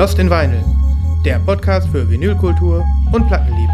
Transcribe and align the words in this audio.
Lost 0.00 0.18
in 0.18 0.30
Vinyl, 0.30 0.64
der 1.26 1.38
Podcast 1.40 1.86
für 1.90 2.08
Vinylkultur 2.08 2.82
und 3.12 3.26
Plattenliebe. 3.26 3.70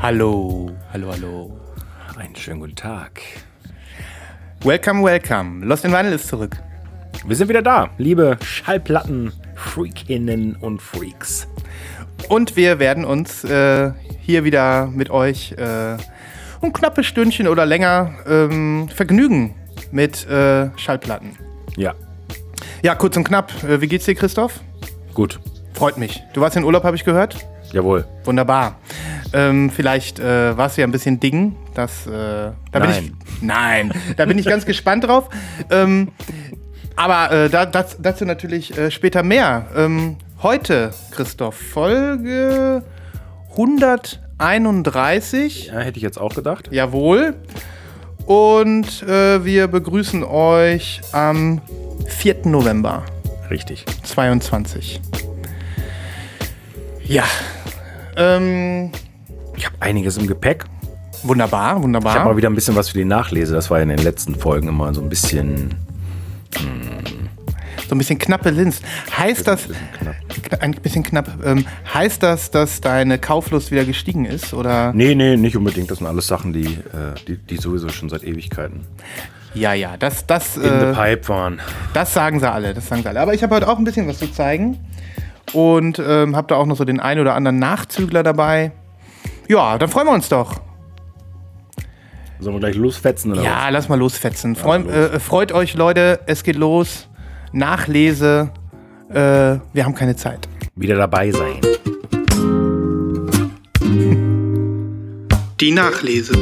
Hallo, 0.00 0.70
hallo, 0.92 1.10
hallo. 1.10 1.60
Einen 2.16 2.36
schönen 2.36 2.60
guten 2.60 2.76
Tag. 2.76 3.20
Welcome, 4.60 5.02
welcome. 5.02 5.66
Lost 5.66 5.84
in 5.84 5.90
Vinyl 5.90 6.12
ist 6.12 6.28
zurück. 6.28 6.56
Wir 7.24 7.36
sind 7.36 7.48
wieder 7.48 7.62
da, 7.62 7.90
liebe 7.98 8.36
Schallplatten-Freakinnen 8.42 10.56
und 10.56 10.82
Freaks. 10.82 11.46
Und 12.28 12.56
wir 12.56 12.80
werden 12.80 13.04
uns 13.04 13.44
äh, 13.44 13.92
hier 14.20 14.42
wieder 14.44 14.86
mit 14.88 15.10
euch 15.10 15.52
äh, 15.52 15.96
ein 16.62 16.72
knappes 16.72 17.06
Stündchen 17.06 17.46
oder 17.46 17.64
länger 17.64 18.12
ähm, 18.26 18.88
vergnügen 18.88 19.54
mit 19.92 20.26
äh, 20.28 20.70
Schallplatten. 20.76 21.38
Ja, 21.76 21.94
Ja, 22.82 22.96
kurz 22.96 23.16
und 23.16 23.24
knapp. 23.24 23.52
Äh, 23.64 23.80
wie 23.80 23.86
geht's 23.86 24.04
dir, 24.06 24.14
Christoph? 24.14 24.60
gut. 25.14 25.38
Freut 25.74 25.96
mich. 25.96 26.22
Du 26.34 26.40
warst 26.40 26.56
in 26.56 26.64
Urlaub, 26.64 26.84
habe 26.84 26.96
ich 26.96 27.04
gehört? 27.04 27.36
Jawohl. 27.72 28.04
Wunderbar. 28.24 28.78
Ähm, 29.32 29.70
vielleicht 29.70 30.20
äh, 30.20 30.56
warst 30.56 30.76
du 30.76 30.82
ja 30.82 30.86
ein 30.86 30.92
bisschen 30.92 31.18
Ding. 31.18 31.56
Das, 31.74 32.06
äh, 32.06 32.10
da 32.10 32.54
Bin 32.78 32.82
Nein. 32.82 33.04
ich, 33.04 33.12
nein, 33.42 33.92
da 34.16 34.26
bin 34.26 34.38
ich 34.38 34.44
ganz 34.44 34.66
gespannt 34.66 35.04
drauf. 35.04 35.30
Ähm, 35.70 36.08
aber 36.96 37.30
äh, 37.32 37.48
da, 37.50 37.66
das, 37.66 37.96
dazu 38.00 38.24
natürlich 38.24 38.76
äh, 38.76 38.90
später 38.90 39.22
mehr. 39.22 39.66
Ähm, 39.76 40.16
heute, 40.42 40.92
Christoph, 41.10 41.54
Folge 41.56 42.82
131. 43.50 45.66
Ja, 45.68 45.78
hätte 45.80 45.98
ich 45.98 46.02
jetzt 46.02 46.18
auch 46.20 46.34
gedacht. 46.34 46.68
Jawohl. 46.72 47.34
Und 48.26 49.02
äh, 49.02 49.44
wir 49.44 49.66
begrüßen 49.68 50.22
euch 50.24 51.00
am 51.12 51.60
4. 52.06 52.46
November 52.46 53.02
Richtig. 53.50 53.84
22. 54.04 55.00
Ja. 57.04 57.24
Ähm, 58.16 58.92
Ich 59.56 59.66
habe 59.66 59.76
einiges 59.80 60.16
im 60.16 60.26
Gepäck. 60.26 60.64
wunderbar, 61.22 61.62
Ich 61.62 61.70
habe 61.74 61.82
wunderbar. 61.82 62.24
mal 62.24 62.36
wieder 62.36 62.48
ein 62.48 62.54
bisschen 62.54 62.76
was 62.76 62.88
für 62.90 62.98
die 62.98 63.04
Nachlese. 63.04 63.54
Das 63.54 63.70
war 63.70 63.78
ja 63.78 63.82
in 63.82 63.88
den 63.90 63.98
letzten 63.98 64.34
Folgen 64.36 64.68
immer 64.68 64.94
so 64.94 65.02
ein 65.02 65.08
bisschen, 65.08 65.74
So 67.88 67.94
ein 67.94 67.98
bisschen 67.98 68.18
knappe 68.18 68.50
Linz. 68.50 68.80
Heißt 69.18 69.46
das, 69.46 69.68
ein 70.60 70.72
bisschen 70.72 71.02
knapp, 71.02 71.28
ähm, 71.44 71.66
heißt 71.92 72.22
das, 72.22 72.50
dass 72.50 72.80
deine 72.80 73.18
Kauflust 73.18 73.70
wieder 73.70 73.84
gestiegen 73.84 74.24
ist? 74.24 74.54
Oder? 74.54 74.92
Nee, 74.94 75.14
nee, 75.14 75.36
nicht 75.36 75.56
unbedingt. 75.56 75.90
Das 75.90 75.98
sind 75.98 76.06
alles 76.06 76.26
Sachen, 76.26 76.52
die, 76.52 76.64
äh, 76.64 77.14
die, 77.28 77.36
die 77.36 77.56
sowieso 77.56 77.88
schon 77.90 78.08
seit 78.08 78.24
Ewigkeiten 78.24 78.80
Ja, 79.54 79.74
ja, 79.74 79.96
das, 79.98 80.26
das, 80.26 80.56
in 80.56 80.62
the 80.62 80.68
äh, 80.68 80.94
pipe 80.94 81.28
waren. 81.28 81.60
das 81.92 82.14
sagen 82.14 82.40
sie 82.40 82.50
alle, 82.50 82.72
das 82.72 82.88
sagen 82.88 83.02
sie 83.02 83.08
alle. 83.08 83.20
Aber 83.20 83.34
ich 83.34 83.42
habe 83.42 83.54
heute 83.56 83.68
auch 83.68 83.76
ein 83.78 83.84
bisschen 83.84 84.08
was 84.08 84.18
zu 84.18 84.32
zeigen. 84.32 84.78
Und 85.52 85.98
ähm, 85.98 86.34
habe 86.34 86.46
da 86.48 86.54
auch 86.56 86.66
noch 86.66 86.76
so 86.76 86.84
den 86.84 86.98
einen 87.00 87.20
oder 87.20 87.34
anderen 87.34 87.58
Nachzügler 87.58 88.22
dabei. 88.22 88.72
Ja, 89.48 89.76
dann 89.76 89.90
freuen 89.90 90.06
wir 90.06 90.14
uns 90.14 90.30
doch. 90.30 90.60
Sollen 92.42 92.56
wir 92.56 92.60
gleich 92.60 92.74
losfetzen 92.74 93.32
oder 93.32 93.42
Ja, 93.42 93.68
lass 93.68 93.88
mal 93.88 93.98
losfetzen. 93.98 94.56
Freu, 94.56 94.78
los. 94.78 94.92
äh, 94.92 95.20
freut 95.20 95.52
euch, 95.52 95.74
Leute, 95.74 96.20
es 96.26 96.42
geht 96.42 96.56
los. 96.56 97.08
Nachlese. 97.52 98.50
Äh, 99.10 99.14
wir 99.72 99.84
haben 99.84 99.94
keine 99.94 100.16
Zeit. 100.16 100.48
was? 100.60 100.68
Wieder 100.74 100.96
dabei 100.96 101.30
sein. 101.30 101.60
Die 105.60 105.70
Nachlese. 105.70 106.32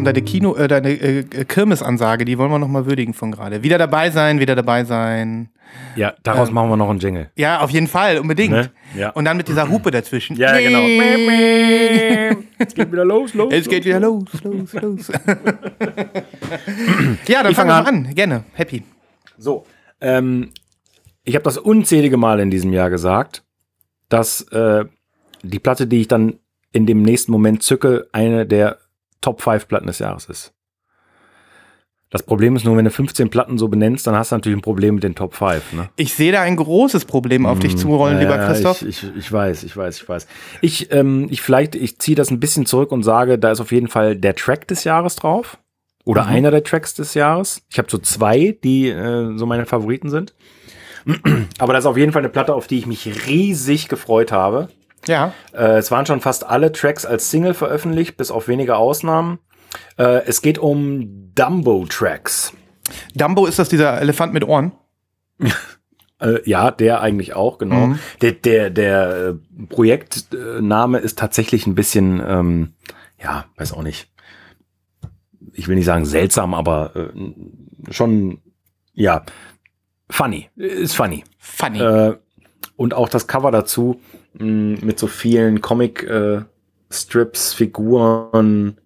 Kommt 0.00 0.16
deine 0.16 0.22
Kino, 0.22 0.54
äh, 0.54 0.66
deine 0.66 0.92
äh, 0.92 1.24
Kirmesansage, 1.44 2.24
die 2.24 2.38
wollen 2.38 2.50
wir 2.50 2.58
noch 2.58 2.68
mal 2.68 2.86
würdigen 2.86 3.12
von 3.12 3.32
gerade. 3.32 3.62
Wieder 3.62 3.76
dabei 3.76 4.10
sein, 4.10 4.40
wieder 4.40 4.56
dabei 4.56 4.84
sein. 4.84 5.50
Ja, 5.94 6.14
daraus 6.22 6.50
machen 6.50 6.70
wir 6.70 6.78
noch 6.78 6.88
einen 6.88 7.00
Jingle. 7.00 7.30
Ja, 7.36 7.60
auf 7.60 7.68
jeden 7.68 7.86
Fall, 7.86 8.16
unbedingt. 8.18 8.52
Ne? 8.52 8.70
Ja. 8.96 9.10
Und 9.10 9.26
dann 9.26 9.36
mit 9.36 9.48
dieser 9.48 9.68
Hupe 9.68 9.90
dazwischen. 9.90 10.36
Ja, 10.36 10.58
genau. 10.58 10.80
Es 12.58 12.74
geht 12.74 12.90
wieder 12.90 13.04
los, 13.04 13.34
los. 13.34 13.52
Es 13.52 13.68
geht 13.68 13.84
wieder 13.84 14.00
los, 14.00 14.24
los, 14.42 14.72
los. 14.72 15.08
ja, 17.26 17.42
dann 17.42 17.50
Ich 17.50 17.54
fangen 17.54 17.54
fang 17.54 17.68
wir 17.68 17.74
an. 17.74 17.84
mal 17.84 18.08
an. 18.08 18.14
Gerne, 18.14 18.44
happy. 18.54 18.82
So, 19.36 19.66
ähm, 20.00 20.50
ich 21.24 21.34
habe 21.34 21.42
das 21.42 21.58
unzählige 21.58 22.16
Mal 22.16 22.40
in 22.40 22.50
diesem 22.50 22.72
Jahr 22.72 22.88
gesagt, 22.88 23.44
dass 24.08 24.40
äh, 24.50 24.86
die 25.42 25.58
Platte, 25.58 25.86
die 25.86 26.00
ich 26.00 26.08
dann 26.08 26.38
in 26.72 26.86
dem 26.86 27.02
nächsten 27.02 27.32
Moment 27.32 27.62
zücke, 27.62 28.08
eine 28.12 28.46
der 28.46 28.78
Top 29.20 29.40
5 29.42 29.68
Platten 29.68 29.86
des 29.86 29.98
Jahres 29.98 30.26
ist. 30.26 30.52
Das 32.12 32.24
Problem 32.24 32.56
ist 32.56 32.64
nur, 32.64 32.76
wenn 32.76 32.84
du 32.84 32.90
15 32.90 33.30
Platten 33.30 33.56
so 33.56 33.68
benennst, 33.68 34.04
dann 34.06 34.16
hast 34.16 34.32
du 34.32 34.34
natürlich 34.36 34.58
ein 34.58 34.62
Problem 34.62 34.96
mit 34.96 35.04
den 35.04 35.14
Top 35.14 35.34
5. 35.34 35.74
Ne? 35.74 35.90
Ich 35.94 36.12
sehe 36.14 36.32
da 36.32 36.40
ein 36.42 36.56
großes 36.56 37.04
Problem 37.04 37.46
auf 37.46 37.60
dich 37.60 37.76
zurollen, 37.76 38.18
lieber 38.18 38.34
Ja, 38.36 38.46
Christoph. 38.46 38.82
Ich, 38.82 39.04
ich, 39.04 39.16
ich 39.16 39.30
weiß, 39.32 39.62
ich 39.62 39.76
weiß, 39.76 40.02
ich 40.02 40.08
weiß. 40.08 40.26
Ich, 40.60 40.90
ähm, 40.92 41.28
ich 41.30 41.40
vielleicht, 41.40 41.76
ich 41.76 42.00
ziehe 42.00 42.16
das 42.16 42.30
ein 42.32 42.40
bisschen 42.40 42.66
zurück 42.66 42.90
und 42.90 43.04
sage, 43.04 43.38
da 43.38 43.52
ist 43.52 43.60
auf 43.60 43.70
jeden 43.70 43.86
Fall 43.86 44.16
der 44.16 44.34
Track 44.34 44.66
des 44.66 44.82
Jahres 44.82 45.14
drauf. 45.14 45.58
Oder 46.04 46.22
Mhm. 46.24 46.28
einer 46.30 46.50
der 46.50 46.64
Tracks 46.64 46.94
des 46.94 47.14
Jahres. 47.14 47.62
Ich 47.70 47.78
habe 47.78 47.88
so 47.88 47.98
zwei, 47.98 48.58
die 48.64 48.88
äh, 48.88 49.36
so 49.36 49.46
meine 49.46 49.66
Favoriten 49.66 50.10
sind. 50.10 50.34
Aber 51.58 51.74
das 51.74 51.84
ist 51.84 51.86
auf 51.86 51.96
jeden 51.96 52.10
Fall 52.10 52.22
eine 52.22 52.28
Platte, 52.30 52.54
auf 52.54 52.66
die 52.66 52.78
ich 52.78 52.86
mich 52.86 53.06
riesig 53.28 53.88
gefreut 53.88 54.32
habe. 54.32 54.68
Ja. 55.06 55.32
Äh, 55.52 55.78
es 55.78 55.90
waren 55.90 56.06
schon 56.06 56.20
fast 56.20 56.44
alle 56.46 56.72
Tracks 56.72 57.04
als 57.06 57.30
Single 57.30 57.54
veröffentlicht, 57.54 58.16
bis 58.16 58.30
auf 58.30 58.48
wenige 58.48 58.76
Ausnahmen. 58.76 59.38
Äh, 59.96 60.22
es 60.26 60.42
geht 60.42 60.58
um 60.58 61.32
Dumbo-Tracks. 61.34 62.52
Dumbo 63.14 63.46
ist 63.46 63.58
das 63.58 63.68
dieser 63.68 64.00
Elefant 64.00 64.32
mit 64.32 64.44
Ohren? 64.44 64.72
Äh, 66.20 66.42
ja, 66.44 66.70
der 66.70 67.00
eigentlich 67.00 67.34
auch, 67.34 67.56
genau. 67.56 67.86
Mhm. 67.86 67.98
Der, 68.20 68.32
der, 68.32 68.68
der 68.68 69.10
äh, 69.10 69.64
Projektname 69.68 70.98
ist 70.98 71.18
tatsächlich 71.18 71.66
ein 71.66 71.74
bisschen, 71.74 72.22
ähm, 72.22 72.74
ja, 73.18 73.46
weiß 73.56 73.72
auch 73.72 73.82
nicht. 73.82 74.10
Ich 75.54 75.66
will 75.66 75.76
nicht 75.76 75.86
sagen 75.86 76.04
seltsam, 76.04 76.52
aber 76.52 76.94
äh, 76.94 77.90
schon, 77.90 78.42
ja, 78.92 79.24
funny. 80.10 80.50
Ist 80.56 80.94
funny. 80.94 81.24
Funny. 81.38 81.80
Äh, 81.80 82.18
und 82.76 82.92
auch 82.92 83.08
das 83.08 83.26
Cover 83.26 83.50
dazu 83.50 84.00
mh, 84.34 84.84
mit 84.84 84.98
so 84.98 85.06
vielen 85.06 85.60
Comic-Strips, 85.60 87.54
Figuren, 87.54 88.78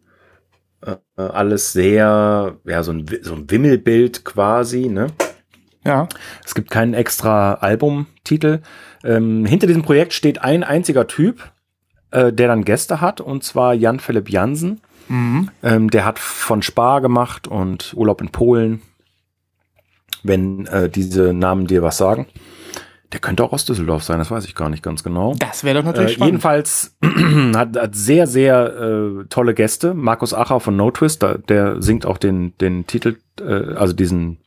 äh, 0.85 0.97
äh, 1.17 1.23
alles 1.23 1.73
sehr, 1.73 2.59
ja, 2.65 2.83
so 2.83 2.93
ein, 2.93 3.07
so 3.23 3.35
ein 3.35 3.51
Wimmelbild 3.51 4.25
quasi, 4.25 4.89
ne? 4.89 5.09
ja. 5.85 6.09
Es 6.45 6.55
gibt 6.55 6.71
keinen 6.71 6.95
extra 6.95 7.55
Albumtitel. 7.55 8.61
Ähm, 9.03 9.45
hinter 9.45 9.67
diesem 9.67 9.83
Projekt 9.83 10.13
steht 10.13 10.41
ein 10.43 10.65
einziger 10.65 11.07
Typ, 11.07 11.53
äh, 12.11 12.33
der 12.33 12.49
dann 12.49 12.65
Gäste 12.65 13.01
hat, 13.01 13.21
und 13.21 13.45
zwar 13.45 13.75
Jan 13.75 14.01
Philipp 14.01 14.31
Jansen. 14.31 14.81
Mhm. 15.09 15.51
Ähm, 15.63 15.91
der 15.91 16.05
hat 16.05 16.19
von 16.19 16.63
Spar 16.63 17.01
gemacht 17.01 17.47
und 17.47 17.93
Urlaub 17.95 18.21
in 18.21 18.31
Polen. 18.31 18.83
Wenn 20.23 20.67
äh, 20.67 20.89
diese 20.89 21.35
Namen 21.35 21.67
dir 21.67 21.83
was 21.83 21.99
sagen. 21.99 22.27
Der 23.15 23.21
könnte 23.21 23.43
auch 23.45 23.53
aus 23.53 23.65
Düsseldorf 23.65 24.03
sein, 24.05 24.19
das 24.19 24.31
weiß 24.31 24.45
ich 24.45 24.55
gar 24.55 24.69
nicht 24.69 24.83
ganz 24.83 25.03
genau. 25.03 25.35
Das 25.39 25.65
wäre 25.65 25.79
doch 25.79 25.85
natürlich 25.85 26.11
Äh, 26.11 26.15
spannend. 26.15 26.33
jedenfalls 26.33 26.97
hat, 27.55 27.77
hat 27.77 27.95
sehr, 27.95 28.27
sehr 28.27 28.67
äh, 28.77 29.25
tolle 29.31 29.55
Gäste. 29.55 29.95
Markus 29.95 30.35
Acher 30.35 30.59
von 30.61 30.77
No 30.77 30.91
Twist, 30.91 31.23
da- 31.23 31.39
der 31.39 31.81
singt 31.81 32.05
auch 32.05 32.19
den, 32.19 32.59
den 32.59 32.87
Titel, 32.87 33.17
äh, 33.41 33.75
also 33.75 33.93
diesen, 33.95 34.39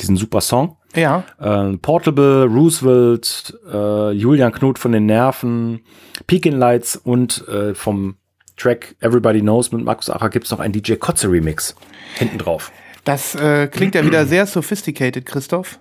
diesen 0.00 0.16
super 0.16 0.40
Song. 0.40 0.76
Ja. 0.96 1.22
Äh, 1.38 1.76
Portable, 1.78 2.44
Roosevelt, 2.46 3.56
äh, 3.72 4.10
Julian 4.10 4.52
Knut 4.52 4.78
von 4.78 4.92
den 4.92 5.06
Nerven, 5.06 5.80
Pekin 6.26 6.58
Lights 6.58 6.96
und 6.96 7.46
äh, 7.48 7.74
vom 7.74 8.16
Track 8.56 8.96
Everybody 9.00 9.40
Knows 9.40 9.70
mit 9.70 9.84
Markus 9.84 10.10
Acher 10.10 10.28
gibt's 10.30 10.50
noch 10.50 10.58
einen 10.58 10.72
DJ 10.72 10.94
Kotze 10.94 11.30
Remix 11.30 11.76
hinten 12.16 12.38
drauf. 12.38 12.72
Das 13.04 13.36
äh, 13.36 13.68
klingt 13.68 13.94
ja 13.94 14.04
wieder 14.04 14.26
sehr 14.26 14.44
sophisticated, 14.46 15.24
Christoph. 15.24 15.78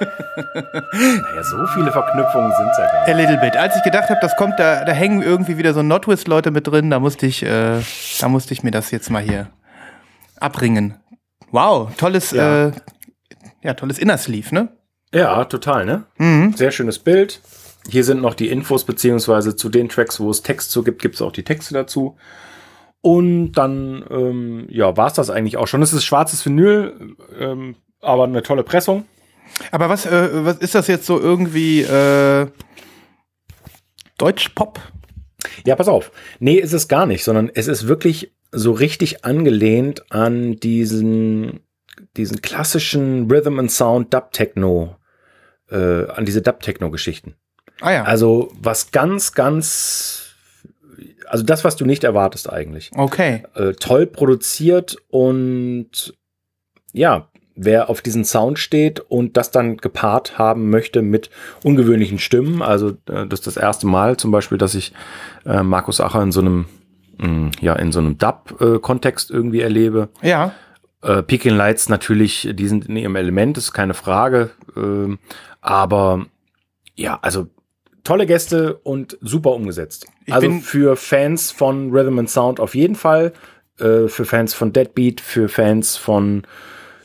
Naja, 0.00 1.42
so 1.44 1.66
viele 1.74 1.92
Verknüpfungen 1.92 2.52
sind's 2.52 2.78
ja 2.78 2.84
gar 2.86 3.02
A 3.02 3.06
nicht. 3.06 3.16
little 3.16 3.38
bit. 3.38 3.56
Als 3.56 3.76
ich 3.76 3.82
gedacht 3.82 4.08
habe, 4.10 4.18
das 4.20 4.36
kommt, 4.36 4.58
da, 4.58 4.84
da 4.84 4.92
hängen 4.92 5.22
irgendwie 5.22 5.58
wieder 5.58 5.74
so 5.74 5.82
Notwist-Leute 5.82 6.50
mit 6.50 6.66
drin, 6.66 6.90
da 6.90 7.00
musste 7.00 7.26
ich, 7.26 7.42
äh, 7.42 7.80
da 8.20 8.28
musste 8.28 8.52
ich 8.54 8.62
mir 8.62 8.70
das 8.70 8.90
jetzt 8.90 9.10
mal 9.10 9.22
hier 9.22 9.48
abringen. 10.40 10.96
Wow, 11.50 11.94
tolles, 11.96 12.30
Ja. 12.32 12.66
äh, 12.68 12.72
ja, 13.62 13.74
tolles 13.74 13.98
Innersleeve, 13.98 14.54
ne? 14.54 14.68
Ja, 15.12 15.44
total, 15.44 15.86
ne? 15.86 16.04
Mhm. 16.18 16.54
Sehr 16.54 16.70
schönes 16.72 16.98
Bild. 16.98 17.40
Hier 17.88 18.02
sind 18.02 18.20
noch 18.22 18.34
die 18.34 18.48
Infos, 18.48 18.84
beziehungsweise 18.84 19.56
zu 19.56 19.68
den 19.68 19.88
Tracks, 19.88 20.18
wo 20.18 20.30
es 20.30 20.42
Text 20.42 20.70
zu 20.70 20.82
gibt, 20.82 21.00
gibt 21.02 21.14
es 21.16 21.22
auch 21.22 21.32
die 21.32 21.44
Texte 21.44 21.74
dazu. 21.74 22.16
Und 23.00 23.52
dann, 23.52 24.02
ähm, 24.10 24.66
ja, 24.70 24.96
war 24.96 25.06
es 25.08 25.12
das 25.12 25.28
eigentlich 25.28 25.58
auch 25.58 25.66
schon. 25.68 25.82
Es 25.82 25.92
ist 25.92 26.04
schwarzes 26.04 26.44
Vinyl, 26.46 27.14
ähm, 27.38 27.76
aber 28.00 28.24
eine 28.24 28.42
tolle 28.42 28.62
Pressung. 28.62 29.04
Aber 29.70 29.88
was, 29.88 30.06
äh, 30.06 30.44
was 30.44 30.58
ist 30.58 30.74
das 30.74 30.86
jetzt 30.88 31.06
so 31.06 31.18
irgendwie 31.20 31.82
äh, 31.82 32.46
Deutschpop? 34.18 34.80
Ja, 35.64 35.76
pass 35.76 35.88
auf. 35.88 36.10
Nee, 36.40 36.56
ist 36.56 36.72
es 36.72 36.88
gar 36.88 37.06
nicht, 37.06 37.24
sondern 37.24 37.50
es 37.54 37.68
ist 37.68 37.86
wirklich 37.86 38.32
so 38.50 38.72
richtig 38.72 39.24
angelehnt 39.24 40.10
an 40.12 40.56
diesen, 40.56 41.60
diesen 42.16 42.40
klassischen 42.42 43.30
Rhythm 43.30 43.58
and 43.58 43.70
Sound 43.70 44.14
Dub 44.14 44.32
Techno, 44.32 44.96
äh, 45.70 46.06
an 46.08 46.24
diese 46.24 46.42
Dub 46.42 46.60
Techno 46.60 46.90
Geschichten. 46.90 47.34
Ah 47.80 47.92
ja. 47.92 48.04
Also 48.04 48.52
was 48.60 48.92
ganz, 48.92 49.32
ganz, 49.32 50.34
also 51.26 51.44
das, 51.44 51.64
was 51.64 51.76
du 51.76 51.84
nicht 51.84 52.04
erwartest 52.04 52.50
eigentlich. 52.50 52.90
Okay. 52.94 53.42
Äh, 53.54 53.72
toll 53.72 54.06
produziert 54.06 54.96
und 55.08 56.14
ja, 56.92 57.28
wer 57.56 57.88
auf 57.88 58.02
diesen 58.02 58.24
Sound 58.24 58.58
steht 58.58 59.00
und 59.00 59.36
das 59.36 59.50
dann 59.50 59.76
gepaart 59.76 60.38
haben 60.38 60.70
möchte 60.70 61.02
mit 61.02 61.30
ungewöhnlichen 61.62 62.18
Stimmen, 62.18 62.62
also 62.62 62.90
äh, 63.08 63.26
das 63.26 63.40
ist 63.40 63.46
das 63.46 63.56
erste 63.56 63.86
Mal 63.86 64.16
zum 64.16 64.30
Beispiel, 64.30 64.58
dass 64.58 64.74
ich 64.74 64.92
äh, 65.46 65.62
Markus 65.62 66.00
Acher 66.00 66.22
in 66.22 66.32
so 66.32 66.40
einem 66.40 66.66
mh, 67.18 67.52
ja 67.60 67.74
in 67.74 67.92
so 67.92 68.00
einem 68.00 68.18
Dub-Kontext 68.18 69.30
irgendwie 69.30 69.60
erlebe. 69.60 70.08
Ja. 70.22 70.52
Äh, 71.02 71.22
Peking 71.22 71.54
Lights 71.54 71.88
natürlich, 71.88 72.48
die 72.52 72.68
sind 72.68 72.86
in 72.86 72.96
ihrem 72.96 73.16
Element, 73.16 73.58
ist 73.58 73.72
keine 73.72 73.94
Frage. 73.94 74.50
Ähm, 74.76 75.18
aber 75.60 76.26
ja, 76.94 77.18
also 77.22 77.48
tolle 78.04 78.26
Gäste 78.26 78.76
und 78.82 79.18
super 79.20 79.52
umgesetzt. 79.52 80.06
Ich 80.26 80.34
also 80.34 80.50
für 80.60 80.96
Fans 80.96 81.50
von 81.50 81.90
Rhythm 81.90 82.18
and 82.18 82.30
Sound 82.30 82.60
auf 82.60 82.74
jeden 82.74 82.94
Fall. 82.94 83.32
Äh, 83.78 84.08
für 84.08 84.24
Fans 84.24 84.54
von 84.54 84.72
Deadbeat, 84.72 85.20
für 85.20 85.48
Fans 85.48 85.96
von 85.96 86.42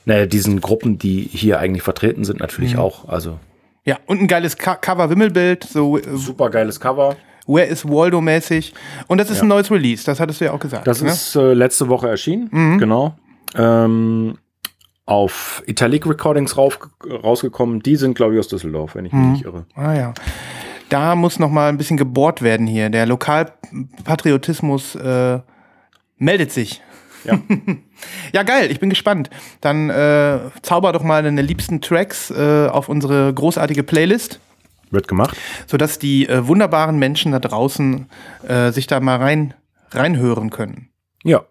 naja, 0.10 0.26
diesen 0.26 0.60
Gruppen, 0.60 0.98
die 0.98 1.22
hier 1.22 1.60
eigentlich 1.60 1.84
vertreten 1.84 2.24
sind, 2.26 2.40
natürlich 2.40 2.74
Mhm. 2.74 2.80
auch. 2.82 3.08
Also 3.08 3.40
Ja, 3.86 3.98
und 4.08 4.20
ein 4.22 4.28
geiles 4.28 4.58
Co 4.58 4.72
Cover-Wimmelbild, 4.80 5.64
so 5.64 5.98
äh, 5.98 6.02
super 6.16 6.50
geiles 6.50 6.80
Cover. 6.80 7.16
Where 7.48 7.66
is 7.66 7.84
Waldo-mäßig. 7.88 8.74
Und 9.08 9.18
das 9.20 9.30
ist 9.32 9.38
Ja. 9.38 9.44
ein 9.44 9.48
neues 9.48 9.72
Release, 9.72 10.04
das 10.06 10.20
hattest 10.20 10.42
du 10.42 10.46
ja 10.46 10.52
auch 10.52 10.60
gesagt. 10.60 10.86
Das 10.86 11.02
ne? 11.02 11.10
ist 11.10 11.36
äh, 11.36 11.54
letzte 11.54 11.88
Woche 11.88 12.08
erschienen, 12.10 12.50
Mhm. 12.52 12.78
genau. 12.78 13.16
Ähm, 13.56 14.38
auf 15.06 15.64
Italic 15.66 16.06
Recordings 16.08 16.56
rauf, 16.58 16.78
rausgekommen. 17.10 17.80
Die 17.82 17.96
sind, 17.96 18.14
glaube 18.16 18.34
ich, 18.36 18.40
aus 18.40 18.48
Düsseldorf, 18.50 18.94
wenn 18.96 19.06
ich 19.06 19.14
mich 19.14 19.24
Mhm. 19.26 19.32
nicht 19.32 19.46
irre. 19.46 19.66
Ah 19.74 19.94
ja. 19.96 20.14
Da 20.90 21.16
muss 21.16 21.40
noch 21.40 21.50
mal 21.50 21.70
ein 21.70 21.78
bisschen 21.78 21.98
gebohrt 21.98 22.42
werden 22.44 22.68
hier. 22.68 22.90
Der 22.92 23.06
Lokalpatriotismus 23.08 24.96
äh, 24.96 25.40
meldet 26.18 26.52
sich. 26.52 26.82
Ja. 27.24 27.40
Ja, 28.34 28.44
geil, 28.44 28.72
ich 28.72 28.80
bin 28.80 28.90
gespannt. 28.90 29.30
Dann 29.62 29.90
äh, 29.90 30.40
zauber 30.62 30.92
doch 30.92 31.04
mal 31.04 31.24
deine 31.24 31.42
liebsten 31.42 31.82
Tracks 31.82 32.32
äh, 32.32 32.68
auf 32.68 32.90
unsere 32.90 33.34
großartige 33.34 33.84
Playlist, 33.84 34.40
Wird 34.92 35.08
gemacht. 35.08 35.38
sodass 35.68 36.00
die 36.00 36.28
äh, 36.28 36.48
wunderbaren 36.48 36.98
Menschen 36.98 37.32
da 37.32 37.40
draußen 37.40 38.08
äh, 38.48 38.72
sich 38.72 38.88
da 38.88 39.00
mal 39.00 39.18
rein, 39.18 39.54
reinhören 39.92 40.50
können. 40.50 40.90
Ja, 41.24 41.42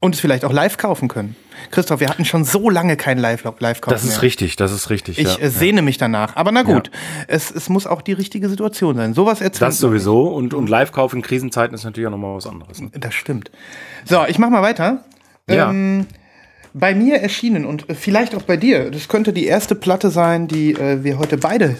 Und 0.00 0.14
es 0.14 0.20
vielleicht 0.20 0.44
auch 0.44 0.52
live 0.52 0.76
kaufen 0.76 1.08
können. 1.08 1.34
Christoph, 1.70 2.00
wir 2.00 2.08
hatten 2.08 2.24
schon 2.24 2.44
so 2.44 2.68
lange 2.70 2.96
kein 2.96 3.18
live 3.18 3.42
live 3.58 3.80
das 3.80 4.04
ist 4.04 4.10
mehr. 4.10 4.22
richtig, 4.22 4.56
das 4.56 4.70
ist 4.70 4.90
richtig. 4.90 5.18
Ich 5.18 5.36
ja. 5.36 5.42
äh, 5.42 5.48
sehne 5.50 5.82
mich 5.82 5.96
danach. 5.98 6.36
Aber 6.36 6.52
na 6.52 6.62
gut, 6.62 6.90
es, 7.28 7.50
es 7.50 7.68
muss 7.70 7.86
auch 7.86 8.02
die 8.02 8.12
richtige 8.12 8.48
Situation 8.48 8.94
sein. 8.96 9.14
Sowas 9.14 9.40
erzählt. 9.40 9.62
Das 9.62 9.78
sowieso. 9.78 10.28
Und, 10.28 10.52
und 10.54 10.68
Live-Kauf 10.68 11.12
in 11.14 11.22
Krisenzeiten 11.22 11.74
ist 11.74 11.84
natürlich 11.84 12.06
auch 12.06 12.12
nochmal 12.12 12.36
was 12.36 12.46
anderes. 12.46 12.80
Ne? 12.80 12.90
Das 12.92 13.14
stimmt. 13.14 13.50
So, 14.04 14.24
ich 14.28 14.38
mach 14.38 14.50
mal 14.50 14.62
weiter. 14.62 15.02
Ja. 15.48 15.70
Ähm, 15.70 16.06
bei 16.74 16.94
mir 16.94 17.16
erschienen 17.20 17.64
und 17.64 17.86
vielleicht 17.96 18.34
auch 18.34 18.42
bei 18.42 18.56
dir, 18.56 18.90
das 18.90 19.08
könnte 19.08 19.32
die 19.32 19.46
erste 19.46 19.74
Platte 19.74 20.10
sein, 20.10 20.46
die 20.48 20.72
äh, 20.74 21.02
wir 21.04 21.18
heute 21.18 21.38
beide 21.38 21.76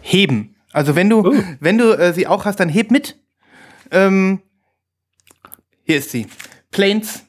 heben. 0.00 0.56
Also 0.72 0.96
wenn 0.96 1.08
du, 1.10 1.20
Oh. 1.28 1.34
wenn 1.60 1.78
du 1.78 1.92
äh, 1.92 2.12
sie 2.12 2.26
auch 2.26 2.44
hast, 2.44 2.58
dann 2.60 2.68
heb 2.68 2.90
mit. 2.90 3.18
Ähm, 3.90 4.40
hier 5.84 5.98
ist 5.98 6.10
sie. 6.10 6.26
Planes, 6.70 7.24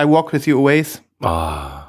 I 0.00 0.04
Walk 0.04 0.32
With 0.32 0.46
You 0.46 0.58
Always. 0.58 1.02
Ah, 1.20 1.88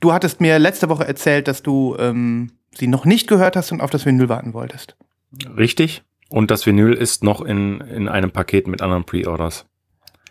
Du 0.00 0.12
hattest 0.12 0.40
mir 0.40 0.58
letzte 0.58 0.88
Woche 0.88 1.06
erzählt, 1.06 1.48
dass 1.48 1.62
du 1.62 1.96
ähm, 1.98 2.52
sie 2.74 2.86
noch 2.88 3.04
nicht 3.04 3.26
gehört 3.28 3.56
hast 3.56 3.72
und 3.72 3.80
auf 3.80 3.90
das 3.90 4.04
Vinyl 4.06 4.28
warten 4.28 4.52
wolltest. 4.54 4.96
richtig. 5.56 6.02
Und 6.28 6.50
das 6.50 6.64
Vinyl 6.66 6.94
ist 6.94 7.22
noch 7.22 7.42
in, 7.42 7.80
in 7.82 8.08
einem 8.08 8.30
Paket 8.32 8.66
mit 8.66 8.80
anderen 8.82 9.04
Pre-Orders. 9.04 9.66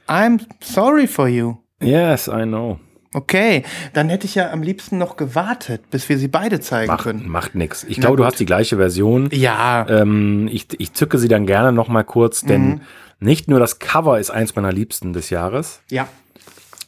I'm 0.07 0.42
sorry 0.62 1.06
for 1.07 1.27
you. 1.27 1.57
Yes, 1.81 2.27
I 2.27 2.43
know. 2.43 2.79
Okay, 3.13 3.63
dann 3.91 4.07
hätte 4.07 4.25
ich 4.25 4.35
ja 4.35 4.51
am 4.51 4.63
liebsten 4.63 4.97
noch 4.97 5.17
gewartet, 5.17 5.89
bis 5.91 6.07
wir 6.07 6.17
sie 6.17 6.29
beide 6.29 6.61
zeigen 6.61 6.87
Macht, 6.91 7.03
können. 7.03 7.27
macht 7.27 7.55
nix. 7.55 7.83
Ich 7.83 7.99
glaube, 7.99 8.15
du 8.15 8.23
hast 8.25 8.39
die 8.39 8.45
gleiche 8.45 8.77
Version. 8.77 9.27
Ja, 9.33 9.85
Ähm, 9.89 10.47
ich, 10.49 10.67
ich 10.79 10.93
zücke 10.93 11.17
sie 11.17 11.27
dann 11.27 11.45
gerne 11.45 11.73
noch 11.73 11.89
mal 11.89 12.03
kurz, 12.03 12.41
denn 12.45 12.65
Mhm. 12.69 12.81
nicht 13.19 13.49
nur 13.49 13.59
das 13.59 13.79
Cover 13.79 14.17
ist 14.17 14.29
eins 14.29 14.55
meiner 14.55 14.71
Liebsten 14.71 15.11
des 15.11 15.29
Jahres, 15.29 15.81
ja. 15.89 16.07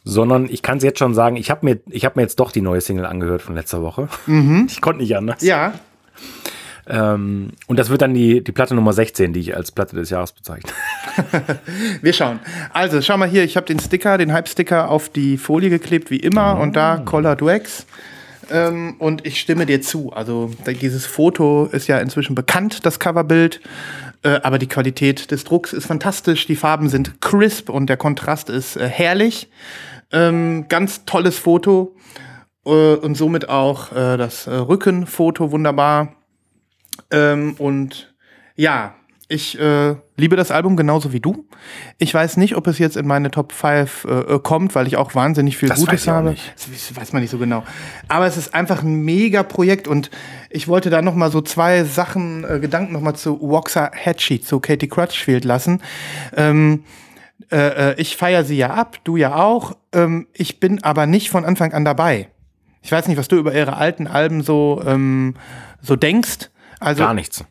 sondern 0.04 0.48
ich 0.48 0.62
kann 0.62 0.78
es 0.78 0.84
jetzt 0.84 0.98
schon 0.98 1.12
sagen, 1.12 1.36
ich 1.36 1.50
habe 1.50 1.66
mir, 1.66 1.80
ich 1.90 2.06
hab 2.06 2.16
mir 2.16 2.22
jetzt 2.22 2.40
doch 2.40 2.52
die 2.52 2.62
neue 2.62 2.80
Single 2.80 3.04
angehört 3.04 3.42
von 3.42 3.54
letzter 3.54 3.82
Woche. 3.82 4.08
Ich 4.66 4.80
konnte 4.80 5.02
nicht 5.02 5.14
anders. 5.16 5.42
Mhm. 5.42 5.48
Ja, 5.48 5.74
Ähm, 6.86 7.52
und 7.66 7.78
das 7.78 7.88
wird 7.90 8.02
dann 8.02 8.14
die, 8.14 8.44
die 8.44 8.52
Platte 8.52 8.74
Nummer 8.74 8.92
16, 8.92 9.32
die 9.32 9.40
ich 9.40 9.56
als 9.56 9.72
Platte 9.72 9.96
des 9.96 10.10
Jahres 10.10 10.32
bezeichne. 10.32 10.70
wir 12.02 12.12
schauen. 12.12 12.40
Also, 12.72 13.00
schau 13.00 13.16
mal 13.16 13.28
hier, 13.28 13.44
ich 13.44 13.56
habe 13.56 13.66
den 13.66 13.80
Sticker, 13.80 14.18
den 14.18 14.32
Hype-Sticker 14.32 14.90
auf 14.90 15.08
die 15.08 15.38
Folie 15.38 15.70
geklebt, 15.70 16.10
wie 16.10 16.18
immer, 16.18 16.58
und 16.58 16.76
da 16.76 16.98
Color 16.98 17.36
Dwex. 17.36 17.86
Ähm, 18.50 18.96
und 18.98 19.26
ich 19.26 19.40
stimme 19.40 19.66
dir 19.66 19.80
zu. 19.80 20.12
Also, 20.12 20.50
dieses 20.66 21.06
Foto 21.06 21.66
ist 21.66 21.86
ja 21.86 21.98
inzwischen 21.98 22.34
bekannt, 22.34 22.84
das 22.84 23.00
Coverbild. 23.00 23.60
Äh, 24.22 24.40
aber 24.42 24.58
die 24.58 24.68
Qualität 24.68 25.30
des 25.30 25.44
Drucks 25.44 25.72
ist 25.72 25.86
fantastisch. 25.86 26.46
Die 26.46 26.56
Farben 26.56 26.88
sind 26.88 27.20
crisp 27.20 27.70
und 27.70 27.88
der 27.88 27.96
Kontrast 27.96 28.50
ist 28.50 28.76
äh, 28.76 28.88
herrlich. 28.88 29.48
Ähm, 30.12 30.66
ganz 30.68 31.04
tolles 31.04 31.38
Foto. 31.38 31.94
Äh, 32.66 32.70
und 32.70 33.14
somit 33.16 33.48
auch 33.48 33.92
äh, 33.92 34.16
das 34.16 34.46
äh, 34.46 34.54
Rückenfoto 34.54 35.50
wunderbar. 35.52 36.14
Ähm, 37.14 37.54
und 37.58 38.14
ja, 38.56 38.94
ich 39.26 39.58
äh, 39.58 39.96
liebe 40.16 40.36
das 40.36 40.50
Album 40.50 40.76
genauso 40.76 41.12
wie 41.12 41.20
du. 41.20 41.46
Ich 41.98 42.12
weiß 42.12 42.36
nicht, 42.36 42.56
ob 42.56 42.66
es 42.66 42.78
jetzt 42.78 42.96
in 42.96 43.06
meine 43.06 43.30
Top 43.30 43.52
5 43.52 44.04
äh, 44.04 44.38
kommt, 44.40 44.74
weil 44.74 44.86
ich 44.86 44.96
auch 44.96 45.14
wahnsinnig 45.14 45.56
viel 45.56 45.68
Das 45.70 45.78
Gutes 45.78 45.92
weiß 45.92 46.02
ich 46.02 46.10
auch 46.10 46.14
habe. 46.16 46.30
nicht. 46.30 46.52
Das 46.56 46.96
weiß 46.96 47.12
man 47.14 47.22
nicht 47.22 47.30
so 47.30 47.38
genau. 47.38 47.64
Aber 48.08 48.26
es 48.26 48.36
ist 48.36 48.54
einfach 48.54 48.82
ein 48.82 49.04
mega 49.04 49.42
Projekt 49.42 49.88
und 49.88 50.10
ich 50.50 50.68
wollte 50.68 50.90
da 50.90 51.00
noch 51.00 51.14
mal 51.14 51.30
so 51.30 51.40
zwei 51.40 51.84
Sachen, 51.84 52.44
äh, 52.44 52.60
Gedanken 52.60 52.92
noch 52.92 53.00
mal 53.00 53.14
zu 53.14 53.40
Waxahachie, 53.40 54.40
zu 54.40 54.60
Katie 54.60 54.88
Crutchfield 54.88 55.44
lassen. 55.44 55.80
Ähm, 56.36 56.84
äh, 57.50 57.92
äh, 57.92 58.00
ich 58.00 58.16
feiere 58.16 58.44
sie 58.44 58.58
ja 58.58 58.74
ab, 58.74 58.98
du 59.04 59.16
ja 59.16 59.36
auch. 59.36 59.76
Ähm, 59.92 60.26
ich 60.34 60.60
bin 60.60 60.82
aber 60.84 61.06
nicht 61.06 61.30
von 61.30 61.44
Anfang 61.46 61.72
an 61.72 61.84
dabei. 61.84 62.28
Ich 62.82 62.92
weiß 62.92 63.08
nicht, 63.08 63.16
was 63.16 63.28
du 63.28 63.36
über 63.36 63.54
ihre 63.54 63.78
alten 63.78 64.06
Alben 64.06 64.42
so, 64.42 64.82
ähm, 64.86 65.34
so 65.80 65.96
denkst. 65.96 66.50
Also 66.84 67.02
Gar 67.02 67.14
nichts. 67.14 67.44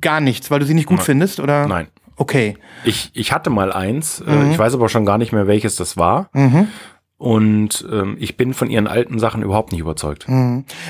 gar 0.00 0.20
nichts, 0.20 0.50
weil 0.50 0.60
du 0.60 0.66
sie 0.66 0.74
nicht 0.74 0.86
gut 0.86 1.02
findest, 1.02 1.40
oder? 1.40 1.66
Nein. 1.66 1.88
Okay. 2.16 2.56
Ich, 2.84 3.10
ich 3.14 3.32
hatte 3.32 3.50
mal 3.50 3.72
eins, 3.72 4.20
Mhm. 4.20 4.28
äh, 4.32 4.50
ich 4.52 4.58
weiß 4.58 4.74
aber 4.74 4.88
schon 4.88 5.04
gar 5.04 5.18
nicht 5.18 5.32
mehr, 5.32 5.46
welches 5.46 5.76
das 5.76 5.96
war. 5.96 6.30
Und 7.18 7.86
ähm, 7.90 8.16
ich 8.20 8.36
bin 8.36 8.52
von 8.52 8.68
ihren 8.68 8.86
alten 8.86 9.18
Sachen 9.18 9.42
überhaupt 9.42 9.72
nicht 9.72 9.80
überzeugt. 9.80 10.26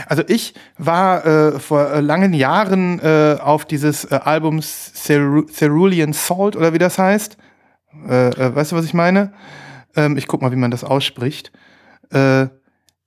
Also 0.07 0.25
ich 0.27 0.55
war 0.77 1.25
äh, 1.25 1.61
vor 1.61 1.89
äh, 1.89 2.01
langen 2.01 2.33
Jahren 2.35 2.99
äh, 2.99 3.37
auf 3.41 3.65
dieses 3.65 4.05
äh, 4.07 4.17
Album 4.25 4.61
Ceru 4.61 5.43
Cerulean 5.47 6.13
Salt 6.13 6.57
oder 6.57 6.73
wie 6.73 6.79
das 6.79 6.99
heißt. 6.99 7.37
Äh, 8.09 8.55
weißt 8.55 8.73
du, 8.73 8.77
was 8.77 8.85
ich 8.85 8.95
meine? 8.95 9.33
Ähm, 9.95 10.17
ich 10.17 10.27
guck 10.27 10.43
mal, 10.43 10.51
wie 10.51 10.57
man 10.57 10.73
das 10.73 10.83
ausspricht. 10.83 11.53
Äh, 12.11 12.47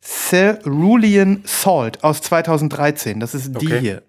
Cerulean 0.02 1.42
Salt 1.46 2.04
aus 2.04 2.22
2013. 2.22 3.20
Das 3.20 3.36
ist 3.36 3.54
die 3.62 3.68
Okay. 3.68 3.80
hier. 3.80 4.04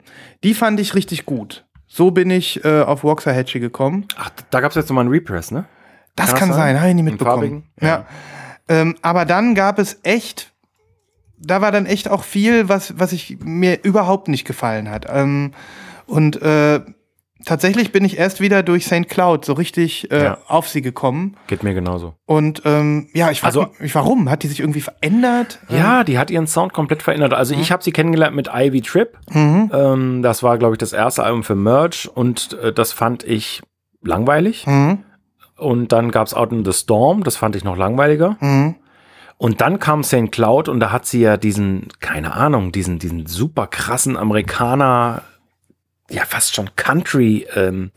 Die 0.45 0.55
fand 0.55 0.79
ich 0.81 0.95
richtig 0.95 1.27
gut. 1.27 1.65
So 1.87 2.11
bin 2.13 2.31
ich 2.31 2.65
äh, 2.65 2.83
auf 2.83 3.03
Waxahachie 3.05 3.59
gekommen. 3.61 4.07
Ach, 4.17 4.31
da 4.51 4.61
gab 4.61 4.71
es 4.71 4.77
jetzt 4.77 4.89
nochmal 4.89 5.03
einen 5.05 5.11
Repress, 5.13 5.51
ne? 5.51 5.65
Das 6.15 6.35
Kann 6.35 6.49
das 6.51 6.57
sein? 6.59 6.75
sein, 6.75 6.81
habe 6.81 6.89
ich 6.91 6.95
nie 6.95 7.03
mitbekommen. 7.03 7.65
Ja. 7.81 7.89
Ja. 7.89 8.07
Ähm, 8.69 8.95
aber 9.03 9.25
dann 9.25 9.55
gab 9.55 9.79
es 9.79 9.99
echt, 10.05 10.53
da 11.39 11.61
war 11.61 11.73
dann 11.73 11.87
echt 11.87 12.09
auch 12.09 12.23
viel, 12.23 12.69
was, 12.69 12.99
was 12.99 13.13
ich 13.13 13.39
mir 13.41 13.83
überhaupt 13.83 14.29
nicht 14.29 14.45
gefallen 14.45 14.89
hat. 14.91 15.07
Ähm, 15.09 15.53
und 16.07 16.41
äh, 16.43 16.81
tatsächlich 17.45 17.93
bin 17.93 18.05
ich 18.05 18.19
erst 18.19 18.41
wieder 18.41 18.63
durch 18.63 18.87
St. 18.87 19.09
Cloud 19.09 19.45
so 19.45 19.53
richtig 19.55 20.11
äh, 20.11 20.25
Ja. 20.25 20.39
auf 20.47 20.69
sie 20.69 20.83
gekommen. 20.83 21.37
Geht 21.47 21.63
mir 21.63 21.75
genauso. 21.75 22.15
Und 22.27 22.63
ähm, 22.65 23.09
ja, 23.13 23.31
ich 23.31 23.41
frage 23.41 23.61
Also- 23.61 23.73
mich, 23.79 23.95
warum? 23.95 24.29
Hat 24.31 24.43
die 24.43 24.49
sich 24.49 24.61
irgendwie 24.61 24.81
verändert? 24.81 25.59
Ja, 25.69 26.05
die 26.05 26.19
hat 26.19 26.31
ihren 26.31 26.47
Sound 26.47 26.73
komplett 26.73 27.03
verändert. 27.03 27.35
Also 27.35 27.55
ich 27.55 27.73
habe 27.73 27.83
sie 27.83 27.93
kennengelernt 27.93 28.35
mit 28.37 28.49
Ivy 28.55 28.83
Trip. 28.83 29.17
Mhm. 29.33 29.71
Ähm, 29.73 30.23
das 30.23 30.43
war, 30.43 30.59
glaube 30.59 30.75
ich, 30.75 30.79
das 30.79 30.93
erste 30.93 31.23
Album 31.25 31.43
für 31.45 31.55
Merch 31.55 32.09
und 32.13 32.53
äh, 32.63 32.73
das 32.73 32.93
fand 32.93 33.25
ich 33.25 33.63
langweilig. 34.03 34.67
Mhm. 34.67 35.05
Und 35.57 35.93
dann 35.93 36.11
gab's 36.11 36.33
Out 36.35 36.53
in 36.53 36.65
the 36.65 36.73
Storm, 36.73 37.23
das 37.23 37.37
fand 37.37 37.55
ich 37.55 37.65
noch 37.65 37.77
langweiliger. 37.77 38.37
Mhm. 38.41 38.77
Und 39.37 39.63
dann 39.63 39.79
kam 39.79 40.05
St. 40.05 40.31
Cloud 40.33 40.69
und 40.69 40.81
da 40.81 40.93
hat 40.93 41.07
sie 41.07 41.21
ja 41.23 41.39
diesen, 41.39 41.89
keine 42.01 42.35
Ahnung, 42.35 42.73
diesen, 42.73 42.99
diesen 42.99 43.25
super 43.27 43.67
krassen 43.67 44.17
Amerikaner, 44.19 45.23
ja 46.11 46.25
fast 46.25 46.55
schon 46.55 46.71
Country, 46.77 47.47
ähm, 47.55 47.91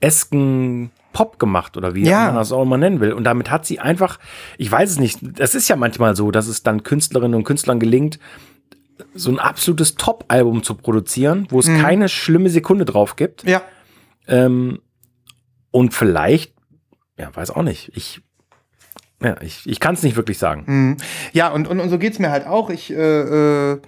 esken 0.00 0.90
Pop 1.12 1.38
gemacht 1.38 1.76
oder 1.76 1.94
wie 1.94 2.04
Ja. 2.06 2.26
man 2.26 2.34
das 2.36 2.52
auch 2.52 2.62
immer 2.62 2.76
nennen 2.76 3.00
will. 3.00 3.12
Und 3.12 3.24
damit 3.24 3.50
hat 3.50 3.64
sie 3.64 3.80
einfach, 3.80 4.18
ich 4.58 4.70
weiß 4.70 4.90
es 4.90 4.98
nicht, 4.98 5.18
das 5.22 5.54
ist 5.54 5.68
ja 5.68 5.76
manchmal 5.76 6.14
so, 6.14 6.30
dass 6.30 6.46
es 6.46 6.62
dann 6.62 6.82
Künstlerinnen 6.82 7.34
und 7.34 7.44
Künstlern 7.44 7.80
gelingt, 7.80 8.18
so 9.14 9.30
ein 9.30 9.38
absolutes 9.38 9.94
Top-Album 9.94 10.62
zu 10.62 10.74
produzieren, 10.74 11.46
wo 11.50 11.58
es 11.60 11.66
keine 11.66 12.08
schlimme 12.08 12.50
Sekunde 12.50 12.84
drauf 12.84 13.16
gibt. 13.16 13.44
Ja. 13.44 13.62
Ähm, 14.26 14.80
und 15.70 15.94
vielleicht, 15.94 16.54
ja, 17.18 17.34
weiß 17.34 17.50
auch 17.50 17.62
nicht. 17.62 17.92
Ich, 17.94 18.20
ja, 19.26 19.34
ich, 19.40 19.62
ich 19.66 19.80
kann 19.80 19.94
es 19.94 20.04
nicht 20.04 20.14
wirklich 20.14 20.38
sagen. 20.38 20.62
Mhm. 20.66 20.96
Ja, 21.32 21.48
und, 21.48 21.66
und, 21.66 21.80
und 21.80 21.90
so 21.90 21.98
geht's 21.98 22.20
mir 22.20 22.30
halt 22.30 22.46
auch. 22.46 22.70
Ich 22.70 22.92
äh, 22.92 23.72
äh, 23.72 23.80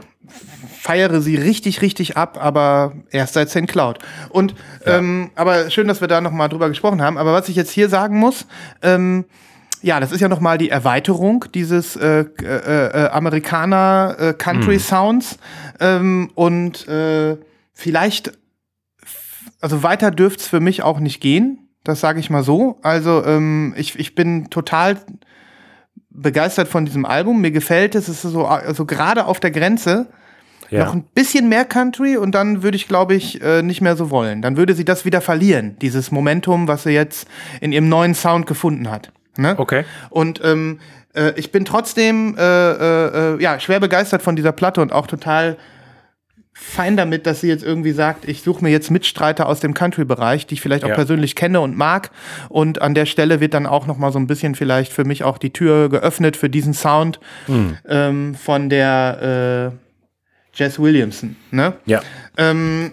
feiere 0.80 1.20
sie 1.20 1.36
richtig, 1.36 1.80
richtig 1.80 2.16
ab, 2.16 2.38
aber 2.40 2.92
erst 3.10 3.34
seit 3.34 3.48
St. 3.48 3.68
Cloud. 3.68 4.00
Und 4.30 4.56
ähm, 4.84 5.30
aber 5.36 5.70
schön, 5.70 5.86
dass 5.86 6.00
wir 6.00 6.08
da 6.08 6.20
nochmal 6.20 6.48
drüber 6.48 6.68
gesprochen 6.68 7.02
haben. 7.02 7.18
Aber 7.18 7.32
was 7.32 7.48
ich 7.48 7.54
jetzt 7.54 7.70
hier 7.70 7.88
sagen 7.88 8.18
muss, 8.18 8.46
ähm, 8.82 9.26
ja, 9.80 10.00
das 10.00 10.10
ist 10.10 10.20
ja 10.20 10.28
nochmal 10.28 10.58
die 10.58 10.70
Erweiterung 10.70 11.44
dieses 11.54 11.94
äh, 11.94 12.24
äh, 12.42 13.04
äh, 13.04 13.08
Amerikaner 13.10 14.16
äh, 14.18 14.34
Country 14.34 14.80
Sounds. 14.80 15.38
Ähm, 15.78 16.30
und 16.34 16.88
äh, 16.88 17.36
vielleicht, 17.72 18.32
also 19.60 19.84
weiter 19.84 20.10
dürft's 20.10 20.48
für 20.48 20.58
mich 20.58 20.82
auch 20.82 20.98
nicht 20.98 21.20
gehen. 21.20 21.68
Das 21.84 22.00
sage 22.00 22.18
ich 22.18 22.28
mal 22.28 22.42
so. 22.42 22.78
Also 22.82 23.24
ähm, 23.24 23.72
ich, 23.76 23.98
ich 23.98 24.14
bin 24.14 24.50
total 24.50 24.98
begeistert 26.22 26.68
von 26.68 26.84
diesem 26.84 27.04
Album. 27.04 27.40
Mir 27.40 27.50
gefällt 27.50 27.94
es. 27.94 28.08
Es 28.08 28.24
ist 28.24 28.32
so 28.32 28.46
also 28.46 28.84
gerade 28.84 29.26
auf 29.26 29.40
der 29.40 29.50
Grenze. 29.50 30.06
Ja. 30.70 30.84
Noch 30.84 30.94
ein 30.94 31.04
bisschen 31.14 31.48
mehr 31.48 31.64
Country 31.64 32.18
und 32.18 32.34
dann 32.34 32.62
würde 32.62 32.76
ich, 32.76 32.88
glaube 32.88 33.14
ich, 33.14 33.40
äh, 33.40 33.62
nicht 33.62 33.80
mehr 33.80 33.96
so 33.96 34.10
wollen. 34.10 34.42
Dann 34.42 34.58
würde 34.58 34.74
sie 34.74 34.84
das 34.84 35.06
wieder 35.06 35.22
verlieren, 35.22 35.76
dieses 35.80 36.10
Momentum, 36.10 36.68
was 36.68 36.82
sie 36.82 36.90
jetzt 36.90 37.26
in 37.62 37.72
ihrem 37.72 37.88
neuen 37.88 38.14
Sound 38.14 38.46
gefunden 38.46 38.90
hat. 38.90 39.10
Ne? 39.38 39.54
Okay. 39.56 39.84
Und 40.10 40.42
ähm, 40.44 40.78
äh, 41.14 41.32
ich 41.36 41.52
bin 41.52 41.64
trotzdem 41.64 42.36
äh, 42.36 42.42
äh, 42.42 43.34
äh, 43.36 43.42
ja, 43.42 43.58
schwer 43.60 43.80
begeistert 43.80 44.20
von 44.20 44.36
dieser 44.36 44.52
Platte 44.52 44.82
und 44.82 44.92
auch 44.92 45.06
total 45.06 45.56
fein 46.60 46.96
damit, 46.96 47.26
dass 47.26 47.40
sie 47.40 47.48
jetzt 47.48 47.62
irgendwie 47.64 47.92
sagt, 47.92 48.28
ich 48.28 48.42
suche 48.42 48.62
mir 48.64 48.70
jetzt 48.70 48.90
Mitstreiter 48.90 49.46
aus 49.48 49.60
dem 49.60 49.74
Country-Bereich, 49.74 50.46
die 50.46 50.54
ich 50.54 50.60
vielleicht 50.60 50.84
auch 50.84 50.88
Ja. 50.88 50.94
persönlich 50.96 51.34
kenne 51.36 51.60
und 51.60 51.76
mag. 51.76 52.10
Und 52.48 52.82
an 52.82 52.94
der 52.94 53.06
Stelle 53.06 53.40
wird 53.40 53.54
dann 53.54 53.66
auch 53.66 53.86
noch 53.86 53.96
mal 53.96 54.12
so 54.12 54.18
ein 54.18 54.26
bisschen 54.26 54.54
vielleicht 54.54 54.92
für 54.92 55.04
mich 55.04 55.22
auch 55.24 55.38
die 55.38 55.50
Tür 55.52 55.88
geöffnet 55.88 56.36
für 56.36 56.50
diesen 56.50 56.74
Sound 56.74 57.20
ähm, 57.88 58.34
von 58.34 58.68
der 58.68 59.72
äh, 59.72 60.58
Jess 60.58 60.78
Williamson. 60.80 61.36
Ne? 61.52 61.74
Ja. 61.86 62.00
Ähm, 62.36 62.90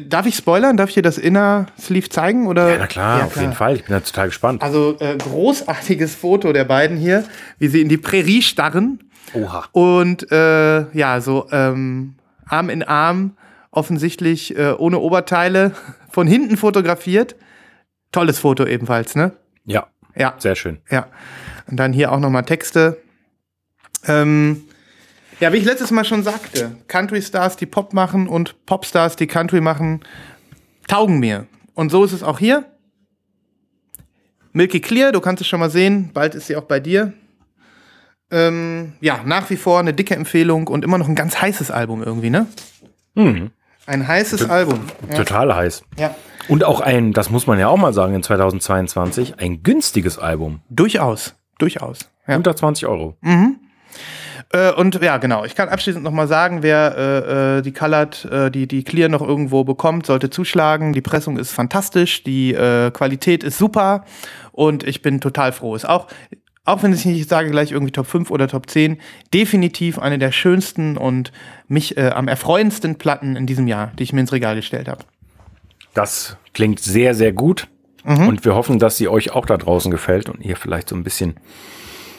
darf 0.00 0.26
ich 0.26 0.36
spoilern? 0.36 0.76
Darf 0.76 0.90
ich 0.90 0.94
dir 0.96 1.02
das 1.02 1.16
Inner 1.18 1.66
Sleeve 1.80 2.08
zeigen? 2.10 2.46
Oder? 2.46 2.70
Ja, 2.72 2.76
na 2.78 2.86
klar, 2.86 3.18
Ja, 3.20 3.24
auf 3.24 3.36
jeden 3.36 3.54
Fall. 3.54 3.76
Ich 3.76 3.84
bin 3.84 3.94
da 3.94 4.00
total 4.00 4.28
gespannt. 4.28 4.62
Also 4.62 4.96
äh, 5.00 5.16
großartiges 5.16 6.14
Foto 6.14 6.52
der 6.52 6.64
beiden 6.64 6.98
hier, 6.98 7.24
wie 7.58 7.68
sie 7.68 7.80
in 7.80 7.88
die 7.88 7.96
Prärie 7.96 8.42
starren 8.42 9.00
Oha. 9.32 9.64
und 9.72 10.30
äh, 10.30 10.90
ja, 10.96 11.20
so 11.20 11.46
ähm, 11.50 12.14
Arm 12.48 12.70
in 12.70 12.82
Arm, 12.82 13.36
offensichtlich 13.70 14.56
äh, 14.56 14.72
ohne 14.72 14.98
Oberteile, 14.98 15.72
von 16.10 16.26
hinten 16.26 16.56
fotografiert. 16.56 17.36
Tolles 18.12 18.38
Foto 18.38 18.64
ebenfalls, 18.66 19.14
ne? 19.14 19.32
Ja, 19.64 19.88
Ja, 20.16 20.34
sehr 20.38 20.56
schön. 20.56 20.78
ja. 20.90 21.08
Und 21.70 21.76
dann 21.76 21.92
hier 21.92 22.10
auch 22.12 22.18
nochmal 22.18 22.44
Texte. 22.44 22.96
Ähm, 24.06 24.62
ja, 25.40 25.52
wie 25.52 25.58
ich 25.58 25.64
letztes 25.64 25.90
Mal 25.90 26.04
schon 26.04 26.22
sagte, 26.22 26.74
Country-Stars, 26.88 27.56
die 27.56 27.66
Pop 27.66 27.92
machen 27.92 28.26
und 28.26 28.64
Popstars, 28.64 29.16
die 29.16 29.26
Country 29.26 29.60
machen, 29.60 30.00
taugen 30.88 31.18
mir. 31.20 31.46
Und 31.74 31.90
so 31.90 32.02
ist 32.04 32.12
es 32.12 32.22
auch 32.22 32.38
hier. 32.38 32.64
Milky 34.52 34.80
Clear, 34.80 35.12
du 35.12 35.20
kannst 35.20 35.42
es 35.42 35.46
schon 35.46 35.60
mal 35.60 35.70
sehen, 35.70 36.10
bald 36.14 36.34
ist 36.34 36.46
sie 36.46 36.56
auch 36.56 36.64
bei 36.64 36.80
dir. 36.80 37.12
Ähm, 38.30 38.92
ja, 39.00 39.20
nach 39.24 39.48
wie 39.50 39.56
vor 39.56 39.78
eine 39.80 39.94
dicke 39.94 40.14
Empfehlung 40.14 40.68
und 40.68 40.84
immer 40.84 40.98
noch 40.98 41.08
ein 41.08 41.14
ganz 41.14 41.40
heißes 41.40 41.70
Album 41.70 42.02
irgendwie, 42.02 42.30
ne? 42.30 42.46
Mhm. 43.14 43.50
Ein 43.86 44.06
heißes 44.06 44.50
Album. 44.50 44.80
Ja. 45.08 45.16
Total 45.16 45.54
heiß. 45.54 45.82
ja, 45.98 46.14
Und 46.48 46.62
auch 46.62 46.80
ein, 46.80 47.12
das 47.14 47.30
muss 47.30 47.46
man 47.46 47.58
ja 47.58 47.68
auch 47.68 47.78
mal 47.78 47.94
sagen, 47.94 48.14
in 48.14 48.22
2022, 48.22 49.38
ein 49.40 49.62
günstiges 49.62 50.18
Album. 50.18 50.60
durchaus. 50.68 51.34
Durchaus. 51.58 52.10
Ja. 52.26 52.36
Unter 52.36 52.54
20 52.54 52.86
Euro. 52.86 53.16
Äh, 54.52 54.72
und 54.72 55.02
ja, 55.02 55.16
genau. 55.16 55.44
Ich 55.44 55.54
kann 55.54 55.68
abschließend 55.68 56.04
noch 56.04 56.12
mal 56.12 56.28
sagen, 56.28 56.62
wer 56.62 56.96
äh, 56.96 57.58
äh, 57.58 57.62
die 57.62 57.72
Colored, 57.72 58.24
äh, 58.26 58.50
die, 58.50 58.66
die 58.68 58.84
Clear 58.84 59.08
noch 59.08 59.20
irgendwo 59.22 59.64
bekommt, 59.64 60.06
sollte 60.06 60.30
zuschlagen. 60.30 60.92
Die 60.92 61.00
Pressung 61.00 61.36
ist 61.38 61.50
fantastisch, 61.50 62.22
die 62.22 62.54
äh, 62.54 62.90
Qualität 62.92 63.42
ist 63.42 63.58
super 63.58 64.04
und 64.52 64.84
ich 64.84 65.02
bin 65.02 65.20
total 65.20 65.52
froh. 65.52 65.74
Ist 65.74 65.88
auch, 65.88 66.06
auch 66.68 66.82
wenn 66.82 66.92
ich 66.92 67.04
nicht 67.04 67.28
sage, 67.28 67.50
gleich 67.50 67.72
irgendwie 67.72 67.92
Top 67.92 68.06
5 68.06 68.30
oder 68.30 68.46
Top 68.48 68.68
10, 68.68 68.98
definitiv 69.32 69.98
eine 69.98 70.18
der 70.18 70.32
schönsten 70.32 70.96
und 70.96 71.32
mich 71.66 71.96
äh, 71.96 72.10
am 72.10 72.28
erfreuendsten 72.28 72.96
Platten 72.96 73.36
in 73.36 73.46
diesem 73.46 73.66
Jahr, 73.66 73.92
die 73.98 74.02
ich 74.02 74.12
mir 74.12 74.20
ins 74.20 74.32
Regal 74.32 74.54
gestellt 74.54 74.88
habe. 74.88 75.04
Das 75.94 76.36
klingt 76.54 76.80
sehr, 76.80 77.14
sehr 77.14 77.32
gut. 77.32 77.68
Und 78.04 78.44
wir 78.44 78.54
hoffen, 78.54 78.78
dass 78.78 78.96
sie 78.96 79.06
euch 79.08 79.32
auch 79.32 79.44
da 79.44 79.58
draußen 79.58 79.90
gefällt 79.90 80.30
und 80.30 80.42
ihr 80.42 80.56
vielleicht 80.56 80.88
so 80.88 80.96
ein 80.96 81.04
bisschen 81.04 81.34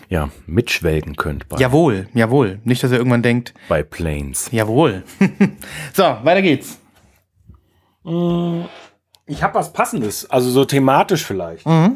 ja, 0.08 0.30
mitschwelgen 0.46 1.16
könnt 1.16 1.50
bei, 1.50 1.58
Jawohl, 1.58 2.08
jawohl. 2.14 2.60
Nicht, 2.64 2.84
dass 2.84 2.92
ihr 2.92 2.98
irgendwann 2.98 3.24
denkt, 3.24 3.54
bei 3.70 3.82
Planes. 3.82 4.50
jawohl. 4.52 5.04
so, 5.94 6.04
weiter 6.04 6.42
geht's. 6.42 6.80
Ich 9.26 9.44
habe 9.44 9.54
was 9.54 9.74
Passendes, 9.74 10.30
also 10.30 10.50
so 10.50 10.66
thematisch 10.66 11.26
vielleicht. 11.26 11.66
Das 11.66 11.92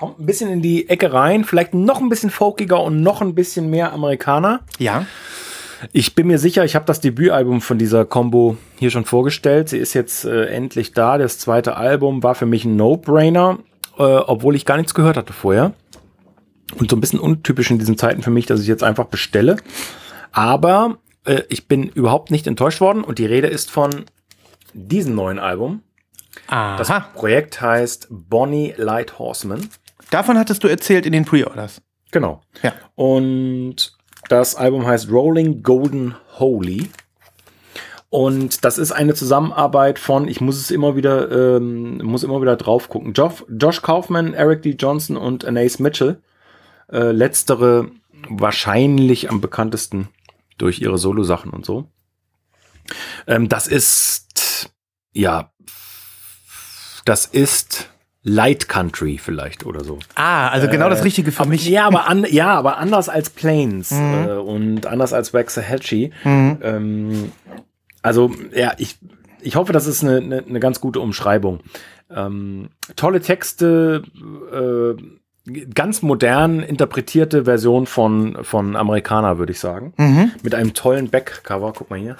kommt 0.00 0.18
ein 0.18 0.24
bisschen 0.24 0.50
in 0.50 0.62
die 0.62 0.88
Ecke 0.88 1.12
rein, 1.12 1.44
vielleicht 1.44 1.74
noch 1.74 2.00
ein 2.00 2.08
bisschen 2.08 2.30
folkiger 2.30 2.82
und 2.82 3.02
noch 3.02 3.20
ein 3.20 3.34
bisschen 3.34 3.68
mehr 3.68 3.92
Amerikaner. 3.92 4.60
Ja. 4.78 5.04
Ich 5.92 6.14
bin 6.14 6.26
mir 6.26 6.38
sicher, 6.38 6.64
ich 6.64 6.74
habe 6.74 6.86
das 6.86 7.02
Debütalbum 7.02 7.60
von 7.60 7.76
dieser 7.76 8.06
Combo 8.06 8.56
hier 8.78 8.90
schon 8.90 9.04
vorgestellt. 9.04 9.68
Sie 9.68 9.76
ist 9.76 9.92
jetzt 9.92 10.24
äh, 10.24 10.46
endlich 10.46 10.94
da. 10.94 11.18
Das 11.18 11.38
zweite 11.38 11.76
Album 11.76 12.22
war 12.22 12.34
für 12.34 12.46
mich 12.46 12.64
ein 12.64 12.76
No-Brainer, 12.76 13.58
äh, 13.98 14.02
obwohl 14.02 14.56
ich 14.56 14.64
gar 14.64 14.78
nichts 14.78 14.94
gehört 14.94 15.18
hatte 15.18 15.34
vorher. 15.34 15.74
Und 16.78 16.90
so 16.90 16.96
ein 16.96 17.00
bisschen 17.02 17.20
untypisch 17.20 17.70
in 17.70 17.78
diesen 17.78 17.98
Zeiten 17.98 18.22
für 18.22 18.30
mich, 18.30 18.46
dass 18.46 18.62
ich 18.62 18.68
jetzt 18.68 18.82
einfach 18.82 19.04
bestelle. 19.04 19.58
Aber 20.32 20.96
äh, 21.26 21.42
ich 21.50 21.68
bin 21.68 21.90
überhaupt 21.90 22.30
nicht 22.30 22.46
enttäuscht 22.46 22.80
worden 22.80 23.04
und 23.04 23.18
die 23.18 23.26
Rede 23.26 23.48
ist 23.48 23.70
von 23.70 24.06
diesem 24.72 25.14
neuen 25.14 25.38
Album. 25.38 25.82
Das 26.46 26.90
Aha. 26.90 27.00
Projekt 27.14 27.60
heißt 27.60 28.08
Bonnie 28.10 28.72
Light 28.78 29.18
Horseman. 29.18 29.68
Davon 30.10 30.38
hattest 30.38 30.64
du 30.64 30.68
erzählt 30.68 31.06
in 31.06 31.12
den 31.12 31.24
Pre-Orders. 31.24 31.82
Genau. 32.10 32.42
Ja. 32.62 32.72
Und 32.96 33.96
das 34.28 34.56
Album 34.56 34.86
heißt 34.86 35.10
Rolling 35.10 35.62
Golden 35.62 36.16
Holy. 36.38 36.90
Und 38.08 38.64
das 38.64 38.78
ist 38.78 38.90
eine 38.90 39.14
Zusammenarbeit 39.14 40.00
von, 40.00 40.26
ich 40.26 40.40
muss 40.40 40.56
es 40.56 40.72
immer 40.72 40.96
wieder, 40.96 41.56
ähm, 41.56 41.98
muss 41.98 42.24
immer 42.24 42.42
wieder 42.42 42.56
drauf 42.56 42.88
gucken. 42.88 43.12
Josh, 43.12 43.44
Josh 43.48 43.82
Kaufman, 43.82 44.34
Eric 44.34 44.62
D. 44.62 44.70
Johnson 44.70 45.16
und 45.16 45.44
Anais 45.44 45.78
Mitchell. 45.78 46.20
Äh, 46.90 47.12
letztere 47.12 47.92
wahrscheinlich 48.28 49.30
am 49.30 49.40
bekanntesten 49.40 50.08
durch 50.58 50.80
ihre 50.80 50.98
Solo-Sachen 50.98 51.52
und 51.52 51.64
so. 51.64 51.88
Ähm, 53.28 53.48
das 53.48 53.68
ist, 53.68 54.70
ja, 55.12 55.52
das 57.04 57.26
ist 57.26 57.90
Light 58.22 58.68
Country 58.68 59.18
vielleicht 59.18 59.64
oder 59.64 59.82
so. 59.82 59.98
Ah, 60.14 60.48
also 60.48 60.68
genau 60.68 60.90
das 60.90 61.04
Richtige 61.04 61.32
für 61.32 61.46
mich. 61.46 61.66
Ja, 61.66 61.86
aber, 61.86 62.06
an, 62.06 62.26
ja, 62.28 62.52
aber 62.52 62.76
anders 62.78 63.08
als 63.08 63.30
Planes 63.30 63.92
äh, 63.92 64.32
und 64.34 64.86
anders 64.86 65.12
als 65.12 65.32
Waxahachie. 65.32 66.12
Ähm, 66.62 67.32
also, 68.02 68.30
ja, 68.54 68.74
ich, 68.76 68.98
ich 69.40 69.56
hoffe, 69.56 69.72
das 69.72 69.86
ist 69.86 70.04
eine, 70.04 70.18
eine, 70.18 70.44
eine 70.46 70.60
ganz 70.60 70.80
gute 70.80 71.00
Umschreibung. 71.00 71.60
Ähm, 72.14 72.68
tolle 72.96 73.20
Texte, 73.20 74.02
äh, 74.52 75.02
ganz 75.74 76.02
modern 76.02 76.60
interpretierte 76.60 77.46
Version 77.46 77.86
von, 77.86 78.38
von 78.42 78.76
Amerikaner, 78.76 79.38
würde 79.38 79.52
ich 79.52 79.60
sagen. 79.60 79.94
Mit 80.42 80.54
einem 80.54 80.74
tollen 80.74 81.08
Backcover. 81.08 81.72
Guck 81.74 81.88
mal 81.88 81.98
hier. 81.98 82.16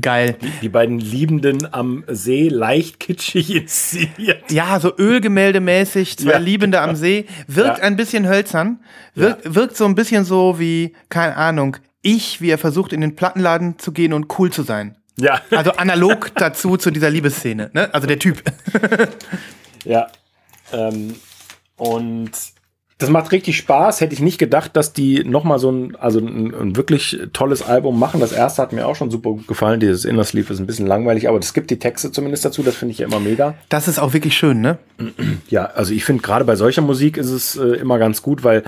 Geil. 0.00 0.36
Die, 0.40 0.50
die 0.62 0.68
beiden 0.68 0.98
Liebenden 0.98 1.72
am 1.72 2.04
See, 2.08 2.48
leicht 2.48 3.00
kitschig 3.00 3.54
inszeniert. 3.54 4.50
Ja, 4.50 4.78
so 4.80 4.92
Ölgemäldemäßig, 4.96 6.18
zwei 6.18 6.32
Ja. 6.32 6.38
Liebende 6.38 6.80
am 6.80 6.96
See. 6.96 7.26
Wirkt 7.46 7.78
Ja. 7.78 7.84
ein 7.84 7.96
bisschen 7.96 8.28
hölzern. 8.28 8.80
Wirkt, 9.14 9.54
wirkt 9.54 9.76
so 9.76 9.84
ein 9.84 9.94
bisschen 9.94 10.24
so 10.24 10.58
wie, 10.58 10.94
keine 11.08 11.36
Ahnung, 11.36 11.76
ich, 12.02 12.40
wie 12.40 12.50
er 12.50 12.58
versucht, 12.58 12.92
in 12.92 13.00
den 13.00 13.16
Plattenladen 13.16 13.78
zu 13.78 13.92
gehen 13.92 14.12
und 14.12 14.38
cool 14.38 14.50
zu 14.52 14.62
sein. 14.62 14.96
Ja, 15.18 15.40
Also 15.50 15.72
analog 15.72 16.30
dazu 16.36 16.76
zu 16.76 16.90
dieser 16.90 17.10
Liebesszene. 17.10 17.70
Ne? 17.72 17.92
Also 17.94 18.06
der 18.06 18.18
Typ. 18.18 18.42
ja. 19.84 20.08
Ähm, 20.72 21.14
und 21.76 22.30
das 22.98 23.10
macht 23.10 23.30
richtig 23.30 23.58
Spaß. 23.58 24.00
Hätte 24.00 24.14
ich 24.14 24.20
nicht 24.20 24.38
gedacht, 24.38 24.74
dass 24.74 24.94
die 24.94 25.22
nochmal 25.22 25.58
so 25.58 25.70
ein, 25.70 25.96
also 25.96 26.18
ein, 26.18 26.54
ein 26.54 26.76
wirklich 26.76 27.18
tolles 27.34 27.62
Album 27.62 27.98
machen. 27.98 28.20
Das 28.20 28.32
erste 28.32 28.62
hat 28.62 28.72
mir 28.72 28.86
auch 28.86 28.96
schon 28.96 29.10
super 29.10 29.30
gut 29.30 29.46
gefallen. 29.46 29.80
Dieses 29.80 30.06
Inner 30.06 30.24
Sleeve 30.24 30.52
ist 30.52 30.60
ein 30.60 30.66
bisschen 30.66 30.86
langweilig, 30.86 31.28
aber 31.28 31.38
es 31.38 31.52
gibt 31.52 31.70
die 31.70 31.78
Texte 31.78 32.10
zumindest 32.10 32.46
dazu. 32.46 32.62
Das 32.62 32.74
finde 32.74 32.92
ich 32.92 32.98
ja 32.98 33.06
immer 33.06 33.20
mega. 33.20 33.54
Das 33.68 33.86
ist 33.86 33.98
auch 33.98 34.14
wirklich 34.14 34.36
schön, 34.36 34.60
ne? 34.62 34.78
Ja, 35.48 35.66
also 35.66 35.92
ich 35.92 36.04
finde 36.04 36.22
gerade 36.22 36.46
bei 36.46 36.56
solcher 36.56 36.82
Musik 36.82 37.18
ist 37.18 37.30
es 37.30 37.56
äh, 37.56 37.76
immer 37.76 37.98
ganz 37.98 38.22
gut, 38.22 38.42
weil 38.44 38.64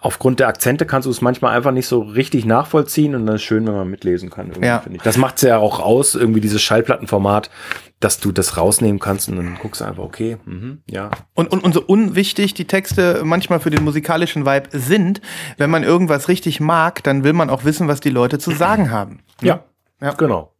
aufgrund 0.00 0.40
der 0.40 0.48
Akzente 0.48 0.86
kannst 0.86 1.06
du 1.06 1.10
es 1.10 1.20
manchmal 1.20 1.56
einfach 1.56 1.72
nicht 1.72 1.86
so 1.86 2.00
richtig 2.00 2.44
nachvollziehen 2.44 3.14
und 3.14 3.26
dann 3.26 3.36
ist 3.36 3.42
schön, 3.42 3.66
wenn 3.66 3.74
man 3.74 3.88
mitlesen 3.88 4.30
kann. 4.30 4.52
Ja. 4.62 4.82
Das 5.02 5.16
macht 5.16 5.36
es 5.36 5.42
ja 5.42 5.58
auch 5.58 5.80
aus, 5.80 6.14
irgendwie 6.14 6.40
dieses 6.40 6.62
Schallplattenformat, 6.62 7.50
dass 7.98 8.20
du 8.20 8.30
das 8.30 8.56
rausnehmen 8.56 9.00
kannst 9.00 9.28
und 9.28 9.36
dann 9.36 9.56
guckst 9.60 9.80
du 9.80 9.86
einfach, 9.86 10.04
okay, 10.04 10.36
mhm, 10.44 10.82
ja. 10.88 11.10
Und, 11.34 11.50
und, 11.50 11.64
und 11.64 11.72
so 11.72 11.82
unwichtig 11.82 12.52
die 12.54 12.66
Texte 12.66 13.22
manchmal 13.24 13.58
für 13.58 13.70
den 13.70 13.84
musikalischen 13.84 14.44
Vibe 14.44 14.68
sind, 14.72 15.20
wenn 15.56 15.70
man 15.70 15.82
irgendwas 15.82 16.28
richtig 16.28 16.60
mag, 16.60 17.02
dann 17.02 17.24
will 17.24 17.32
man 17.32 17.48
auch 17.50 17.64
wissen, 17.64 17.88
was 17.88 18.00
die 18.00 18.10
Leute 18.10 18.38
zu 18.38 18.50
sagen 18.50 18.90
haben. 18.90 19.20
Ja, 19.40 19.64
Ja. 20.00 20.12
genau. 20.12 20.52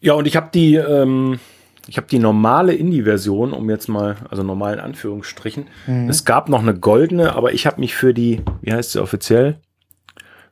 Ja, 0.00 0.14
und 0.14 0.26
ich 0.26 0.34
habe 0.34 0.48
die, 0.54 0.76
ähm, 0.76 1.38
ich 1.86 1.96
habe 1.96 2.06
die 2.06 2.18
normale 2.18 2.74
Indie-Version, 2.74 3.52
um 3.52 3.68
jetzt 3.70 3.88
mal, 3.88 4.16
also 4.28 4.42
normal 4.42 4.74
in 4.74 4.80
Anführungsstrichen. 4.80 5.68
Es 6.08 6.24
gab 6.24 6.48
noch 6.48 6.60
eine 6.60 6.78
goldene, 6.78 7.34
aber 7.34 7.52
ich 7.52 7.66
habe 7.66 7.80
mich 7.80 7.94
für 7.94 8.14
die, 8.14 8.42
wie 8.60 8.72
heißt 8.72 8.92
sie 8.92 9.02
offiziell? 9.02 9.60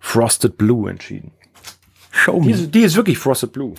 Frosted 0.00 0.56
Blue 0.56 0.90
entschieden. 0.90 1.32
Show 2.10 2.40
Die 2.40 2.50
ist, 2.50 2.74
die 2.74 2.80
ist 2.80 2.96
wirklich 2.96 3.18
Frosted 3.18 3.52
Blue. 3.52 3.74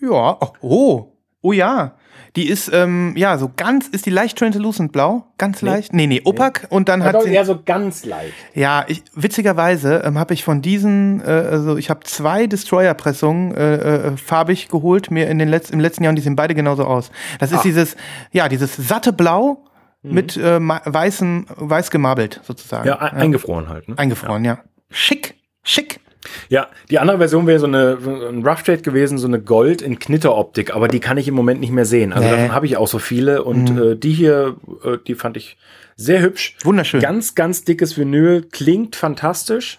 Ja, 0.00 0.38
oh, 0.40 0.52
oh, 0.60 1.12
oh 1.42 1.52
ja. 1.52 1.96
Die 2.36 2.48
ist, 2.48 2.70
ähm, 2.72 3.14
ja, 3.16 3.38
so 3.38 3.50
ganz, 3.56 3.88
ist 3.88 4.06
die 4.06 4.10
leicht 4.10 4.38
translucent 4.38 4.92
blau? 4.92 5.26
Ganz 5.36 5.62
leicht? 5.62 5.92
Nee, 5.92 6.06
nee, 6.06 6.20
opak. 6.24 6.66
Und 6.70 6.88
dann 6.88 7.02
hat 7.02 7.16
Aber 7.16 7.24
sie, 7.24 7.32
eher 7.34 7.44
so 7.44 7.60
ganz 7.64 8.04
leicht. 8.04 8.34
ja, 8.54 8.84
ich, 8.86 9.02
witzigerweise 9.14 10.02
ähm, 10.04 10.18
habe 10.18 10.34
ich 10.34 10.44
von 10.44 10.62
diesen, 10.62 11.20
äh, 11.22 11.24
also 11.24 11.76
ich 11.76 11.90
habe 11.90 12.00
zwei 12.04 12.46
Destroyer-Pressungen 12.46 13.54
äh, 13.54 13.74
äh, 13.74 14.16
farbig 14.16 14.68
geholt, 14.68 15.10
mir 15.10 15.28
in 15.28 15.38
den 15.40 15.48
Letz-, 15.48 15.72
im 15.72 15.80
letzten 15.80 16.04
Jahr 16.04 16.10
und 16.10 16.16
die 16.16 16.22
sehen 16.22 16.36
beide 16.36 16.54
genauso 16.54 16.84
aus. 16.84 17.10
Das 17.40 17.50
ist 17.50 17.58
Ah. 17.58 17.62
dieses, 17.64 17.96
ja, 18.30 18.48
dieses 18.48 18.76
satte 18.76 19.12
Blau 19.12 19.64
mit 20.02 20.36
äh, 20.36 20.58
weißem, 20.60 21.46
weiß 21.56 21.90
gemarbelt 21.90 22.40
sozusagen. 22.44 22.86
Ja, 22.86 22.98
ein, 23.00 23.16
eingefroren 23.16 23.68
halt. 23.68 23.88
Ne? 23.88 23.98
Eingefroren, 23.98 24.44
ja. 24.44 24.60
Schick, 24.90 25.34
schick. 25.62 26.00
Ja, 26.48 26.68
die 26.90 26.98
andere 26.98 27.18
Version 27.18 27.46
wäre 27.46 27.58
so 27.58 27.66
eine 27.66 27.96
ein 28.28 28.46
Rough 28.46 28.62
Trade 28.62 28.82
gewesen, 28.82 29.16
so 29.18 29.26
eine 29.26 29.40
Gold 29.40 29.80
in 29.82 29.98
Knitteroptik, 29.98 30.74
aber 30.74 30.86
die 30.88 31.00
kann 31.00 31.16
ich 31.16 31.26
im 31.28 31.34
Moment 31.34 31.60
nicht 31.60 31.72
mehr 31.72 31.86
sehen. 31.86 32.12
Also 32.12 32.28
Nee. 32.28 32.36
davon 32.36 32.52
habe 32.54 32.66
ich 32.66 32.76
auch 32.76 32.88
so 32.88 32.98
viele 32.98 33.42
und 33.42 33.78
äh, 33.78 33.96
die 33.96 34.12
hier, 34.12 34.56
äh, 34.84 34.98
die 35.06 35.14
fand 35.14 35.36
ich 35.38 35.56
sehr 35.96 36.20
hübsch. 36.20 36.56
Wunderschön. 36.62 37.00
Ganz, 37.00 37.34
ganz 37.34 37.64
dickes 37.64 37.96
Vinyl, 37.96 38.42
klingt 38.50 38.96
fantastisch. 38.96 39.76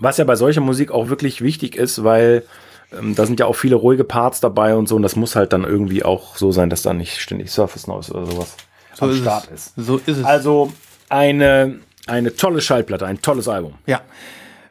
Was 0.00 0.16
ja 0.18 0.24
bei 0.24 0.36
solcher 0.36 0.60
Musik 0.60 0.92
auch 0.92 1.08
wirklich 1.08 1.40
wichtig 1.42 1.74
ist, 1.74 2.04
weil 2.04 2.44
ähm, 2.96 3.16
da 3.16 3.26
sind 3.26 3.40
ja 3.40 3.46
auch 3.46 3.56
viele 3.56 3.74
ruhige 3.74 4.04
Parts 4.04 4.40
dabei 4.40 4.76
und 4.76 4.88
so 4.88 4.94
und 4.96 5.02
das 5.02 5.16
muss 5.16 5.34
halt 5.34 5.52
dann 5.52 5.64
irgendwie 5.64 6.04
auch 6.04 6.36
so 6.36 6.52
sein, 6.52 6.70
dass 6.70 6.82
da 6.82 6.94
nicht 6.94 7.18
ständig 7.20 7.50
Surface 7.50 7.88
Noise 7.88 8.12
oder 8.12 8.26
sowas 8.26 8.56
am 9.00 9.10
ist 9.10 9.18
Start 9.18 9.48
es. 9.52 9.66
ist. 9.68 9.72
So 9.76 9.96
ist 9.96 10.08
es. 10.18 10.24
Also 10.24 10.72
eine, 11.08 11.80
eine 12.06 12.34
tolle 12.36 12.60
Schallplatte, 12.60 13.06
ein 13.06 13.20
tolles 13.20 13.48
Album. 13.48 13.74
ja. 13.86 14.00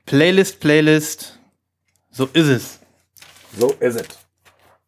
Playlist, 0.08 0.62
Playlist. 0.62 1.38
So 2.12 2.30
ist 2.32 2.48
es. 2.48 2.80
So 3.58 3.74
ist 3.82 3.96
es. 4.00 4.08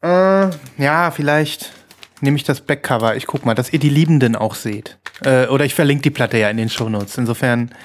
Äh, 0.01 0.49
ja, 0.81 1.11
vielleicht 1.11 1.73
nehme 2.21 2.37
ich 2.37 2.45
das 2.45 2.61
Backcover. 2.61 3.17
Ich 3.17 3.27
guck 3.27 3.45
mal, 3.45 3.53
dass 3.53 3.73
ihr 3.73 3.79
die 3.79 3.89
Liebenden 3.89 4.37
auch 4.37 4.55
seht. 4.55 4.97
Äh, 5.25 5.47
oder 5.47 5.65
ich 5.65 5.75
verlinke 5.75 6.03
die 6.03 6.09
Platte 6.09 6.37
ja 6.37 6.49
in 6.49 6.55
den 6.55 6.69
Shownotes. 6.69 7.17
Insofern, 7.17 7.75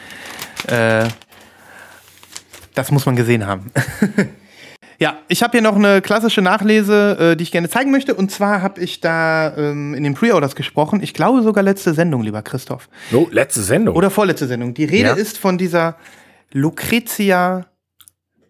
äh, 0.68 1.08
das 2.74 2.92
muss 2.92 3.04
man 3.04 3.16
gesehen 3.16 3.44
haben. 3.48 3.72
ja, 5.00 5.18
ich 5.26 5.42
habe 5.42 5.50
hier 5.58 5.62
noch 5.62 5.74
eine 5.74 6.02
klassische 6.02 6.40
Nachlese, 6.40 7.32
äh, 7.32 7.36
die 7.36 7.42
ich 7.42 7.50
gerne 7.50 7.68
zeigen 7.68 7.90
möchte. 7.90 8.14
Und 8.14 8.30
zwar 8.30 8.62
habe 8.62 8.80
ich 8.80 9.00
da 9.00 9.56
ähm, 9.56 9.94
in 9.94 10.04
den 10.04 10.14
Pre-Orders 10.14 10.54
gesprochen. 10.54 11.02
Ich 11.02 11.14
glaube 11.14 11.42
sogar 11.42 11.64
letzte 11.64 11.94
Sendung, 11.94 12.22
lieber 12.22 12.42
Christoph. 12.42 12.88
Oh, 13.12 13.26
letzte 13.32 13.62
Sendung. 13.62 13.96
Oder 13.96 14.10
vorletzte 14.10 14.46
Sendung. 14.46 14.72
Die 14.72 14.84
Rede 14.84 15.08
Ja. 15.08 15.14
ist 15.14 15.36
von 15.36 15.58
dieser 15.58 15.96
Lucrezia 16.54 17.66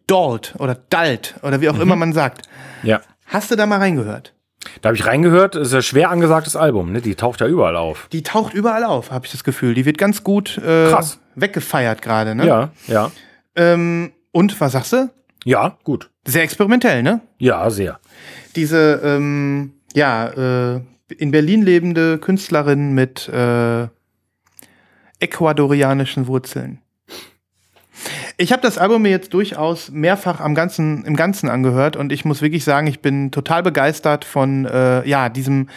Dalt 0.06 0.54
oder 0.58 0.74
Dalt 0.74 1.34
oder 1.42 1.60
wie 1.62 1.68
auch 1.70 1.80
immer 1.80 1.96
man 1.96 2.12
sagt. 2.12 2.48
ja. 2.82 3.00
Hast 3.26 3.50
du 3.50 3.56
da 3.56 3.64
mal 3.64 3.78
reingehört? 3.78 4.34
Da 4.82 4.90
habe 4.90 4.96
ich 4.96 5.06
reingehört, 5.06 5.56
ist 5.56 5.72
ein 5.72 5.82
schwer 5.82 6.10
angesagtes 6.10 6.56
Album, 6.56 6.92
ne? 6.92 7.00
Die 7.00 7.14
taucht 7.14 7.40
ja 7.40 7.46
überall 7.46 7.74
auf. 7.74 8.08
Die 8.12 8.22
taucht 8.22 8.52
überall 8.52 8.84
auf, 8.84 9.10
habe 9.10 9.24
ich 9.24 9.32
das 9.32 9.44
Gefühl. 9.44 9.72
Die 9.72 9.86
wird 9.86 9.96
ganz 9.96 10.22
gut 10.22 10.58
äh, 10.58 10.90
Krass. 10.90 11.18
weggefeiert 11.34 12.02
gerade. 12.02 12.34
Ne? 12.34 12.46
Ja, 12.46 12.70
ja. 12.86 13.10
Ähm, 13.56 14.12
und 14.30 14.60
was 14.60 14.72
sagst 14.72 14.92
du? 14.92 15.10
Ja, 15.46 15.78
gut. 15.84 16.10
Sehr 16.26 16.42
experimentell, 16.42 17.02
ne? 17.02 17.22
Ja, 17.38 17.70
sehr. 17.70 17.98
Diese, 18.56 19.00
ähm, 19.02 19.72
ja, 19.94 20.74
äh, 20.74 20.80
in 21.16 21.30
Berlin 21.30 21.62
lebende 21.62 22.18
Künstlerin 22.18 22.92
mit 22.92 23.26
äh, 23.30 23.88
ecuadorianischen 25.18 26.26
Wurzeln. 26.26 26.80
Ich 28.36 28.52
habe 28.52 28.62
das 28.62 28.78
Album 28.78 29.02
mir 29.02 29.10
jetzt 29.10 29.32
durchaus 29.34 29.90
mehrfach 29.90 30.40
am 30.40 30.54
ganzen, 30.54 31.04
im 31.04 31.16
Ganzen 31.16 31.48
angehört 31.48 31.96
und 31.96 32.12
ich 32.12 32.24
muss 32.24 32.42
wirklich 32.42 32.64
sagen, 32.64 32.86
ich 32.86 33.00
bin 33.00 33.30
total 33.30 33.62
begeistert 33.62 34.24
von 34.24 34.66
äh, 34.66 35.06
ja, 35.08 35.28
diesem 35.28 35.68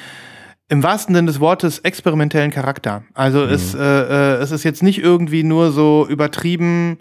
im 0.69 0.84
wahrsten 0.84 1.15
Sinne 1.15 1.27
des 1.27 1.39
Wortes 1.39 1.80
experimentellen 1.80 2.51
Charakter. 2.51 3.03
Also 3.13 3.43
es, 3.43 3.73
äh, 3.73 3.80
äh, 3.80 4.41
es 4.41 4.51
ist 4.51 4.65
jetzt 4.65 4.84
nicht 4.84 5.01
irgendwie 5.01 5.43
nur 5.43 5.71
so 5.71 6.06
übertrieben 6.10 6.99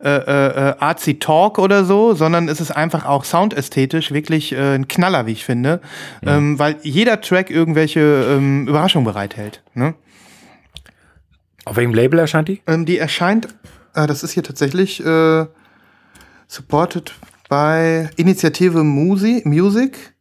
äh, 0.00 0.08
äh, 0.08 0.70
äh, 0.70 0.74
artsy 0.78 1.18
Talk 1.18 1.58
oder 1.58 1.84
so, 1.84 2.14
sondern 2.14 2.48
es 2.48 2.60
ist 2.60 2.70
einfach 2.70 3.04
auch 3.04 3.24
soundästhetisch 3.24 4.12
wirklich 4.12 4.52
äh, 4.52 4.76
ein 4.76 4.86
Knaller, 4.86 5.26
wie 5.26 5.32
ich 5.32 5.44
finde, 5.44 5.80
ähm, 6.24 6.60
weil 6.60 6.76
jeder 6.82 7.20
Track 7.20 7.50
irgendwelche 7.50 8.00
ähm, 8.00 8.68
Überraschungen 8.68 9.04
bereithält. 9.04 9.62
Ne? 9.74 9.94
Auf 11.64 11.76
welchem 11.76 11.94
Label 11.94 12.20
erscheint 12.20 12.46
die? 12.46 12.62
Ähm, 12.68 12.86
die 12.86 12.98
erscheint, 12.98 13.48
das 14.06 14.22
ist 14.22 14.32
hier 14.32 14.42
tatsächlich 14.42 15.04
äh, 15.04 15.46
supported 16.46 17.14
by 17.48 18.08
Initiative 18.16 18.84
Musi 18.84 19.42
Music. 19.44 20.14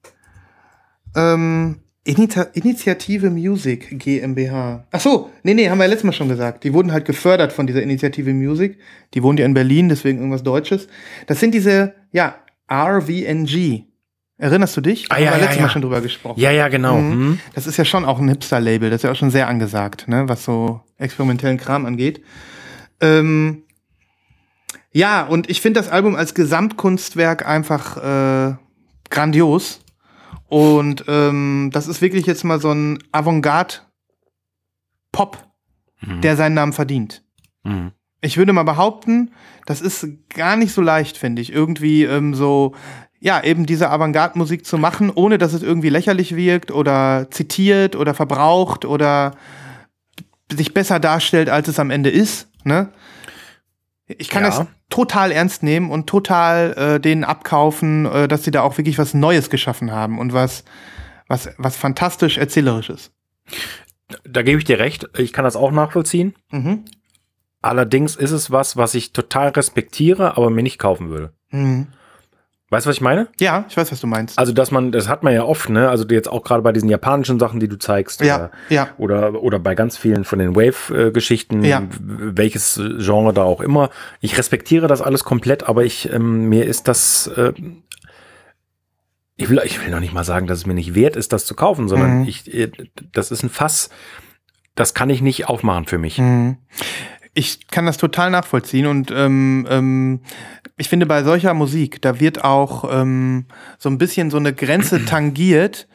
Ähm, 1.16 1.82
Inita 2.08 2.44
Initiative 2.54 3.30
Music 3.30 4.00
GmbH. 4.00 4.88
Ach 4.92 5.00
so, 5.00 5.30
nee, 5.44 5.54
nee, 5.54 5.70
haben 5.70 5.78
wir 5.78 5.84
ja 5.84 5.90
letztes 5.90 6.06
Mal 6.06 6.14
schon 6.14 6.30
gesagt. 6.30 6.64
Die 6.64 6.74
wurden 6.74 6.94
halt 6.94 7.04
gefördert 7.04 7.52
von 7.52 7.68
dieser 7.68 7.84
Initiative 7.84 8.34
Music. 8.34 8.78
Die 9.14 9.22
wohnt 9.24 9.40
ja 9.40 9.46
in 9.46 9.54
Berlin, 9.54 9.90
deswegen 9.90 10.20
irgendwas 10.20 10.44
Deutsches. 10.44 10.88
Das 11.28 11.42
sind 11.42 11.54
diese, 11.54 11.96
ja, 12.14 12.36
RVNG. 12.72 13.84
Erinnerst 14.38 14.78
du 14.78 14.82
dich? 14.82 15.08
Ah, 15.10 15.16
haben 15.16 15.24
ja, 15.24 15.32
wir 15.32 15.38
ja, 15.38 15.38
letztes 15.40 15.58
ja. 15.58 15.62
Mal 15.64 15.70
schon 15.70 15.82
drüber 15.82 16.00
gesprochen. 16.00 16.40
Ja, 16.40 16.52
ja, 16.52 16.70
genau. 16.70 16.98
Mhm. 16.98 17.12
Hm. 17.12 17.40
Das 17.56 17.68
ist 17.68 17.76
ja 17.76 17.84
schon 17.84 18.06
auch 18.06 18.20
ein 18.20 18.30
Hipster-Label, 18.30 18.90
das 18.90 19.00
ist 19.00 19.04
ja 19.04 19.12
auch 19.12 19.16
schon 19.16 19.32
sehr 19.32 19.50
angesagt, 19.50 20.08
ne, 20.08 20.30
was 20.30 20.46
so 20.46 20.80
experimentellen 20.98 21.58
Kram 21.58 21.86
angeht. 21.86 22.22
Ähm, 23.02 23.64
ja, 24.98 25.28
und 25.28 25.48
ich 25.48 25.62
finde 25.62 25.80
das 25.80 25.90
Album 25.90 26.16
als 26.16 26.34
Gesamtkunstwerk 26.34 27.48
einfach 27.48 27.98
äh, 27.98 28.56
grandios. 29.12 29.82
Und 30.48 31.06
ähm, 31.08 31.70
das 31.72 31.88
ist 31.88 32.02
wirklich 32.02 32.26
jetzt 32.26 32.44
mal 32.44 32.60
so 32.60 32.72
ein 32.72 32.98
Avantgarde-Pop, 33.12 35.38
der 36.02 36.36
seinen 36.36 36.56
Namen 36.56 36.74
verdient. 36.74 37.24
Mhm. 37.64 37.92
Ich 38.22 38.38
würde 38.38 38.54
mal 38.54 38.64
behaupten, 38.64 39.30
das 39.68 39.82
ist 39.82 40.08
gar 40.30 40.56
nicht 40.56 40.74
so 40.74 40.82
leicht, 40.82 41.18
finde 41.18 41.44
ich, 41.44 41.54
irgendwie 41.54 42.06
ähm, 42.06 42.34
so, 42.34 42.74
ja, 43.20 43.44
eben 43.44 43.68
diese 43.68 43.92
Avantgarde-Musik 43.92 44.66
zu 44.66 44.80
machen, 44.80 45.12
ohne 45.14 45.38
dass 45.38 45.54
es 45.54 45.62
irgendwie 45.62 45.90
lächerlich 45.90 46.36
wirkt 46.36 46.72
oder 46.72 47.28
zitiert 47.30 47.96
oder 47.96 48.16
verbraucht 48.16 48.84
oder 48.84 49.36
sich 50.52 50.74
besser 50.74 51.00
darstellt, 51.00 51.50
als 51.50 51.68
es 51.68 51.80
am 51.80 51.92
Ende 51.92 52.10
ist. 52.10 52.50
Ne? 52.64 52.90
Ich 54.08 54.30
kann 54.30 54.44
Ja. 54.44 54.50
das 54.50 54.66
total 54.90 55.32
ernst 55.32 55.64
nehmen 55.64 55.92
und 55.92 56.08
total 56.08 56.74
äh, 56.78 57.00
denen 57.00 57.24
abkaufen, 57.24 58.06
äh, 58.06 58.28
dass 58.28 58.44
sie 58.44 58.52
da 58.52 58.62
auch 58.62 58.78
wirklich 58.78 58.98
was 58.98 59.14
Neues 59.14 59.50
geschaffen 59.50 59.92
haben 59.92 60.18
und 60.20 60.32
was, 60.34 60.64
was, 61.28 61.50
was 61.58 61.76
fantastisch 61.76 62.38
erzählerisches. 62.38 63.12
Da 64.24 64.42
gebe 64.44 64.58
ich 64.60 64.64
dir 64.66 64.80
recht. 64.80 65.10
Ich 65.18 65.34
kann 65.34 65.44
das 65.44 65.58
auch 65.58 65.72
nachvollziehen. 65.72 66.34
Mhm. 66.52 66.86
Allerdings 67.62 68.16
ist 68.16 68.32
es 68.32 68.50
was, 68.52 68.78
was 68.78 68.94
ich 68.96 69.12
total 69.12 69.50
respektiere, 69.50 70.38
aber 70.38 70.50
mir 70.50 70.64
nicht 70.64 70.80
kaufen 70.80 71.10
würde. 71.10 71.34
Mhm. 71.50 71.88
Weißt 72.70 72.86
du, 72.86 72.90
was 72.90 72.98
ich 72.98 73.02
meine? 73.02 73.30
Ja, 73.40 73.64
ich 73.70 73.78
weiß, 73.78 73.92
was 73.94 74.02
du 74.02 74.08
meinst. 74.08 74.38
Also, 74.38 74.52
dass 74.52 74.72
man, 74.72 74.92
das 74.92 75.08
hat 75.08 75.24
man 75.24 75.34
ja 75.34 75.44
oft, 75.44 75.70
ne? 75.70 75.90
Also 75.90 76.06
jetzt 76.10 76.28
auch 76.28 76.44
gerade 76.44 76.62
bei 76.62 76.74
diesen 76.74 76.90
japanischen 76.90 77.40
Sachen, 77.40 77.62
die 77.62 77.70
du 77.70 77.78
zeigst. 77.80 78.20
Ja, 78.22 78.36
oder, 78.36 78.52
ja. 78.68 78.90
Oder, 78.98 79.42
oder 79.42 79.58
bei 79.60 79.74
ganz 79.74 79.96
vielen 79.98 80.26
von 80.26 80.40
den 80.40 80.54
Wave-Geschichten, 80.56 81.64
Ja. 81.64 81.84
welches 82.00 82.76
Genre 82.98 83.34
da 83.34 83.44
auch 83.44 83.62
immer. 83.62 83.90
Ich 84.20 84.38
respektiere 84.38 84.88
das 84.88 85.02
alles 85.02 85.24
komplett, 85.24 85.64
aber 85.64 85.86
ich, 85.86 86.12
ähm, 86.12 86.50
mir 86.50 86.66
ist 86.66 86.90
das, 86.90 87.28
äh, 87.38 87.54
ich 89.38 89.50
will, 89.50 89.62
ich 89.64 89.82
will 89.84 89.92
noch 89.92 90.00
nicht 90.02 90.14
mal 90.14 90.24
sagen, 90.24 90.48
dass 90.48 90.58
es 90.58 90.66
mir 90.66 90.74
nicht 90.74 90.94
wert 90.96 91.16
ist, 91.16 91.32
das 91.32 91.46
zu 91.46 91.56
kaufen, 91.56 91.88
sondern 91.88 92.20
Mhm. 92.22 92.28
ich, 92.28 92.54
äh, 92.54 92.72
das 93.14 93.32
ist 93.32 93.44
ein 93.44 93.50
Fass, 93.50 93.90
das 94.76 94.94
kann 94.94 95.10
ich 95.10 95.22
nicht 95.22 95.48
aufmachen 95.48 95.86
für 95.86 95.98
mich. 96.00 96.18
Mhm. 96.18 96.58
Ich 97.38 97.68
kann 97.68 97.86
das 97.86 97.98
total 97.98 98.32
nachvollziehen 98.32 98.88
und 98.88 99.12
ähm, 99.12 99.68
ähm, 99.70 100.22
ich 100.76 100.90
finde 100.90 101.06
bei 101.06 101.24
solcher 101.24 101.54
Musik, 101.54 102.02
da 102.02 102.20
wird 102.20 102.44
auch 102.44 102.90
ähm, 102.92 103.46
so 103.78 103.90
ein 103.90 104.00
bisschen 104.00 104.32
so 104.32 104.38
eine 104.38 104.54
Grenze 104.54 105.06
tangiert, 105.06 105.88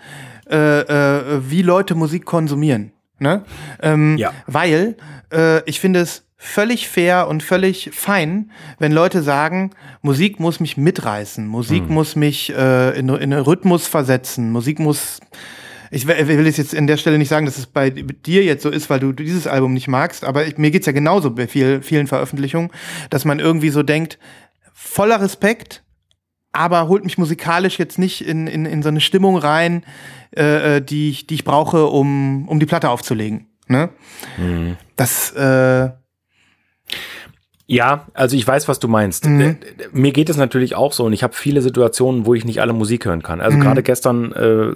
äh, 0.48 0.56
äh, 0.56 1.50
wie 1.50 1.62
Leute 1.62 1.96
Musik 1.96 2.26
konsumieren. 2.26 2.92
Ne? 3.18 3.44
Ähm, 3.80 4.16
Ja. 4.18 4.32
Weil 4.46 4.96
äh, 5.32 5.68
ich 5.68 5.80
finde 5.80 6.00
es 6.00 6.28
völlig 6.36 6.88
fair 6.88 7.26
und 7.26 7.42
völlig 7.42 7.90
fein, 7.92 8.52
wenn 8.78 8.92
Leute 8.92 9.22
sagen, 9.22 9.70
Musik 10.00 10.38
muss 10.38 10.60
mich 10.60 10.76
mitreißen, 10.76 11.44
Musik 11.46 11.88
muss 11.88 12.14
mich 12.14 12.54
äh, 12.54 12.98
in, 12.98 13.08
in 13.08 13.32
einen 13.32 13.42
Rhythmus 13.42 13.88
versetzen, 13.88 14.52
Musik 14.52 14.78
muss 14.78 15.20
ich 15.92 16.06
will 16.06 16.46
es 16.46 16.56
jetzt 16.56 16.74
an 16.74 16.86
der 16.86 16.96
Stelle 16.96 17.18
nicht 17.18 17.28
sagen, 17.28 17.44
dass 17.44 17.58
es 17.58 17.66
bei 17.66 17.90
dir 17.90 18.42
jetzt 18.42 18.62
so 18.62 18.70
ist, 18.70 18.88
weil 18.88 18.98
du 18.98 19.12
dieses 19.12 19.46
Album 19.46 19.74
nicht 19.74 19.88
magst, 19.88 20.24
aber 20.24 20.46
ich, 20.46 20.56
mir 20.56 20.70
geht's 20.70 20.86
ja 20.86 20.92
genauso 20.92 21.30
bei 21.30 21.46
viel, 21.46 21.82
vielen 21.82 22.06
Veröffentlichungen, 22.06 22.70
dass 23.10 23.26
man 23.26 23.38
irgendwie 23.38 23.68
so 23.68 23.82
denkt, 23.82 24.18
voller 24.72 25.20
Respekt, 25.20 25.82
aber 26.50 26.88
holt 26.88 27.04
mich 27.04 27.18
musikalisch 27.18 27.78
jetzt 27.78 27.98
nicht 27.98 28.26
in, 28.26 28.46
in, 28.46 28.64
in 28.64 28.82
so 28.82 28.88
eine 28.88 29.02
Stimmung 29.02 29.36
rein, 29.36 29.84
äh, 30.34 30.76
äh, 30.76 30.80
die, 30.80 31.10
ich, 31.10 31.26
die 31.26 31.34
ich 31.34 31.44
brauche, 31.44 31.86
um, 31.86 32.48
um 32.48 32.58
die 32.58 32.66
Platte 32.66 32.88
aufzulegen. 32.88 33.48
Ne? 33.68 33.90
Das, 34.96 35.30
äh, 35.32 35.90
Ja, 37.72 38.06
also 38.12 38.36
ich 38.36 38.46
weiß, 38.46 38.68
was 38.68 38.80
du 38.80 38.88
meinst. 38.88 39.24
Mhm. 39.26 39.40
Äh, 39.40 39.56
Mir 39.92 40.12
geht 40.12 40.28
es 40.28 40.36
natürlich 40.36 40.74
auch 40.76 40.92
so 40.92 41.04
und 41.04 41.14
ich 41.14 41.22
habe 41.22 41.32
viele 41.32 41.62
Situationen, 41.62 42.26
wo 42.26 42.34
ich 42.34 42.44
nicht 42.44 42.60
alle 42.60 42.74
Musik 42.74 43.06
hören 43.06 43.22
kann. 43.22 43.38
Mhm. 43.38 43.44
Also 43.46 43.58
gerade 43.58 43.82
gestern 43.82 44.32
äh, 44.32 44.72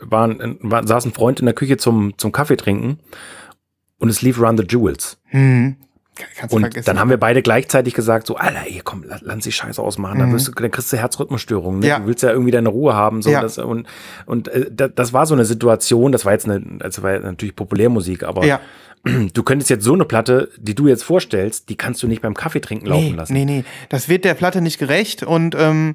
waren, 0.00 0.58
war, 0.60 0.86
saß 0.86 1.06
ein 1.06 1.12
Freund 1.12 1.40
in 1.40 1.46
der 1.46 1.54
Küche 1.54 1.78
zum, 1.78 2.18
zum 2.18 2.32
Kaffee 2.32 2.56
trinken 2.56 2.98
und 3.98 4.10
es 4.10 4.20
lief 4.20 4.38
Run 4.38 4.58
the 4.58 4.64
Jewels. 4.68 5.16
hm, 5.30 5.76
kannst 6.36 6.54
Und 6.54 6.60
vergessen. 6.60 6.84
dann 6.86 6.98
haben 7.00 7.08
wir 7.08 7.16
beide 7.16 7.40
gleichzeitig 7.40 7.94
gesagt, 7.94 8.26
so, 8.26 8.36
Alter, 8.36 8.66
ey, 8.66 8.82
komm, 8.84 9.04
la- 9.04 9.18
lass 9.22 9.38
die 9.44 9.50
Scheiße 9.50 9.80
ausmachen, 9.80 10.18
dann, 10.18 10.30
wirst 10.32 10.46
du, 10.48 10.52
dann 10.52 10.70
kriegst 10.70 10.92
du 10.92 10.96
Herzrhythmusstörungen. 10.98 11.80
Ne? 11.80 11.86
Mhm. 11.86 11.90
Ja. 11.90 11.98
Du 12.00 12.06
willst 12.08 12.22
ja 12.22 12.30
irgendwie 12.30 12.50
deine 12.52 12.68
Ruhe 12.68 12.94
haben. 12.94 13.22
So, 13.22 13.30
Ja. 13.30 13.40
das, 13.40 13.56
und 13.56 13.86
und 14.26 14.48
äh, 14.48 14.70
da- 14.70 14.88
das 14.88 15.12
war 15.14 15.24
so 15.24 15.34
eine 15.34 15.46
Situation, 15.46 16.12
das 16.12 16.26
war 16.26 16.32
jetzt 16.32 16.44
eine, 16.48 16.62
also 16.80 17.02
war 17.02 17.18
natürlich 17.20 17.56
Populärmusik, 17.56 18.22
aber 18.22 18.44
ja. 18.44 18.60
Du 19.04 19.42
könntest 19.42 19.70
jetzt 19.70 19.84
so 19.84 19.92
eine 19.94 20.04
Platte, 20.04 20.50
die 20.58 20.74
du 20.74 20.88
jetzt 20.88 21.04
vorstellst, 21.04 21.68
die 21.68 21.76
kannst 21.76 22.02
du 22.02 22.06
nicht 22.08 22.22
beim 22.22 22.34
Kaffeetrinken 22.34 22.88
laufen 22.88 23.04
Nee, 23.10 23.12
lassen. 23.16 23.32
nee, 23.34 23.44
nee. 23.44 23.64
Das 23.90 24.08
wird 24.08 24.24
der 24.24 24.34
Platte 24.34 24.60
nicht 24.60 24.78
gerecht 24.78 25.22
und 25.22 25.54
ähm, 25.58 25.94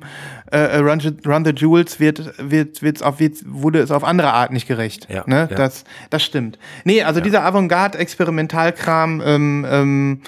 äh, 0.51 0.77
Run, 0.77 0.99
the- 0.99 1.17
Run 1.25 1.43
the 1.45 1.51
Jewels 1.51 1.99
wird, 1.99 2.33
wird, 2.37 2.81
wird's 2.81 3.01
auf, 3.01 3.19
wird, 3.19 3.37
wurde 3.45 3.79
es 3.79 3.91
auf 3.91 4.03
andere 4.03 4.33
Art 4.33 4.51
nicht 4.51 4.67
gerecht. 4.67 5.07
Ja, 5.09 5.23
ne? 5.27 5.47
ja. 5.49 5.55
Das, 5.55 5.83
das 6.09 6.23
stimmt. 6.23 6.59
Nee, 6.83 7.03
also 7.03 7.19
dieser 7.19 7.43
Avantgarde-Experimentalkram 7.45 9.21
ähm, 9.25 9.65
ähm, 9.69 10.21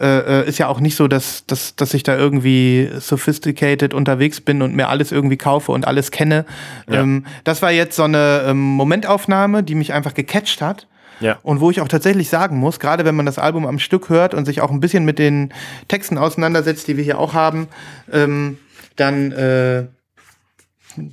äh, 0.00 0.40
äh, 0.42 0.48
ist 0.48 0.58
ja 0.58 0.66
auch 0.66 0.80
nicht 0.80 0.96
so, 0.96 1.06
dass, 1.06 1.46
dass, 1.46 1.76
dass 1.76 1.94
ich 1.94 2.02
da 2.02 2.16
irgendwie 2.16 2.90
sophisticated 2.98 3.94
unterwegs 3.94 4.40
bin 4.40 4.60
und 4.62 4.74
mir 4.74 4.88
alles 4.88 5.12
irgendwie 5.12 5.36
kaufe 5.36 5.70
und 5.70 5.86
alles 5.86 6.10
kenne. 6.10 6.46
Ja. 6.90 7.02
Ähm, 7.02 7.26
das 7.44 7.62
war 7.62 7.70
jetzt 7.70 7.94
so 7.94 8.02
eine 8.02 8.42
ähm, 8.48 8.58
Momentaufnahme, 8.60 9.62
die 9.62 9.76
mich 9.76 9.92
einfach 9.92 10.14
gecatcht 10.14 10.60
hat. 10.62 10.88
Ja. 11.20 11.38
Und 11.42 11.60
wo 11.60 11.70
ich 11.70 11.80
auch 11.80 11.88
tatsächlich 11.88 12.28
sagen 12.28 12.58
muss, 12.58 12.80
gerade 12.80 13.04
wenn 13.04 13.14
man 13.14 13.26
das 13.26 13.38
Album 13.38 13.66
am 13.66 13.78
Stück 13.78 14.08
hört 14.08 14.34
und 14.34 14.44
sich 14.44 14.60
auch 14.60 14.70
ein 14.70 14.80
bisschen 14.80 15.04
mit 15.04 15.18
den 15.18 15.52
Texten 15.88 16.18
auseinandersetzt, 16.18 16.88
die 16.88 16.96
wir 16.96 17.04
hier 17.04 17.18
auch 17.18 17.34
haben, 17.34 17.68
ähm, 18.12 18.58
dann, 18.96 19.32
äh, 19.32 19.84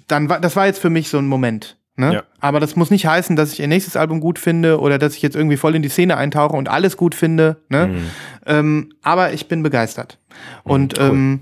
dann 0.07 0.29
war 0.29 0.39
das 0.39 0.55
war 0.55 0.65
jetzt 0.65 0.79
für 0.79 0.89
mich 0.89 1.09
so 1.09 1.17
ein 1.17 1.27
Moment. 1.27 1.77
Ne? 1.97 2.13
Ja. 2.13 2.23
Aber 2.39 2.59
das 2.59 2.75
muss 2.75 2.89
nicht 2.89 3.05
heißen, 3.05 3.35
dass 3.35 3.53
ich 3.53 3.59
ihr 3.59 3.67
nächstes 3.67 3.95
Album 3.95 4.21
gut 4.21 4.39
finde 4.39 4.79
oder 4.79 4.97
dass 4.97 5.15
ich 5.15 5.21
jetzt 5.21 5.35
irgendwie 5.35 5.57
voll 5.57 5.75
in 5.75 5.81
die 5.81 5.89
Szene 5.89 6.17
eintauche 6.17 6.55
und 6.55 6.69
alles 6.69 6.97
gut 6.97 7.15
finde. 7.15 7.57
Ne? 7.69 7.87
Mhm. 7.87 8.09
Ähm, 8.45 8.93
aber 9.01 9.33
ich 9.33 9.47
bin 9.47 9.61
begeistert. 9.61 10.17
Und 10.63 10.97
ähm, 10.99 11.41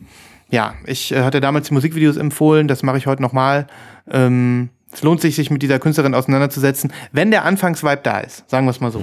ja, 0.50 0.74
ich 0.86 1.12
äh, 1.12 1.22
hatte 1.22 1.40
damals 1.40 1.68
die 1.68 1.76
Musikvideos 1.76 2.18
empfohlen, 2.18 2.68
das 2.68 2.84
mache 2.84 2.98
ich 2.98 3.08
heute 3.08 3.22
nochmal. 3.22 3.68
Ähm, 4.10 4.70
es 4.92 5.04
lohnt 5.04 5.22
sich, 5.22 5.36
sich 5.36 5.52
mit 5.52 5.62
dieser 5.62 5.78
Künstlerin 5.80 6.16
auseinanderzusetzen, 6.16 6.92
wenn 7.12 7.30
der 7.32 7.46
Anfangsvibe 7.46 8.02
da 8.04 8.20
ist, 8.20 8.50
sagen 8.50 8.66
wir 8.66 8.72
es 8.72 8.80
mal 8.80 8.92
so. 8.92 9.02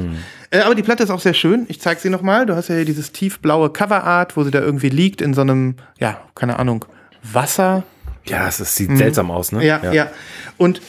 Äh, 0.51 0.61
aber 0.61 0.75
die 0.75 0.83
Platte 0.83 1.03
ist 1.05 1.11
auch 1.11 1.21
sehr 1.21 1.35
schön. 1.35 1.65
Ich 1.69 1.81
zeige 1.81 2.01
sie 2.01 2.11
nochmal. 2.11 2.47
Du 2.47 2.57
hast 2.57 2.69
ja 2.69 2.75
hier 2.77 2.85
dieses 2.85 3.13
tiefblaue 3.13 3.71
Coverart, 3.71 4.37
wo 4.37 4.43
sie 4.45 4.51
da 4.51 4.61
irgendwie 4.61 4.89
liegt 4.89 5.21
in 5.21 5.33
so 5.35 5.43
einem, 5.43 5.77
ja, 5.99 6.21
keine 6.35 6.59
Ahnung, 6.59 6.85
Wasser. 7.23 7.85
Ja, 8.25 8.49
es, 8.49 8.57
sieht 8.75 8.97
seltsam 8.97 9.31
aus, 9.31 9.53
ne? 9.53 9.59
Mhm. 9.59 9.65
Ja, 9.65 9.93
ja. 9.93 10.09
Und 10.57 10.81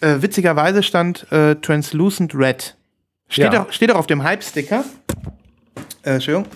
äh, 0.00 0.16
witzigerweise 0.20 0.82
stand 0.82 1.30
äh, 1.30 1.54
Translucent 1.56 2.34
Red. 2.34 2.76
Steht, 3.28 3.52
Ja. 3.52 3.62
auch, 3.62 3.72
steht 3.72 3.92
auch 3.92 3.98
auf 3.98 4.06
dem 4.08 4.24
Hype-Sticker. 4.24 4.84
Äh, 6.02 6.14
Entschuldigung. 6.14 6.46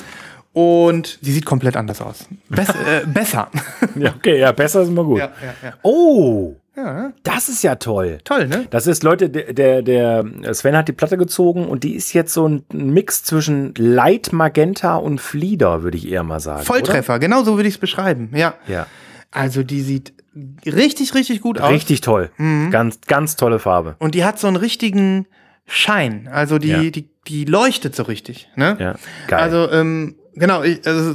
Und 0.52 1.18
sie 1.22 1.32
sieht 1.32 1.44
komplett 1.46 1.76
anders 1.76 2.00
aus. 2.00 2.26
Bess, 2.48 2.68
äh, 2.86 3.06
besser. 3.06 3.48
Ja, 3.94 4.14
okay, 4.16 4.38
ja, 4.40 4.50
besser 4.52 4.82
ist 4.82 4.88
immer 4.88 5.04
gut. 5.04 5.18
ja, 5.18 5.32
ja, 5.42 5.68
ja. 5.68 5.74
Oh, 5.82 6.56
ja, 6.76 7.12
das 7.22 7.48
ist 7.48 7.62
ja 7.62 7.76
toll. 7.76 8.18
toll, 8.24 8.48
ne? 8.48 8.66
Das 8.70 8.86
ist, 8.86 9.02
Leute, 9.02 9.30
der, 9.30 9.82
der, 9.82 10.24
Sven 10.52 10.76
hat 10.76 10.88
die 10.88 10.92
Platte 10.92 11.16
gezogen 11.16 11.66
und 11.66 11.84
die 11.84 11.94
ist 11.94 12.12
jetzt 12.12 12.32
so 12.32 12.48
ein 12.48 12.64
Mix 12.72 13.22
zwischen 13.22 13.74
Light 13.76 14.32
Magenta 14.32 14.96
und 14.96 15.20
Flieder, 15.20 15.82
würde 15.82 15.96
ich 15.96 16.08
eher 16.08 16.24
mal 16.24 16.40
sagen. 16.40 16.64
Volltreffer, 16.64 17.18
genau 17.18 17.44
so 17.44 17.56
würde 17.56 17.68
ich 17.68 17.74
es 17.74 17.80
beschreiben. 17.80 18.30
Ja. 18.34 18.54
Oder? 18.66 18.74
Ja. 18.74 18.86
Also 19.30 19.62
die 19.62 19.82
sieht 19.82 20.14
richtig, 20.66 21.14
richtig 21.14 21.40
gut 21.40 21.60
aus. 21.60 21.70
Richtig 21.70 22.00
toll. 22.00 22.30
Mhm. 22.38 22.70
Ganz, 22.70 23.00
ganz 23.06 23.36
tolle 23.36 23.58
Farbe. 23.58 23.96
Und 23.98 24.14
die 24.14 24.24
hat 24.24 24.38
so 24.38 24.46
einen 24.46 24.56
richtigen 24.56 25.26
Schein. 25.66 26.28
Also 26.30 26.58
die, 26.58 26.68
Ja. 26.68 26.82
die, 26.82 27.08
die 27.26 27.44
leuchtet 27.44 27.94
so 27.94 28.02
richtig. 28.04 28.48
Ne? 28.56 28.76
Ja, 28.78 28.94
geil. 29.28 29.40
Also, 29.40 29.70
ähm, 29.70 30.16
genau, 30.34 30.62
ich, 30.62 30.86
also, 30.86 31.14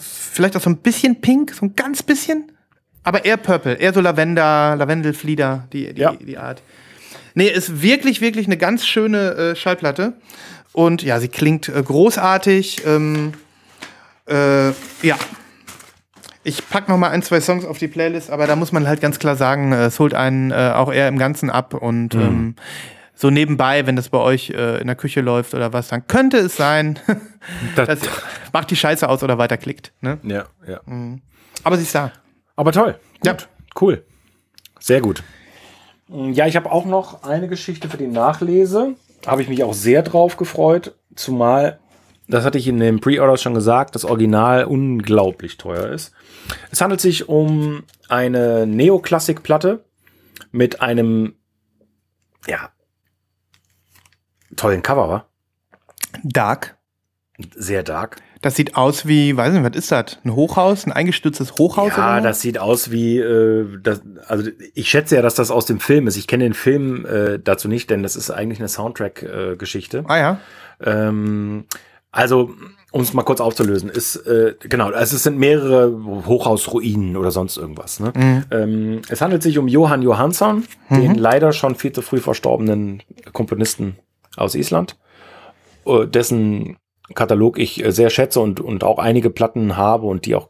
vielleicht 0.00 0.56
auch 0.56 0.60
so 0.60 0.70
ein 0.70 0.78
bisschen 0.78 1.20
pink, 1.20 1.54
so 1.54 1.66
ein 1.66 1.74
ganz 1.76 2.02
bisschen. 2.02 2.50
Aber 3.04 3.24
eher 3.24 3.36
Purple, 3.36 3.74
eher 3.74 3.92
so 3.92 4.00
Lavender, 4.00 4.74
Lavendelflieder, 4.76 5.68
die, 5.72 5.92
die, 5.94 6.00
Ja. 6.00 6.12
die 6.14 6.38
Art. 6.38 6.62
Nee, 7.34 7.48
ist 7.48 7.82
wirklich, 7.82 8.20
wirklich 8.20 8.46
eine 8.46 8.56
ganz 8.56 8.86
schöne 8.86 9.34
äh, 9.34 9.56
Schallplatte. 9.56 10.14
Und 10.72 11.02
ja, 11.02 11.20
sie 11.20 11.28
klingt 11.28 11.68
äh, 11.68 11.82
großartig. 11.82 12.82
Ähm, 12.86 13.32
äh, 14.28 14.68
ja. 15.02 15.16
Ich 16.46 16.68
pack 16.68 16.88
noch 16.88 16.98
mal 16.98 17.10
ein, 17.10 17.22
zwei 17.22 17.40
Songs 17.40 17.64
auf 17.64 17.78
die 17.78 17.88
Playlist, 17.88 18.30
aber 18.30 18.46
da 18.46 18.54
muss 18.56 18.70
man 18.72 18.86
halt 18.86 19.00
ganz 19.00 19.18
klar 19.18 19.34
sagen, 19.36 19.72
äh, 19.72 19.86
es 19.86 19.98
holt 19.98 20.14
einen 20.14 20.50
äh, 20.50 20.72
auch 20.74 20.92
eher 20.92 21.08
im 21.08 21.18
Ganzen 21.18 21.48
ab 21.50 21.74
und 21.74 22.14
ähm, 22.14 22.54
so 23.14 23.30
nebenbei, 23.30 23.86
wenn 23.86 23.96
das 23.96 24.08
bei 24.10 24.18
euch 24.18 24.50
äh, 24.50 24.78
in 24.80 24.86
der 24.86 24.96
Küche 24.96 25.20
läuft 25.22 25.54
oder 25.54 25.72
was, 25.72 25.88
dann 25.88 26.06
könnte 26.06 26.36
es 26.38 26.56
sein, 26.56 26.98
Das, 27.76 27.86
dass 27.86 28.02
ihr 28.02 28.08
macht 28.52 28.70
die 28.70 28.76
Scheiße 28.76 29.08
aus 29.08 29.22
oder 29.22 29.38
weiterklickt. 29.38 29.92
Ne? 30.00 30.18
ja, 30.22 30.44
ja. 30.66 30.80
Aber 31.62 31.76
sie 31.76 31.82
ist 31.84 31.94
da. 31.94 32.10
Aber 32.56 32.72
toll. 32.72 32.98
Ja. 33.24 33.32
Gut. 33.32 33.48
Cool. 33.80 34.04
Sehr 34.78 35.00
gut. 35.00 35.22
Ja, 36.08 36.46
ich 36.46 36.56
habe 36.56 36.70
auch 36.70 36.84
noch 36.84 37.22
eine 37.22 37.48
Geschichte 37.48 37.88
für 37.88 37.96
die 37.96 38.06
Nachlese. 38.06 38.94
Habe 39.26 39.42
ich 39.42 39.48
mich 39.48 39.64
auch 39.64 39.74
sehr 39.74 40.02
drauf 40.02 40.36
gefreut. 40.36 40.94
Zumal, 41.16 41.80
das 42.28 42.44
hatte 42.44 42.58
ich 42.58 42.68
in 42.68 42.78
den 42.78 43.00
Pre-Orders 43.00 43.42
schon 43.42 43.54
gesagt, 43.54 43.94
das 43.94 44.04
Original 44.04 44.64
unglaublich 44.64 45.56
teuer 45.56 45.88
ist. 45.88 46.12
Es 46.70 46.80
handelt 46.80 47.00
sich 47.00 47.28
um 47.28 47.84
eine 48.08 48.66
Neoklassik-Platte 48.66 49.84
mit 50.52 50.82
einem, 50.82 51.34
ja, 52.46 52.70
tollen 54.56 54.82
Cover, 54.82 55.08
wa? 55.08 55.26
Dark. 56.22 56.76
Sehr 57.54 57.82
dark. 57.82 58.18
Das 58.44 58.56
sieht 58.56 58.76
aus 58.76 59.08
wie, 59.08 59.34
weiß 59.34 59.54
nicht, 59.54 59.64
was 59.64 59.74
ist 59.74 59.90
das? 59.90 60.18
Ein 60.22 60.34
Hochhaus? 60.34 60.84
Ein 60.84 60.92
eingestürztes 60.92 61.54
Hochhaus? 61.54 61.96
Ja, 61.96 62.20
das 62.20 62.42
sieht 62.42 62.58
aus 62.58 62.90
wie, 62.90 63.18
äh, 63.18 63.66
das, 63.82 64.02
also 64.26 64.50
ich 64.74 64.90
schätze 64.90 65.14
ja, 65.14 65.22
dass 65.22 65.34
das 65.34 65.50
aus 65.50 65.64
dem 65.64 65.80
Film 65.80 66.06
ist. 66.06 66.18
Ich 66.18 66.26
kenne 66.26 66.44
den 66.44 66.52
Film 66.52 67.06
äh, 67.06 67.38
dazu 67.38 67.68
nicht, 67.68 67.88
denn 67.88 68.02
das 68.02 68.16
ist 68.16 68.30
eigentlich 68.30 68.58
eine 68.58 68.68
Soundtrack-Geschichte. 68.68 70.04
Ah 70.08 70.18
ja. 70.18 70.40
ähm, 70.84 71.64
also, 72.12 72.50
um 72.92 73.00
es 73.00 73.14
mal 73.14 73.22
kurz 73.22 73.40
aufzulösen, 73.40 73.88
ist, 73.88 74.16
äh, 74.26 74.54
genau, 74.60 74.90
also 74.90 75.16
es 75.16 75.22
sind 75.22 75.38
mehrere 75.38 76.26
Hochhausruinen 76.26 77.16
oder 77.16 77.30
sonst 77.30 77.56
irgendwas. 77.56 77.98
Ne? 77.98 78.44
Ähm, 78.50 79.00
es 79.08 79.22
handelt 79.22 79.42
sich 79.42 79.56
um 79.56 79.68
Johann 79.68 80.02
Johansson, 80.02 80.64
den 80.90 81.14
leider 81.14 81.52
schon 81.52 81.76
viel 81.76 81.92
zu 81.92 82.02
früh 82.02 82.20
verstorbenen 82.20 83.02
Komponisten 83.32 83.96
aus 84.36 84.54
Island, 84.54 84.98
äh, 85.86 86.06
dessen 86.06 86.76
Katalog 87.14 87.58
ich 87.58 87.84
äh, 87.84 87.92
sehr 87.92 88.10
schätze 88.10 88.40
und, 88.40 88.60
und 88.60 88.84
auch 88.84 88.98
einige 88.98 89.30
Platten 89.30 89.76
habe 89.76 90.06
und 90.06 90.26
die 90.26 90.34
auch 90.34 90.48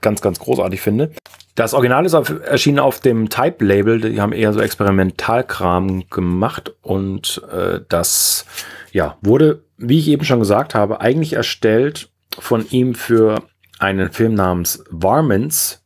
ganz, 0.00 0.20
ganz 0.20 0.38
großartig 0.38 0.80
finde. 0.80 1.12
Das 1.54 1.74
Original 1.74 2.04
ist 2.04 2.14
auf, 2.14 2.30
erschienen 2.44 2.78
auf 2.78 3.00
dem 3.00 3.28
Type-Label. 3.28 4.00
Die 4.00 4.20
haben 4.20 4.32
eher 4.32 4.52
so 4.52 4.60
Experimentalkram 4.60 6.08
gemacht 6.08 6.74
und 6.82 7.42
äh, 7.50 7.80
das 7.88 8.44
ja, 8.92 9.16
wurde, 9.22 9.64
wie 9.76 9.98
ich 9.98 10.08
eben 10.08 10.24
schon 10.24 10.38
gesagt 10.38 10.74
habe, 10.74 11.00
eigentlich 11.00 11.32
erstellt 11.32 12.10
von 12.38 12.66
ihm 12.68 12.94
für 12.94 13.42
einen 13.78 14.12
Film 14.12 14.34
namens 14.34 14.84
Varmints. 14.90 15.82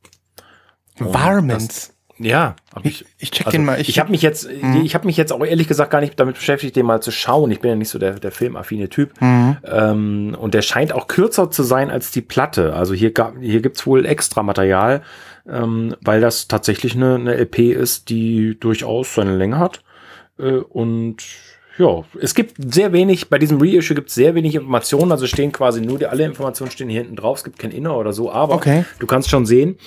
Varmints? 0.99 1.95
Ja, 2.23 2.55
ich, 2.83 3.07
ich 3.19 3.31
check 3.31 3.47
also, 3.47 3.57
den 3.57 3.65
mal. 3.65 3.81
Ich, 3.81 3.89
ich 3.89 3.99
habe 3.99 4.11
mich 4.11 4.21
jetzt, 4.21 4.47
mhm. 4.47 4.83
ich 4.85 4.95
habe 4.95 5.07
mich 5.07 5.17
jetzt 5.17 5.33
auch 5.33 5.43
ehrlich 5.43 5.67
gesagt 5.67 5.91
gar 5.91 6.03
nicht 6.03 6.21
damit 6.21 6.35
beschäftigt, 6.35 6.77
den 6.77 6.85
mal 6.85 7.01
zu 7.01 7.11
schauen. 7.11 7.51
Ich 7.51 7.61
bin 7.61 7.71
ja 7.71 7.77
nicht 7.77 7.89
so 7.89 7.99
der, 7.99 8.21
der 8.21 8.31
filmaffine 8.31 8.91
Typ. 8.91 9.19
Mhm. 9.23 9.57
Ähm, 9.65 10.37
und 10.39 10.53
der 10.53 10.61
scheint 10.61 10.93
auch 10.93 11.07
kürzer 11.07 11.51
zu 11.51 11.63
sein 11.63 11.91
als 11.91 12.11
die 12.11 12.21
Platte. 12.21 12.75
Also 12.75 12.93
hier, 12.93 13.13
gab, 13.13 13.39
hier 13.41 13.63
gibt's 13.63 13.87
wohl 13.87 14.05
extra 14.05 14.43
Material, 14.43 15.01
ähm, 15.49 15.97
weil 16.03 16.21
das 16.21 16.47
tatsächlich 16.47 16.95
eine, 16.95 17.15
eine 17.15 17.35
LP 17.37 17.73
ist, 17.73 18.11
die 18.11 18.59
durchaus 18.61 19.15
seine 19.15 19.35
Länge 19.35 19.59
hat. 19.59 19.83
Äh, 20.39 20.57
und 20.59 21.25
ja, 21.79 22.05
es 22.21 22.35
gibt 22.35 22.75
sehr 22.75 22.93
wenig, 22.93 23.31
bei 23.31 23.39
diesem 23.39 23.59
Reissue 23.59 23.95
gibt 23.95 24.11
es 24.11 24.15
sehr 24.15 24.35
wenig 24.35 24.55
Informationen, 24.55 25.11
also 25.11 25.27
stehen 25.27 25.53
quasi 25.53 25.81
nur, 25.81 25.99
die, 25.99 26.07
alle 26.07 26.27
Informationen 26.27 26.71
stehen 26.71 26.91
hier 26.91 27.01
hinten 27.01 27.17
drauf, 27.17 27.39
es 27.39 27.45
gibt 27.45 27.59
kein 27.59 27.71
Inner 27.71 27.97
oder 27.97 28.13
so, 28.13 28.31
aber 28.31 28.57
okay. 28.57 28.85
du 28.99 29.07
kannst 29.07 29.31
schon 29.31 29.47
sehen, 29.47 29.79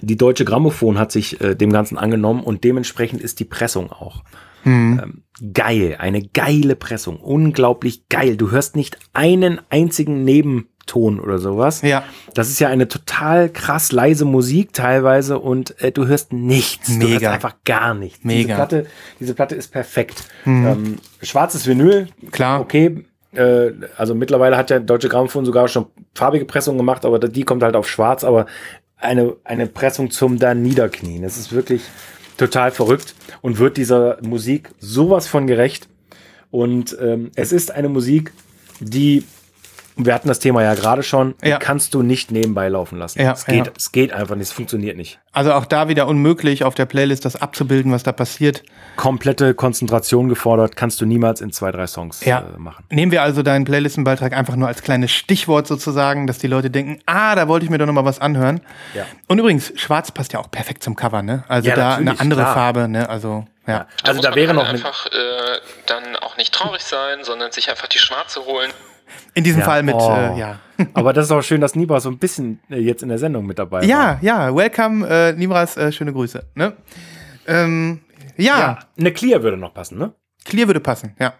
die 0.00 0.16
Deutsche 0.16 0.44
Grammophon 0.44 0.98
hat 0.98 1.12
sich 1.12 1.40
äh, 1.40 1.54
dem 1.54 1.72
Ganzen 1.72 1.98
angenommen 1.98 2.42
und 2.42 2.64
dementsprechend 2.64 3.20
ist 3.20 3.40
die 3.40 3.44
Pressung 3.44 3.92
auch. 3.92 4.22
Mhm. 4.64 5.00
Ähm, 5.02 5.52
geil, 5.52 5.96
eine 5.98 6.22
geile 6.22 6.76
Pressung, 6.76 7.18
unglaublich 7.18 8.08
geil. 8.08 8.36
Du 8.36 8.50
hörst 8.50 8.76
nicht 8.76 8.98
einen 9.12 9.60
einzigen 9.70 10.24
Nebenton 10.24 11.20
oder 11.20 11.38
sowas. 11.38 11.82
Ja. 11.82 12.04
Das 12.34 12.48
ist 12.48 12.58
ja 12.58 12.68
eine 12.68 12.88
total 12.88 13.48
krass 13.48 13.92
leise 13.92 14.24
Musik 14.24 14.72
teilweise 14.72 15.38
und 15.38 15.80
äh, 15.80 15.92
du 15.92 16.06
hörst 16.06 16.32
nichts. 16.32 16.88
Mega. 16.88 17.04
Du 17.04 17.12
hörst 17.12 17.26
einfach 17.26 17.54
gar 17.64 17.94
nichts. 17.94 18.24
Mega. 18.24 18.42
Diese 18.42 18.54
Platte, 18.54 18.86
diese 19.20 19.34
Platte 19.34 19.54
ist 19.54 19.68
perfekt. 19.68 20.24
Mhm. 20.44 20.66
Ähm, 20.66 20.96
schwarzes 21.22 21.66
Vinyl, 21.66 22.08
klar. 22.32 22.60
Okay, 22.60 23.04
äh, 23.36 23.72
also 23.96 24.14
mittlerweile 24.14 24.56
hat 24.56 24.70
ja 24.70 24.78
Deutsche 24.78 25.08
Grammophon 25.08 25.44
sogar 25.44 25.68
schon 25.68 25.86
farbige 26.14 26.44
Pressung 26.44 26.76
gemacht, 26.76 27.04
aber 27.04 27.18
die 27.18 27.44
kommt 27.44 27.62
halt 27.62 27.76
auf 27.76 27.88
schwarz, 27.88 28.24
aber 28.24 28.46
eine, 28.96 29.36
eine 29.44 29.66
Pressung 29.66 30.10
zum 30.10 30.38
da 30.38 30.54
Niederknien. 30.54 31.24
Es 31.24 31.36
ist 31.36 31.52
wirklich 31.52 31.82
total 32.36 32.70
verrückt 32.70 33.14
und 33.42 33.58
wird 33.58 33.76
dieser 33.76 34.18
Musik 34.22 34.70
sowas 34.78 35.26
von 35.26 35.46
gerecht. 35.46 35.88
Und 36.50 36.96
ähm, 37.00 37.30
es 37.34 37.52
ist 37.52 37.70
eine 37.70 37.88
Musik, 37.88 38.32
die 38.80 39.24
wir 39.96 40.12
hatten 40.12 40.28
das 40.28 40.38
Thema 40.38 40.62
ja 40.62 40.74
gerade 40.74 41.02
schon, 41.02 41.34
ja. 41.42 41.58
kannst 41.58 41.94
du 41.94 42.02
nicht 42.02 42.30
nebenbei 42.30 42.68
laufen 42.68 42.98
lassen. 42.98 43.20
Ja, 43.20 43.32
es, 43.32 43.46
geht, 43.46 43.66
ja. 43.66 43.72
es 43.76 43.92
geht 43.92 44.12
einfach 44.12 44.36
nicht, 44.36 44.48
es 44.48 44.52
funktioniert 44.52 44.96
nicht. 44.96 45.18
Also 45.32 45.52
auch 45.52 45.64
da 45.64 45.88
wieder 45.88 46.06
unmöglich, 46.06 46.64
auf 46.64 46.74
der 46.74 46.84
Playlist 46.84 47.24
das 47.24 47.40
abzubilden, 47.40 47.92
was 47.92 48.02
da 48.02 48.12
passiert. 48.12 48.62
Komplette 48.96 49.54
Konzentration 49.54 50.28
gefordert, 50.28 50.76
kannst 50.76 51.00
du 51.00 51.06
niemals 51.06 51.40
in 51.40 51.50
zwei, 51.50 51.72
drei 51.72 51.86
Songs 51.86 52.24
ja. 52.24 52.40
äh, 52.40 52.58
machen. 52.58 52.84
Nehmen 52.90 53.10
wir 53.10 53.22
also 53.22 53.42
deinen 53.42 53.64
Playlistenbeitrag 53.64 54.34
einfach 54.34 54.56
nur 54.56 54.68
als 54.68 54.82
kleines 54.82 55.12
Stichwort 55.12 55.66
sozusagen, 55.66 56.26
dass 56.26 56.38
die 56.38 56.46
Leute 56.46 56.70
denken, 56.70 57.00
ah, 57.06 57.34
da 57.34 57.48
wollte 57.48 57.64
ich 57.64 57.70
mir 57.70 57.78
doch 57.78 57.86
noch 57.86 57.94
mal 57.94 58.04
was 58.04 58.20
anhören. 58.20 58.60
Ja. 58.94 59.06
Und 59.28 59.38
übrigens, 59.38 59.72
schwarz 59.76 60.10
passt 60.10 60.34
ja 60.34 60.40
auch 60.40 60.50
perfekt 60.50 60.82
zum 60.82 60.94
Cover, 60.94 61.22
ne? 61.22 61.44
Also 61.48 61.70
Ja, 61.70 61.74
da 61.74 61.96
eine 61.96 62.20
andere 62.20 62.42
klar. 62.42 62.54
Farbe, 62.54 62.88
ne? 62.88 63.08
Also, 63.08 63.46
ja. 63.66 63.86
Also 64.02 64.16
muss 64.16 64.22
da 64.22 64.30
man 64.30 64.36
wäre 64.36 64.48
halt 64.48 64.56
noch 64.56 64.68
eine, 64.68 64.78
einfach 64.78 65.06
äh, 65.06 65.60
dann 65.86 66.16
auch 66.16 66.36
nicht 66.36 66.52
traurig 66.52 66.82
sein, 66.82 67.24
sondern 67.24 67.50
sich 67.50 67.70
einfach 67.70 67.88
die 67.88 67.98
schwarze 67.98 68.44
holen. 68.44 68.70
In 69.36 69.44
diesem 69.44 69.60
Ja. 69.60 69.66
Fall 69.66 69.82
mit, 69.82 69.94
Oh. 69.94 70.10
äh, 70.10 70.38
ja. 70.38 70.58
aber 70.94 71.12
das 71.12 71.26
ist 71.26 71.30
auch 71.30 71.42
schön, 71.42 71.60
dass 71.60 71.74
Niba 71.76 72.00
so 72.00 72.08
ein 72.10 72.18
bisschen 72.18 72.58
äh, 72.70 72.78
jetzt 72.78 73.02
in 73.02 73.10
der 73.10 73.18
Sendung 73.18 73.46
mit 73.46 73.58
dabei 73.58 73.78
war. 73.78 73.84
Ja, 73.84 74.18
ja, 74.22 74.54
welcome, 74.56 75.06
äh, 75.06 75.32
Nimras, 75.34 75.76
äh, 75.76 75.92
schöne 75.92 76.12
Grüße, 76.12 76.44
ne? 76.54 76.72
Ähm, 77.46 78.00
ja, 78.36 78.58
ja. 78.58 78.78
Eine 78.98 79.12
Clear 79.12 79.42
würde 79.42 79.56
noch 79.58 79.74
passen, 79.74 79.98
ne? 79.98 80.14
Clear 80.44 80.66
würde 80.68 80.80
passen, 80.80 81.14
ja. 81.20 81.34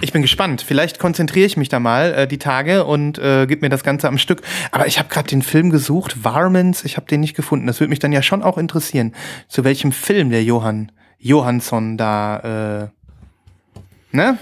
Ich 0.00 0.12
bin 0.12 0.22
gespannt. 0.22 0.62
Vielleicht 0.66 0.98
konzentriere 0.98 1.46
ich 1.46 1.56
mich 1.56 1.68
da 1.68 1.78
mal 1.78 2.12
äh, 2.12 2.26
die 2.26 2.38
Tage 2.38 2.84
und 2.84 3.18
äh, 3.20 3.46
gib 3.46 3.62
mir 3.62 3.68
das 3.68 3.84
Ganze 3.84 4.08
am 4.08 4.18
Stück. 4.18 4.42
Aber 4.72 4.88
ich 4.88 4.98
habe 4.98 5.08
gerade 5.08 5.28
den 5.28 5.42
Film 5.42 5.70
gesucht, 5.70 6.24
Varmints, 6.24 6.84
ich 6.84 6.96
habe 6.96 7.06
den 7.06 7.20
nicht 7.20 7.36
gefunden. 7.36 7.68
Das 7.68 7.78
würde 7.78 7.90
mich 7.90 8.00
dann 8.00 8.10
ja 8.10 8.20
schon 8.22 8.42
auch 8.42 8.58
interessieren, 8.58 9.14
zu 9.46 9.62
welchem 9.62 9.92
Film 9.92 10.30
der 10.30 10.42
Johann 10.42 10.90
Johansson 11.18 11.96
da, 11.96 12.88
äh, 12.90 14.16
ne? 14.16 14.38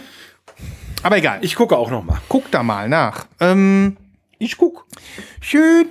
Aber 1.02 1.16
egal. 1.16 1.38
Ich 1.42 1.54
gucke 1.54 1.76
auch 1.76 1.90
noch 1.90 2.04
mal. 2.04 2.18
guck 2.28 2.50
da 2.50 2.62
mal 2.62 2.88
nach. 2.88 3.26
Ähm, 3.40 3.96
Ich 4.38 4.56
guck. 4.56 4.86
Schön. 5.40 5.86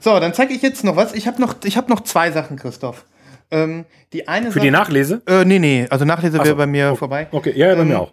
So, 0.00 0.18
dann 0.18 0.32
zeige 0.34 0.52
ich 0.54 0.62
jetzt 0.62 0.84
noch 0.84 0.96
was. 0.96 1.12
Ich 1.14 1.26
habe 1.26 1.40
noch, 1.40 1.56
ich 1.64 1.76
hab 1.76 1.88
noch 1.88 2.00
zwei 2.00 2.30
Sachen, 2.30 2.56
Christoph. 2.56 3.04
Ähm, 3.50 3.84
die 4.12 4.28
eine 4.28 4.50
Für 4.52 4.60
die 4.60 4.70
Nachlese? 4.70 5.22
Äh, 5.26 5.44
nee, 5.44 5.58
nee, 5.58 5.86
also 5.90 6.04
Nachlese 6.04 6.38
Ach 6.38 6.44
wäre 6.44 6.54
so. 6.54 6.58
bei 6.58 6.66
mir 6.66 6.88
Okay. 6.90 6.96
vorbei. 6.98 7.26
Okay, 7.32 7.52
ja, 7.56 7.68
ja 7.68 7.74
bei 7.74 7.82
Ähm, 7.82 7.88
mir 7.88 8.00
auch. 8.00 8.12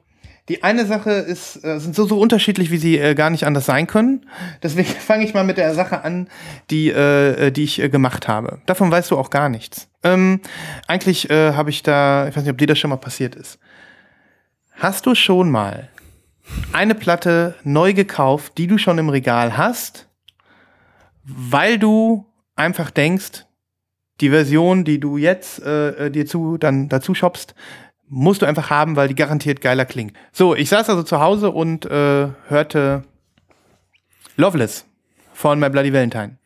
Die 0.49 0.63
eine 0.63 0.85
Sache 0.85 1.11
ist, 1.11 1.63
äh, 1.63 1.77
sind 1.79 1.93
so, 1.95 2.05
so 2.07 2.19
unterschiedlich, 2.19 2.71
wie 2.71 2.77
sie 2.77 2.97
äh, 2.97 3.13
gar 3.15 3.29
nicht 3.29 3.45
anders 3.45 3.65
sein 3.65 3.85
können. 3.85 4.25
Deswegen 4.63 4.87
fange 4.99 5.25
ich 5.25 5.33
mal 5.33 5.43
mit 5.43 5.57
der 5.57 5.73
Sache 5.75 6.03
an, 6.03 6.29
die, 6.71 6.89
äh, 6.89 7.51
die 7.51 7.63
ich 7.65 7.81
äh, 7.81 7.89
gemacht 7.89 8.27
habe. 8.27 8.59
Davon 8.65 8.89
weißt 8.89 9.11
du 9.11 9.17
auch 9.17 9.29
gar 9.29 9.49
nichts. 9.49 9.87
Ähm, 10.03 10.39
eigentlich 10.87 11.29
äh, 11.29 11.53
habe 11.53 11.69
ich 11.69 11.83
da, 11.83 12.27
ich 12.29 12.35
weiß 12.35 12.43
nicht, 12.43 12.51
ob 12.51 12.57
dir 12.57 12.67
das 12.67 12.79
schon 12.79 12.89
mal 12.89 12.95
passiert 12.97 13.35
ist. 13.35 13.59
Hast 14.73 15.05
du 15.05 15.15
schon 15.15 15.51
mal 15.51 15.89
eine 16.71 16.95
Platte 16.95 17.55
neu 17.63 17.93
gekauft, 17.93 18.57
die 18.57 18.67
du 18.67 18.77
schon 18.77 18.97
im 18.97 19.09
Regal 19.09 19.57
hast, 19.57 20.07
weil 21.23 21.77
du 21.77 22.25
einfach 22.55 22.91
denkst, 22.91 23.45
die 24.21 24.29
Version, 24.29 24.83
die 24.83 24.99
du 24.99 25.17
jetzt 25.17 25.61
äh, 25.61 26.07
äh, 26.07 26.11
dir 26.11 26.25
zu, 26.25 26.57
dann 26.57 26.89
dazu 26.89 27.13
shoppst, 27.13 27.53
musst 28.09 28.41
du 28.41 28.45
einfach 28.45 28.69
haben, 28.69 28.95
weil 28.95 29.07
die 29.07 29.15
garantiert 29.15 29.61
geiler 29.61 29.85
klingt. 29.85 30.13
So, 30.31 30.55
ich 30.55 30.69
saß 30.69 30.89
also 30.89 31.03
zu 31.03 31.19
Hause 31.19 31.51
und 31.51 31.85
äh, 31.85 32.29
hörte 32.47 33.03
Loveless 34.37 34.85
von 35.33 35.59
My 35.59 35.69
Bloody 35.69 35.93
Valentine. 35.93 36.37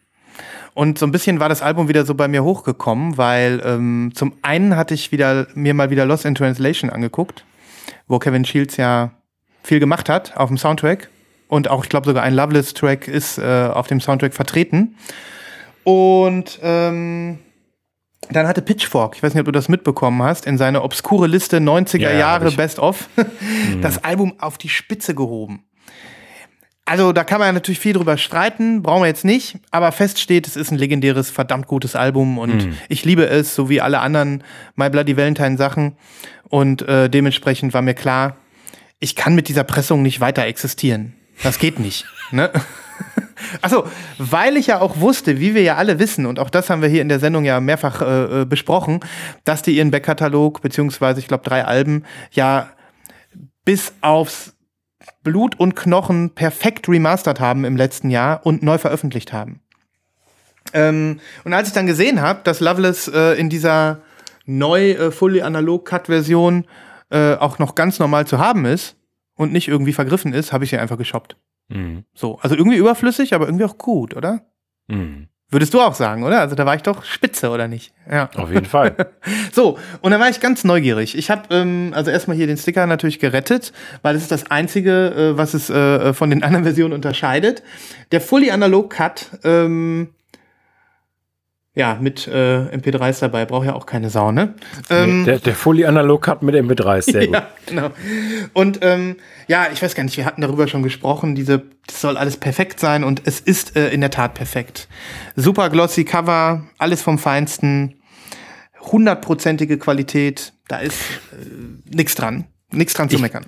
Und 0.74 0.98
so 0.98 1.06
ein 1.06 1.12
bisschen 1.12 1.40
war 1.40 1.50
das 1.50 1.62
Album 1.62 1.90
wieder 1.90 2.06
so 2.06 2.16
bei 2.16 2.28
mir 2.28 2.44
hochgekommen, 2.44 3.18
weil 3.18 3.62
ähm, 3.66 4.12
zum 4.16 4.34
einen 4.42 4.76
hatte 4.76 4.94
ich 4.94 5.12
wieder 5.12 5.48
mir 5.54 5.74
mal 5.74 5.90
wieder 5.90 6.06
Lost 6.06 6.26
in 6.26 6.36
Translation 6.36 6.90
angeguckt, 6.90 7.46
wo 8.08 8.20
Kevin 8.20 8.46
Shields 8.46 8.78
ja 8.78 9.12
viel 9.64 9.80
gemacht 9.80 10.10
hat 10.10 10.36
auf 10.38 10.50
dem 10.50 10.58
Soundtrack. 10.58 11.10
Und 11.48 11.70
auch, 11.70 11.84
ich 11.84 11.90
glaube, 11.90 12.06
sogar 12.06 12.24
ein 12.24 12.34
Loveless-Track 12.34 13.08
ist 13.08 13.38
äh, 13.38 13.70
auf 13.74 13.88
dem 13.88 14.00
Soundtrack 14.00 14.34
vertreten. 14.34 14.96
Und 15.84 16.60
ähm, 16.62 17.40
dann 18.30 18.48
hatte 18.48 18.62
Pitchfork, 18.62 19.16
ich 19.18 19.24
weiß 19.24 19.34
nicht, 19.34 19.42
ob 19.42 19.48
du 19.48 19.52
das 19.52 19.68
mitbekommen 19.68 20.24
hast, 20.24 20.46
in 20.46 20.58
seine 20.58 20.84
obskure 20.84 21.28
Liste 21.28 21.58
90er 21.58 22.00
Ja, 22.00 22.14
Jahre. 22.14 22.52
Best 22.52 22.80
of 22.80 23.10
das 23.82 24.04
Album 24.04 24.36
auf 24.40 24.58
die 24.58 24.70
Spitze 24.70 25.16
gehoben. 25.16 25.64
Also 26.86 27.14
da 27.14 27.24
kann 27.24 27.40
man 27.40 27.54
natürlich 27.54 27.80
viel 27.80 27.94
drüber 27.94 28.18
streiten, 28.18 28.82
brauchen 28.82 29.04
wir 29.04 29.08
jetzt 29.08 29.24
nicht, 29.24 29.60
aber 29.70 29.92
fest 29.92 30.20
steht, 30.20 30.48
es 30.48 30.56
ist 30.56 30.72
ein 30.72 30.78
legendäres, 30.78 31.30
verdammt 31.30 31.68
gutes 31.68 31.96
Album 31.96 32.38
und 32.38 32.70
ich 32.90 33.06
liebe 33.06 33.26
es, 33.28 33.56
so 33.56 33.70
wie 33.70 33.80
alle 33.80 34.00
anderen 34.00 34.44
My 34.76 34.90
Bloody 34.90 35.16
Valentine 35.16 35.58
Sachen 35.58 35.96
und 36.50 36.82
äh, 36.82 37.08
dementsprechend 37.10 37.74
war 37.74 37.82
mir 37.82 37.94
klar, 37.94 38.36
ich 39.02 39.18
kann 39.18 39.36
mit 39.36 39.50
dieser 39.50 39.66
Pressung 39.66 40.02
nicht 40.02 40.22
weiter 40.22 40.46
existieren. 40.46 41.14
Das 41.44 41.60
geht 41.60 41.80
nicht. 41.80 42.06
ne? 42.32 42.52
Achso, 43.62 43.86
weil 44.20 44.56
ich 44.56 44.68
ja 44.68 44.80
auch 44.80 45.00
wusste, 45.00 45.40
wie 45.40 45.56
wir 45.56 45.64
ja 45.64 45.76
alle 45.76 46.00
wissen, 46.00 46.28
und 46.28 46.40
auch 46.40 46.52
das 46.52 46.70
haben 46.70 46.84
wir 46.84 46.88
hier 46.88 47.02
in 47.02 47.10
der 47.10 47.20
Sendung 47.20 47.44
ja 47.44 47.60
mehrfach 47.60 48.02
äh, 48.02 48.42
äh, 48.42 48.46
besprochen, 48.46 49.00
dass 49.44 49.64
die 49.64 49.76
ihren 49.76 49.92
Backkatalog, 49.92 50.62
beziehungsweise 50.62 51.20
ich 51.20 51.28
glaube 51.28 51.44
drei 51.44 51.66
Alben, 51.66 52.06
ja 52.32 52.70
bis 53.66 53.94
aufs 54.02 54.54
Blut 55.24 55.60
und 55.60 55.76
Knochen 55.76 56.36
perfekt 56.36 56.88
remastert 56.88 57.40
haben 57.40 57.66
im 57.66 57.76
letzten 57.76 58.12
Jahr 58.12 58.46
und 58.46 58.62
neu 58.62 58.78
veröffentlicht 58.78 59.34
haben. 59.34 59.62
Ähm, 60.74 61.20
und 61.44 61.54
als 61.54 61.70
ich 61.70 61.74
dann 61.74 61.88
gesehen 61.88 62.22
habe, 62.22 62.42
dass 62.44 62.60
Loveless 62.60 63.08
äh, 63.08 63.34
in 63.34 63.50
dieser 63.50 64.02
neu 64.46 64.92
äh, 64.92 65.12
fully 65.12 65.42
analog 65.42 65.86
Cut 65.86 66.08
Version 66.08 66.66
äh, 67.12 67.36
auch 67.36 67.60
noch 67.60 67.76
ganz 67.76 68.00
normal 68.00 68.26
zu 68.26 68.40
haben 68.40 68.66
ist 68.66 68.96
und 69.36 69.54
nicht 69.54 69.68
irgendwie 69.68 69.94
vergriffen 69.94 70.34
ist, 70.34 70.54
habe 70.54 70.64
ich 70.64 70.70
sie 70.70 70.78
einfach 70.78 70.98
geshoppt. 70.98 71.38
Mhm. 71.70 72.04
So, 72.14 72.40
also 72.42 72.56
irgendwie 72.56 72.78
überflüssig, 72.78 73.34
aber 73.34 73.46
irgendwie 73.46 73.66
auch 73.66 73.78
gut, 73.78 74.16
oder? 74.16 74.42
Mhm. 74.88 75.28
Würdest 75.52 75.74
du 75.74 75.82
auch 75.82 75.96
sagen, 75.96 76.24
oder? 76.24 76.40
Also 76.40 76.56
da 76.56 76.66
war 76.66 76.76
ich 76.76 76.82
doch 76.82 77.04
spitze, 77.04 77.50
oder 77.50 77.68
nicht? 77.68 77.94
Ja. 78.10 78.30
Auf 78.36 78.52
jeden 78.52 78.66
Fall. 78.66 78.96
So, 79.54 79.78
und 80.00 80.12
dann 80.12 80.22
war 80.22 80.30
ich 80.30 80.40
ganz 80.40 80.64
neugierig. 80.64 81.18
Ich 81.18 81.30
habe 81.30 81.54
ähm, 81.54 81.92
also 81.94 82.10
erstmal 82.10 82.38
hier 82.38 82.48
den 82.48 82.56
Sticker 82.56 82.88
natürlich 82.88 83.20
gerettet, 83.20 83.74
weil 84.02 84.16
es 84.16 84.22
ist 84.22 84.32
das 84.32 84.50
Einzige, 84.50 85.34
äh, 85.34 85.38
was 85.38 85.54
es 85.54 85.70
äh, 85.70 86.14
von 86.14 86.30
den 86.30 86.42
anderen 86.44 86.64
Versionen 86.64 86.94
unterscheidet. 86.94 87.64
Der 88.14 88.22
Fully 88.22 88.50
Analog 88.50 88.92
Cut 88.92 89.26
ähm, 89.44 90.10
Ja, 91.74 91.98
mit 92.02 92.28
äh, 92.28 92.66
MP3s 92.76 93.22
dabei, 93.22 93.46
braucht 93.46 93.66
ja 93.66 93.74
auch 93.74 93.86
keine 93.86 94.10
Sau, 94.10 94.34
ne? 94.34 94.56
Ähm, 94.90 95.20
Nee, 95.20 95.26
der, 95.26 95.40
der 95.40 95.56
Fully 95.56 95.86
Analog 95.86 96.28
hat 96.28 96.44
mit 96.44 96.54
MP3 96.54 96.98
ist 96.98 97.06
sehr 97.14 97.28
gut. 97.28 97.36
ja, 97.36 97.48
genau. 97.66 97.92
Und 98.54 98.80
ähm, 98.82 99.16
ja, 99.48 99.68
ich 99.72 99.82
weiß 99.82 99.96
gar 99.96 100.04
nicht, 100.04 100.18
wir 100.18 100.26
hatten 100.26 100.42
darüber 100.42 100.68
schon 100.68 100.84
gesprochen, 100.84 101.34
diese, 101.34 101.64
das 101.88 102.02
soll 102.02 102.18
alles 102.18 102.36
perfekt 102.36 102.82
sein 102.82 103.06
und 103.06 103.22
es 103.26 103.40
ist 103.40 103.78
äh, 103.78 103.90
in 103.90 104.02
der 104.02 104.10
Tat 104.12 104.34
perfekt. 104.34 104.90
Super 105.38 105.70
glossy 105.70 106.04
Cover, 106.04 106.64
alles 106.78 107.02
vom 107.02 107.18
Feinsten, 107.18 107.96
hundertprozentige 108.80 109.78
Qualität, 109.78 110.54
da 110.68 110.78
ist 110.80 111.00
äh, 111.32 111.96
nichts 111.96 112.16
dran, 112.16 112.46
nichts 112.72 112.94
dran 112.94 113.10
zu 113.10 113.16
Ich- 113.16 113.22
meckern. 113.22 113.46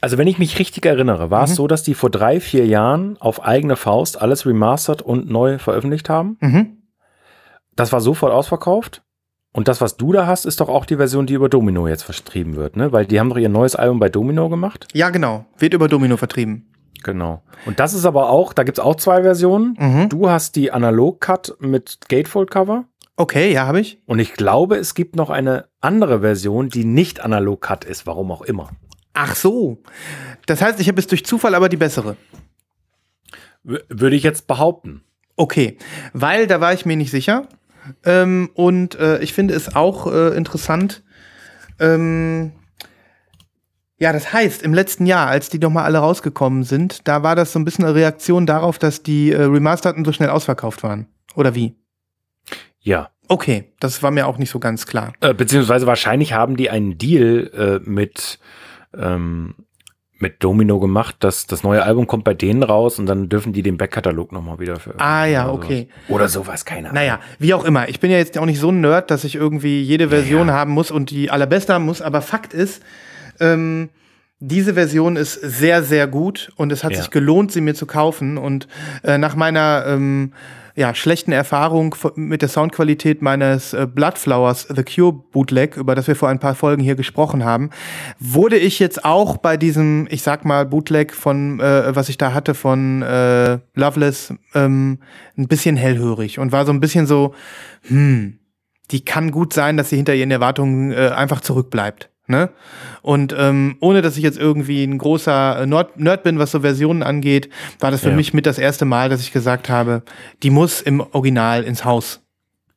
Also 0.00 0.18
wenn 0.18 0.26
ich 0.26 0.40
mich 0.40 0.58
richtig 0.58 0.84
erinnere, 0.84 1.30
war 1.30 1.42
Mhm. 1.46 1.50
es 1.52 1.54
so, 1.54 1.68
dass 1.68 1.84
die 1.84 1.94
vor 1.94 2.10
drei, 2.10 2.40
vier 2.40 2.66
Jahren 2.66 3.16
auf 3.20 3.44
eigene 3.44 3.76
Faust 3.76 4.20
alles 4.20 4.44
remastered 4.44 5.00
und 5.00 5.30
neu 5.30 5.58
veröffentlicht 5.58 6.08
haben. 6.08 6.36
Mhm. 6.40 6.76
Das 7.76 7.92
war 7.92 8.00
sofort 8.00 8.32
ausverkauft. 8.32 9.02
Und 9.52 9.66
das, 9.66 9.80
was 9.80 9.96
du 9.96 10.12
da 10.12 10.26
hast, 10.26 10.44
ist 10.44 10.60
doch 10.60 10.68
auch 10.68 10.84
die 10.84 10.96
Version, 10.96 11.26
die 11.26 11.34
über 11.34 11.48
Domino 11.48 11.88
jetzt 11.88 12.04
vertrieben 12.04 12.54
wird, 12.56 12.76
ne? 12.76 12.92
Weil 12.92 13.06
die 13.06 13.18
haben 13.18 13.30
doch 13.30 13.36
ihr 13.36 13.48
neues 13.48 13.74
Album 13.74 13.98
bei 13.98 14.08
Domino 14.08 14.48
gemacht. 14.48 14.86
Ja, 14.92 15.10
genau, 15.10 15.44
wird 15.58 15.74
über 15.74 15.88
Domino 15.88 16.16
vertrieben. 16.16 16.72
Genau. 17.02 17.42
Und 17.66 17.80
das 17.80 17.94
ist 17.94 18.04
aber 18.04 18.30
auch, 18.30 18.52
da 18.52 18.62
gibt's 18.62 18.78
auch 18.78 18.94
zwei 18.94 19.22
Versionen. 19.22 19.76
Mhm. 19.78 20.08
Du 20.08 20.28
hast 20.28 20.54
die 20.54 20.70
Analog-Cut 20.70 21.56
mit 21.58 21.98
Gatefold-Cover. 22.08 22.84
Okay, 23.16 23.52
ja, 23.52 23.66
habe 23.66 23.80
ich. 23.80 24.00
Und 24.06 24.18
ich 24.18 24.34
glaube, 24.34 24.76
es 24.76 24.94
gibt 24.94 25.16
noch 25.16 25.30
eine 25.30 25.66
andere 25.80 26.20
Version, 26.20 26.68
die 26.68 26.84
nicht 26.84 27.20
Analog-Cut 27.20 27.84
ist, 27.84 28.06
warum 28.06 28.30
auch 28.30 28.42
immer. 28.42 28.70
Ach 29.14 29.34
so. 29.34 29.82
Das 30.46 30.62
heißt, 30.62 30.80
ich 30.80 30.88
habe 30.88 31.00
jetzt 31.00 31.10
durch 31.10 31.24
Zufall 31.24 31.54
aber 31.54 31.68
die 31.68 31.76
bessere. 31.76 32.16
W 33.62 33.78
würde 33.88 34.16
ich 34.16 34.22
jetzt 34.22 34.46
behaupten. 34.46 35.02
Okay, 35.36 35.78
weil 36.12 36.46
da 36.46 36.60
war 36.60 36.72
ich 36.72 36.86
mir 36.86 36.96
nicht 36.96 37.10
sicher. 37.10 37.46
Ähm, 38.04 38.50
und 38.54 38.94
äh, 38.96 39.20
ich 39.20 39.32
finde 39.32 39.54
es 39.54 39.74
auch 39.74 40.12
äh, 40.12 40.36
interessant. 40.36 41.02
Ähm, 41.78 42.52
ja, 43.98 44.14
das 44.14 44.32
heißt, 44.32 44.62
im 44.62 44.72
letzten 44.72 45.04
Jahr, 45.04 45.26
als 45.28 45.50
die 45.50 45.60
doch 45.60 45.70
mal 45.70 45.84
alle 45.84 45.98
rausgekommen 45.98 46.64
sind, 46.64 47.06
da 47.06 47.22
war 47.22 47.36
das 47.36 47.52
so 47.52 47.58
ein 47.58 47.66
bisschen 47.66 47.84
eine 47.84 47.94
Reaktion 47.94 48.46
darauf, 48.46 48.78
dass 48.78 49.02
die 49.02 49.30
äh, 49.30 49.42
Remasterten 49.42 50.06
so 50.06 50.12
schnell 50.12 50.30
ausverkauft 50.30 50.82
waren. 50.82 51.06
Oder 51.34 51.54
wie? 51.54 51.76
Ja. 52.80 53.10
Okay, 53.28 53.72
das 53.78 54.02
war 54.02 54.10
mir 54.10 54.26
auch 54.26 54.38
nicht 54.38 54.50
so 54.50 54.58
ganz 54.58 54.86
klar. 54.86 55.12
Äh, 55.20 55.34
beziehungsweise 55.34 55.86
wahrscheinlich 55.86 56.32
haben 56.32 56.56
die 56.56 56.70
einen 56.70 56.96
Deal 56.96 57.50
äh, 57.84 57.88
mit, 57.88 58.38
ähm, 58.96 59.54
mit 60.20 60.42
Domino 60.44 60.78
gemacht, 60.78 61.16
dass 61.20 61.46
das 61.46 61.62
neue 61.62 61.82
Album 61.82 62.06
kommt 62.06 62.24
bei 62.24 62.34
denen 62.34 62.62
raus 62.62 62.98
und 62.98 63.06
dann 63.06 63.28
dürfen 63.28 63.52
die 63.52 63.62
den 63.62 63.76
Backkatalog 63.78 64.32
nochmal 64.32 64.58
wieder 64.58 64.78
für. 64.78 64.94
Ah, 64.98 65.24
ja, 65.24 65.44
oder 65.44 65.54
okay. 65.54 65.88
sowas. 66.06 66.10
Oder 66.14 66.28
sowas, 66.28 66.64
keine 66.64 66.88
Ahnung. 66.90 66.94
Naja, 66.94 67.20
wie 67.38 67.54
auch 67.54 67.64
immer. 67.64 67.88
Ich 67.88 68.00
bin 68.00 68.10
ja 68.10 68.18
jetzt 68.18 68.36
auch 68.38 68.46
nicht 68.46 68.60
so 68.60 68.70
ein 68.70 68.80
Nerd, 68.80 69.10
dass 69.10 69.24
ich 69.24 69.34
irgendwie 69.34 69.82
jede 69.82 70.08
Version 70.10 70.50
haben 70.50 70.72
muss 70.72 70.90
und 70.90 71.10
die 71.10 71.30
allerbeste 71.30 71.74
haben 71.74 71.84
muss. 71.86 72.02
Aber 72.02 72.20
Fakt 72.22 72.52
ist, 72.54 72.82
ähm, 73.40 73.88
diese 74.40 74.74
Version 74.74 75.16
ist 75.16 75.34
sehr, 75.34 75.82
sehr 75.82 76.06
gut 76.06 76.50
und 76.56 76.72
es 76.72 76.84
hat 76.84 76.92
Ja. 76.92 76.98
sich 76.98 77.10
gelohnt, 77.10 77.52
sie 77.52 77.60
mir 77.60 77.74
zu 77.74 77.86
kaufen. 77.86 78.38
Und 78.38 78.68
äh, 79.02 79.18
nach 79.18 79.34
meiner 79.36 79.84
ähm, 79.86 80.32
ja, 80.76 80.94
schlechten 80.94 81.32
Erfahrung 81.32 81.94
mit 82.14 82.42
der 82.42 82.48
Soundqualität 82.48 83.22
meines 83.22 83.72
äh, 83.72 83.86
Bloodflowers 83.86 84.68
The 84.74 84.82
Cure 84.82 85.12
Bootleg, 85.12 85.76
über 85.76 85.94
das 85.94 86.06
wir 86.06 86.16
vor 86.16 86.28
ein 86.28 86.38
paar 86.38 86.54
Folgen 86.54 86.82
hier 86.82 86.94
gesprochen 86.94 87.44
haben, 87.44 87.70
wurde 88.18 88.56
ich 88.56 88.78
jetzt 88.78 89.04
auch 89.04 89.36
bei 89.36 89.56
diesem, 89.56 90.06
ich 90.10 90.22
sag 90.22 90.44
mal, 90.44 90.66
Bootleg 90.66 91.14
von, 91.14 91.60
äh, 91.60 91.94
was 91.94 92.08
ich 92.08 92.18
da 92.18 92.34
hatte 92.34 92.54
von 92.54 93.02
äh, 93.02 93.58
Loveless, 93.74 94.34
ähm, 94.54 94.98
ein 95.36 95.48
bisschen 95.48 95.76
hellhörig 95.76 96.38
und 96.38 96.52
war 96.52 96.66
so 96.66 96.72
ein 96.72 96.80
bisschen 96.80 97.06
so, 97.06 97.34
hm, 97.88 98.38
die 98.90 99.04
kann 99.04 99.30
gut 99.30 99.52
sein, 99.52 99.76
dass 99.76 99.90
sie 99.90 99.96
hinter 99.96 100.14
ihren 100.14 100.30
Erwartungen 100.30 100.92
äh, 100.92 101.10
einfach 101.14 101.40
zurückbleibt. 101.40 102.09
Ne? 102.30 102.48
Und 103.02 103.34
ähm, 103.36 103.76
ohne 103.80 104.00
dass 104.00 104.16
ich 104.16 104.22
jetzt 104.22 104.38
irgendwie 104.38 104.84
ein 104.84 104.96
großer 104.96 105.66
Nerd, 105.66 105.98
Nerd 105.98 106.22
bin, 106.22 106.38
was 106.38 106.52
so 106.52 106.60
Versionen 106.60 107.02
angeht, 107.02 107.50
war 107.80 107.90
das 107.90 108.00
für 108.02 108.10
Ja. 108.10 108.16
mich 108.16 108.32
mit 108.32 108.46
das 108.46 108.58
erste 108.58 108.84
Mal, 108.84 109.08
dass 109.10 109.20
ich 109.20 109.32
gesagt 109.32 109.68
habe, 109.68 110.02
die 110.42 110.50
muss 110.50 110.80
im 110.80 111.00
Original 111.00 111.64
ins 111.64 111.84
Haus. 111.84 112.22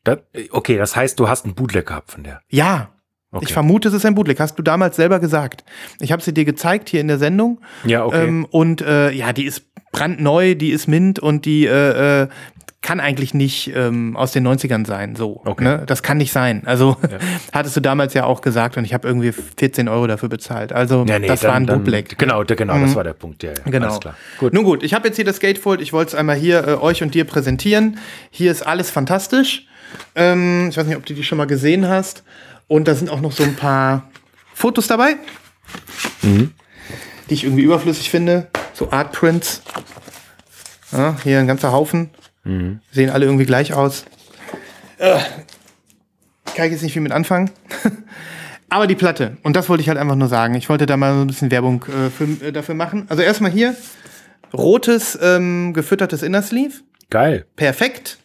Das, 0.04 0.18
okay, 0.52 0.78
das 0.78 0.96
heißt, 0.96 1.18
du 1.20 1.30
hast 1.30 1.46
einen 1.46 1.54
Bootleg 1.54 1.86
gehabt 1.86 2.12
von 2.12 2.24
der. 2.24 2.42
Ja. 2.50 2.89
Okay. 3.32 3.46
Ich 3.48 3.54
vermute, 3.54 3.88
es 3.88 3.94
ist 3.96 4.06
ein 4.06 4.13
Bootleg. 4.16 4.39
Hast 4.39 4.60
du 4.60 4.63
damals 4.63 4.96
selber 4.96 5.20
gesagt. 5.20 5.63
Ich 6.00 6.12
habe 6.12 6.22
sie 6.22 6.34
dir 6.34 6.46
gezeigt 6.46 6.89
hier 6.89 7.02
in 7.02 7.08
der 7.08 7.18
Sendung. 7.18 7.62
Ja, 7.84 8.06
okay. 8.06 8.28
Ähm, 8.28 8.46
und 8.52 8.82
äh, 8.82 9.12
ja, 9.12 9.34
die 9.34 9.46
ist 9.46 9.63
brandneu, 9.92 10.54
die 10.56 10.70
ist 10.72 10.88
mint 10.88 11.20
und 11.20 11.46
die 11.46 11.66
äh, 11.66 12.24
äh, 12.24 12.28
kann 12.84 13.00
eigentlich 13.00 13.34
nicht 13.34 13.72
ähm, 13.76 14.15
aus 14.15 14.34
den 14.34 14.46
90ern 14.48 14.86
sein. 14.86 15.15
So. 15.15 15.41
Okay. 15.46 15.63
Ne? 15.63 15.84
Das 15.88 16.04
kann 16.04 16.17
nicht 16.17 16.32
sein. 16.32 16.62
Also 16.65 16.98
hattest 17.54 17.76
du 17.76 17.80
damals 17.80 18.13
ja 18.13 18.26
auch 18.26 18.41
gesagt 18.41 18.78
und 18.78 18.86
ich 18.86 18.93
habe 18.93 19.08
irgendwie 19.08 19.32
14 19.32 19.88
Euro 19.88 20.06
dafür 20.06 20.30
bezahlt. 20.30 20.72
Also 20.74 21.06
ja, 21.08 21.17
nee, 21.17 21.28
das 21.28 21.39
dann, 21.39 21.50
war 21.50 21.56
ein 21.56 21.65
Bootleg. 21.65 22.19
Genau, 22.19 22.43
genau, 22.43 22.78
das 22.80 22.93
war 22.93 23.04
der 23.04 23.13
Punkt. 23.13 23.41
Ja, 23.41 23.52
ja, 23.52 23.56
Genau. 23.65 23.88
Alles 23.88 24.00
klar. 24.02 24.15
Gut. 24.38 24.54
Nun 24.54 24.63
gut, 24.63 24.84
ich 24.84 24.93
habe 24.93 25.08
jetzt 25.08 25.15
hier 25.15 25.26
das 25.26 25.39
Gatefold. 25.39 25.82
Ich 25.82 25.93
wollte 25.93 26.10
es 26.10 26.15
einmal 26.15 26.36
hier 26.36 26.67
äh, 26.67 26.74
euch 26.76 27.02
und 27.02 27.15
dir 27.15 27.24
präsentieren. 27.24 27.98
Hier 28.30 28.52
ist 28.52 28.62
alles 28.67 28.91
fantastisch. 28.91 29.65
Ähm, 30.13 30.67
ich 30.69 30.78
weiß 30.78 30.86
nicht, 30.86 30.98
ob 30.98 31.06
du 31.06 31.13
die 31.13 31.24
schon 31.24 31.38
mal 31.38 31.48
gesehen 31.48 31.88
hast. 31.88 32.24
Und 32.67 32.88
da 32.88 32.96
sind 32.96 33.10
auch 33.10 33.22
noch 33.22 33.32
so 33.32 33.43
ein 33.43 33.56
paar 33.56 34.10
Fotos 34.54 34.88
dabei, 34.88 35.15
Mhm. 36.22 36.52
die 37.30 37.34
ich 37.34 37.43
irgendwie 37.46 37.63
überflüssig 37.63 38.10
finde. 38.10 38.48
So 38.74 38.91
Artprints. 38.91 39.62
Ja, 40.91 41.15
hier 41.24 41.39
ein 41.39 41.48
ganzer 41.48 41.72
Haufen. 41.72 42.10
Mhm. 42.43 42.79
Sehen 42.91 43.10
alle 43.10 43.25
irgendwie 43.25 43.45
gleich 43.45 43.73
aus. 43.73 44.06
Äh, 44.97 45.19
kann 46.56 46.65
ich 46.65 46.71
jetzt 46.71 46.84
nicht 46.84 46.93
viel 46.93 47.01
mit 47.01 47.12
anfangen. 47.12 47.51
Aber 48.69 48.88
die 48.88 48.95
Platte, 48.95 49.38
und 49.43 49.56
das 49.56 49.69
wollte 49.69 49.82
ich 49.82 49.89
halt 49.89 49.99
einfach 49.99 50.15
nur 50.15 50.27
sagen. 50.27 50.56
Ich 50.56 50.67
wollte 50.67 50.86
da 50.86 50.97
mal 50.97 51.13
so 51.13 51.21
ein 51.21 51.27
bisschen 51.27 51.51
Werbung 51.51 51.84
äh, 51.84 52.10
für, 52.10 52.45
äh, 52.45 52.51
dafür 52.51 52.75
machen. 52.75 53.06
Also 53.10 53.21
erstmal 53.21 53.51
hier 53.51 53.75
rotes 54.53 55.17
ähm, 55.21 55.73
gefüttertes 55.73 56.23
Inner 56.23 56.41
Sleeve. 56.41 56.75
Geil. 57.10 57.45
Perfekt. 57.56 58.17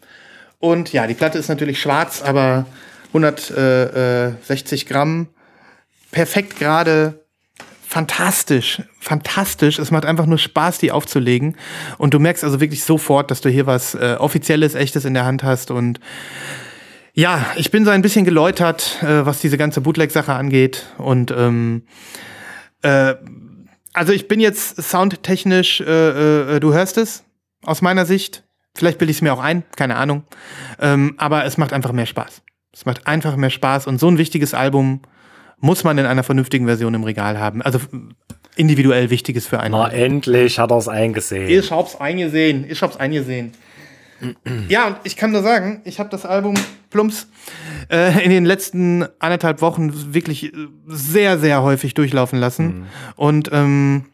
Und 0.59 0.93
ja, 0.93 1.07
die 1.07 1.15
Platte 1.15 1.39
ist 1.39 1.49
natürlich 1.49 1.81
schwarz, 1.81 2.23
aber 2.23 2.67
160 3.09 4.87
Gramm. 4.87 5.29
Perfekt 6.11 6.59
gerade. 6.59 7.25
Fantastisch. 7.89 8.83
Fantastisch. 9.01 9.79
Es 9.79 9.91
macht 9.91 10.05
einfach 10.05 10.27
nur 10.27 10.37
Spaß, 10.37 10.77
die 10.77 10.93
aufzulegen. 10.93 11.57
Und 11.97 12.13
du 12.13 12.19
merkst 12.19 12.45
also 12.45 12.61
wirklich 12.61 12.85
sofort, 12.85 13.31
dass 13.31 13.41
du 13.41 13.49
hier 13.49 13.67
was 13.67 13.95
äh, 13.95 14.17
Offizielles, 14.19 14.75
Echtes 14.75 15.07
in 15.07 15.15
der 15.15 15.25
Hand 15.25 15.43
hast. 15.43 15.71
Und 15.71 15.99
ja, 17.15 17.47
ich 17.57 17.71
bin 17.71 17.87
so 17.87 17.91
ein 17.91 18.03
bisschen 18.03 18.27
geläutert, 18.27 19.03
äh, 19.03 19.25
was 19.25 19.41
diese 19.41 19.57
ganze 19.57 19.81
Bootleg-Sache 19.81 20.35
angeht. 20.35 20.85
Und 20.99 21.31
ähm, 21.31 21.85
äh, 22.83 23.15
also 23.95 24.13
ich 24.13 24.29
bin 24.29 24.39
jetzt 24.39 24.83
soundtechnisch, 24.83 25.81
äh, 25.81 26.57
äh, 26.57 26.61
du 26.61 26.75
hörst 26.75 26.99
es 26.99 27.25
aus 27.65 27.81
meiner 27.81 28.05
Sicht. 28.05 28.45
Vielleicht 28.75 28.99
bilde 28.99 29.13
ich 29.13 29.17
es 29.17 29.23
mir 29.23 29.33
auch 29.33 29.41
ein, 29.41 29.63
keine 29.77 29.97
Ahnung. 29.97 30.25
Ähm, 30.79 31.15
aber 31.17 31.47
es 31.47 31.57
macht 31.57 31.73
einfach 31.73 31.93
mehr 31.93 32.05
Spaß. 32.05 32.43
Es 32.71 32.85
macht 32.85 33.07
einfach 33.07 33.35
mehr 33.37 33.49
Spaß 33.49 33.87
und 33.87 33.99
so 33.99 34.09
ein 34.09 34.19
wichtiges 34.19 34.53
Album 34.53 35.01
muss 35.61 35.85
man 35.85 35.99
in 35.99 36.07
einer 36.07 36.23
vernünftigen 36.23 36.67
Version 36.67 36.95
im 36.95 37.05
Regal 37.05 37.39
haben. 37.39 37.63
Also 37.63 37.81
individuell 38.57 39.11
wichtiges 39.11 39.47
für 39.47 39.61
einen. 39.61 39.73
Na, 39.73 39.89
endlich 39.89 40.59
hat 40.59 40.71
er 40.71 40.79
es 40.79 40.89
eingesehen. 40.89 41.49
Ich 41.49 41.71
hab's 41.71 41.97
eingesehen. 41.97 42.67
Ich 42.69 42.83
hab's 42.83 42.97
eingesehen. 42.97 43.53
ja, 44.69 44.89
und 44.89 44.97
ich 45.05 45.17
kann 45.17 45.31
nur 45.31 45.43
sagen, 45.43 45.81
ich 45.85 46.01
habe 46.01 46.11
das 46.11 46.25
Album 46.25 46.55
Plumps 46.91 47.29
äh, 47.91 48.25
in 48.25 48.31
den 48.31 48.45
letzten 48.45 49.07
anderthalb 49.21 49.61
Wochen 49.63 50.13
wirklich 50.13 50.53
äh, 50.53 50.57
sehr, 50.87 51.39
sehr 51.39 51.63
häufig 51.63 51.95
durchlaufen 51.95 52.39
lassen. 52.39 52.87
Und 53.17 53.51
ähm, 53.53 54.07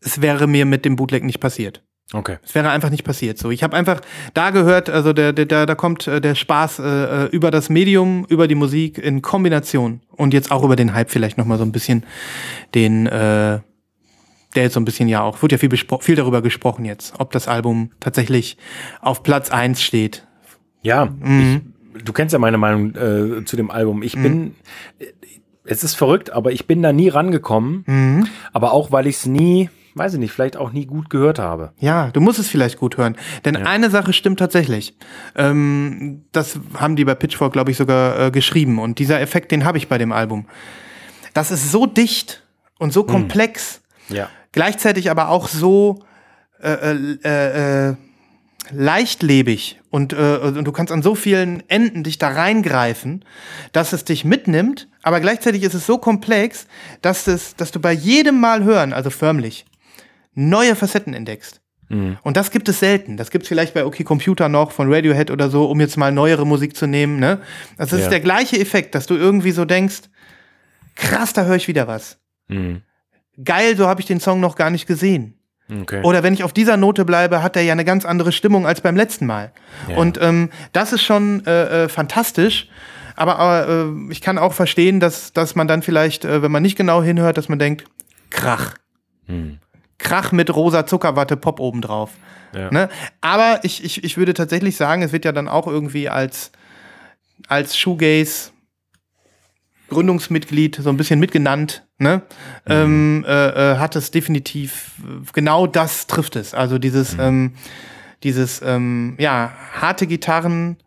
es 0.00 0.20
wäre 0.20 0.46
mir 0.46 0.66
mit 0.66 0.84
dem 0.84 0.96
Bootleg 0.96 1.24
nicht 1.24 1.40
passiert. 1.40 1.82
Okay. 2.14 2.36
Es 2.44 2.54
wäre 2.54 2.68
einfach 2.70 2.90
nicht 2.90 3.04
passiert. 3.04 3.38
So, 3.38 3.50
ich 3.50 3.62
habe 3.62 3.74
einfach 3.76 4.00
da 4.34 4.50
gehört, 4.50 4.90
also 4.90 5.12
der, 5.12 5.32
der, 5.32 5.46
da, 5.46 5.64
da 5.66 5.74
kommt 5.74 6.06
äh, 6.06 6.20
der 6.20 6.34
Spaß 6.34 6.78
äh, 6.80 6.82
äh, 6.84 7.26
über 7.28 7.50
das 7.50 7.70
Medium, 7.70 8.26
über 8.28 8.46
die 8.48 8.54
Musik 8.54 8.98
in 8.98 9.22
Kombination 9.22 10.00
und 10.10 10.34
jetzt 10.34 10.50
auch 10.50 10.62
über 10.62 10.76
den 10.76 10.92
Hype 10.94 11.10
vielleicht 11.10 11.38
noch 11.38 11.46
mal 11.46 11.56
so 11.58 11.64
ein 11.64 11.72
bisschen 11.72 12.04
den, 12.74 13.06
äh, 13.06 13.60
der 14.54 14.62
jetzt 14.64 14.74
so 14.74 14.80
ein 14.80 14.84
bisschen 14.84 15.08
ja 15.08 15.22
auch, 15.22 15.40
wird 15.40 15.52
ja 15.52 15.58
viel, 15.58 15.70
viel 16.00 16.14
darüber 16.16 16.42
gesprochen 16.42 16.84
jetzt, 16.84 17.14
ob 17.18 17.32
das 17.32 17.48
Album 17.48 17.90
tatsächlich 18.00 18.58
auf 19.00 19.22
Platz 19.22 19.50
eins 19.50 19.82
steht. 19.82 20.26
Ja, 20.82 21.06
Mhm. 21.06 21.72
ich, 21.94 22.04
du 22.04 22.12
kennst 22.12 22.32
ja 22.34 22.38
meine 22.38 22.58
Meinung 22.58 22.94
äh, 22.94 23.44
zu 23.46 23.56
dem 23.56 23.70
Album. 23.70 24.02
Ich 24.02 24.14
bin, 24.14 24.54
äh, 24.98 25.06
es 25.64 25.84
ist 25.84 25.94
verrückt, 25.94 26.30
aber 26.30 26.52
ich 26.52 26.66
bin 26.66 26.82
da 26.82 26.92
nie 26.92 27.08
rangekommen. 27.08 27.84
Mhm. 27.86 28.26
Aber 28.52 28.72
auch, 28.72 28.90
weil 28.92 29.06
ich 29.06 29.16
es 29.16 29.26
nie, 29.26 29.70
weiß 29.94 30.14
ich 30.14 30.18
nicht, 30.18 30.32
vielleicht 30.32 30.56
auch 30.56 30.72
nie 30.72 30.86
gut 30.86 31.10
gehört 31.10 31.38
habe. 31.38 31.72
Ja, 31.78 32.10
du 32.10 32.20
musst 32.20 32.38
es 32.38 32.48
vielleicht 32.48 32.78
gut 32.78 32.96
hören. 32.96 33.16
Denn 33.44 33.56
eine 33.56 33.90
Sache 33.90 34.12
stimmt 34.12 34.38
tatsächlich. 34.38 34.96
Ähm, 35.36 36.24
das 36.32 36.58
haben 36.78 36.96
die 36.96 37.04
bei 37.04 37.14
Pitchfork, 37.14 37.52
glaube 37.52 37.70
ich, 37.70 37.76
sogar 37.76 38.18
äh, 38.26 38.30
geschrieben. 38.30 38.78
Und 38.78 38.98
dieser 38.98 39.20
Effekt, 39.20 39.52
den 39.52 39.64
habe 39.64 39.78
ich 39.78 39.88
bei 39.88 39.98
dem 39.98 40.12
Album. 40.12 40.46
Das 41.34 41.50
ist 41.50 41.70
so 41.72 41.86
dicht 41.86 42.42
und 42.78 42.92
so 42.92 43.04
komplex, 43.04 43.80
Ja. 44.08 44.28
gleichzeitig 44.52 45.10
aber 45.10 45.28
auch 45.28 45.48
so, 45.48 46.00
äh, 46.62 46.94
äh, 47.24 47.88
äh, 47.90 47.94
leichtlebig 48.70 49.80
und, 49.90 50.12
äh, 50.12 50.38
und 50.38 50.64
du 50.64 50.72
kannst 50.72 50.92
an 50.92 51.02
so 51.02 51.14
vielen 51.14 51.62
Enden 51.68 52.04
dich 52.04 52.18
da 52.18 52.28
reingreifen, 52.28 53.24
dass 53.72 53.92
es 53.92 54.04
dich 54.04 54.24
mitnimmt, 54.24 54.88
aber 55.02 55.20
gleichzeitig 55.20 55.62
ist 55.62 55.74
es 55.74 55.86
so 55.86 55.98
komplex, 55.98 56.66
dass, 57.00 57.26
es, 57.26 57.56
dass 57.56 57.70
du 57.72 57.80
bei 57.80 57.92
jedem 57.92 58.38
Mal 58.40 58.64
hören, 58.64 58.92
also 58.92 59.10
förmlich, 59.10 59.64
neue 60.34 60.74
Facetten 60.76 61.14
entdeckst. 61.14 61.60
Und 62.22 62.38
das 62.38 62.50
gibt 62.50 62.70
es 62.70 62.78
selten. 62.80 63.18
Das 63.18 63.30
gibt 63.30 63.42
es 63.42 63.48
vielleicht 63.48 63.74
bei 63.74 63.84
OK 63.84 64.02
Computer 64.02 64.48
noch 64.48 64.72
von 64.72 64.90
Radiohead 64.90 65.30
oder 65.30 65.50
so, 65.50 65.66
um 65.66 65.78
jetzt 65.78 65.98
mal 65.98 66.10
neuere 66.10 66.46
Musik 66.46 66.74
zu 66.74 66.86
nehmen. 66.86 67.20
Ne? 67.20 67.38
Also 67.76 67.96
es 67.96 68.00
Ja. 68.00 68.06
ist 68.06 68.12
der 68.12 68.20
gleiche 68.20 68.58
Effekt, 68.58 68.94
dass 68.94 69.04
du 69.04 69.14
irgendwie 69.14 69.50
so 69.50 69.66
denkst, 69.66 70.00
krass, 70.96 71.34
da 71.34 71.44
höre 71.44 71.56
ich 71.56 71.68
wieder 71.68 71.86
was. 71.88 72.16
Mhm. 72.48 72.80
Geil, 73.44 73.76
so 73.76 73.88
habe 73.88 74.00
ich 74.00 74.06
den 74.06 74.20
Song 74.20 74.40
noch 74.40 74.56
gar 74.56 74.70
nicht 74.70 74.86
gesehen. 74.86 75.34
Okay. 75.70 76.00
Oder 76.02 76.22
wenn 76.22 76.32
ich 76.32 76.44
auf 76.44 76.54
dieser 76.54 76.78
Note 76.78 77.04
bleibe, 77.04 77.42
hat 77.42 77.56
er 77.56 77.62
ja 77.62 77.72
eine 77.72 77.84
ganz 77.84 78.06
andere 78.06 78.32
Stimmung 78.32 78.66
als 78.66 78.80
beim 78.80 78.96
letzten 78.96 79.26
Mal. 79.26 79.52
Ja. 79.90 79.96
Und 79.98 80.18
ähm, 80.22 80.48
das 80.72 80.94
ist 80.94 81.02
schon 81.02 81.44
äh, 81.44 81.84
äh, 81.84 81.88
fantastisch. 81.90 82.68
Aber, 83.16 83.38
aber 83.38 83.68
äh, 83.68 84.10
ich 84.12 84.22
kann 84.22 84.38
auch 84.38 84.54
verstehen, 84.54 84.98
dass, 84.98 85.34
dass 85.34 85.54
man 85.56 85.68
dann 85.68 85.82
vielleicht, 85.82 86.24
äh, 86.24 86.40
wenn 86.40 86.50
man 86.52 86.62
nicht 86.62 86.76
genau 86.76 87.02
hinhört, 87.02 87.36
dass 87.36 87.50
man 87.50 87.58
denkt, 87.58 87.84
Krach. 88.30 88.76
Hm. 89.26 89.58
Krach 90.02 90.32
mit 90.32 90.54
rosa 90.54 90.86
Zuckerwatte 90.86 91.36
Pop 91.36 91.60
obendrauf. 91.60 92.10
Ja. 92.54 92.70
Ne? 92.70 92.88
Aber 93.20 93.60
ich, 93.62 93.82
ich, 93.82 94.04
ich 94.04 94.16
würde 94.16 94.34
tatsächlich 94.34 94.76
sagen, 94.76 95.02
es 95.02 95.12
wird 95.12 95.24
ja 95.24 95.32
dann 95.32 95.48
auch 95.48 95.66
irgendwie 95.66 96.08
als, 96.08 96.52
als 97.48 97.76
Shoegaze 97.76 98.50
Gründungsmitglied 99.92 100.76
so 100.76 100.88
ein 100.88 100.96
bisschen 100.96 101.20
mitgenannt, 101.20 101.86
ne? 101.98 102.22
Ähm, 102.66 103.24
äh, 103.28 103.72
äh, 103.74 103.76
hat 103.76 103.94
es 103.94 104.10
definitiv 104.10 104.92
genau 105.32 105.66
das 105.66 106.06
trifft 106.06 106.34
es. 106.36 106.54
Also 106.54 106.78
dieses, 106.78 107.16
ähm, 107.18 107.52
dieses, 108.22 108.62
ähm, 108.64 109.16
ja, 109.18 109.52
harte 109.80 110.06
Gitarren 110.06 110.78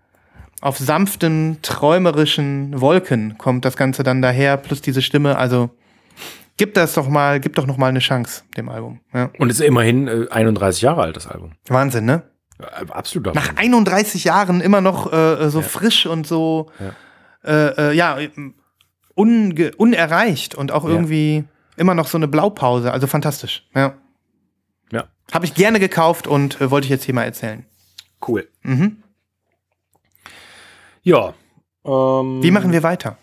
auf 0.60 0.80
sanften, 0.80 1.60
träumerischen 1.62 2.82
Wolken 2.82 3.38
kommt 3.38 3.66
das 3.66 3.78
Ganze 3.78 4.02
dann 4.02 4.22
daher, 4.24 4.58
plus 4.58 4.82
diese 4.82 5.04
Stimme. 5.04 5.38
Also 5.38 5.70
gib 6.58 6.74
das 6.74 6.94
doch 6.94 7.08
mal, 7.08 7.40
gib 7.40 7.56
doch 7.56 7.66
noch 7.66 7.78
mal 7.78 7.88
eine 7.88 8.00
Chance 8.00 8.44
dem 8.58 8.70
Album. 8.70 9.02
Ja. 9.14 9.30
Und 9.38 9.50
ist 9.50 9.62
immerhin 9.62 10.08
äh, 10.08 10.28
31 10.30 10.82
Jahre 10.82 11.04
alt, 11.04 11.16
das 11.16 11.28
Album. 11.28 11.54
Wahnsinn, 11.68 12.06
ne? 12.06 12.24
Äh, 12.60 12.86
Absolut. 12.90 13.36
Nach 13.36 13.56
31 13.56 14.24
Jahren 14.24 14.62
immer 14.62 14.82
noch 14.82 15.12
äh, 15.12 15.50
so 15.50 15.62
frisch 15.62 16.06
und 16.06 16.26
so, 16.26 16.72
äh, 17.44 17.90
äh, 17.92 17.94
ja, 17.94 18.18
unerreicht 19.16 20.56
und 20.56 20.72
auch 20.72 20.86
irgendwie 20.86 21.44
immer 21.78 21.94
noch 21.94 22.08
so 22.08 22.18
eine 22.18 22.28
Blaupause. 22.28 22.92
Also 22.92 23.08
fantastisch, 23.08 23.68
ja. 23.76 23.96
Ja, 24.92 25.06
Habe 25.34 25.46
ich 25.46 25.54
gerne 25.56 25.80
gekauft 25.80 26.28
und 26.28 26.62
äh, 26.62 26.70
wollte 26.72 26.86
ich 26.86 26.92
jetzt 26.92 27.04
hier 27.06 27.14
mal 27.14 27.24
erzählen. 27.24 27.66
cool. 28.28 28.48
Mhm. 28.62 29.04
Ja. 31.04 31.34
Ähm, 31.86 32.42
Wie 32.42 32.52
machen 32.52 32.72
wir 32.72 32.82
weiter? 32.84 33.18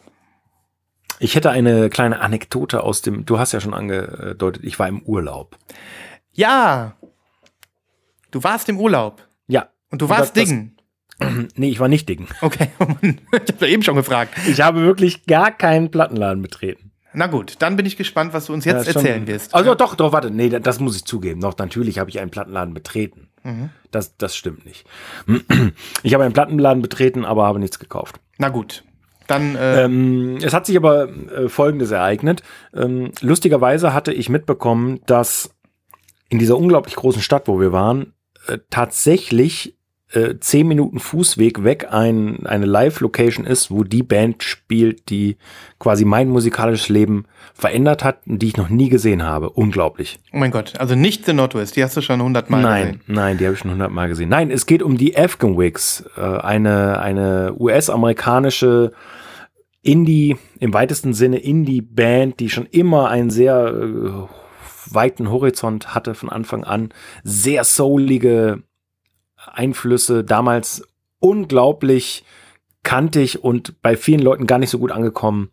Ich 1.22 1.36
hätte 1.36 1.50
eine 1.50 1.88
kleine 1.88 2.20
Anekdote 2.20 2.82
aus 2.82 3.00
dem, 3.00 3.24
du 3.24 3.38
hast 3.38 3.52
ja 3.52 3.60
schon 3.60 3.74
angedeutet, 3.74 4.64
ich 4.64 4.78
war 4.80 4.88
im 4.88 5.02
Urlaub. 5.02 5.56
Ja, 6.32 6.96
du 8.32 8.42
warst 8.42 8.68
im 8.68 8.78
Urlaub 8.80 9.26
Ja. 9.46 9.68
und 9.90 10.02
du 10.02 10.08
warst 10.08 10.36
das- 10.36 10.48
Dingen. 10.48 10.76
Nee, 11.54 11.68
ich 11.68 11.78
war 11.78 11.86
nicht 11.86 12.08
Diggen. 12.08 12.26
Okay, 12.40 12.70
ich 13.00 13.14
habe 13.32 13.52
da 13.60 13.66
eben 13.66 13.84
schon 13.84 13.94
gefragt. 13.94 14.34
Ich 14.48 14.60
habe 14.62 14.80
wirklich 14.82 15.24
gar 15.26 15.52
keinen 15.52 15.92
Plattenladen 15.92 16.42
betreten. 16.42 16.90
Na 17.14 17.28
gut, 17.28 17.56
dann 17.60 17.76
bin 17.76 17.86
ich 17.86 17.96
gespannt, 17.96 18.32
was 18.32 18.46
du 18.46 18.52
uns 18.54 18.64
jetzt 18.64 18.88
Ja, 18.88 18.94
erzählen 18.94 19.26
wirst. 19.28 19.54
Also 19.54 19.76
doch, 19.76 19.94
doch, 19.94 20.12
warte, 20.12 20.32
nee, 20.32 20.48
das 20.48 20.80
muss 20.80 20.96
ich 20.96 21.04
zugeben. 21.04 21.38
Noch 21.38 21.56
natürlich 21.58 22.00
habe 22.00 22.10
ich 22.10 22.18
einen 22.18 22.30
Plattenladen 22.32 22.74
betreten. 22.74 23.28
Mhm. 23.44 23.68
Das, 23.92 24.16
das 24.16 24.34
stimmt 24.34 24.66
nicht. 24.66 24.84
Ich 26.02 26.14
habe 26.14 26.24
einen 26.24 26.32
Plattenladen 26.32 26.82
betreten, 26.82 27.24
aber 27.24 27.44
habe 27.46 27.60
nichts 27.60 27.78
gekauft. 27.78 28.18
Na 28.38 28.48
gut, 28.48 28.82
dann 29.26 29.56
äh, 29.56 29.84
Ähm, 29.84 30.38
es 30.42 30.52
hat 30.52 30.66
sich 30.66 30.76
aber 30.76 31.08
äh, 31.08 31.48
Folgendes 31.48 31.90
ereignet. 31.90 32.42
Ähm, 32.74 33.12
lustigerweise 33.20 33.94
hatte 33.94 34.12
ich 34.12 34.28
mitbekommen, 34.28 35.00
dass 35.06 35.54
in 36.28 36.38
dieser 36.38 36.56
unglaublich 36.56 36.96
großen 36.96 37.22
Stadt, 37.22 37.48
wo 37.48 37.60
wir 37.60 37.72
waren, 37.72 38.14
äh, 38.46 38.58
tatsächlich 38.70 39.76
äh, 40.12 40.38
zehn 40.40 40.68
Minuten 40.68 40.98
Fußweg 40.98 41.64
weg 41.64 41.88
ein, 41.90 42.46
eine 42.46 42.66
Live-Location 42.66 43.46
ist, 43.46 43.70
wo 43.70 43.84
die 43.84 44.02
Band 44.02 44.42
spielt, 44.42 45.08
die 45.10 45.36
quasi 45.78 46.04
mein 46.04 46.28
musikalisches 46.28 46.88
Leben 46.88 47.24
verändert 47.54 48.04
hat 48.04 48.26
und 48.26 48.40
die 48.40 48.48
ich 48.48 48.56
noch 48.56 48.68
nie 48.68 48.88
gesehen 48.88 49.22
habe. 49.22 49.50
Unglaublich. 49.50 50.18
oh 50.32 50.38
mein 50.38 50.50
Gott, 50.50 50.78
also 50.78 50.94
nicht 50.94 51.24
The 51.26 51.32
Northwest, 51.32 51.76
die 51.76 51.82
hast 51.82 51.96
du 51.96 52.00
schon 52.00 52.22
hundertmal 52.22 52.62
Nein, 52.62 52.84
gesehen. 52.84 53.00
nein, 53.06 53.38
die 53.38 53.44
habe 53.44 53.54
ich 53.54 53.60
schon 53.60 53.70
hundertmal 53.70 54.08
gesehen. 54.08 54.28
Nein, 54.28 54.50
es 54.50 54.66
geht 54.66 54.82
um 54.82 54.96
die 54.96 55.16
Afghan 55.16 55.56
Wigs, 55.58 56.04
äh, 56.16 56.20
eine, 56.20 57.00
eine 57.00 57.54
US-amerikanische 57.58 58.92
Indie, 59.82 60.36
im 60.60 60.72
weitesten 60.72 61.12
Sinne 61.12 61.38
Indie-Band, 61.38 62.38
die 62.38 62.50
schon 62.50 62.66
immer 62.66 63.08
einen 63.08 63.30
sehr 63.30 63.66
äh, 63.66 64.94
weiten 64.94 65.30
Horizont 65.30 65.94
hatte 65.94 66.14
von 66.14 66.28
Anfang 66.28 66.64
an. 66.64 66.90
Sehr 67.24 67.64
soulige 67.64 68.62
Einflüsse, 69.52 70.24
damals 70.24 70.86
unglaublich 71.20 72.24
kantig 72.82 73.44
und 73.44 73.80
bei 73.82 73.96
vielen 73.96 74.20
Leuten 74.20 74.46
gar 74.46 74.58
nicht 74.58 74.70
so 74.70 74.78
gut 74.78 74.90
angekommen 74.90 75.50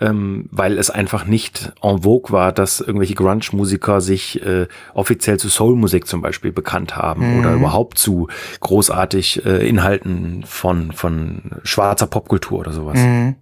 ähm, 0.00 0.48
weil 0.50 0.78
es 0.78 0.90
einfach 0.90 1.24
nicht 1.24 1.72
en 1.82 2.02
vogue 2.02 2.32
war, 2.32 2.52
dass 2.52 2.80
irgendwelche 2.80 3.14
Grunge-Musiker 3.14 4.00
sich 4.00 4.44
äh, 4.44 4.66
offiziell 4.92 5.38
zu 5.38 5.48
Soul-Musik 5.48 6.06
zum 6.06 6.20
Beispiel 6.20 6.52
bekannt 6.52 6.96
haben 6.96 7.38
oder 7.38 7.54
überhaupt 7.54 7.98
zu 7.98 8.28
großartig 8.60 9.46
äh, 9.46 9.66
Inhalten 9.66 10.44
von, 10.46 10.92
von 10.92 11.52
schwarzer 11.62 12.06
Popkultur 12.06 12.58
oder 12.58 12.72
sowas. 12.72 12.98
Mhm. 12.98 13.36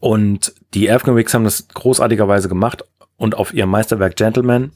Und 0.00 0.54
die 0.74 0.90
Afghan 0.90 1.16
Wigs 1.16 1.34
haben 1.34 1.44
das 1.44 1.68
großartigerweise 1.68 2.48
gemacht 2.48 2.84
und 3.16 3.36
auf 3.36 3.54
ihrem 3.54 3.70
Meisterwerk 3.70 4.16
Gentleman 4.16 4.72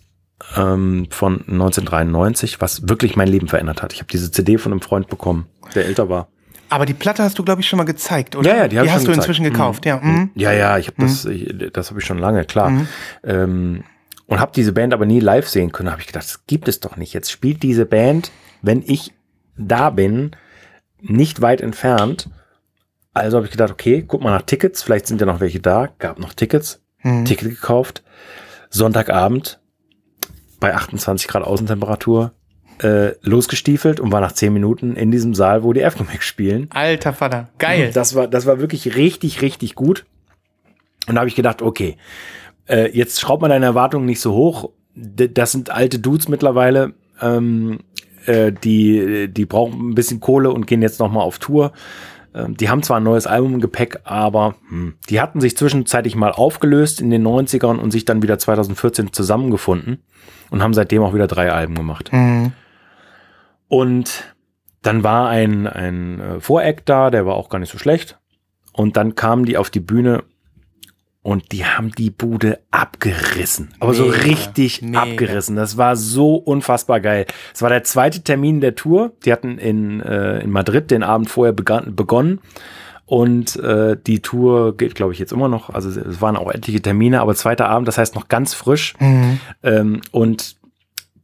ähm, 0.56 1.06
von 1.10 1.40
1993, 1.40 2.60
was 2.60 2.88
wirklich 2.88 3.16
mein 3.16 3.28
Leben 3.28 3.48
verändert 3.48 3.82
hat. 3.82 3.92
Ich 3.92 4.00
habe 4.00 4.10
diese 4.10 4.30
CD 4.30 4.58
von 4.58 4.72
einem 4.72 4.80
Freund 4.80 5.08
bekommen, 5.08 5.46
der 5.74 5.86
älter 5.86 6.08
war. 6.08 6.28
Aber 6.68 6.86
die 6.86 6.94
Platte 6.94 7.22
hast 7.22 7.38
du, 7.38 7.44
glaube 7.44 7.60
ich, 7.60 7.68
schon 7.68 7.76
mal 7.76 7.84
gezeigt, 7.84 8.34
oder? 8.36 8.50
Ja, 8.50 8.56
ja, 8.56 8.68
die 8.68 8.76
ich 8.76 8.82
hast 8.82 9.04
du 9.04 9.08
gezeigt. 9.08 9.18
inzwischen 9.18 9.44
gekauft, 9.44 9.86
ja. 9.86 9.98
Mhm. 9.98 10.30
Ja, 10.34 10.52
ja, 10.52 10.78
ich 10.78 10.88
habe 10.88 10.96
das, 11.00 11.24
ich, 11.24 11.54
das 11.72 11.90
habe 11.90 12.00
ich 12.00 12.06
schon 12.06 12.18
lange, 12.18 12.44
klar. 12.44 12.72
Ähm, 13.22 13.84
und 14.26 14.40
habe 14.40 14.52
diese 14.54 14.72
Band 14.72 14.94
aber 14.94 15.06
nie 15.06 15.20
live 15.20 15.48
sehen 15.48 15.70
können. 15.70 15.90
Habe 15.90 16.00
ich 16.00 16.06
gedacht, 16.06 16.24
das 16.24 16.46
gibt 16.46 16.66
es 16.66 16.80
doch 16.80 16.96
nicht. 16.96 17.12
Jetzt 17.12 17.30
spielt 17.30 17.62
diese 17.62 17.86
Band, 17.86 18.32
wenn 18.62 18.82
ich 18.84 19.12
da 19.56 19.90
bin, 19.90 20.32
nicht 21.00 21.42
weit 21.42 21.60
entfernt. 21.60 22.30
Also 23.12 23.36
habe 23.36 23.46
ich 23.46 23.52
gedacht, 23.52 23.70
okay, 23.70 24.02
guck 24.06 24.22
mal 24.22 24.30
nach 24.30 24.42
Tickets. 24.42 24.82
Vielleicht 24.82 25.06
sind 25.06 25.20
ja 25.20 25.26
noch 25.26 25.40
welche 25.40 25.60
da. 25.60 25.90
Gab 25.98 26.18
noch 26.18 26.32
Tickets. 26.32 26.80
Ticket 27.26 27.50
gekauft. 27.50 28.02
Sonntagabend 28.70 29.60
bei 30.60 30.74
28 30.74 31.28
Grad 31.28 31.42
Außentemperatur 31.42 32.32
äh, 32.82 33.12
losgestiefelt 33.22 34.00
und 34.00 34.12
war 34.12 34.20
nach 34.20 34.32
10 34.32 34.52
Minuten 34.52 34.96
in 34.96 35.10
diesem 35.10 35.34
Saal, 35.34 35.62
wo 35.62 35.72
die 35.72 35.80
Wigs 35.82 36.24
spielen. 36.24 36.68
Alter 36.70 37.12
Vater, 37.12 37.48
geil. 37.58 37.90
Das 37.94 38.14
war, 38.14 38.26
das 38.26 38.46
war 38.46 38.58
wirklich 38.58 38.96
richtig, 38.96 39.42
richtig 39.42 39.74
gut. 39.74 40.04
Und 41.06 41.14
da 41.14 41.20
habe 41.20 41.28
ich 41.28 41.36
gedacht, 41.36 41.62
okay, 41.62 41.96
äh, 42.68 42.90
jetzt 42.96 43.20
schraubt 43.20 43.42
man 43.42 43.50
deine 43.50 43.66
Erwartungen 43.66 44.06
nicht 44.06 44.20
so 44.20 44.32
hoch. 44.32 44.70
D 44.94 45.28
das 45.28 45.52
sind 45.52 45.70
alte 45.70 45.98
Dudes 45.98 46.28
mittlerweile, 46.28 46.94
ähm, 47.20 47.80
äh, 48.26 48.52
die, 48.52 49.28
die 49.28 49.44
brauchen 49.44 49.90
ein 49.90 49.94
bisschen 49.94 50.20
Kohle 50.20 50.50
und 50.50 50.66
gehen 50.66 50.82
jetzt 50.82 51.00
nochmal 51.00 51.24
auf 51.24 51.38
Tour. 51.38 51.72
Ähm, 52.34 52.56
die 52.56 52.68
haben 52.68 52.82
zwar 52.82 52.98
ein 52.98 53.04
neues 53.04 53.26
Album 53.26 53.54
im 53.54 53.60
Gepäck, 53.60 54.00
aber 54.04 54.56
hm, 54.68 54.94
die 55.08 55.20
hatten 55.20 55.40
sich 55.40 55.56
zwischenzeitlich 55.56 56.16
mal 56.16 56.32
aufgelöst 56.32 57.00
in 57.00 57.10
den 57.10 57.26
90ern 57.26 57.78
und 57.78 57.90
sich 57.90 58.04
dann 58.04 58.22
wieder 58.22 58.38
2014 58.38 59.12
zusammengefunden 59.12 60.02
und 60.50 60.62
haben 60.62 60.74
seitdem 60.74 61.02
auch 61.02 61.14
wieder 61.14 61.26
drei 61.26 61.52
Alben 61.52 61.74
gemacht. 61.74 62.12
Mhm. 62.12 62.52
Und 63.68 64.34
dann 64.82 65.02
war 65.02 65.28
ein, 65.28 65.66
ein 65.66 66.20
äh, 66.20 66.40
Voreck 66.40 66.84
da, 66.84 67.10
der 67.10 67.26
war 67.26 67.34
auch 67.34 67.48
gar 67.48 67.58
nicht 67.58 67.72
so 67.72 67.78
schlecht. 67.78 68.18
Und 68.72 68.96
dann 68.96 69.14
kamen 69.14 69.44
die 69.44 69.56
auf 69.56 69.70
die 69.70 69.80
Bühne 69.80 70.24
und 71.24 71.52
die 71.52 71.64
haben 71.64 71.90
die 71.90 72.10
Bude 72.10 72.60
abgerissen. 72.70 73.72
Aber 73.80 73.94
so 73.94 74.04
Mega, 74.04 74.22
richtig 74.24 74.82
mega. 74.82 75.02
abgerissen. 75.04 75.56
Das 75.56 75.78
war 75.78 75.96
so 75.96 76.34
unfassbar 76.34 77.00
geil. 77.00 77.24
Es 77.54 77.62
war 77.62 77.70
der 77.70 77.82
zweite 77.82 78.22
Termin 78.22 78.60
der 78.60 78.74
Tour. 78.74 79.12
Die 79.24 79.32
hatten 79.32 79.56
in, 79.56 80.02
äh, 80.02 80.40
in 80.40 80.50
Madrid 80.50 80.90
den 80.90 81.02
Abend 81.02 81.30
vorher 81.30 81.54
begann, 81.54 81.96
begonnen. 81.96 82.40
Und 83.06 83.56
äh, 83.56 83.96
die 84.06 84.20
Tour 84.20 84.76
geht, 84.76 84.94
glaube 84.94 85.14
ich, 85.14 85.18
jetzt 85.18 85.32
immer 85.32 85.48
noch. 85.48 85.70
Also 85.70 85.98
es 85.98 86.20
waren 86.20 86.36
auch 86.36 86.52
etliche 86.52 86.82
Termine, 86.82 87.22
aber 87.22 87.34
zweiter 87.34 87.70
Abend, 87.70 87.88
das 87.88 87.96
heißt 87.96 88.14
noch 88.14 88.28
ganz 88.28 88.52
frisch. 88.52 88.92
Mhm. 89.00 89.40
Ähm, 89.62 90.00
und 90.10 90.56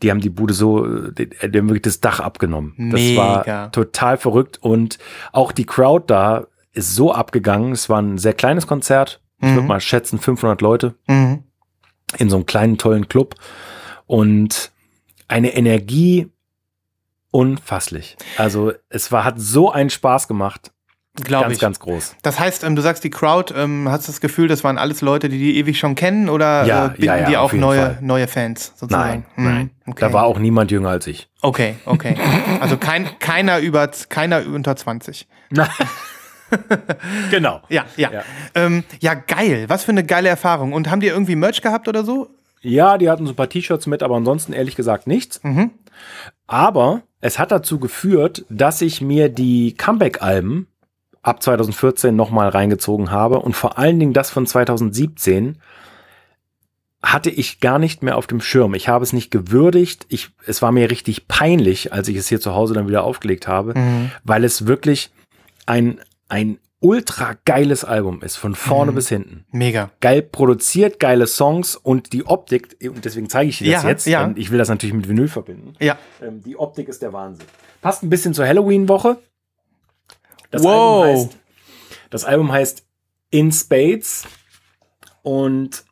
die 0.03 0.11
haben 0.11 0.21
die 0.23 0.31
Bude 0.31 0.55
so, 0.55 0.87
äh, 0.87 1.13
die, 1.13 1.29
die 1.29 1.59
haben 1.59 1.69
wirklich 1.69 1.83
das 1.83 2.01
Dach 2.01 2.21
abgenommen. 2.21 2.73
Das 2.91 3.01
Mega. 3.01 3.21
war 3.47 3.73
total 3.73 4.17
verrückt. 4.17 4.57
Und 4.63 4.99
auch 5.33 5.53
die 5.53 5.67
Crowd 5.67 6.05
da 6.07 6.47
ist 6.73 6.95
so 6.95 7.13
abgegangen. 7.13 7.73
Es 7.73 7.91
war 7.91 8.01
ein 8.01 8.17
sehr 8.17 8.33
kleines 8.33 8.67
Konzert. 8.67 9.21
Ich 9.41 9.49
würde 9.55 9.63
mal 9.67 9.81
schätzen 9.81 10.19
500 10.19 10.61
Leute 10.61 10.95
Mhm. 11.07 11.45
in 12.19 12.29
so 12.31 12.37
einem 12.37 12.47
kleinen, 12.47 12.77
tollen 12.79 13.09
Club. 13.09 13.35
Und 14.07 14.71
eine 15.29 15.55
Energie, 15.55 16.29
unfasslich. 17.31 18.17
Also 18.37 18.73
es 18.89 19.13
war, 19.13 19.25
hat 19.25 19.35
so 19.39 19.71
einen 19.71 19.91
Spaß 19.91 20.29
gemacht. 20.29 20.73
Glaube 21.25 21.45
Ganz, 21.47 21.55
ich. 21.57 21.61
ganz 21.61 21.81
groß. 21.81 22.17
Das 22.23 22.39
heißt, 22.39 22.63
ähm, 22.65 22.77
du 22.77 22.83
sagst, 22.83 23.03
die 23.03 23.11
Crowd, 23.11 23.53
ähm, 23.55 23.89
hast 23.89 24.07
du 24.07 24.13
das 24.13 24.21
Gefühl, 24.21 24.47
das 24.47 24.63
waren 24.63 24.79
alles 24.79 25.01
Leute, 25.01 25.29
die 25.29 25.39
die 25.39 25.57
ewig 25.59 25.79
schon 25.79 25.97
kennen 25.97 26.29
oder 26.29 26.65
Ja, 26.65 26.87
äh, 26.87 26.89
binden 26.91 27.05
ja, 27.05 27.17
ja, 27.19 27.29
die 27.29 27.37
auch 27.37 27.53
neue, 27.53 27.81
Fall. 27.81 27.99
neue 28.01 28.29
Fans 28.29 28.73
sozusagen? 28.77 29.25
Nein, 29.37 29.45
Mhm, 29.45 29.45
nein. 29.45 29.71
Okay. 29.87 30.01
Da 30.01 30.13
war 30.13 30.25
auch 30.25 30.39
niemand 30.39 30.71
jünger 30.71 30.91
als 30.91 31.07
ich. 31.09 31.29
okay, 31.43 31.75
okay. 31.85 32.17
Also 32.61 32.77
kein, 32.77 33.09
keiner 33.19 33.59
über 33.59 33.89
keiner 34.09 34.47
unter 34.47 34.77
20. 34.77 35.27
genau. 37.31 37.61
Ja, 37.69 37.85
ja. 37.97 38.11
Ja. 38.13 38.23
Ähm, 38.55 38.85
ja, 39.01 39.15
geil. 39.15 39.65
Was 39.69 39.85
für 39.85 39.93
eine 39.93 40.05
geile 40.05 40.29
Erfahrung. 40.29 40.73
Und 40.73 40.91
haben 40.91 41.01
die 41.01 41.09
irgendwie 41.09 41.37
Merch 41.37 41.63
gehabt 41.63 41.89
oder 41.89 42.05
so? 42.05 42.29
Ja, 42.63 42.99
die 42.99 43.09
hatten 43.09 43.27
so 43.27 43.33
ein 43.33 43.37
paar 43.37 43.49
T-Shirts 43.49 43.87
mit, 43.87 44.03
aber 44.03 44.17
ansonsten 44.17 44.53
ehrlich 44.53 44.77
gesagt 44.77 45.07
nichts. 45.07 45.43
Mhm. 45.43 45.71
Aber 46.47 47.03
es 47.21 47.39
hat 47.39 47.53
dazu 47.53 47.79
geführt, 47.79 48.45
dass 48.49 48.83
ich 48.83 49.01
mir 49.01 49.29
die 49.29 49.75
Comeback-Alben 49.75 50.67
ab 51.23 51.43
2014 51.43 52.15
nochmal 52.17 52.49
reingezogen 52.49 53.11
habe 53.11 53.41
und 53.41 53.55
vor 53.55 53.79
allen 53.79 53.99
Dingen 53.99 54.13
das 54.13 54.31
von 54.31 54.47
2017 54.47 55.59
hatte 57.03 57.31
ich 57.31 57.61
gar 57.61 57.79
nicht 57.79 58.03
mehr 58.03 58.17
auf 58.19 58.27
dem 58.27 58.41
Schirm. 58.43 58.75
Ich 58.75 58.89
habe 58.89 59.03
es 59.05 59.13
nicht 59.15 59.31
gewürdigt. 59.31 60.05
Ich, 60.11 60.31
es 60.47 60.61
war 60.61 60.71
mir 60.71 60.91
richtig 60.91 61.29
peinlich, 61.29 61.93
als 61.95 62.09
ich 62.09 62.17
es 62.17 62.29
hier 62.29 62.41
zu 62.41 62.55
Hause 62.55 62.75
dann 62.75 62.89
wieder 62.89 63.05
aufgelegt 63.05 63.49
habe, 63.49 63.73
Mhm. 63.79 64.11
weil 64.25 64.45
es 64.45 64.67
wirklich 64.67 65.11
ein, 65.67 65.99
ein 66.31 66.59
ultra 66.83 67.35
geiles 67.45 67.85
Album 67.85 68.23
ist, 68.23 68.37
von 68.37 68.55
vorne 68.55 68.93
Mhm. 68.93 68.95
bis 68.95 69.09
hinten 69.11 69.45
Mega. 69.53 69.91
geil 70.01 70.23
produziert, 70.23 70.99
geile 70.99 71.27
Songs 71.27 71.77
und 71.77 72.15
die 72.15 72.25
Optik, 72.27 72.79
und 72.83 73.05
deswegen 73.05 73.29
zeige 73.29 73.51
ich 73.51 73.59
dir 73.59 73.73
das 73.75 73.83
Ja, 73.83 73.89
jetzt, 73.91 74.07
ja. 74.07 74.33
ich 74.35 74.51
will 74.51 74.57
das 74.59 74.71
natürlich 74.71 74.95
mit 74.95 75.07
Vinyl 75.07 75.29
verbinden. 75.29 75.75
Ja. 75.79 75.99
Ähm, 76.23 76.43
die 76.43 76.57
Optik 76.57 76.89
ist 76.89 77.03
der 77.03 77.13
Wahnsinn. 77.13 77.45
Passt 77.83 78.03
ein 78.03 78.09
bisschen 78.09 78.33
zur 78.33 78.47
Halloween-Woche. 78.47 79.19
Das 80.51 80.63
Wow. 80.63 81.05
Album 81.05 81.19
heißt, 81.21 81.37
das 82.09 82.25
Album 82.25 82.53
heißt 82.53 82.87
In 83.31 83.53
Spades 83.53 84.25
und 85.23 85.85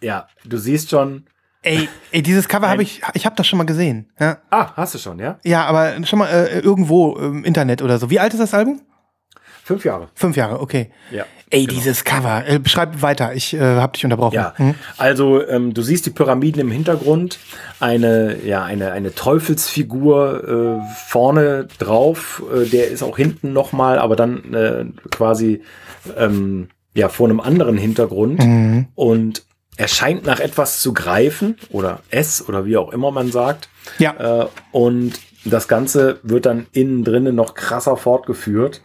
ja, 0.00 0.28
du 0.44 0.56
siehst 0.56 0.90
schon. 0.90 1.24
Ey, 1.62 1.88
ey 2.12 2.22
dieses 2.22 2.46
Cover 2.48 2.68
habe 2.68 2.82
ich, 2.84 3.02
ich 3.14 3.26
habe 3.26 3.34
das 3.34 3.46
schon 3.48 3.56
mal 3.58 3.64
gesehen. 3.64 4.10
Ja, 4.20 4.38
Ah, 4.50 4.72
hast 4.76 4.94
du 4.94 4.98
schon, 4.98 5.18
ja? 5.18 5.38
ja 5.42 5.64
aber 5.64 6.06
schon 6.06 6.20
mal 6.20 6.28
äh, 6.28 6.60
irgendwo 6.60 7.16
im 7.16 7.44
Internet 7.44 7.82
oder 7.82 7.98
so. 7.98 8.08
Wie 8.08 8.20
alt 8.20 8.32
ist 8.32 8.38
das 8.38 8.54
Album? 8.54 8.80
Fünf 9.68 9.84
Jahre. 9.84 10.08
Fünf 10.14 10.34
Jahre, 10.36 10.60
okay. 10.60 10.90
Ja. 11.10 11.24
Ey, 11.50 11.66
dieses 11.66 12.04
Cover. 12.04 12.42
Äh, 12.46 12.58
beschreib 12.58 13.00
weiter. 13.02 13.34
Ich 13.34 13.52
äh, 13.54 13.60
habe 13.60 13.92
dich 13.92 14.04
unterbrochen. 14.04 14.34
Ja, 14.34 14.54
Hm? 14.56 14.74
also 14.96 15.46
ähm, 15.46 15.74
du 15.74 15.82
siehst 15.82 16.06
die 16.06 16.10
Pyramiden 16.10 16.60
im 16.60 16.70
Hintergrund, 16.70 17.38
eine, 17.80 18.38
ja, 18.44 18.64
eine, 18.64 18.92
eine 18.92 19.14
Teufelsfigur 19.14 20.78
äh, 20.80 20.94
vorne 21.06 21.68
drauf, 21.78 22.42
äh, 22.54 22.64
der 22.66 22.88
ist 22.88 23.02
auch 23.02 23.16
hinten 23.16 23.52
nochmal, 23.52 23.98
aber 23.98 24.16
dann 24.16 24.54
äh, 24.54 24.84
quasi 25.10 25.62
ähm, 26.16 26.68
ja, 26.94 27.08
vor 27.08 27.28
einem 27.28 27.40
anderen 27.40 27.76
Hintergrund 27.76 28.42
Mhm. 28.42 28.86
und 28.94 29.44
er 29.76 29.88
scheint 29.88 30.24
nach 30.26 30.40
etwas 30.40 30.80
zu 30.80 30.92
greifen 30.92 31.56
oder 31.70 32.00
es 32.10 32.46
oder 32.48 32.64
wie 32.64 32.76
auch 32.76 32.90
immer 32.92 33.10
man 33.10 33.30
sagt 33.30 33.68
Ja. 33.98 34.42
äh, 34.42 34.46
und 34.72 35.12
das 35.44 35.68
Ganze 35.68 36.18
wird 36.22 36.46
dann 36.46 36.66
innen 36.72 37.04
drinnen 37.04 37.34
noch 37.34 37.54
krasser 37.54 37.96
fortgeführt. 37.96 38.80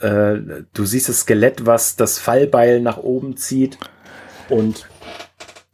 Äh, 0.00 0.62
du 0.72 0.84
siehst 0.84 1.08
das 1.08 1.20
Skelett, 1.20 1.66
was 1.66 1.96
das 1.96 2.18
Fallbeil 2.18 2.80
nach 2.80 2.98
oben 2.98 3.36
zieht 3.36 3.78
und 4.48 4.86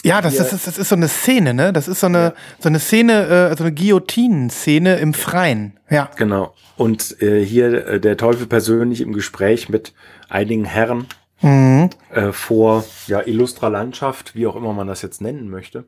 Ja, 0.03 0.21
das, 0.21 0.35
ist, 0.39 0.67
das 0.67 0.79
ist 0.79 0.89
so 0.89 0.95
eine 0.95 1.09
Szene, 1.09 1.55
ne? 1.55 1.73
Das 1.73 1.89
ist 1.89 2.01
so 2.01 2.07
eine, 2.07 2.19
Ja. 2.19 2.35
so 2.61 2.69
eine 2.69 2.79
Szene, 2.79 3.27
äh, 3.53 3.57
so 3.57 3.65
eine 3.65 3.73
Guillotinen-Szene 3.75 4.97
im 4.97 5.15
Freien. 5.15 5.79
Ja. 5.91 6.11
Genau. 6.17 6.55
Und 6.77 7.21
äh, 7.23 7.45
hier 7.45 7.87
äh, 7.87 8.01
der 8.01 8.17
Teufel 8.17 8.47
persönlich 8.47 9.01
im 9.01 9.13
Gespräch 9.13 9.69
mit 9.69 9.95
einigen 10.29 10.65
Herren 10.65 11.07
Mhm. 11.43 11.91
äh, 12.15 12.33
vor 12.33 12.85
ja, 13.07 13.21
illustrer 13.21 13.69
Landschaft, 13.69 14.35
wie 14.35 14.47
auch 14.47 14.57
immer 14.57 14.73
man 14.73 14.87
das 14.87 15.03
jetzt 15.03 15.21
nennen 15.21 15.51
möchte. 15.51 15.85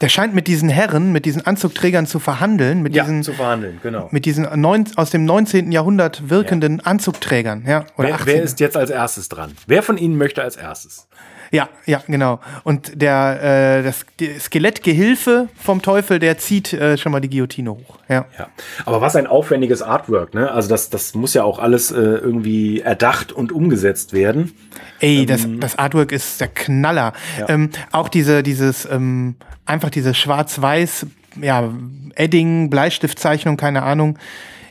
Der 0.00 0.08
scheint 0.08 0.34
mit 0.34 0.46
diesen 0.46 0.68
Herren, 0.70 1.12
mit 1.12 1.26
diesen 1.26 1.44
Anzugträgern 1.44 2.06
zu 2.06 2.18
verhandeln, 2.18 2.82
mit 2.82 2.94
diesen, 2.94 3.22
zu 3.22 3.34
verhandeln, 3.34 3.78
genau. 3.82 4.08
mit 4.10 4.24
diesen 4.24 4.48
neun, 4.60 4.86
aus 4.96 5.10
dem 5.10 5.24
19. 5.26 5.70
Jahrhundert 5.70 6.30
wirkenden 6.30 6.80
Anzugträgern. 6.80 7.64
Ja. 7.66 7.84
Oder 7.98 8.08
Wer, 8.08 8.14
18. 8.14 8.26
wer 8.26 8.42
ist 8.42 8.60
jetzt 8.60 8.76
als 8.76 8.90
erstes 8.90 9.28
dran? 9.28 9.52
Wer 9.66 9.82
von 9.82 9.98
Ihnen 9.98 10.16
möchte 10.16 10.42
als 10.42 10.56
erstes? 10.56 11.08
Ja, 11.50 11.68
ja, 11.86 12.02
genau. 12.06 12.40
Und 12.64 13.00
der 13.00 13.80
äh, 13.80 13.82
das 13.82 14.04
Skelettgehilfe 14.44 15.48
vom 15.56 15.82
Teufel, 15.82 16.18
der 16.18 16.38
zieht 16.38 16.72
äh, 16.72 16.96
schon 16.98 17.12
mal 17.12 17.20
die 17.20 17.30
Guillotine 17.30 17.70
hoch. 17.70 17.98
Ja. 18.08 18.26
Ja. 18.38 18.48
Aber 18.84 19.00
was 19.00 19.16
ein 19.16 19.26
aufwendiges 19.26 19.82
Artwork, 19.82 20.34
ne? 20.34 20.50
Also 20.50 20.68
das, 20.68 20.90
das 20.90 21.14
muss 21.14 21.34
ja 21.34 21.44
auch 21.44 21.58
alles 21.58 21.90
äh, 21.90 21.96
irgendwie 21.96 22.80
erdacht 22.80 23.32
und 23.32 23.52
umgesetzt 23.52 24.12
werden. 24.12 24.52
Ey, 25.00 25.26
das, 25.26 25.46
das 25.60 25.78
Artwork 25.78 26.12
ist 26.12 26.40
der 26.40 26.48
Knaller. 26.48 27.12
Ja. 27.38 27.48
Ähm, 27.48 27.70
auch 27.92 28.08
diese, 28.08 28.42
dieses, 28.42 28.86
ähm, 28.86 29.36
einfach 29.64 29.90
diese 29.90 30.14
schwarz-weiß, 30.14 31.06
ja, 31.40 31.70
Edding, 32.14 32.70
Bleistiftzeichnung, 32.70 33.56
keine 33.56 33.82
Ahnung. 33.82 34.18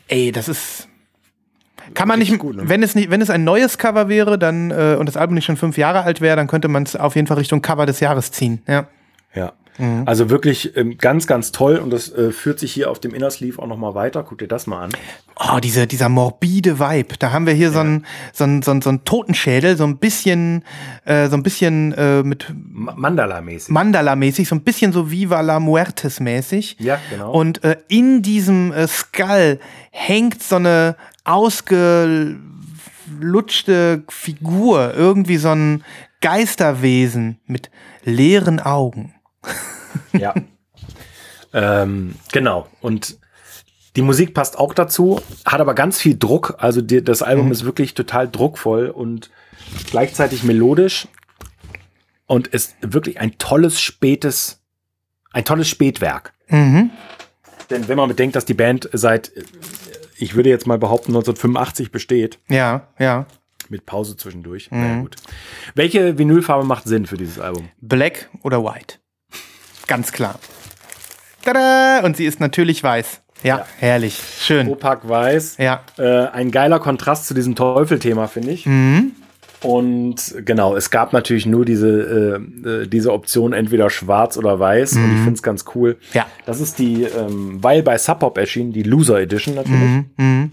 Ey, 0.07 0.32
das 0.32 0.47
ist. 0.47 0.88
Kann 1.94 2.08
man 2.08 2.20
nicht, 2.20 2.38
gut, 2.40 2.56
ne? 2.56 2.64
wenn 2.68 2.82
es 2.84 2.96
nicht, 2.96 3.10
wenn 3.12 3.22
es 3.22 3.30
ein 3.30 3.44
neues 3.44 3.78
Cover 3.78 4.10
wäre, 4.10 4.38
dann 4.40 4.72
äh, 4.72 4.96
und 5.00 5.06
das 5.08 5.18
Album 5.18 5.36
nicht 5.36 5.46
schon 5.46 5.58
fünf 5.58 5.78
Jahre 5.78 6.04
alt 6.04 6.20
wäre, 6.22 6.36
dann 6.36 6.48
könnte 6.48 6.68
man 6.68 6.84
es 6.84 6.96
auf 6.96 7.16
jeden 7.16 7.28
Fall 7.28 7.38
Richtung 7.38 7.62
Cover 7.62 7.86
des 7.86 8.00
Jahres 8.00 8.32
ziehen. 8.32 8.62
Ja. 8.68 8.88
Ja. 9.34 9.54
Also 10.06 10.30
wirklich 10.30 10.78
ähm, 10.78 10.98
ganz, 10.98 11.28
ganz 11.28 11.52
toll 11.52 11.76
und 11.76 11.90
das 11.90 12.10
äh, 12.10 12.32
führt 12.32 12.60
sich 12.60 12.72
hier 12.72 12.90
auf 12.90 13.02
dem 13.02 13.14
Inner 13.14 13.30
Sleeve 13.30 13.62
auch 13.62 13.68
nochmal 13.68 13.94
weiter. 13.94 14.24
Guck 14.24 14.38
dir 14.38 14.48
das 14.48 14.68
mal 14.68 14.84
an. 14.86 14.92
Oh, 15.36 15.60
diese, 15.62 15.86
dieser 15.86 16.08
morbide 16.08 16.80
Vibe. 16.80 17.16
Da 17.20 17.34
haben 17.34 17.46
wir 17.46 17.52
hier 17.54 17.72
so 17.72 17.80
einen 17.80 18.06
so 18.32 18.46
einen- 18.46 18.62
so 18.62 18.72
einen- 18.72 18.82
so 18.82 18.88
einen 18.88 19.04
Totenschädel, 19.04 19.76
so 19.76 19.84
ein 19.84 19.98
bisschen, 19.98 20.64
äh, 21.04 21.28
so 21.28 21.36
ein 21.36 21.44
bisschen 21.44 21.92
äh, 21.92 22.24
mit 22.24 22.46
Ma- 22.58 22.94
Mandala-mäßig. 22.96 23.70
Mandala-mäßig, 23.74 24.48
so 24.48 24.56
ein 24.56 24.62
bisschen 24.62 24.94
so 24.94 25.12
Viva 25.12 25.42
la 25.42 25.60
Muertes-mäßig. 25.60 26.78
Ja, 26.80 26.98
genau. 27.10 27.34
Und 27.34 27.62
äh, 27.66 27.76
in 27.90 28.22
diesem 28.22 28.72
äh, 28.72 28.88
Skull 28.88 29.60
hängt 29.92 30.42
so 30.42 30.56
eine 30.56 30.96
ausgelutschte 31.26 34.03
Figur, 34.09 34.93
irgendwie 34.95 35.38
so 35.38 35.49
ein 35.49 35.84
Geisterwesen 36.21 37.39
mit 37.45 37.69
leeren 38.03 38.59
Augen. 38.59 39.13
Ja. 40.11 40.34
ähm, 41.53 42.15
genau. 42.32 42.67
Und 42.82 43.17
die 43.95 44.01
Musik 44.01 44.34
passt 44.34 44.57
auch 44.57 44.73
dazu, 44.73 45.21
hat 45.45 45.61
aber 45.61 45.73
ganz 45.73 45.99
viel 45.99 46.17
Druck. 46.17 46.55
Also 46.57 46.82
die, 46.82 47.03
das 47.03 47.21
Album 47.21 47.51
ist 47.51 47.63
wirklich 47.63 47.93
total 47.93 48.30
druckvoll 48.30 48.89
und 48.89 49.30
gleichzeitig 49.89 50.43
melodisch 50.43 51.07
und 52.28 52.47
ist 52.47 52.76
wirklich 52.82 53.19
ein 53.19 53.38
tolles 53.38 53.80
spätes, 53.80 54.61
ein 55.32 55.45
tolles 55.45 55.69
Spätwerk. 55.69 56.34
Mhm. 56.47 56.91
Denn 57.69 57.88
wenn 57.88 57.97
man 57.97 58.09
bedenkt, 58.09 58.36
dass 58.36 58.45
die 58.45 58.53
Band 58.53 58.89
seit, 58.93 59.32
ich 60.18 60.36
würde 60.36 60.49
jetzt 60.49 60.68
mal 60.68 60.78
behaupten, 60.78 61.11
1985 61.11 61.91
besteht, 61.91 62.39
Ja, 62.49 62.88
ja. 62.99 63.26
mit 63.70 63.86
Pause 63.86 64.16
zwischendurch. 64.18 64.68
Na 64.72 64.88
ja, 64.88 64.99
gut. 65.01 65.16
Welche 65.74 66.18
Vinylfarbe 66.18 66.66
macht 66.66 66.86
Sinn 66.86 67.05
für 67.05 67.18
dieses 67.18 67.39
Album? 67.39 67.70
Black 67.82 68.30
oder 68.43 68.63
White? 68.63 68.95
Ganz 69.88 70.11
klar. 70.11 70.39
Tada! 71.43 72.01
Und 72.03 72.18
sie 72.18 72.26
ist 72.26 72.39
natürlich 72.39 72.82
weiß. 72.84 73.22
Ja, 73.43 73.57
Ja. 73.59 73.66
herrlich. 73.78 74.20
Schön. 74.39 74.68
Opak 74.70 75.07
Weiß. 75.07 75.57
Ja. 75.57 75.82
Äh, 75.97 76.28
ein 76.30 76.49
geiler 76.51 76.80
Kontrast 76.80 77.28
zu 77.28 77.34
diesem 77.34 77.55
Teufel-Thema, 77.55 78.28
finde 78.28 78.51
ich. 78.51 78.66
Mhm. 78.66 79.11
Und 79.66 80.36
genau, 80.45 80.76
es 80.76 80.91
gab 80.91 81.11
natürlich 81.11 81.47
nur 81.47 81.66
diese, 81.66 82.39
äh, 82.63 82.70
äh, 82.70 82.88
diese 82.88 83.11
Option, 83.11 83.51
entweder 83.51 83.89
schwarz 83.89 84.38
oder 84.38 84.59
weiß. 84.59 84.95
Und 84.95 85.11
ich 85.13 85.18
finde 85.18 85.34
es 85.34 85.41
ganz 85.41 85.66
cool. 85.74 85.97
Ja. 86.13 86.28
Das 86.45 86.61
ist 86.61 86.78
die, 86.78 87.03
ähm, 87.03 87.63
weil 87.63 87.82
bei 87.82 87.97
Sub 87.97 88.20
Pop 88.20 88.38
erschien, 88.38 88.72
die 88.72 88.84
Loser 88.84 89.20
Edition 89.20 89.55
natürlich. 89.55 89.80
Mhm. 89.80 90.05
Mhm. 90.18 90.51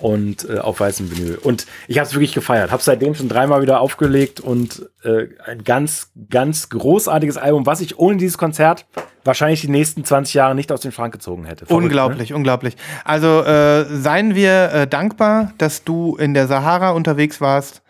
Und 0.00 0.48
äh, 0.48 0.58
auf 0.58 0.78
weißem 0.78 1.10
Vinyl. 1.10 1.38
Und 1.42 1.66
ich 1.88 1.98
habe 1.98 2.06
es 2.06 2.12
wirklich 2.12 2.34
gefeiert. 2.34 2.70
Habe 2.70 2.82
seitdem 2.82 3.14
schon 3.14 3.30
dreimal 3.30 3.62
wieder 3.62 3.80
aufgelegt 3.80 4.40
und 4.40 4.88
äh, 5.02 5.28
ein 5.46 5.64
ganz, 5.64 6.12
ganz 6.28 6.68
großartiges 6.68 7.38
Album, 7.38 7.64
was 7.64 7.80
ich 7.80 7.98
ohne 7.98 8.18
dieses 8.18 8.36
Konzert 8.36 8.84
wahrscheinlich 9.24 9.62
die 9.62 9.70
nächsten 9.70 10.04
20 10.04 10.34
Jahre 10.34 10.54
nicht 10.54 10.70
aus 10.70 10.82
dem 10.82 10.92
Schrank 10.92 11.14
gezogen 11.14 11.46
hätte. 11.46 11.66
Verrückt, 11.66 11.84
Unglaublich, 11.84 12.32
unglaublich. 12.34 12.76
Also 13.04 13.42
äh, 13.42 13.86
seien 13.86 14.34
wir 14.34 14.70
äh, 14.72 14.86
dankbar, 14.86 15.52
dass 15.58 15.82
du 15.82 16.16
in 16.16 16.34
der 16.34 16.46
Sahara 16.46 16.90
unterwegs 16.90 17.40
warst, 17.40 17.82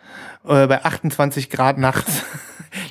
äh, 0.47 0.67
bei 0.67 0.83
28 0.83 1.49
Grad 1.49 1.77
nachts. 1.77 2.23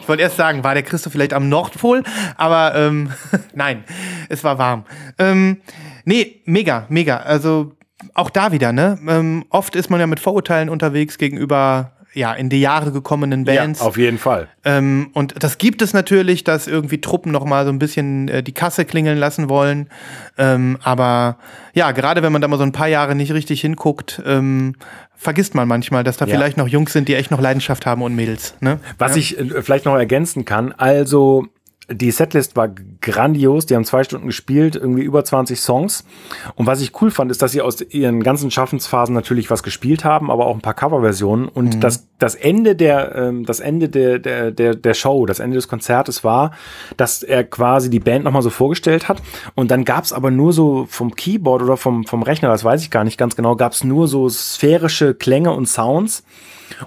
Ich 0.00 0.08
wollte 0.08 0.24
erst 0.24 0.36
sagen, 0.36 0.64
war 0.64 0.74
der 0.74 0.82
Christoph 0.82 1.12
vielleicht 1.12 1.32
am 1.32 1.48
Nordpol, 1.48 2.02
aber 2.36 2.74
ähm, 2.74 3.12
nein, 3.54 3.84
es 4.28 4.42
war 4.42 4.58
warm. 4.58 4.84
Ähm, 5.18 5.58
nee, 6.04 6.40
mega, 6.46 6.86
mega. 6.88 7.18
Also 7.18 7.76
auch 8.14 8.30
da 8.30 8.50
wieder, 8.50 8.72
ne? 8.72 8.98
Ähm, 9.06 9.44
oft 9.50 9.76
ist 9.76 9.88
man 9.88 10.00
ja 10.00 10.08
mit 10.08 10.18
Vorurteilen 10.18 10.68
unterwegs 10.68 11.16
gegenüber 11.16 11.92
ja, 12.18 12.32
in 12.32 12.48
die 12.48 12.60
Jahre 12.60 12.90
gekommenen 12.90 13.44
Bands. 13.44 13.80
Ja, 13.80 13.86
auf 13.86 13.96
jeden 13.96 14.18
Fall. 14.18 14.48
Ähm, 14.64 15.10
und 15.14 15.42
das 15.42 15.58
gibt 15.58 15.82
es 15.82 15.92
natürlich, 15.94 16.42
dass 16.42 16.66
irgendwie 16.66 17.00
Truppen 17.00 17.30
noch 17.30 17.44
mal 17.44 17.64
so 17.64 17.70
ein 17.70 17.78
bisschen 17.78 18.28
äh, 18.28 18.42
die 18.42 18.52
Kasse 18.52 18.84
klingeln 18.84 19.18
lassen 19.18 19.48
wollen. 19.48 19.88
Ähm, 20.36 20.78
aber 20.82 21.38
ja, 21.74 21.92
gerade 21.92 22.22
wenn 22.22 22.32
man 22.32 22.42
da 22.42 22.48
mal 22.48 22.56
so 22.58 22.64
ein 22.64 22.72
paar 22.72 22.88
Jahre 22.88 23.14
nicht 23.14 23.32
richtig 23.32 23.60
hinguckt, 23.60 24.20
ähm, 24.26 24.74
vergisst 25.14 25.54
man 25.54 25.68
manchmal, 25.68 26.02
dass 26.02 26.16
da 26.16 26.26
Ja. 26.26 26.34
vielleicht 26.34 26.56
noch 26.56 26.66
Jungs 26.68 26.92
sind, 26.92 27.08
die 27.08 27.14
echt 27.14 27.30
noch 27.30 27.40
Leidenschaft 27.40 27.86
haben 27.86 28.02
und 28.02 28.16
Mädels. 28.16 28.54
Ne? 28.60 28.80
Was 28.98 29.12
ja. 29.12 29.18
ich 29.18 29.38
äh, 29.38 29.62
vielleicht 29.62 29.84
noch 29.84 29.94
ergänzen 29.94 30.44
kann, 30.44 30.72
also 30.72 31.46
die 31.90 32.10
Setlist 32.10 32.54
war 32.54 32.68
grandios, 33.00 33.64
die 33.64 33.74
haben 33.74 33.84
zwei 33.84 34.04
Stunden 34.04 34.26
gespielt, 34.26 34.76
irgendwie 34.76 35.02
über 35.02 35.24
20 35.24 35.58
Songs. 35.58 36.04
Und 36.54 36.66
was 36.66 36.82
ich 36.82 36.92
cool 37.00 37.10
fand, 37.10 37.30
ist, 37.30 37.40
dass 37.40 37.52
sie 37.52 37.62
aus 37.62 37.80
ihren 37.80 38.22
ganzen 38.22 38.50
Schaffensphasen 38.50 39.14
natürlich 39.14 39.50
was 39.50 39.62
gespielt 39.62 40.04
haben, 40.04 40.30
aber 40.30 40.46
auch 40.46 40.54
ein 40.54 40.60
paar 40.60 40.74
Coverversionen. 40.74 41.48
Und 41.48 41.76
Mhm. 41.76 41.80
das, 41.80 42.06
das 42.18 42.34
Ende 42.34 42.76
der, 42.76 43.14
ähm, 43.14 43.46
das 43.46 43.60
Ende 43.60 43.88
der, 43.88 44.18
der, 44.18 44.50
der, 44.50 44.74
der 44.74 44.94
Show, 44.94 45.24
das 45.24 45.38
Ende 45.38 45.54
des 45.56 45.66
Konzertes 45.66 46.24
war, 46.24 46.50
dass 46.98 47.22
er 47.22 47.44
quasi 47.44 47.88
die 47.88 48.00
Band 48.00 48.24
nochmal 48.24 48.42
so 48.42 48.50
vorgestellt 48.50 49.08
hat. 49.08 49.22
Und 49.54 49.70
dann 49.70 49.86
gab's 49.86 50.12
aber 50.12 50.30
nur 50.30 50.52
so 50.52 50.86
vom 50.90 51.14
Keyboard 51.14 51.62
oder 51.62 51.78
vom, 51.78 52.04
vom 52.04 52.22
Rechner, 52.22 52.48
das 52.50 52.64
weiß 52.64 52.82
ich 52.82 52.90
gar 52.90 53.04
nicht 53.04 53.16
ganz 53.16 53.34
genau, 53.34 53.56
gab's 53.56 53.82
nur 53.82 54.08
so 54.08 54.28
sphärische 54.28 55.14
Klänge 55.14 55.52
und 55.52 55.66
Sounds. 55.66 56.22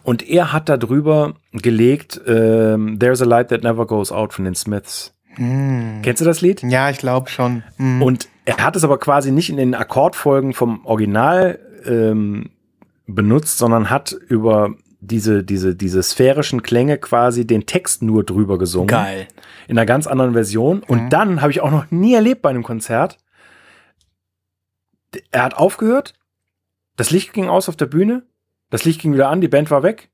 Und 0.03 0.27
er 0.27 0.53
hat 0.53 0.69
da 0.69 0.77
drüber 0.77 1.33
gelegt, 1.53 2.21
ähm, 2.27 2.97
There's 2.99 3.21
a 3.21 3.25
Light 3.25 3.49
That 3.49 3.63
Never 3.63 3.85
Goes 3.85 4.11
Out 4.11 4.33
von 4.33 4.45
den 4.45 4.55
Smiths. 4.55 5.13
Kennst 5.35 6.19
du 6.19 6.25
das 6.25 6.41
Lied? 6.41 6.61
Ja, 6.63 6.89
ich 6.89 6.97
glaube 6.97 7.29
schon. 7.29 7.63
Mhm. 7.77 8.01
Und 8.01 8.29
er 8.45 8.57
hat 8.57 8.75
es 8.75 8.83
aber 8.83 8.97
quasi 8.97 9.31
nicht 9.31 9.49
in 9.49 9.57
den 9.57 9.75
Akkordfolgen 9.75 10.53
vom 10.53 10.85
Original 10.85 11.59
ähm, 11.85 12.49
benutzt, 13.07 13.57
sondern 13.57 13.89
hat 13.89 14.11
über 14.11 14.75
diese, 14.99 15.43
diese, 15.43 15.75
diese 15.75 16.03
sphärischen 16.03 16.61
Klänge 16.63 16.97
quasi 16.97 17.47
den 17.47 17.65
Text 17.65 18.03
nur 18.03 18.23
drüber 18.23 18.57
gesungen. 18.57 18.87
Geil. 18.87 19.27
In 19.67 19.77
einer 19.77 19.85
ganz 19.85 20.05
anderen 20.05 20.33
Version. 20.33 20.83
Und 20.83 21.09
dann 21.09 21.41
habe 21.41 21.51
ich 21.51 21.61
auch 21.61 21.71
noch 21.71 21.89
nie 21.91 22.13
erlebt 22.13 22.41
bei 22.41 22.49
einem 22.49 22.63
Konzert. 22.63 23.17
Er 25.31 25.43
hat 25.43 25.55
aufgehört, 25.55 26.13
das 26.97 27.09
Licht 27.09 27.33
ging 27.33 27.49
aus 27.49 27.67
auf 27.67 27.75
der 27.75 27.87
Bühne, 27.87 28.23
das 28.71 28.83
Licht 28.83 28.99
ging 29.01 29.13
wieder 29.13 29.29
an, 29.29 29.41
die 29.41 29.47
Band 29.47 29.69
war 29.69 29.83
weg, 29.83 30.09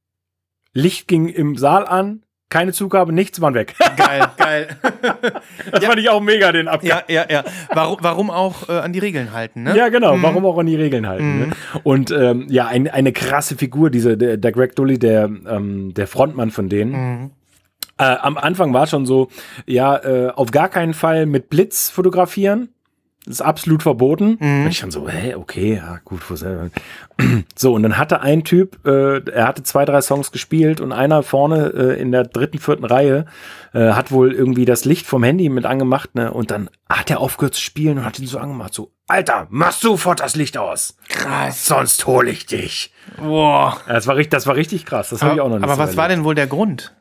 Licht 0.74 1.08
ging 1.08 1.30
im 1.30 1.56
Saal 1.56 1.88
an, 1.88 2.24
keine 2.50 2.72
Zugabe, 2.72 3.12
nichts, 3.12 3.42
waren 3.42 3.54
weg. 3.54 3.76
Geil, 3.98 4.28
geil. 4.38 4.68
Das 5.72 5.84
fand 5.84 6.00
ich 6.00 6.10
auch 6.10 6.22
mega, 6.22 6.52
den 6.52 6.68
Abgang. 6.68 6.90
ja, 6.90 7.04
ja, 7.08 7.26
ja. 7.30 7.44
Warum, 7.74 7.98
warum 8.02 8.30
auch 8.30 8.70
äh, 8.70 8.74
an 8.74 8.94
die 8.94 9.00
Regeln 9.00 9.34
halten, 9.34 9.64
ne? 9.64 9.76
Ja, 9.76 9.90
genau. 9.90 10.22
Warum 10.22 10.46
auch 10.46 10.58
an 10.58 10.66
die 10.66 10.76
Regeln 10.76 11.08
halten. 11.08 11.40
Ne? 11.40 11.50
Und 11.84 12.10
ähm, 12.12 12.46
ja, 12.50 12.68
ein, 12.68 12.88
eine 12.88 13.12
krasse 13.12 13.58
Figur, 13.58 13.90
diese, 13.90 14.18
der, 14.18 14.38
der 14.38 14.52
Greg 14.54 14.76
Dully, 14.76 14.98
der, 14.98 15.26
ähm, 15.26 15.94
der 15.94 16.08
Frontmann 16.08 16.52
von 16.52 16.70
denen. 16.70 16.92
Mhm. 16.92 17.32
Äh, 17.98 18.04
am 18.04 18.38
Anfang 18.38 18.74
war 18.74 18.88
schon 18.88 19.06
so, 19.06 19.28
ja, 19.66 19.98
äh, 19.98 20.30
auf 20.30 20.52
gar 20.52 20.70
keinen 20.70 20.94
Fall 20.94 21.26
mit 21.26 21.50
Blitz 21.50 21.90
fotografieren. 21.90 22.70
Das 23.28 23.36
ist 23.36 23.42
absolut 23.42 23.84
verboten. 23.84 24.38
Mhm. 24.40 24.64
Und 24.64 24.70
ich 24.70 24.80
dann 24.80 24.90
so, 24.90 25.10
hä, 25.10 25.36
okay, 25.36 25.76
ja, 25.76 26.00
gut. 26.06 26.22
wo 26.30 26.34
ist 26.34 26.44
er? 26.44 26.70
So, 27.56 27.74
und 27.74 27.82
dann 27.84 27.98
hatte 27.98 28.22
ein 28.22 28.44
Typ, 28.44 28.86
äh, 28.86 29.20
er 29.32 29.48
hatte 29.48 29.64
zwei, 29.64 29.86
drei 29.86 30.02
Songs 30.02 30.32
gespielt 30.32 30.80
und 30.80 30.92
einer 30.92 31.24
vorne 31.24 31.74
äh, 31.76 32.00
in 32.00 32.12
der 32.12 32.24
dritten, 32.24 32.60
vierten 32.60 32.86
Reihe 32.86 33.26
äh, 33.74 33.92
hat 33.94 34.12
wohl 34.12 34.34
irgendwie 34.34 34.66
das 34.66 34.86
Licht 34.86 35.06
vom 35.08 35.24
Handy 35.24 35.50
mit 35.50 35.66
angemacht, 35.66 36.14
ne? 36.16 36.32
Und 36.32 36.52
dann 36.52 36.70
hat 36.88 37.10
er 37.10 37.20
aufgehört 37.20 37.56
zu 37.56 37.62
spielen 37.62 37.98
und 37.98 38.06
hat 38.06 38.20
ihn 38.20 38.28
so 38.28 38.38
angemacht, 38.38 38.74
so, 38.74 38.92
Alter, 39.08 39.48
mach 39.50 39.72
sofort 39.72 40.20
das 40.20 40.36
Licht 40.36 40.58
aus. 40.58 40.96
Krass. 41.10 41.66
Sonst 41.66 42.06
hole 42.06 42.30
ich 42.30 42.46
dich. 42.46 42.94
Boah. 43.18 43.78
Das 43.88 44.06
war 44.08 44.16
richtig, 44.16 44.32
das 44.32 44.46
war 44.48 44.56
richtig 44.56 44.86
krass. 44.86 45.10
Das 45.10 45.22
habe 45.24 45.36
ich 45.36 45.42
auch 45.42 45.50
noch 45.50 45.56
nicht 45.56 45.64
Aber 45.64 45.74
so 45.76 45.80
was 45.80 45.98
war 45.98 46.04
erlebt. 46.06 46.20
denn 46.20 46.26
wohl 46.26 46.36
der 46.36 46.48
Grund? 46.48 46.94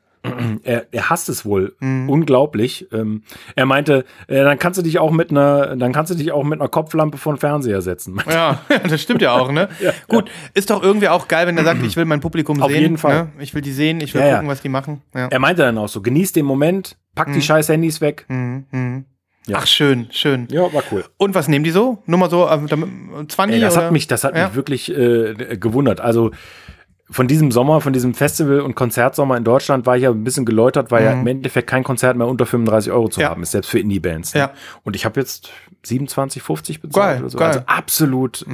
Er, 0.62 0.86
er 0.92 1.10
hasst 1.10 1.28
es 1.28 1.44
wohl 1.44 1.74
Mhm. 1.80 2.08
unglaublich. 2.10 2.86
Ähm, 2.92 3.22
er 3.54 3.66
meinte, 3.66 4.04
äh, 4.28 4.42
dann 4.42 4.58
kannst 4.58 4.78
du 4.78 4.82
dich 4.82 4.98
auch 4.98 5.10
mit 5.10 5.30
einer, 5.30 5.76
dann 5.76 5.92
kannst 5.92 6.10
du 6.12 6.16
dich 6.16 6.32
auch 6.32 6.44
mit 6.44 6.60
einer 6.60 6.68
Kopflampe 6.68 7.18
vor 7.18 7.34
den 7.34 7.38
Fernseher 7.38 7.82
setzen. 7.82 8.20
Ja, 8.30 8.60
das 8.88 9.00
stimmt 9.02 9.22
ja 9.22 9.32
auch, 9.32 9.50
ne? 9.52 9.68
Gut, 10.08 10.30
ist 10.54 10.70
doch 10.70 10.82
irgendwie 10.82 11.08
auch 11.08 11.28
geil, 11.28 11.46
wenn 11.46 11.56
er 11.56 11.64
sagt, 11.64 11.82
ich 11.82 11.96
will 11.96 12.04
mein 12.04 12.20
Publikum 12.20 12.62
Auf 12.62 12.70
sehen. 12.70 12.80
jeden 12.82 12.98
Fall. 12.98 13.24
Ne? 13.24 13.28
Ich 13.38 13.54
will 13.54 13.62
die 13.62 13.72
sehen, 13.72 14.00
ich 14.00 14.14
will 14.14 14.20
Ja, 14.20 14.26
ja. 14.26 14.34
gucken, 14.34 14.48
was 14.48 14.60
die 14.62 14.68
machen. 14.68 15.02
Ja. 15.14 15.28
Er 15.28 15.38
meinte 15.38 15.62
dann 15.62 15.78
auch 15.78 15.88
so, 15.88 16.02
genieß 16.02 16.32
den 16.32 16.44
Moment, 16.46 16.96
pack 17.14 17.32
die 17.32 17.42
scheiß 17.42 17.68
Handys 17.68 18.00
weg. 18.00 18.24
Mhm, 18.28 18.66
mhm. 18.70 19.04
Ja. 19.48 19.58
Ach, 19.60 19.66
schön, 19.68 20.08
schön. 20.10 20.48
Ja, 20.50 20.62
war 20.72 20.82
cool. 20.90 21.04
Und 21.18 21.36
was 21.36 21.46
nehmen 21.46 21.64
die 21.64 21.70
so? 21.70 22.02
Nur 22.06 22.18
mal 22.18 22.28
so, 22.28 22.46
äh, 22.48 22.58
damit- 22.68 23.30
20 23.30 23.54
Ey, 23.54 23.60
das 23.60 23.76
oder? 23.76 23.84
hat 23.86 23.92
mich, 23.92 24.08
das 24.08 24.24
hat 24.24 24.34
Ja. 24.36 24.46
mich 24.48 24.56
wirklich 24.56 24.90
äh, 24.90 25.56
gewundert. 25.56 26.00
Also 26.00 26.32
von 27.08 27.28
diesem 27.28 27.52
Sommer, 27.52 27.80
von 27.80 27.92
diesem 27.92 28.14
Festival- 28.14 28.60
und 28.60 28.74
Konzertsommer 28.74 29.36
in 29.36 29.44
Deutschland 29.44 29.86
war 29.86 29.96
ich 29.96 30.02
ja 30.02 30.10
ein 30.10 30.24
bisschen 30.24 30.44
geläutert, 30.44 30.90
weil 30.90 31.04
ja 31.04 31.12
im 31.12 31.26
Endeffekt 31.26 31.68
kein 31.68 31.84
Konzert 31.84 32.16
mehr 32.16 32.26
unter 32.26 32.46
35 32.46 32.90
Euro 32.90 33.08
zu 33.08 33.20
Mhm. 33.20 33.22
Ja. 33.22 33.30
haben 33.30 33.42
ist, 33.42 33.52
selbst 33.52 33.70
für 33.70 33.78
Indie-Bands. 33.78 34.34
Ne? 34.34 34.40
Ja. 34.40 34.50
Und 34.82 34.96
ich 34.96 35.04
habe 35.04 35.20
jetzt 35.20 35.50
27, 35.84 36.42
50 36.42 36.80
bezahlt 36.80 37.06
Geil, 37.14 37.20
oder 37.20 37.30
so. 37.30 37.38
geil. 37.38 37.48
Mhm. 37.48 37.54
Also 37.58 37.66
absolut, 37.66 38.44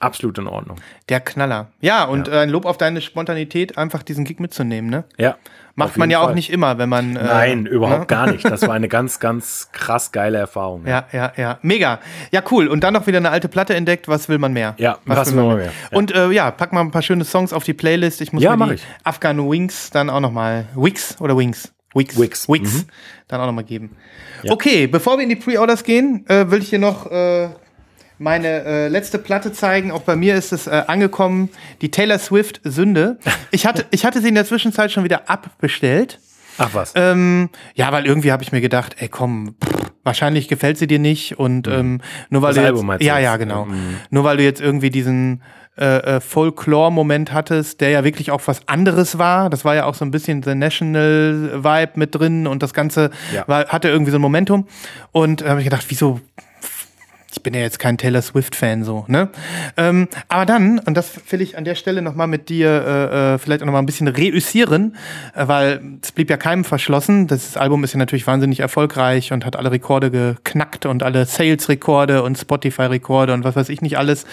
absolut 0.00 0.38
in 0.38 0.46
Ordnung. 0.46 0.76
Der 1.08 1.20
Knaller. 1.20 1.68
Ja, 1.80 2.04
und 2.04 2.28
äh, 2.28 2.38
ein 2.40 2.50
Lob 2.50 2.64
auf 2.64 2.78
deine 2.78 3.00
Spontanität, 3.00 3.78
einfach 3.78 4.02
diesen 4.02 4.24
Gig 4.24 4.38
mitzunehmen, 4.40 4.90
ne? 4.90 5.04
Ja. 5.16 5.36
Macht 5.78 5.98
man 5.98 6.10
ja 6.10 6.20
auch 6.20 6.26
Fall. 6.26 6.34
nicht 6.34 6.50
immer, 6.50 6.78
wenn 6.78 6.88
man. 6.88 7.16
Äh, 7.16 7.22
Nein, 7.24 7.66
überhaupt 7.66 8.00
ne? 8.00 8.06
gar 8.06 8.30
nicht. 8.30 8.44
Das 8.46 8.62
war 8.62 8.74
eine 8.74 8.88
ganz, 8.96 9.20
ganz 9.20 9.68
krass 9.72 10.10
geile 10.10 10.38
Erfahrung. 10.38 10.86
Ja, 10.86 11.06
ja, 11.12 11.32
ja. 11.36 11.58
Mega. 11.60 12.00
Ja, 12.30 12.42
cool. 12.50 12.68
Und 12.68 12.82
dann 12.82 12.94
noch 12.94 13.06
wieder 13.06 13.18
eine 13.18 13.30
alte 13.30 13.48
Platte 13.48 13.74
entdeckt. 13.74 14.08
Was 14.08 14.30
will 14.30 14.38
man 14.38 14.54
mehr? 14.54 14.74
Ja, 14.78 14.98
was, 15.04 15.34
will 15.34 15.44
man 15.44 15.56
mehr? 15.58 15.66
Ja. 15.66 15.98
Und 15.98 16.14
äh, 16.14 16.30
ja, 16.30 16.50
pack 16.50 16.72
mal 16.72 16.80
ein 16.80 16.92
paar 16.92 17.02
schöne 17.02 17.24
Songs 17.26 17.52
auf 17.52 17.64
die 17.64 17.74
Playlist. 17.74 18.22
Ich 18.22 18.32
muss 18.32 18.42
Ja, 18.42 18.56
mir 18.56 18.68
die 18.68 18.74
ich. 18.74 18.86
Afghan 19.04 19.50
Wings 19.50 19.90
dann 19.90 20.08
auch 20.08 20.20
noch 20.20 20.32
mal 20.32 20.66
Wix 20.74 21.20
oder 21.20 21.36
Wings? 21.36 21.72
Wix. 21.94 22.18
Wix. 22.18 22.48
Wix. 22.48 22.72
Mhm. 22.74 22.84
Dann 23.28 23.40
auch 23.42 23.46
noch 23.46 23.52
mal 23.52 23.64
geben. 23.64 23.96
Okay, 24.48 24.86
bevor 24.86 25.16
wir 25.18 25.24
in 25.24 25.28
die 25.30 25.36
Pre-Orders 25.36 25.82
gehen, 25.82 26.24
äh, 26.28 26.50
will 26.50 26.60
ich 26.62 26.68
hier 26.70 26.78
noch 26.78 27.10
äh, 27.10 27.48
meine 28.18 28.46
äh, 28.64 28.88
letzte 28.88 29.18
Platte 29.18 29.52
zeigen. 29.52 29.90
Auch 29.90 30.02
bei 30.02 30.16
mir 30.16 30.34
ist 30.36 30.52
es 30.52 30.66
äh, 30.66 30.82
angekommen, 30.86 31.50
die 31.82 31.90
Taylor 31.90 32.18
Swift 32.18 32.60
Sünde. 32.64 33.18
Ich 33.50 33.66
hatte, 33.66 33.84
ich 33.90 34.04
hatte 34.04 34.20
sie 34.20 34.28
in 34.28 34.34
der 34.34 34.44
Zwischenzeit 34.46 34.90
schon 34.92 35.04
wieder 35.04 35.28
abbestellt. 35.30 36.18
Ach 36.58 36.70
was. 36.72 36.92
Ähm, 36.96 37.50
ja, 37.74 37.92
weil 37.92 38.06
irgendwie 38.06 38.32
habe 38.32 38.42
ich 38.42 38.50
mir 38.52 38.62
gedacht, 38.62 38.96
ey 38.98 39.08
komm, 39.08 39.56
pff, 39.62 39.90
wahrscheinlich 40.04 40.48
gefällt 40.48 40.78
sie 40.78 40.86
dir 40.86 40.98
nicht 40.98 41.38
und 41.38 41.68
ähm, 41.68 42.00
nur 42.30 42.40
weil 42.40 42.48
Das 42.50 42.56
du 42.56 42.60
jetzt, 42.62 42.68
Album 42.70 42.86
du 42.98 43.04
ja 43.04 43.16
jetzt? 43.18 43.24
ja 43.24 43.36
genau, 43.36 43.66
Mhm. 43.66 43.96
nur 44.08 44.24
weil 44.24 44.38
du 44.38 44.42
jetzt 44.44 44.62
irgendwie 44.62 44.88
diesen 44.88 45.42
äh, 45.78 46.16
äh, 46.16 46.20
Folklore-Moment 46.20 47.34
hattest, 47.34 47.82
der 47.82 47.90
ja 47.90 48.04
wirklich 48.04 48.30
auch 48.30 48.40
was 48.46 48.66
anderes 48.66 49.18
war. 49.18 49.50
Das 49.50 49.66
war 49.66 49.74
ja 49.74 49.84
auch 49.84 49.94
so 49.94 50.06
ein 50.06 50.10
bisschen 50.10 50.42
The 50.42 50.54
National 50.54 51.62
Vibe 51.62 51.92
mit 51.96 52.14
drin 52.14 52.46
und 52.46 52.62
das 52.62 52.72
Ganze 52.72 53.10
Ja. 53.34 53.44
war, 53.46 53.66
hatte 53.68 53.88
irgendwie 53.90 54.10
so 54.10 54.16
ein 54.16 54.22
Momentum. 54.22 54.66
Und 55.12 55.42
da 55.42 55.50
habe 55.50 55.60
ich 55.60 55.64
gedacht, 55.66 55.84
wieso 55.88 56.20
ich 57.36 57.42
bin 57.42 57.54
ja 57.54 57.60
jetzt 57.60 57.78
kein 57.78 57.98
Taylor 57.98 58.22
Swift-Fan 58.22 58.82
so, 58.82 59.04
ne? 59.08 59.28
Ähm, 59.76 60.08
aber 60.28 60.46
dann, 60.46 60.78
und 60.78 60.96
das 60.96 61.12
will 61.30 61.40
ich 61.40 61.58
an 61.58 61.64
der 61.64 61.74
Stelle 61.74 62.02
nochmal 62.02 62.26
mit 62.26 62.48
dir 62.48 62.68
äh, 62.68 63.34
äh, 63.34 63.38
vielleicht 63.38 63.62
auch 63.62 63.66
nochmal 63.66 63.82
ein 63.82 63.86
bisschen 63.86 64.08
reüssieren, 64.08 64.96
äh, 65.34 65.46
weil 65.46 65.98
es 66.02 66.12
blieb 66.12 66.30
ja 66.30 66.38
keinem 66.38 66.64
verschlossen. 66.64 67.26
Das 67.26 67.56
Album 67.56 67.84
ist 67.84 67.92
ja 67.92 67.98
natürlich 67.98 68.26
wahnsinnig 68.26 68.60
erfolgreich 68.60 69.32
und 69.32 69.44
hat 69.44 69.56
alle 69.56 69.70
Rekorde 69.70 70.10
geknackt 70.10 70.86
und 70.86 71.02
alle 71.02 71.26
Sales-Rekorde 71.26 72.22
und 72.22 72.38
Spotify-Rekorde 72.38 73.34
und 73.34 73.44
was 73.44 73.54
weiß 73.54 73.68
ich 73.68 73.82
nicht 73.82 73.98
alles. 73.98 74.24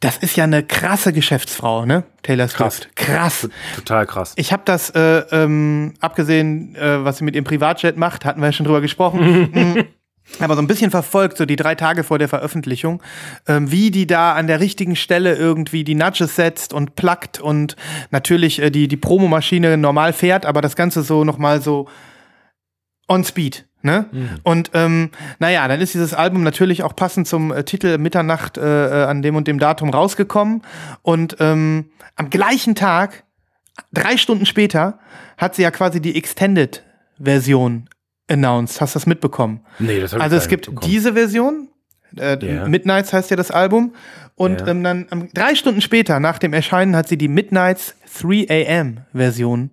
Das 0.00 0.16
ist 0.16 0.36
ja 0.36 0.44
eine 0.44 0.62
krasse 0.62 1.12
Geschäftsfrau, 1.12 1.84
ne? 1.84 2.04
Taylor 2.22 2.46
Swift. 2.46 2.94
Krass. 2.94 3.48
Total 3.74 4.06
krass. 4.06 4.34
Ich 4.36 4.52
habe 4.52 4.62
das, 4.64 4.90
äh, 4.90 5.24
ähm, 5.32 5.94
abgesehen, 5.98 6.76
äh, 6.76 7.04
was 7.04 7.18
sie 7.18 7.24
mit 7.24 7.34
ihrem 7.34 7.44
Privatjet 7.44 7.96
macht, 7.96 8.24
hatten 8.24 8.40
wir 8.40 8.46
ja 8.46 8.52
schon 8.52 8.64
drüber 8.64 8.80
gesprochen. 8.80 9.88
Aber 10.40 10.54
so 10.54 10.62
ein 10.62 10.66
bisschen 10.66 10.90
verfolgt, 10.90 11.36
so 11.36 11.46
die 11.46 11.56
drei 11.56 11.74
Tage 11.74 12.04
vor 12.04 12.18
der 12.18 12.28
Veröffentlichung, 12.28 13.02
ähm, 13.46 13.70
wie 13.70 13.90
die 13.90 14.06
da 14.06 14.34
an 14.34 14.46
der 14.46 14.60
richtigen 14.60 14.94
Stelle 14.94 15.34
irgendwie 15.34 15.84
die 15.84 15.94
Nudges 15.94 16.36
setzt 16.36 16.72
und 16.72 16.94
plackt 16.96 17.40
und 17.40 17.76
natürlich 18.10 18.60
äh, 18.60 18.70
die, 18.70 18.88
die 18.88 18.96
Promomaschine 18.96 19.76
normal 19.76 20.12
fährt, 20.12 20.46
aber 20.46 20.60
das 20.60 20.76
Ganze 20.76 21.02
so 21.02 21.24
nochmal 21.24 21.60
so 21.60 21.88
on 23.08 23.24
speed. 23.24 23.66
Ne? 23.82 24.06
Und 24.42 24.70
ähm, 24.74 25.10
naja, 25.38 25.66
dann 25.68 25.80
ist 25.80 25.94
dieses 25.94 26.12
Album 26.12 26.42
natürlich 26.42 26.82
auch 26.82 26.96
passend 26.96 27.28
zum 27.28 27.52
äh, 27.52 27.62
Titel 27.62 27.96
Mitternacht 27.98 28.58
äh, 28.58 28.62
äh, 28.62 29.04
an 29.04 29.22
dem 29.22 29.36
und 29.36 29.46
dem 29.46 29.60
Datum 29.60 29.90
rausgekommen. 29.90 30.62
Und 31.02 31.36
ähm, 31.38 31.90
am 32.16 32.28
gleichen 32.28 32.74
Tag, 32.74 33.24
drei 33.92 34.16
Stunden 34.16 34.46
später, 34.46 34.98
hat 35.36 35.54
sie 35.54 35.62
ja 35.62 35.70
quasi 35.70 36.00
die 36.00 36.16
Extended-Version 36.16 37.88
announced. 38.28 38.80
Hast 38.80 38.94
du 38.94 38.98
das 38.98 39.06
mitbekommen? 39.06 39.60
Nee, 39.78 40.00
das 40.00 40.12
hab 40.12 40.18
ich 40.18 40.22
Also 40.24 40.36
es 40.36 40.48
gibt 40.48 40.70
diese 40.84 41.14
Version, 41.14 41.68
äh, 42.16 42.38
Ja. 42.44 42.68
Midnights 42.68 43.12
heißt 43.12 43.30
ja 43.30 43.36
das 43.36 43.50
Album. 43.50 43.94
Und 44.34 44.60
Ja. 44.60 44.68
ähm, 44.68 44.84
dann 44.84 45.06
ähm, 45.10 45.28
drei 45.34 45.54
Stunden 45.54 45.80
später, 45.80 46.20
nach 46.20 46.38
dem 46.38 46.52
Erscheinen, 46.52 46.94
hat 46.94 47.08
sie 47.08 47.18
die 47.18 47.28
Midnights 47.28 47.96
3 48.22 48.46
AM 48.48 48.98
Version 49.12 49.70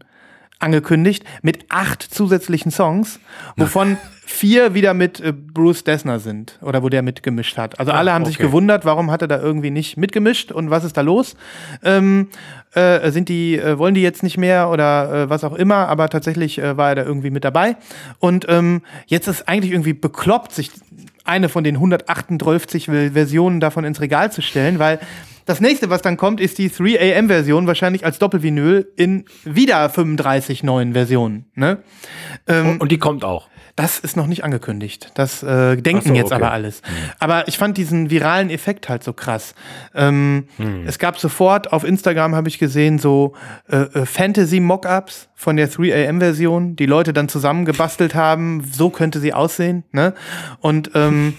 angekündigt 0.59 1.23
mit 1.41 1.65
acht 1.69 2.01
zusätzlichen 2.01 2.71
Songs, 2.71 3.19
wovon 3.57 3.97
vier 4.25 4.73
wieder 4.73 4.93
mit 4.93 5.19
äh, 5.19 5.31
Bruce 5.31 5.83
Dessner 5.83 6.19
sind 6.19 6.59
oder 6.61 6.81
wo 6.83 6.89
der 6.89 7.03
mitgemischt 7.03 7.57
hat. 7.57 7.79
Also 7.79 7.91
alle 7.91 8.11
haben 8.11 8.25
sich 8.25 8.37
okay. 8.37 8.47
gewundert, 8.47 8.83
warum 8.83 9.11
hat 9.11 9.21
er 9.21 9.27
da 9.27 9.39
irgendwie 9.39 9.69
nicht 9.71 9.97
mitgemischt 9.97 10.51
und 10.51 10.69
was 10.69 10.83
ist 10.83 10.97
da 10.97 11.01
los? 11.01 11.35
Ähm, 11.83 12.29
äh, 12.73 13.11
sind 13.11 13.29
die, 13.29 13.57
äh, 13.57 13.77
wollen 13.77 13.93
die 13.93 14.01
jetzt 14.01 14.23
nicht 14.23 14.37
mehr 14.37 14.69
oder 14.69 15.13
äh, 15.13 15.29
was 15.29 15.43
auch 15.43 15.53
immer, 15.53 15.87
aber 15.87 16.09
tatsächlich 16.09 16.57
äh, 16.57 16.75
war 16.75 16.89
er 16.89 16.95
da 16.95 17.03
irgendwie 17.03 17.29
mit 17.29 17.43
dabei. 17.43 17.77
Und 18.19 18.45
ähm, 18.49 18.81
jetzt 19.05 19.27
ist 19.27 19.47
eigentlich 19.47 19.71
irgendwie 19.71 19.93
bekloppt, 19.93 20.51
sich 20.51 20.71
eine 21.23 21.47
von 21.47 21.63
den 21.63 21.75
138 21.75 22.85
Ver- 22.85 23.11
Versionen 23.11 23.59
davon 23.59 23.85
ins 23.85 24.01
Regal 24.01 24.31
zu 24.31 24.41
stellen, 24.41 24.79
weil 24.79 24.99
das 25.45 25.61
nächste, 25.61 25.91
was 25.91 26.01
dann 26.01 26.17
kommt, 26.17 26.41
ist 26.41 26.57
die 26.57 26.71
3AM-Version, 26.71 27.67
wahrscheinlich 27.67 28.03
als 28.03 28.17
Doppelvinyl 28.17 28.87
in 28.95 29.25
wieder 29.43 29.87
35 29.89 30.63
neuen 30.63 30.93
Versionen. 30.93 31.45
Ne? 31.53 31.83
Ähm, 32.47 32.77
Und 32.79 32.91
die 32.91 32.97
kommt 32.97 33.23
auch. 33.23 33.47
Das 33.75 33.99
ist 33.99 34.15
noch 34.15 34.27
nicht 34.27 34.45
angekündigt. 34.45 35.11
Das 35.15 35.43
äh, 35.43 35.75
denken 35.75 36.09
so, 36.09 36.13
jetzt 36.13 36.27
okay. 36.27 36.35
aber 36.35 36.51
alles. 36.51 36.81
Aber 37.19 37.47
ich 37.49 37.57
fand 37.57 37.77
diesen 37.77 38.09
viralen 38.09 38.49
Effekt 38.49 38.87
halt 38.87 39.03
so 39.03 39.11
krass. 39.11 39.53
Ähm, 39.93 40.47
Es 40.87 40.97
gab 40.97 41.19
sofort 41.19 41.73
auf 41.73 41.83
Instagram, 41.83 42.35
habe 42.35 42.47
ich 42.47 42.57
gesehen, 42.57 42.99
so 42.99 43.33
äh, 43.69 43.77
äh, 43.77 44.05
Fantasy-Mockups 44.05 45.27
von 45.35 45.57
der 45.57 45.69
3AM-Version, 45.69 46.77
die 46.77 46.85
Leute 46.85 47.11
dann 47.11 47.27
zusammengebastelt 47.27 48.15
haben. 48.15 48.63
So 48.63 48.89
könnte 48.89 49.19
sie 49.19 49.33
aussehen. 49.33 49.83
Ne? 49.91 50.13
Und 50.61 50.91
ähm, 50.95 51.33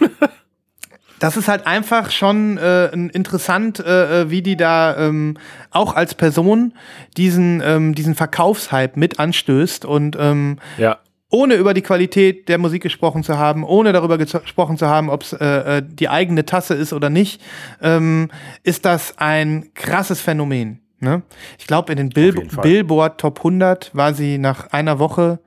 das 1.18 1.38
ist 1.38 1.48
halt 1.48 1.66
einfach 1.66 2.10
schon 2.10 2.58
äh, 2.58 2.88
interessant, 2.88 3.80
äh, 3.80 4.22
äh, 4.22 4.30
wie 4.30 4.42
die 4.42 4.58
da 4.58 4.94
ähm, 4.98 5.38
auch 5.70 5.96
als 5.96 6.14
Person 6.14 6.74
diesen, 7.16 7.62
ähm, 7.64 7.94
diesen 7.94 8.14
Verkaufshype 8.14 8.98
mit 8.98 9.18
anstößt 9.18 9.86
und 9.86 10.18
ähm, 10.20 10.58
Ja. 10.76 10.98
Ohne 11.36 11.56
über 11.56 11.74
die 11.74 11.82
Qualität 11.82 12.48
der 12.48 12.56
Musik 12.56 12.82
gesprochen 12.82 13.22
zu 13.22 13.36
haben, 13.36 13.62
ohne 13.62 13.92
darüber 13.92 14.16
gesprochen 14.16 14.78
zu 14.78 14.86
haben, 14.86 15.10
ob 15.10 15.22
es 15.22 15.34
äh, 15.34 15.78
äh, 15.78 15.82
die 15.84 16.08
eigene 16.08 16.46
Tasse 16.46 16.72
ist 16.72 16.94
oder 16.94 17.10
nicht, 17.10 17.42
ähm, 17.82 18.30
ist 18.62 18.86
das 18.86 19.18
ein 19.18 19.70
krasses 19.74 20.22
Phänomen. 20.22 20.80
Ne? 20.98 21.22
Ich 21.58 21.66
glaube, 21.66 21.92
in 21.92 22.10
den 22.10 22.50
Fall. 22.50 22.62
Billboard 22.62 23.20
Top 23.20 23.40
100 23.40 23.94
war 23.94 24.14
sie 24.14 24.38
nach 24.38 24.72
einer 24.72 24.98
Woche 24.98 25.40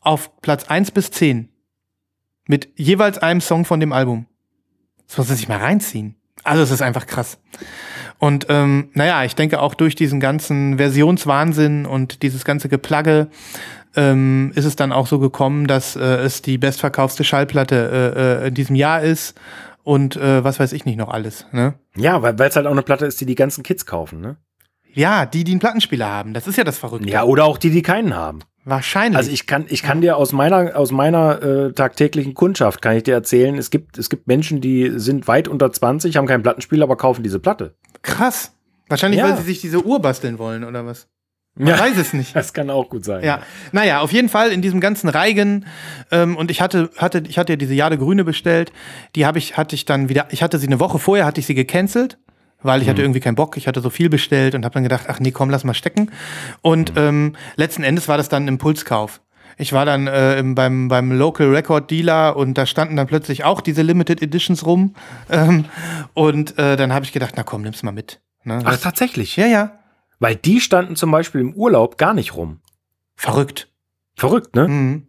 auf 0.00 0.40
Platz 0.40 0.64
1 0.68 0.90
bis 0.92 1.10
10 1.10 1.50
mit 2.48 2.70
jeweils 2.76 3.18
einem 3.18 3.42
Song 3.42 3.66
von 3.66 3.78
dem 3.78 3.92
Album. 3.92 4.24
Das 5.06 5.18
muss 5.18 5.28
man 5.28 5.36
sich 5.36 5.48
mal 5.48 5.58
reinziehen. 5.58 6.16
Also 6.44 6.62
es 6.62 6.70
ist 6.70 6.80
einfach 6.80 7.06
krass. 7.06 7.38
Und 8.18 8.46
ähm, 8.48 8.88
naja, 8.94 9.24
ich 9.24 9.34
denke 9.34 9.60
auch 9.60 9.74
durch 9.74 9.94
diesen 9.94 10.18
ganzen 10.18 10.78
Versionswahnsinn 10.78 11.84
und 11.84 12.22
dieses 12.22 12.46
ganze 12.46 12.70
Geplagge 12.70 13.28
ähm, 13.96 14.52
ist 14.54 14.64
es 14.64 14.76
dann 14.76 14.92
auch 14.92 15.06
so 15.06 15.18
gekommen, 15.18 15.66
dass 15.66 15.96
äh, 15.96 16.00
es 16.00 16.42
die 16.42 16.58
bestverkaufste 16.58 17.24
Schallplatte 17.24 18.12
äh, 18.16 18.44
äh, 18.44 18.48
in 18.48 18.54
diesem 18.54 18.76
Jahr 18.76 19.02
ist 19.02 19.38
und 19.82 20.16
äh, 20.16 20.44
was 20.44 20.60
weiß 20.60 20.72
ich 20.72 20.84
nicht 20.84 20.96
noch 20.96 21.08
alles. 21.08 21.46
Ne? 21.52 21.74
Ja, 21.96 22.22
weil 22.22 22.40
es 22.40 22.56
halt 22.56 22.66
auch 22.66 22.70
eine 22.72 22.82
Platte 22.82 23.06
ist, 23.06 23.20
die 23.20 23.26
die 23.26 23.34
ganzen 23.34 23.62
Kids 23.62 23.86
kaufen, 23.86 24.20
ne? 24.20 24.36
Ja, 24.92 25.24
die, 25.24 25.44
die 25.44 25.52
einen 25.52 25.60
Plattenspieler 25.60 26.08
haben, 26.08 26.34
das 26.34 26.48
ist 26.48 26.56
ja 26.58 26.64
das 26.64 26.78
Verrückte. 26.78 27.08
Ja, 27.08 27.22
oder 27.22 27.44
auch 27.44 27.58
die, 27.58 27.70
die 27.70 27.82
keinen 27.82 28.14
haben. 28.16 28.40
Wahrscheinlich. 28.64 29.16
Also 29.16 29.30
ich 29.30 29.46
kann, 29.46 29.66
ich 29.68 29.82
kann 29.82 30.00
dir 30.00 30.16
aus 30.16 30.32
meiner, 30.32 30.76
aus 30.76 30.90
meiner 30.92 31.42
äh, 31.42 31.72
tagtäglichen 31.72 32.34
Kundschaft 32.34 32.82
kann 32.82 32.96
ich 32.96 33.04
dir 33.04 33.14
erzählen, 33.14 33.56
es 33.56 33.70
gibt, 33.70 33.98
es 33.98 34.10
gibt 34.10 34.26
Menschen, 34.26 34.60
die 34.60 34.92
sind 34.98 35.28
weit 35.28 35.48
unter 35.48 35.72
20, 35.72 36.16
haben 36.16 36.26
keinen 36.26 36.42
Plattenspieler, 36.42 36.84
aber 36.84 36.96
kaufen 36.96 37.22
diese 37.22 37.38
Platte. 37.38 37.74
Krass. 38.02 38.52
Wahrscheinlich, 38.88 39.20
Ja. 39.20 39.30
weil 39.30 39.36
sie 39.38 39.44
sich 39.44 39.60
diese 39.60 39.84
Uhr 39.84 40.00
basteln 40.02 40.38
wollen 40.38 40.64
oder 40.64 40.84
was. 40.84 41.06
Man 41.56 41.78
weiß 41.78 41.96
es 41.98 42.12
nicht. 42.12 42.34
Das 42.40 42.52
kann 42.52 42.70
auch 42.70 42.88
gut 42.88 43.04
sein. 43.04 43.24
Ja, 43.24 43.40
naja, 43.72 44.00
auf 44.00 44.12
jeden 44.12 44.28
Fall 44.28 44.50
in 44.50 44.62
diesem 44.62 44.80
ganzen 44.80 45.08
Reigen 45.08 45.66
ähm, 46.10 46.36
und 46.36 46.50
ich 46.50 46.60
hatte, 46.60 46.90
hatte, 46.96 47.22
ich 47.28 47.38
hatte 47.38 47.52
ja 47.52 47.56
diese 47.56 47.74
Jade 47.74 47.98
Grüne 47.98 48.24
bestellt, 48.24 48.72
die 49.16 49.26
habe 49.26 49.38
ich, 49.38 49.56
hatte 49.56 49.74
ich 49.74 49.84
dann 49.84 50.08
wieder, 50.08 50.28
ich 50.30 50.42
hatte 50.42 50.58
sie 50.58 50.66
eine 50.66 50.80
Woche 50.80 50.98
vorher, 50.98 51.26
hatte 51.26 51.40
ich 51.40 51.46
sie 51.46 51.54
gecancelt, 51.54 52.18
weil 52.62 52.82
ich 52.82 52.88
hatte 52.88 53.02
irgendwie 53.02 53.20
keinen 53.20 53.34
Bock, 53.34 53.56
ich 53.56 53.66
hatte 53.66 53.80
so 53.80 53.90
viel 53.90 54.08
bestellt 54.08 54.54
und 54.54 54.64
habe 54.64 54.74
dann 54.74 54.82
gedacht, 54.82 55.06
ach 55.08 55.18
nee, 55.20 55.30
komm, 55.30 55.50
lass 55.50 55.64
mal 55.64 55.74
stecken. 55.74 56.10
Und 56.62 56.92
ähm, 56.96 57.36
letzten 57.56 57.82
Endes 57.82 58.06
war 58.08 58.16
das 58.16 58.28
dann 58.28 58.44
ein 58.44 58.48
Impulskauf. 58.48 59.20
Ich 59.56 59.72
war 59.72 59.84
dann 59.84 60.06
äh, 60.06 60.38
im, 60.38 60.54
beim, 60.54 60.88
beim 60.88 61.12
Local 61.12 61.48
Record 61.54 61.90
Dealer 61.90 62.36
und 62.36 62.56
da 62.56 62.64
standen 62.64 62.96
dann 62.96 63.06
plötzlich 63.06 63.44
auch 63.44 63.60
diese 63.60 63.82
Limited 63.82 64.22
Editions 64.22 64.64
rum. 64.64 64.94
Ähm, 65.30 65.66
und 66.14 66.58
äh, 66.58 66.76
dann 66.76 66.92
habe 66.94 67.04
ich 67.04 67.12
gedacht, 67.12 67.34
na 67.36 67.42
komm, 67.42 67.62
nimm's 67.62 67.82
mal 67.82 67.92
mit. 67.92 68.20
Ne? 68.44 68.62
Ach, 68.64 68.78
tatsächlich. 68.78 69.36
ja, 69.36 69.46
ja. 69.46 69.79
Weil 70.20 70.36
die 70.36 70.60
standen 70.60 70.94
zum 70.94 71.10
Beispiel 71.10 71.40
im 71.40 71.54
Urlaub 71.54 71.98
gar 71.98 72.14
nicht 72.14 72.36
rum. 72.36 72.60
Verrückt. 73.16 73.68
Verrückt, 74.14 74.54
ne? 74.54 74.68
Mhm. 74.68 75.06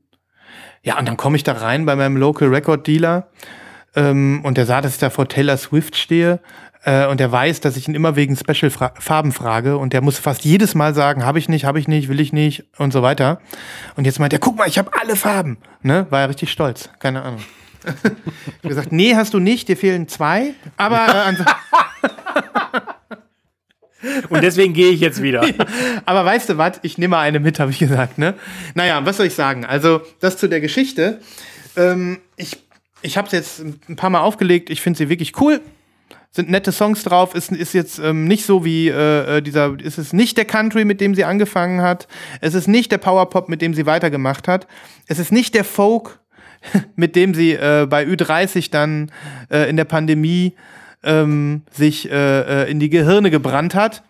Ja, 0.83 0.97
und 0.97 1.07
dann 1.07 1.17
komme 1.17 1.35
ich 1.35 1.43
da 1.43 1.53
rein 1.53 1.85
bei 1.85 1.95
meinem 1.95 2.17
Local 2.17 2.47
Record 2.47 2.87
Dealer 2.87 3.29
ähm, 3.95 4.41
und 4.43 4.57
der 4.57 4.65
sah, 4.65 4.81
dass 4.81 4.93
ich 4.93 4.99
da 4.99 5.09
vor 5.09 5.27
Taylor 5.27 5.57
Swift 5.57 5.95
stehe 5.95 6.39
äh, 6.83 7.05
und 7.05 7.19
der 7.19 7.31
weiß, 7.31 7.59
dass 7.61 7.77
ich 7.77 7.87
ihn 7.87 7.93
immer 7.93 8.15
wegen 8.15 8.35
Special 8.35 8.71
Fra 8.71 8.93
Farben 8.97 9.31
frage 9.31 9.77
und 9.77 9.93
der 9.93 10.01
muss 10.01 10.17
fast 10.17 10.43
jedes 10.43 10.73
Mal 10.73 10.95
sagen, 10.95 11.23
habe 11.25 11.39
ich 11.39 11.49
nicht, 11.49 11.65
habe 11.65 11.79
ich 11.79 11.87
nicht, 11.87 12.09
will 12.09 12.19
ich 12.19 12.33
nicht 12.33 12.65
und 12.77 12.91
so 12.91 13.03
weiter. 13.03 13.39
Und 13.95 14.05
jetzt 14.05 14.19
meint 14.19 14.33
er, 14.33 14.39
guck 14.39 14.57
mal, 14.57 14.67
ich 14.67 14.79
habe 14.79 14.91
alle 14.99 15.15
Farben. 15.15 15.57
Ne? 15.83 16.07
War 16.09 16.21
er 16.21 16.29
richtig 16.29 16.51
stolz, 16.51 16.89
keine 16.99 17.21
Ahnung. 17.21 17.41
ich 17.83 17.93
habe 17.93 18.67
gesagt, 18.67 18.91
nee, 18.91 19.15
hast 19.15 19.33
du 19.33 19.39
nicht, 19.39 19.67
dir 19.67 19.77
fehlen 19.77 20.07
zwei, 20.07 20.53
aber 20.77 21.27
äh, 21.29 21.35
Und 24.29 24.43
deswegen 24.43 24.73
gehe 24.73 24.89
ich 24.89 24.99
jetzt 24.99 25.21
wieder. 25.21 25.45
Aber 26.05 26.25
weißt 26.25 26.49
du 26.49 26.57
was? 26.57 26.79
Ich 26.81 26.97
nehme 26.97 27.11
mal 27.11 27.21
eine 27.21 27.39
mit, 27.39 27.59
habe 27.59 27.71
ich 27.71 27.79
gesagt. 27.79 28.17
Ne? 28.17 28.33
Naja, 28.73 29.05
was 29.05 29.17
soll 29.17 29.27
ich 29.27 29.35
sagen? 29.35 29.65
Also, 29.65 30.01
das 30.19 30.37
zu 30.37 30.47
der 30.47 30.61
Geschichte. 30.61 31.19
Ähm, 31.75 32.19
ich 32.35 32.57
ich 33.01 33.17
habe 33.17 33.25
es 33.27 33.33
jetzt 33.33 33.59
ein 33.59 33.95
paar 33.95 34.09
Mal 34.09 34.21
aufgelegt. 34.21 34.69
Ich 34.69 34.81
finde 34.81 34.97
sie 34.97 35.09
wirklich 35.09 35.39
cool. 35.41 35.61
Sind 36.31 36.49
nette 36.49 36.71
Songs 36.71 37.03
drauf. 37.03 37.35
Ist, 37.35 37.51
ist 37.51 37.73
jetzt 37.73 37.99
ähm, 37.99 38.25
nicht 38.25 38.45
so 38.45 38.63
wie 38.63 38.87
äh, 38.87 39.37
äh, 39.37 39.41
dieser. 39.41 39.77
Ist 39.79 39.97
es 39.97 40.13
nicht 40.13 40.37
der 40.37 40.45
Country, 40.45 40.85
mit 40.85 41.01
dem 41.01 41.13
sie 41.13 41.25
angefangen 41.25 41.81
hat. 41.81 42.07
Es 42.39 42.53
ist 42.53 42.67
nicht 42.67 42.91
der 42.91 42.99
Powerpop, 42.99 43.49
mit 43.49 43.61
dem 43.61 43.73
sie 43.73 43.85
weitergemacht 43.85 44.47
hat. 44.47 44.67
Es 45.07 45.19
ist 45.19 45.31
nicht 45.31 45.55
der 45.55 45.63
Folk, 45.63 46.19
mit 46.95 47.15
dem 47.15 47.33
sie 47.33 47.53
äh, 47.53 47.87
bei 47.89 48.05
Ü30 48.05 48.71
dann 48.71 49.11
äh, 49.49 49.69
in 49.69 49.77
der 49.77 49.85
Pandemie 49.85 50.55
ähm, 51.03 51.63
sich 51.71 52.09
äh, 52.11 52.63
äh, 52.65 52.71
in 52.71 52.79
die 52.79 52.89
Gehirne 52.89 53.31
gebrannt 53.31 53.75
hat. 53.75 54.03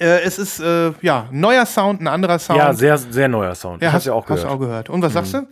Äh, 0.00 0.22
es 0.22 0.38
ist 0.38 0.60
äh, 0.60 0.92
ja 1.02 1.28
ein 1.30 1.40
neuer 1.40 1.66
Sound, 1.66 2.00
ein 2.00 2.08
anderer 2.08 2.38
Sound. 2.38 2.58
Ja, 2.58 2.72
sehr, 2.72 2.96
sehr 2.98 3.28
neuer 3.28 3.54
Sound. 3.54 3.82
Ja, 3.82 3.88
ich 3.88 3.94
hast, 3.94 4.06
ja 4.06 4.12
auch 4.14 4.22
hast 4.28 4.36
gehört. 4.42 4.44
du 4.50 4.54
auch 4.54 4.58
gehört. 4.58 4.90
Und 4.90 5.02
was 5.02 5.12
sagst 5.12 5.34
du? 5.34 5.46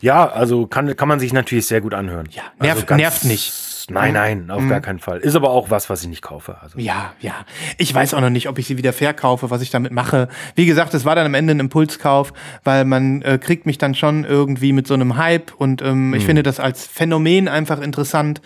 Ja, 0.00 0.28
also 0.28 0.66
kann, 0.66 0.94
kann 0.96 1.08
man 1.08 1.20
sich 1.20 1.32
natürlich 1.32 1.66
sehr 1.66 1.80
gut 1.80 1.94
anhören. 1.94 2.28
Ja, 2.32 2.42
nerv- 2.60 2.94
nervt 2.96 3.24
nicht. 3.24 3.52
Nein, 3.90 4.12
nein, 4.12 4.50
auf 4.50 4.68
gar 4.68 4.80
keinen 4.80 4.98
Fall. 4.98 5.18
Ist 5.18 5.34
aber 5.34 5.50
auch 5.50 5.70
was, 5.70 5.88
was 5.88 6.02
ich 6.02 6.08
nicht 6.08 6.22
kaufe. 6.22 6.56
Also. 6.60 6.78
Ja, 6.78 7.12
ja. 7.20 7.34
Ich 7.76 7.92
weiß 7.92 8.14
auch 8.14 8.20
noch 8.20 8.30
nicht, 8.30 8.48
ob 8.48 8.58
ich 8.58 8.66
sie 8.66 8.76
wieder 8.76 8.92
verkaufe, 8.92 9.50
was 9.50 9.62
ich 9.62 9.70
damit 9.70 9.92
mache. 9.92 10.28
Wie 10.54 10.66
gesagt, 10.66 10.94
es 10.94 11.04
war 11.04 11.14
dann 11.14 11.26
am 11.26 11.34
Ende 11.34 11.54
ein 11.54 11.60
Impulskauf, 11.60 12.32
weil 12.64 12.84
man 12.84 13.22
äh, 13.22 13.38
kriegt 13.38 13.66
mich 13.66 13.78
dann 13.78 13.94
schon 13.94 14.24
irgendwie 14.24 14.72
mit 14.72 14.86
so 14.86 14.94
einem 14.94 15.16
Hype 15.16 15.52
und 15.54 15.82
ähm, 15.82 16.14
ich 16.14 16.24
finde 16.24 16.42
das 16.42 16.60
als 16.60 16.86
Phänomen 16.86 17.48
einfach 17.48 17.80
interessant, 17.80 18.40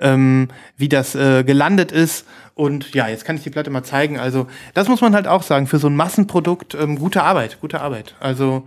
ähm, 0.00 0.48
wie 0.76 0.88
das 0.88 1.14
äh, 1.14 1.44
gelandet 1.44 1.92
ist. 1.92 2.26
Und 2.54 2.94
ja, 2.94 3.06
jetzt 3.06 3.26
kann 3.26 3.36
ich 3.36 3.42
die 3.42 3.50
Platte 3.50 3.68
mal 3.70 3.82
zeigen. 3.82 4.18
Also, 4.18 4.46
das 4.72 4.88
muss 4.88 5.02
man 5.02 5.14
halt 5.14 5.28
auch 5.28 5.42
sagen, 5.42 5.66
für 5.66 5.78
so 5.78 5.88
ein 5.88 5.96
Massenprodukt 5.96 6.74
ähm, 6.74 6.98
gute 6.98 7.22
Arbeit, 7.22 7.60
gute 7.60 7.82
Arbeit. 7.82 8.14
Also, 8.18 8.66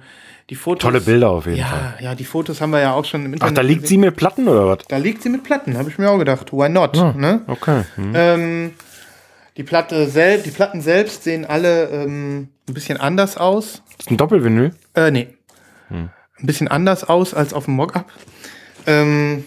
die 0.50 0.56
Fotos. 0.56 0.82
Tolle 0.82 1.02
Bilder 1.02 1.30
auf 1.30 1.46
jeden 1.46 1.64
Fall. 1.64 1.96
Ja, 2.00 2.04
ja, 2.10 2.16
die 2.16 2.26
Fotos 2.26 2.60
haben 2.62 2.72
wir 2.72 2.80
ja 2.80 2.94
auch 2.94 3.06
schon 3.06 3.22
im 3.26 3.32
Ach, 3.32 3.34
Internet. 3.36 3.58
da 3.58 3.62
liegt 3.62 3.82
gesehen. 3.84 4.02
sie 4.02 4.06
mit 4.08 4.16
Platten 4.16 4.48
oder 4.48 4.68
was? 4.68 4.80
Da 4.88 4.98
liegt 4.98 5.22
sie 5.22 5.30
mit 5.30 5.44
Platten, 5.44 5.78
habe 5.78 5.90
ich 5.90 5.98
mir 5.98 6.10
auch 6.10 6.18
gedacht. 6.18 6.52
Why 6.52 6.70
not? 6.70 6.96
Ne? 7.16 7.42
Okay. 7.48 7.84
Hm. 7.96 8.12
Ähm, 8.16 8.74
die 9.58 9.64
Platte 9.64 10.08
selbst, 10.08 10.46
die 10.46 10.52
Platten 10.52 10.82
selbst 10.82 11.24
sehen 11.24 11.46
alle 11.46 11.90
ähm, 11.90 12.50
ein 12.68 12.74
bisschen 12.74 12.98
anders 12.98 13.38
aus. 13.38 13.84
Ist 14.00 14.10
ein 14.10 14.18
Doppelvinyl? 14.18 14.74
Äh, 14.96 15.12
nee. 15.12 15.28
Hm. 15.90 16.10
Ein 16.40 16.46
bisschen 16.46 16.68
anders 16.68 17.04
aus 17.04 17.34
als 17.34 17.54
auf 17.54 17.66
dem 17.66 17.76
Mockup. 17.76 18.12
Ähm, 18.88 19.44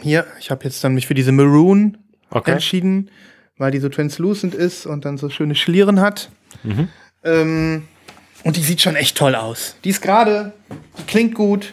hier, 0.00 0.26
ich 0.38 0.50
habe 0.50 0.64
jetzt 0.64 0.84
dann 0.84 0.94
mich 0.94 1.06
für 1.06 1.14
diese 1.14 1.32
Maroon 1.32 1.98
Okay. 2.30 2.50
entschieden, 2.52 3.10
weil 3.58 3.70
die 3.70 3.78
so 3.78 3.88
translucent 3.88 4.54
ist 4.54 4.86
und 4.86 5.04
dann 5.04 5.16
so 5.18 5.28
schöne 5.30 5.54
Schlieren 5.54 6.00
hat. 6.00 6.30
Mhm. 6.64 6.88
Ähm, 7.22 7.82
und 8.44 8.56
die 8.56 8.62
sieht 8.62 8.80
schon 8.80 8.94
echt 8.96 9.16
toll 9.16 9.34
aus. 9.34 9.76
Die 9.84 9.90
ist 9.90 10.02
gerade, 10.02 10.52
die 10.98 11.02
klingt 11.04 11.34
gut. 11.34 11.72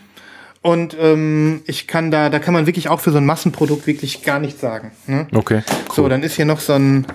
Und 0.63 0.95
ähm, 0.99 1.61
ich 1.65 1.87
kann 1.87 2.11
da, 2.11 2.29
da 2.29 2.37
kann 2.37 2.53
man 2.53 2.67
wirklich 2.67 2.87
auch 2.87 2.99
für 2.99 3.11
so 3.11 3.17
ein 3.17 3.25
Massenprodukt 3.25 3.87
wirklich 3.87 4.21
gar 4.23 4.39
nichts 4.39 4.61
sagen. 4.61 4.91
Ne? 5.07 5.27
Okay. 5.33 5.63
So, 5.91 6.07
dann 6.07 6.21
ist 6.21 6.35
hier 6.35 6.45
noch 6.45 6.59
so 6.59 6.73
ein 6.73 7.07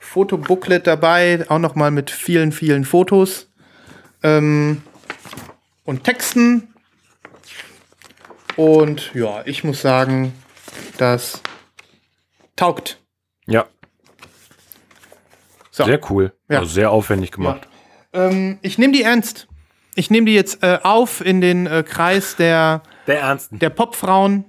Fotobooklet 0.00 0.86
dabei, 0.86 1.44
auch 1.48 1.60
noch 1.60 1.76
mal 1.76 1.90
mit 1.92 2.10
vielen, 2.10 2.50
vielen 2.50 2.84
Fotos 2.84 3.48
ähm, 4.24 4.82
und 5.84 6.02
Texten. 6.02 6.74
Und 8.56 9.14
ja, 9.14 9.42
ich 9.44 9.62
muss 9.62 9.80
sagen, 9.80 10.32
das 10.96 11.40
taugt. 12.56 12.98
Ja, 13.46 13.66
So. 15.70 15.84
sehr 15.84 16.00
cool. 16.10 16.32
Ja. 16.48 16.58
Also 16.58 16.72
sehr 16.72 16.90
aufwendig 16.90 17.30
gemacht. 17.30 17.67
Ähm, 18.12 18.58
ich 18.62 18.78
nehme 18.78 18.92
die 18.92 19.02
ernst. 19.02 19.48
Ich 19.94 20.10
nehme 20.10 20.26
die 20.26 20.34
jetzt 20.34 20.62
äh, 20.62 20.78
auf 20.82 21.24
in 21.24 21.40
den 21.40 21.66
äh, 21.66 21.82
Kreis 21.82 22.36
der, 22.36 22.82
Der 23.06 23.20
Ernsten. 23.20 23.58
der 23.58 23.70
Popfrauen, 23.70 24.44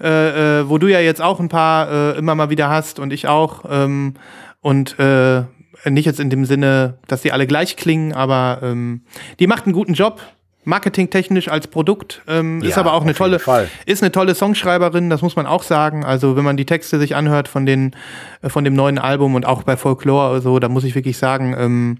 äh, 0.00 0.60
äh, 0.60 0.68
wo 0.68 0.78
du 0.78 0.86
ja 0.88 1.00
jetzt 1.00 1.20
auch 1.20 1.38
ein 1.38 1.48
paar 1.48 1.90
äh, 1.90 2.18
immer 2.18 2.34
mal 2.34 2.50
wieder 2.50 2.68
hast 2.70 2.98
und 2.98 3.12
ich 3.12 3.28
auch. 3.28 3.64
Ähm, 3.68 4.14
und 4.62 4.98
äh, 4.98 5.42
nicht 5.88 6.06
jetzt 6.06 6.18
in 6.18 6.30
dem 6.30 6.44
Sinne, 6.46 6.98
dass 7.06 7.22
die 7.22 7.30
alle 7.30 7.46
gleich 7.46 7.76
klingen, 7.76 8.12
aber 8.12 8.60
ähm, 8.62 9.02
die 9.38 9.46
macht 9.46 9.64
einen 9.66 9.72
guten 9.74 9.94
Job. 9.94 10.20
Marketingtechnisch 10.64 11.46
als 11.48 11.68
Produkt 11.68 12.22
ähm, 12.26 12.60
ist 12.60 12.70
Ja, 12.74 12.78
aber 12.78 12.94
auch 12.94 13.02
eine 13.02 13.14
tolle, 13.14 13.38
Fall. 13.38 13.68
ist 13.84 14.02
eine 14.02 14.10
tolle 14.10 14.34
Songschreiberin, 14.34 15.10
das 15.10 15.22
muss 15.22 15.36
man 15.36 15.46
auch 15.46 15.62
sagen. 15.62 16.04
Also 16.04 16.36
wenn 16.36 16.42
man 16.42 16.56
die 16.56 16.66
Texte 16.66 16.98
sich 16.98 17.14
anhört 17.14 17.46
von 17.46 17.66
den 17.66 17.94
von 18.42 18.64
dem 18.64 18.74
neuen 18.74 18.98
Album 18.98 19.36
und 19.36 19.46
auch 19.46 19.62
bei 19.62 19.76
Folklore 19.76 20.30
oder 20.32 20.40
so, 20.40 20.58
da 20.58 20.68
muss 20.68 20.82
ich 20.82 20.96
wirklich 20.96 21.18
sagen, 21.18 21.54
ähm, 21.56 21.98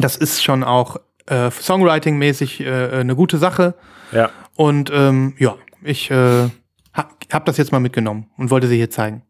das 0.00 0.16
ist 0.16 0.42
schon 0.42 0.64
auch 0.64 0.96
äh, 1.26 1.50
Songwriting-mäßig 1.50 2.60
äh, 2.60 3.00
eine 3.00 3.14
gute 3.14 3.38
Sache. 3.38 3.74
Ja. 4.12 4.30
Und 4.56 4.90
ähm, 4.92 5.34
ja, 5.38 5.56
ich 5.82 6.10
äh, 6.10 6.48
ha, 6.94 7.08
hab 7.32 7.44
das 7.44 7.56
jetzt 7.56 7.72
mal 7.72 7.80
mitgenommen 7.80 8.30
und 8.36 8.50
wollte 8.50 8.66
sie 8.66 8.76
hier 8.76 8.90
zeigen. 8.90 9.22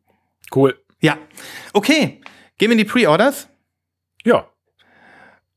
Cool. 0.54 0.78
Ja, 1.00 1.16
okay. 1.72 2.20
Gehen 2.58 2.68
wir 2.68 2.72
in 2.72 2.78
die 2.78 2.84
Pre-Orders? 2.84 3.48
Ja. 4.24 4.46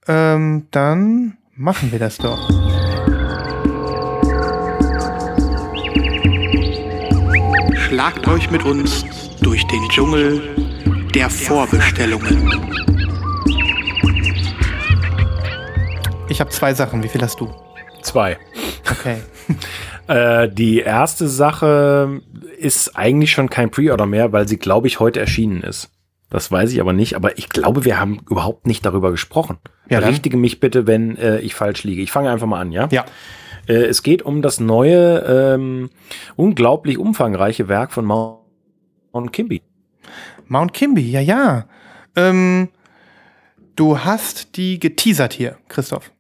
Ähm, 0.08 0.68
dann 0.72 1.38
machen 1.56 1.92
wir 1.92 2.00
das 2.00 2.18
doch. 2.18 2.50
Schlagt 7.76 8.28
euch 8.28 8.50
mit 8.50 8.64
uns 8.64 9.06
durch 9.42 9.66
den 9.68 9.88
Dschungel 9.90 10.42
der 11.14 11.30
Vorbestellungen. 11.30 12.50
Ich 16.34 16.42
habe 16.42 16.50
zwei 16.50 16.74
Sachen. 16.74 17.04
Wie 17.04 17.10
viel 17.10 17.22
hast 17.22 17.40
du? 17.40 17.54
Zwei. 18.02 18.38
Okay. 18.90 19.18
Äh, 20.06 20.50
die 20.50 20.80
erste 20.80 21.30
Sache 21.30 22.20
ist 22.58 22.98
eigentlich 22.98 23.32
schon 23.32 23.50
kein 23.50 23.72
Pre-Order 23.72 24.06
mehr, 24.06 24.34
weil 24.34 24.50
sie, 24.50 24.58
glaube 24.58 24.88
ich, 24.88 25.00
heute 25.00 25.22
erschienen 25.22 25.62
ist. 25.62 25.92
Das 26.30 26.52
weiß 26.52 26.74
ich 26.74 26.82
aber 26.82 26.92
nicht, 26.92 27.16
aber 27.16 27.38
ich 27.38 27.48
glaube, 27.48 27.86
wir 27.86 28.02
haben 28.02 28.20
überhaupt 28.30 28.68
nicht 28.68 28.86
darüber 28.86 29.12
gesprochen. 29.12 29.60
Ja, 29.90 30.02
dann. 30.02 30.10
Berichtige 30.10 30.36
mich 30.36 30.60
bitte, 30.60 30.88
wenn 30.88 31.16
äh, 31.16 31.40
ich 31.40 31.56
falsch 31.56 31.86
liege. 31.86 32.02
Ich 32.02 32.12
fange 32.12 32.30
einfach 32.30 32.48
mal 32.48 32.60
an, 32.60 32.74
ja? 32.74 32.90
Ja. 32.92 33.06
Äh, 33.66 33.86
es 33.86 34.04
geht 34.04 34.24
um 34.24 34.42
das 34.42 34.60
neue, 34.60 35.20
ähm, 35.20 35.90
unglaublich 36.36 36.98
umfangreiche 36.98 37.70
Werk 37.70 37.94
von 37.94 38.04
Mount 38.04 39.32
Kimby. 39.32 39.62
Mount 40.48 40.74
Kimby, 40.74 41.10
ja, 41.10 41.22
ja. 41.22 41.66
Ähm, 42.18 42.68
du 43.78 44.00
hast 44.00 44.58
die 44.58 44.80
geteasert 44.80 45.32
hier, 45.32 45.56
Christoph. 45.70 46.13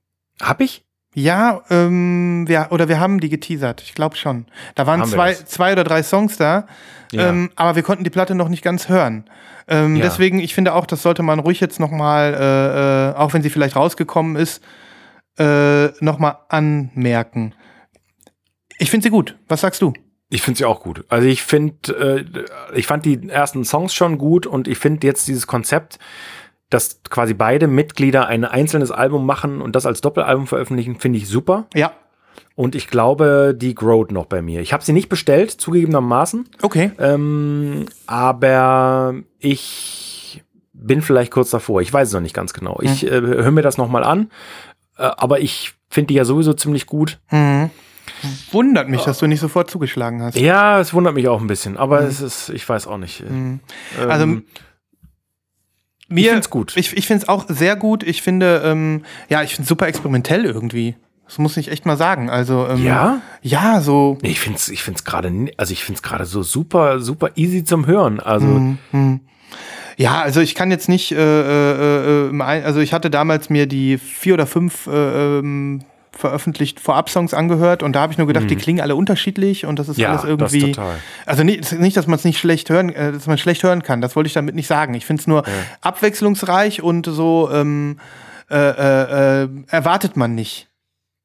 Hab 0.47 0.61
ich? 0.61 0.85
Ja, 1.15 1.61
ähm, 1.69 2.45
wir, 2.47 2.67
oder 2.71 2.87
wir 2.87 2.99
haben 2.99 3.19
die 3.19 3.29
geteasert, 3.29 3.81
ich 3.83 3.93
glaube 3.93 4.15
schon. 4.15 4.45
Da 4.75 4.87
waren 4.87 5.01
Haben 5.01 5.09
zwei, 5.11 5.33
zwei 5.35 5.73
oder 5.73 5.83
drei 5.83 6.01
Songs 6.01 6.37
da, 6.37 6.65
Ja. 7.11 7.29
ähm, 7.29 7.51
aber 7.55 7.75
wir 7.75 7.83
konnten 7.83 8.03
die 8.03 8.09
Platte 8.09 8.33
noch 8.33 8.49
nicht 8.49 8.63
ganz 8.63 8.89
hören. 8.89 9.25
Ähm, 9.67 9.95
Ja. 9.95 10.03
Deswegen, 10.03 10.39
ich 10.39 10.55
finde 10.55 10.73
auch, 10.73 10.87
das 10.87 11.03
sollte 11.03 11.21
man 11.21 11.37
ruhig 11.39 11.59
jetzt 11.59 11.79
noch 11.79 11.91
mal, 11.91 12.33
äh, 12.33 13.11
äh, 13.11 13.15
auch 13.15 13.33
wenn 13.33 13.43
sie 13.43 13.51
vielleicht 13.51 13.75
rausgekommen 13.75 14.35
ist, 14.35 14.63
äh, 15.37 15.87
noch 16.03 16.17
mal 16.17 16.39
anmerken. 16.49 17.53
Ich 18.79 18.89
finde 18.89 19.03
sie 19.03 19.09
gut. 19.11 19.37
Was 19.47 19.61
sagst 19.61 19.81
du? 19.83 19.93
Ich 20.29 20.41
finde 20.41 20.57
sie 20.57 20.65
auch 20.65 20.81
gut. 20.81 21.05
Also 21.09 21.27
ich 21.27 21.43
finde, 21.43 22.25
äh, 22.73 22.77
ich 22.77 22.87
fand 22.87 23.05
die 23.05 23.29
ersten 23.29 23.63
Songs 23.65 23.93
schon 23.93 24.17
gut 24.17 24.47
und 24.47 24.67
ich 24.67 24.79
finde 24.79 25.05
jetzt 25.05 25.27
dieses 25.27 25.45
Konzept, 25.45 25.99
dass 26.73 27.01
quasi 27.09 27.33
beide 27.33 27.67
Mitglieder 27.67 28.27
ein 28.27 28.45
einzelnes 28.45 28.91
Album 28.91 29.25
machen 29.25 29.61
und 29.61 29.75
das 29.75 29.85
als 29.85 30.01
Doppelalbum 30.01 30.47
veröffentlichen, 30.47 30.99
finde 30.99 31.17
ich 31.19 31.27
super. 31.27 31.65
Ja. 31.73 31.91
Und 32.55 32.75
ich 32.75 32.87
glaube, 32.87 33.55
die 33.57 33.73
growt 33.73 34.11
noch 34.11 34.25
bei 34.25 34.41
mir. 34.41 34.61
Ich 34.61 34.73
habe 34.73 34.83
sie 34.83 34.93
nicht 34.93 35.09
bestellt, 35.09 35.51
zugegebenermaßen, 35.51 36.47
Okay. 36.61 36.91
ähm, 36.99 37.85
aber 38.05 39.15
ich 39.39 40.43
bin 40.73 41.01
vielleicht 41.01 41.31
kurz 41.31 41.49
davor. 41.49 41.81
Ich 41.81 41.91
weiß 41.91 42.09
es 42.09 42.13
noch 42.13 42.21
nicht 42.21 42.35
ganz 42.35 42.53
genau. 42.53 42.79
Ich 42.81 43.05
äh, 43.05 43.09
höre 43.21 43.51
mir 43.51 43.61
das 43.61 43.77
noch 43.77 43.87
mal 43.87 44.03
an, 44.03 44.29
äh, 44.97 45.03
aber 45.03 45.39
ich 45.39 45.73
finde 45.89 46.07
die 46.07 46.13
ja 46.15 46.25
sowieso 46.25 46.53
ziemlich 46.53 46.85
gut. 46.85 47.19
Mhm. 47.31 47.69
Wundert 48.51 48.89
mich, 48.89 49.01
dass 49.03 49.19
du 49.19 49.27
nicht 49.27 49.39
sofort 49.39 49.69
zugeschlagen 49.69 50.21
hast. 50.21 50.37
Ja, 50.37 50.79
es 50.79 50.93
wundert 50.93 51.13
mich 51.15 51.27
auch 51.27 51.39
ein 51.41 51.47
bisschen, 51.47 51.77
aber 51.77 52.01
es 52.01 52.21
ist, 52.21 52.49
ich 52.49 52.67
weiß 52.67 52.87
auch 52.87 52.97
nicht. 52.97 53.21
Mhm. 53.27 53.59
Ähm, 54.01 54.09
Also, 54.11 54.25
Mir, 56.09 56.25
Ich 56.25 56.29
find's 56.31 56.49
gut. 56.49 56.73
Ich, 56.75 56.95
ich 56.95 57.07
finde 57.07 57.23
es 57.23 57.29
auch 57.29 57.45
sehr 57.47 57.75
gut. 57.75 58.03
Ich 58.03 58.21
finde, 58.21 58.61
ähm, 58.65 59.03
ja, 59.29 59.41
ich 59.43 59.55
finde 59.55 59.67
super 59.67 59.87
experimentell 59.87 60.45
irgendwie. 60.45 60.95
Das 61.25 61.37
muss 61.37 61.55
ich 61.57 61.71
echt 61.71 61.85
mal 61.85 61.97
sagen. 61.97 62.29
Also, 62.29 62.67
ähm, 62.67 62.83
Ja? 62.83 63.21
Ja, 63.41 63.81
so. 63.81 64.17
Nee, 64.21 64.29
ich 64.31 64.39
finde 64.39 64.57
es 64.57 64.69
ich 64.69 64.83
find's 64.83 65.03
gerade, 65.03 65.31
also 65.57 65.71
ich 65.71 65.83
finde 65.83 65.97
es 65.97 66.03
gerade 66.03 66.25
so 66.25 66.43
super, 66.43 66.99
super 66.99 67.31
easy 67.35 67.63
zum 67.63 67.87
Hören. 67.87 68.19
Also, 68.19 68.45
Mhm. 68.91 69.21
Ja, 69.95 70.21
also 70.21 70.41
ich 70.41 70.55
kann 70.55 70.71
jetzt 70.71 70.89
nicht, 70.89 71.11
äh, 71.11 71.15
äh, 71.17 72.27
äh, 72.29 72.41
Ein- 72.41 72.63
also 72.65 72.79
ich 72.79 72.93
hatte 72.93 73.09
damals 73.11 73.49
mir 73.51 73.67
die 73.67 73.97
vier 73.99 74.33
oder 74.33 74.47
fünf 74.47 74.87
äh, 74.87 75.39
ähm, 75.39 75.83
veröffentlicht 76.15 76.79
Vorab-Songs 76.79 77.33
angehört 77.33 77.83
und 77.83 77.93
da 77.93 78.01
habe 78.01 78.11
ich 78.13 78.17
nur 78.17 78.27
gedacht, 78.27 78.49
die 78.49 78.55
klingen 78.55 78.81
alle 78.81 78.95
unterschiedlich 78.95 79.65
und 79.65 79.79
das 79.79 79.89
ist 79.89 79.97
Mhm. 79.97 80.03
Ja, 80.03 80.09
alles 80.09 80.21
das 80.21 80.29
irgendwie. 80.29 80.71
total. 80.73 80.95
Also 81.25 81.43
nicht, 81.43 81.71
nicht, 81.73 81.97
dass 81.97 82.07
man 82.07 82.15
es 82.15 82.23
nicht 82.23 82.39
schlecht 82.39 82.69
hören, 82.69 82.89
äh, 82.89 83.11
dass 83.11 83.27
man 83.27 83.37
schlecht 83.37 83.63
hören 83.63 83.83
kann. 83.83 84.01
Das 84.01 84.15
wollte 84.15 84.27
ich 84.27 84.33
damit 84.33 84.55
nicht 84.55 84.67
sagen. 84.67 84.93
Ich 84.93 85.05
finde 85.05 85.21
es 85.21 85.27
nur 85.27 85.43
abwechslungsreich 85.81 86.81
und 86.81 87.05
so 87.05 87.49
ähm, 87.51 87.99
äh, 88.49 88.55
äh, 88.57 89.43
äh, 89.43 89.49
erwartet 89.67 90.17
man 90.17 90.35
nicht. 90.35 90.69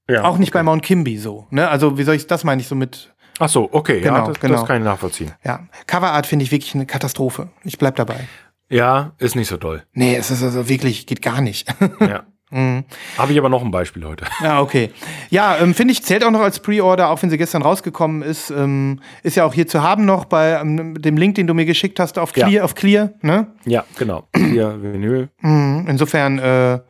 ja. 0.09 0.25
Auch 0.25 0.39
nicht 0.39 0.53
bei 0.53 0.63
Mount 0.63 0.83
Kimby 0.83 1.19
so. 1.19 1.47
Ne? 1.51 1.69
Also 1.69 1.99
wie 1.99 2.03
soll 2.05 2.15
ich 2.15 2.27
das 2.27 2.45
meine 2.45 2.61
ich 2.61 2.69
so 2.69 2.75
mit 2.75 3.13
Ach 3.41 3.49
so, 3.49 3.69
okay, 3.73 3.99
ja, 4.03 4.11
Genau, 4.13 4.27
das, 4.29 4.41
genau. 4.41 4.55
das 4.55 4.67
kann 4.67 4.79
ich 4.79 4.85
nachvollziehen. 4.85 5.33
ja 5.45 5.61
Coverart 5.87 6.27
finde 6.27 6.45
ich 6.45 6.51
wirklich 6.51 6.75
eine 6.75 6.87
Katastrophe. 6.87 7.49
Ich 7.65 7.79
bleib 7.79 7.97
dabei. 7.97 8.27
Ja, 8.71 9.13
ist 9.19 9.37
nicht 9.37 9.49
so 9.49 9.57
doll. 9.57 9.85
Nee, 9.93 10.17
es 10.17 10.31
ist 10.31 10.43
also 10.43 10.69
wirklich 10.69 11.07
geht 11.07 11.23
gar 11.23 11.41
nicht. 11.41 11.69
Ja. 12.01 12.25
Mhm. 12.51 12.85
Habe 13.19 13.33
ich 13.33 13.39
aber 13.39 13.49
noch 13.49 13.63
ein 13.63 13.71
Beispiel 13.71 14.05
heute. 14.05 14.25
Ja, 14.43 14.61
okay. 14.61 14.91
Ja, 15.31 15.59
ähm, 15.59 15.75
finde 15.75 15.93
ich, 15.93 16.03
zählt 16.03 16.25
auch 16.25 16.31
noch 16.31 16.41
als 16.41 16.61
Pre-Order, 16.61 17.11
auch 17.11 17.23
wenn 17.23 17.29
sie 17.31 17.37
gestern 17.39 17.63
rausgekommen 17.63 18.23
ist. 18.23 18.51
Ähm, 18.51 19.01
ist 19.23 19.37
ja 19.37 19.45
auch 19.45 19.53
hier 19.53 19.67
zu 19.67 19.83
haben 19.83 20.05
noch 20.07 20.25
bei 20.25 20.53
ähm, 20.61 21.01
dem 21.01 21.17
Link, 21.17 21.35
den 21.35 21.47
du 21.47 21.55
mir 21.55 21.67
geschickt 21.67 22.01
hast 22.01 22.19
auf 22.19 22.35
Ja. 22.37 22.47
Clear. 22.47 22.65
Auf 22.65 22.75
Clear 22.75 23.11
ne? 23.21 23.49
Ja, 23.67 23.85
genau. 23.99 24.25
Hier, 24.35 24.81
Vinyl. 24.83 25.29
Mhm. 25.41 25.87
Insofern 25.89 26.39
äh, 26.39 26.81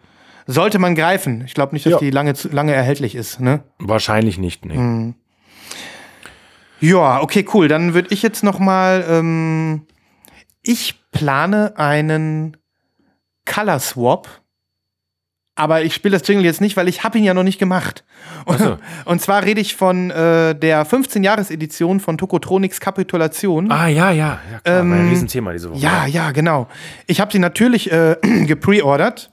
sollte 0.47 0.79
man 0.79 0.95
greifen. 0.95 1.43
Ich 1.47 1.55
glaube 1.55 1.75
nicht, 1.75 1.85
dass 1.87 1.93
Ja. 1.95 1.99
die 1.99 2.11
lange, 2.11 2.35
zu- 2.35 2.49
lange 2.49 2.73
erhältlich 2.73 3.15
ist. 3.15 3.41
Ne? 3.41 3.65
Wahrscheinlich 3.79 4.39
nicht, 4.39 4.65
nee. 4.65 4.77
Mhm. 4.79 5.15
Ja, 6.81 7.21
okay, 7.23 7.45
cool. 7.55 7.67
Dann 7.69 7.95
würde 7.95 8.09
ich 8.13 8.23
jetzt 8.23 8.45
noch 8.45 8.59
mal. 8.61 9.05
Ähm, 9.09 9.87
ich 10.63 10.95
plane 11.11 11.73
einen 11.77 12.57
Color 13.47 13.81
Swap. 13.81 14.29
Aber 15.59 15.83
ich 15.83 15.93
spiele 15.93 16.17
das 16.17 16.27
Jingle 16.27 16.45
jetzt 16.45 16.61
nicht, 16.61 16.77
weil 16.77 16.87
ich 16.87 17.03
habe 17.03 17.19
ihn 17.19 17.25
ja 17.25 17.35
noch 17.35 17.43
nicht 17.43 17.59
gemacht. 17.59 18.05
Ach 18.47 18.59
so. 18.61 18.79
Und 19.07 19.21
zwar 19.21 19.45
rede 19.45 19.61
ich 19.61 19.75
von 19.75 20.09
äh, 20.13 20.55
der 20.55 20.87
15-Jahres-Edition 20.87 21.99
von 21.99 22.17
Tokotronics 22.17 22.79
Kapitulation. 22.79 23.69
Ah, 23.73 23.89
ja, 23.89 24.13
ja. 24.13 24.39
ja 24.53 24.61
klar, 24.61 24.81
Ähm, 24.81 24.91
war 24.93 24.99
ein 24.99 25.09
Riesenthema 25.09 25.53
diese 25.53 25.73
Woche. 25.73 25.81
Ja, 25.81 26.07
ja, 26.07 26.31
genau. 26.31 26.69
Ich 27.09 27.21
habe 27.21 27.33
sie 27.33 27.41
natürlich 27.41 27.91
äh, 27.91 28.15
gepreordert. 28.47 29.31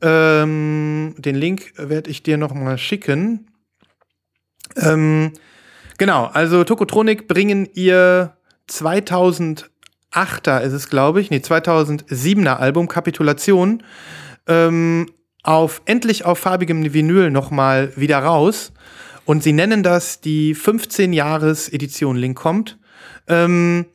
Ähm, 0.00 1.16
den 1.18 1.34
Link 1.34 1.74
werde 1.76 2.08
ich 2.08 2.22
dir 2.22 2.38
noch 2.38 2.54
mal 2.54 2.78
schicken. 2.78 3.50
Ähm, 4.76 5.32
genau, 5.98 6.30
also 6.32 6.64
Tokotronic 6.64 7.28
bringen 7.28 7.68
ihr 7.74 8.32
2008er 8.70 10.60
ist 10.62 10.72
es, 10.72 10.88
glaube 10.88 11.20
ich, 11.20 11.30
nee, 11.30 11.40
2007er 11.40 12.56
Album 12.56 12.88
Kapitulation 12.88 13.82
ähm, 14.48 15.08
auf 15.42 15.82
endlich 15.84 16.24
auf 16.24 16.38
farbigem 16.38 16.92
Vinyl 16.92 17.30
noch 17.30 17.50
mal 17.50 17.92
wieder 17.96 18.18
raus. 18.18 18.72
Und 19.24 19.42
sie 19.42 19.52
nennen 19.52 19.82
das 19.82 20.20
die 20.20 20.54
15-Jahres-Edition. 20.54 22.16
Link 22.16 22.36
kommt. 22.36 22.78
Ähm, 23.28 23.86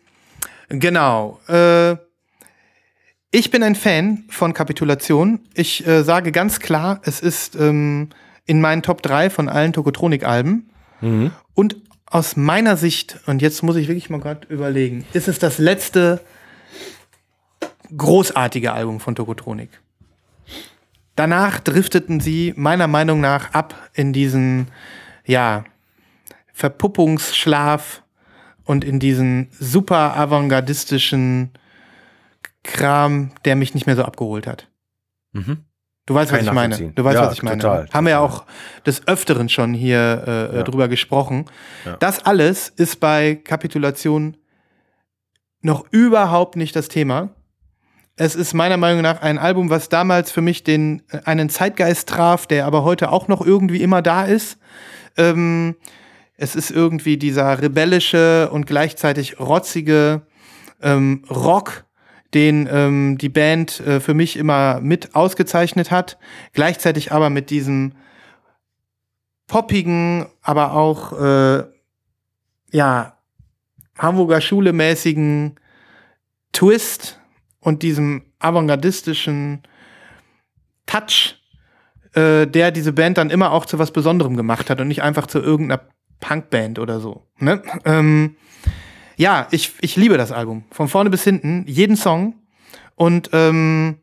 Genau. 0.69 1.39
Äh, 1.47 1.97
ich 3.31 3.51
bin 3.51 3.63
ein 3.63 3.75
Fan 3.75 4.23
von 4.29 4.53
Kapitulation. 4.53 5.39
Ich 5.53 5.85
äh, 5.85 6.03
sage 6.03 6.31
ganz 6.31 6.59
klar, 6.59 7.01
es 7.03 7.19
ist 7.19 7.55
ähm, 7.55 8.09
in 8.45 8.61
meinen 8.61 8.83
Top 8.83 9.01
3 9.01 9.29
von 9.29 9.49
allen 9.49 9.73
Tokotronik-Alben. 9.73 10.69
Mhm. 11.01 11.31
Und 11.53 11.77
aus 12.05 12.35
meiner 12.37 12.77
Sicht, 12.77 13.19
und 13.25 13.41
jetzt 13.41 13.63
muss 13.63 13.75
ich 13.75 13.87
wirklich 13.87 14.09
mal 14.09 14.21
gerade 14.21 14.47
überlegen, 14.47 15.05
ist 15.13 15.27
es 15.27 15.39
das 15.39 15.57
letzte 15.57 16.21
großartige 17.95 18.71
Album 18.71 18.99
von 18.99 19.15
Tokotronik. 19.15 19.69
Danach 21.17 21.59
drifteten 21.59 22.19
sie 22.21 22.53
meiner 22.55 22.87
Meinung 22.87 23.19
nach 23.19 23.51
ab 23.53 23.75
in 23.93 24.13
diesen, 24.13 24.67
ja, 25.25 25.65
Verpuppungsschlaf 26.53 28.03
und 28.63 28.83
in 28.83 28.99
diesen 28.99 29.49
super 29.59 30.15
avantgardistischen 30.15 31.51
Kram, 32.63 33.31
der 33.45 33.55
mich 33.55 33.73
nicht 33.73 33.87
mehr 33.87 33.95
so 33.95 34.03
abgeholt 34.03 34.45
hat. 34.45 34.67
Mhm. 35.33 35.63
Du 36.05 36.13
weißt, 36.13 36.31
was 36.31 36.39
Kann 36.39 36.47
ich 36.47 36.53
meine. 36.53 36.91
Du 36.93 37.03
weißt, 37.03 37.15
Ja, 37.15 37.25
was 37.27 37.33
ich 37.33 37.43
meine. 37.43 37.61
total, 37.61 37.89
Haben 37.91 38.05
wir 38.05 38.11
ja 38.11 38.21
total. 38.21 38.37
auch 38.39 38.45
des 38.85 39.07
Öfteren 39.07 39.49
schon 39.49 39.73
hier 39.73 40.23
äh, 40.51 40.55
Ja. 40.57 40.63
drüber 40.63 40.87
gesprochen. 40.87 41.45
Ja. 41.83 41.97
Das 41.97 42.25
alles 42.25 42.69
ist 42.69 42.99
bei 42.99 43.35
Kapitulation 43.35 44.37
noch 45.61 45.85
überhaupt 45.91 46.55
nicht 46.55 46.75
das 46.75 46.87
Thema. 46.87 47.29
Es 48.19 48.33
ist 48.33 48.55
meiner 48.55 48.77
Meinung 48.77 49.03
nach 49.03 49.21
ein 49.21 49.37
Album, 49.37 49.69
was 49.69 49.89
damals 49.89 50.31
für 50.31 50.41
mich 50.41 50.63
den 50.63 51.03
äh, 51.11 51.19
einen 51.25 51.49
Zeitgeist 51.49 52.09
traf, 52.09 52.47
der 52.47 52.65
aber 52.65 52.83
heute 52.83 53.11
auch 53.11 53.27
noch 53.27 53.45
irgendwie 53.45 53.81
immer 53.81 54.01
da 54.01 54.25
ist. 54.25 54.57
Ähm, 55.17 55.75
es 56.35 56.55
ist 56.55 56.71
irgendwie 56.71 57.17
dieser 57.17 57.61
rebellische 57.61 58.49
und 58.51 58.65
gleichzeitig 58.65 59.39
rotzige 59.39 60.23
ähm, 60.81 61.25
Rock, 61.29 61.85
den 62.33 62.67
ähm, 62.71 63.17
die 63.19 63.29
Band 63.29 63.79
äh, 63.81 63.99
für 63.99 64.15
mich 64.15 64.35
immer 64.35 64.79
mit 64.81 65.15
ausgezeichnet 65.15 65.91
hat. 65.91 66.17
Gleichzeitig 66.53 67.11
aber 67.11 67.29
mit 67.29 67.51
diesem 67.51 67.93
poppigen, 69.45 70.25
aber 70.41 70.73
auch 70.73 71.13
äh, 71.13 71.63
ja 72.71 73.17
Hamburger 73.95 74.41
Schule 74.41 74.73
mäßigen 74.73 75.59
Twist 76.51 77.16
und 77.67 77.83
diesem 77.83 78.23
avantgardistischen 78.39 79.61
Touch, 80.85 81.35
äh, 82.13 82.47
der 82.47 82.71
diese 82.71 82.93
Band 82.93 83.17
dann 83.17 83.29
immer 83.29 83.51
auch 83.51 83.65
zu 83.65 83.77
was 83.77 83.91
Besonderem 83.91 84.37
gemacht 84.37 84.69
hat 84.69 84.79
und 84.79 84.87
nicht 84.87 85.03
einfach 85.03 85.27
zu 85.27 85.39
irgendeiner 85.39 85.81
Punkband 86.21 86.79
oder 86.79 87.01
so. 87.01 87.27
Ne? 87.39 87.61
Ähm, 87.83 88.37
ja, 89.17 89.49
ich, 89.51 89.73
ich 89.81 89.97
liebe 89.97 90.17
das 90.17 90.31
Album. 90.31 90.63
Von 90.71 90.87
vorne 90.87 91.09
bis 91.09 91.25
hinten, 91.25 91.65
jeden 91.67 91.97
Song. 91.97 92.35
Und 92.95 93.31
ähm, 93.33 93.97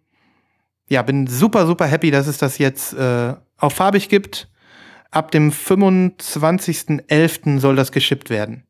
ja, 0.91 1.01
bin 1.01 1.27
super, 1.27 1.67
super 1.67 1.87
happy, 1.87 2.11
dass 2.11 2.27
es 2.27 2.37
das 2.37 2.59
jetzt 2.59 2.93
äh, 2.93 3.33
auf 3.57 3.73
farbig 3.73 4.11
gibt. 4.11 4.51
Ab 5.11 5.31
dem 5.31 5.51
25.11. 5.51 7.61
soll 7.61 7.77
das 7.77 7.93
geschippt 7.93 8.29
werden. 8.29 8.67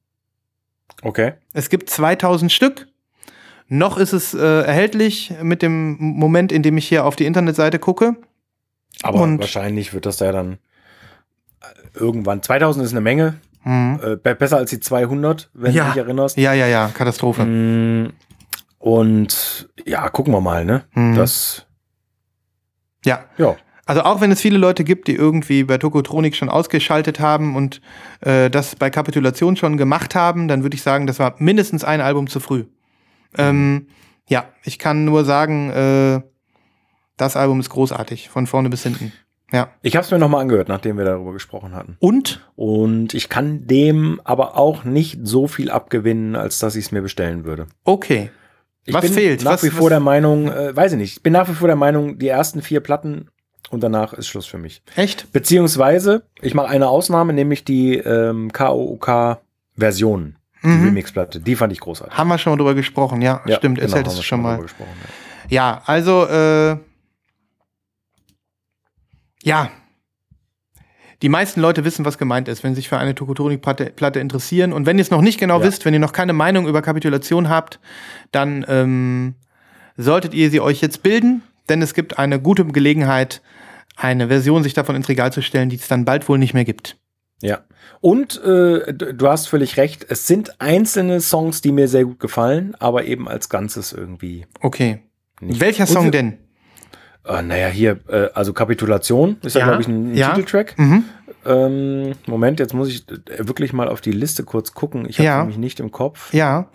Okay. 1.02 1.32
Es 1.52 1.68
gibt 1.68 1.90
2000 1.90 2.52
Stück. 2.52 2.86
Noch 3.68 3.96
ist 3.98 4.12
es 4.12 4.34
äh, 4.34 4.38
erhältlich 4.62 5.32
mit 5.42 5.62
dem 5.62 5.96
Moment, 5.98 6.52
in 6.52 6.62
dem 6.62 6.76
ich 6.76 6.86
hier 6.88 7.04
auf 7.06 7.16
die 7.16 7.24
Internetseite 7.26 7.78
gucke. 7.78 8.16
Aber 9.02 9.20
Und- 9.22 9.38
wahrscheinlich 9.40 9.92
wird 9.94 10.06
das 10.06 10.18
da 10.18 10.26
ja 10.26 10.32
dann 10.32 10.52
äh, 11.62 11.98
irgendwann. 11.98 12.42
2000 12.42 12.84
ist 12.84 12.92
eine 12.92 13.00
Menge. 13.00 13.34
Hm. 13.62 13.98
Äh, 14.02 14.16
be- 14.16 14.34
besser 14.34 14.58
als 14.58 14.70
die 14.70 14.80
200, 14.80 15.50
wenn 15.54 15.72
Ja. 15.72 15.84
du 15.84 15.90
dich 15.92 16.02
erinnerst. 16.02 16.36
Ja, 16.36 16.52
ja, 16.52 16.66
ja, 16.66 16.90
Katastrophe. 16.92 17.44
Mm, 17.46 18.12
Und 18.78 19.70
ja, 19.86 20.08
gucken 20.10 20.34
wir 20.34 20.42
mal, 20.42 20.64
ne? 20.66 20.84
Mhm. 20.94 21.14
Das, 21.16 21.66
Ja. 23.04 23.24
ja. 23.38 23.56
Also 23.86 24.02
auch 24.02 24.20
wenn 24.20 24.30
es 24.30 24.40
viele 24.40 24.58
Leute 24.58 24.84
gibt, 24.84 25.08
die 25.08 25.14
irgendwie 25.14 25.64
bei 25.64 25.76
Tokotronik 25.78 26.36
schon 26.36 26.48
ausgeschaltet 26.50 27.20
haben 27.20 27.54
und 27.56 27.80
äh, 28.20 28.48
das 28.50 28.76
bei 28.76 28.88
Kapitulation 28.90 29.56
schon 29.56 29.76
gemacht 29.78 30.14
haben, 30.14 30.48
dann 30.48 30.62
würde 30.62 30.74
ich 30.74 30.82
sagen, 30.82 31.06
das 31.06 31.18
war 31.18 31.34
mindestens 31.38 31.84
ein 31.84 32.00
Album 32.02 32.26
zu 32.28 32.40
früh. 32.40 32.64
Ähm, 33.38 33.88
ja, 34.28 34.44
ich 34.64 34.78
kann 34.78 35.04
nur 35.04 35.24
sagen, 35.24 35.70
äh, 35.70 36.20
das 37.16 37.36
Album 37.36 37.60
ist 37.60 37.70
großartig, 37.70 38.28
von 38.28 38.46
vorne 38.46 38.70
bis 38.70 38.82
hinten. 38.82 39.12
Ja. 39.52 39.68
Ich 39.82 39.94
habe 39.94 40.04
es 40.04 40.10
mir 40.10 40.18
nochmal 40.18 40.40
angehört, 40.40 40.68
nachdem 40.68 40.96
wir 40.98 41.04
darüber 41.04 41.32
gesprochen 41.32 41.74
hatten. 41.74 41.96
Und? 42.00 42.44
Und 42.56 43.14
ich 43.14 43.28
kann 43.28 43.66
dem 43.66 44.20
aber 44.24 44.56
auch 44.56 44.82
nicht 44.84 45.20
so 45.22 45.46
viel 45.46 45.70
abgewinnen, 45.70 46.34
als 46.34 46.58
dass 46.58 46.74
ich 46.74 46.86
es 46.86 46.92
mir 46.92 47.02
bestellen 47.02 47.44
würde. 47.44 47.66
Okay. 47.84 48.30
Ich 48.86 48.94
Was 48.94 49.02
bin 49.02 49.12
fehlt? 49.12 49.44
nach 49.44 49.52
Was- 49.52 49.62
wie 49.62 49.68
was- 49.68 49.74
vor 49.78 49.90
der 49.90 50.00
Meinung, 50.00 50.48
äh, 50.50 50.74
weiß 50.74 50.92
ich 50.92 50.98
nicht, 50.98 51.16
ich 51.18 51.22
bin 51.22 51.32
nach 51.32 51.48
wie 51.48 51.54
vor 51.54 51.68
der 51.68 51.76
Meinung, 51.76 52.18
die 52.18 52.28
ersten 52.28 52.62
vier 52.62 52.80
Platten 52.80 53.28
und 53.70 53.82
danach 53.82 54.12
ist 54.12 54.26
Schluss 54.26 54.46
für 54.46 54.58
mich. 54.58 54.82
Echt? 54.96 55.30
Beziehungsweise, 55.32 56.24
ich 56.42 56.54
mache 56.54 56.68
eine 56.68 56.88
Ausnahme, 56.88 57.32
nämlich 57.32 57.64
die 57.64 57.96
ähm, 57.98 58.50
KOK-Version, 60.64 60.72
die 60.72 60.80
Mhm. 60.82 60.84
Remix-Platte. 60.88 61.40
Die 61.40 61.56
fand 61.56 61.72
ich 61.72 61.80
großartig. 61.80 62.16
Haben 62.16 62.28
wir 62.28 62.38
schon 62.38 62.52
mal 62.52 62.56
drüber 62.56 62.74
gesprochen, 62.74 63.22
ja, 63.22 63.40
Ja, 63.46 63.56
stimmt, 63.56 63.78
genau, 63.78 63.86
erzähltest 63.88 64.18
du 64.18 64.22
schon 64.22 64.42
mal. 64.42 64.58
gesprochen, 64.60 64.90
ja. 65.02 65.08
Ja, 65.50 65.82
also, 65.86 66.26
äh, 66.26 66.76
ja. 69.42 69.70
Die 71.22 71.28
meisten 71.28 71.60
Leute 71.60 71.84
wissen, 71.84 72.04
was 72.04 72.18
gemeint 72.18 72.48
ist, 72.48 72.64
wenn 72.64 72.72
sie 72.74 72.80
sich 72.80 72.88
für 72.88 72.98
eine 72.98 73.14
Tokotronik-Platte 73.14 73.86
Platte 73.90 74.20
interessieren. 74.20 74.72
Und 74.72 74.84
wenn 74.86 74.98
ihr 74.98 75.02
es 75.02 75.10
noch 75.10 75.20
nicht 75.22 75.38
genau 75.38 75.60
Ja. 75.60 75.66
wisst, 75.66 75.84
wenn 75.84 75.94
ihr 75.94 76.00
noch 76.00 76.12
keine 76.12 76.32
Meinung 76.32 76.66
über 76.66 76.82
Kapitulation 76.82 77.48
habt, 77.48 77.78
dann 78.32 78.64
ähm, 78.68 79.34
solltet 79.96 80.34
ihr 80.34 80.50
sie 80.50 80.60
euch 80.60 80.80
jetzt 80.80 81.02
bilden, 81.02 81.42
denn 81.68 81.80
es 81.82 81.94
gibt 81.94 82.18
eine 82.18 82.40
gute 82.40 82.64
Gelegenheit, 82.66 83.42
eine 83.96 84.28
Version 84.28 84.62
sich 84.62 84.74
davon 84.74 84.96
ins 84.96 85.08
Regal 85.08 85.32
zu 85.32 85.40
stellen, 85.40 85.68
die 85.68 85.76
es 85.76 85.88
dann 85.88 86.04
bald 86.04 86.28
wohl 86.28 86.38
nicht 86.38 86.52
mehr 86.52 86.64
gibt. 86.64 86.96
Ja. 87.42 87.60
Und 88.00 88.42
äh, 88.42 88.94
du 88.94 89.28
hast 89.28 89.48
völlig 89.48 89.76
recht, 89.76 90.06
es 90.08 90.26
sind 90.26 90.60
einzelne 90.60 91.20
Songs, 91.20 91.60
die 91.60 91.72
mir 91.72 91.88
sehr 91.88 92.04
gut 92.04 92.20
gefallen, 92.20 92.74
aber 92.78 93.04
eben 93.04 93.28
als 93.28 93.48
Ganzes 93.48 93.92
irgendwie 93.92 94.46
Okay. 94.60 95.00
nicht. 95.40 95.60
Welcher 95.60 95.86
Song 95.86 96.10
denn? 96.10 96.38
Äh, 97.26 97.42
naja, 97.42 97.68
hier, 97.68 98.00
äh, 98.08 98.28
also 98.34 98.52
Kapitulation 98.52 99.38
ist 99.42 99.54
ja, 99.54 99.60
Ja, 99.60 99.66
glaube 99.68 99.82
ich, 99.82 99.88
ein, 99.88 100.12
ein 100.12 100.16
ja. 100.16 100.30
Titeltrack. 100.30 100.78
Mhm. 100.78 101.04
Ähm, 101.46 102.12
Moment, 102.26 102.60
jetzt 102.60 102.72
muss 102.74 102.88
ich 102.88 103.06
äh, 103.10 103.46
wirklich 103.48 103.72
mal 103.72 103.88
auf 103.88 104.00
die 104.00 104.12
Liste 104.12 104.44
kurz 104.44 104.72
gucken. 104.74 105.06
Ich 105.08 105.18
habe 105.18 105.26
Ja. 105.26 105.38
nämlich 105.40 105.58
nicht 105.58 105.80
im 105.80 105.90
Kopf. 105.90 106.32
Ja, 106.32 106.68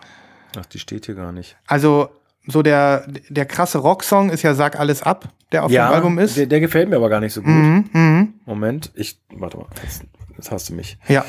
Ach, 0.59 0.65
die 0.65 0.79
steht 0.79 1.05
hier 1.05 1.15
gar 1.15 1.31
nicht. 1.31 1.57
also 1.67 2.09
so 2.47 2.63
der, 2.63 3.05
der 3.29 3.45
krasse 3.45 3.77
Rocksong 3.77 4.31
ist 4.31 4.41
ja 4.41 4.55
Sag 4.55 4.79
alles 4.79 5.03
ab, 5.03 5.29
der 5.51 5.63
auf 5.65 5.71
dem 5.71 5.81
Album 5.81 6.17
ist. 6.17 6.35
Der, 6.37 6.47
der 6.47 6.59
gefällt 6.59 6.89
mir 6.89 6.95
aber 6.95 7.09
gar 7.09 7.19
nicht 7.19 7.33
so 7.33 7.41
gut. 7.41 7.51
Mhm, 7.51 7.85
mhm. 7.93 8.33
Moment, 8.45 8.91
ich, 8.95 9.19
warte 9.35 9.57
mal, 9.57 9.67
jetzt, 9.83 10.03
jetzt 10.39 10.51
hast 10.51 10.69
du 10.69 10.73
mich. 10.73 10.97
Ja. 11.07 11.23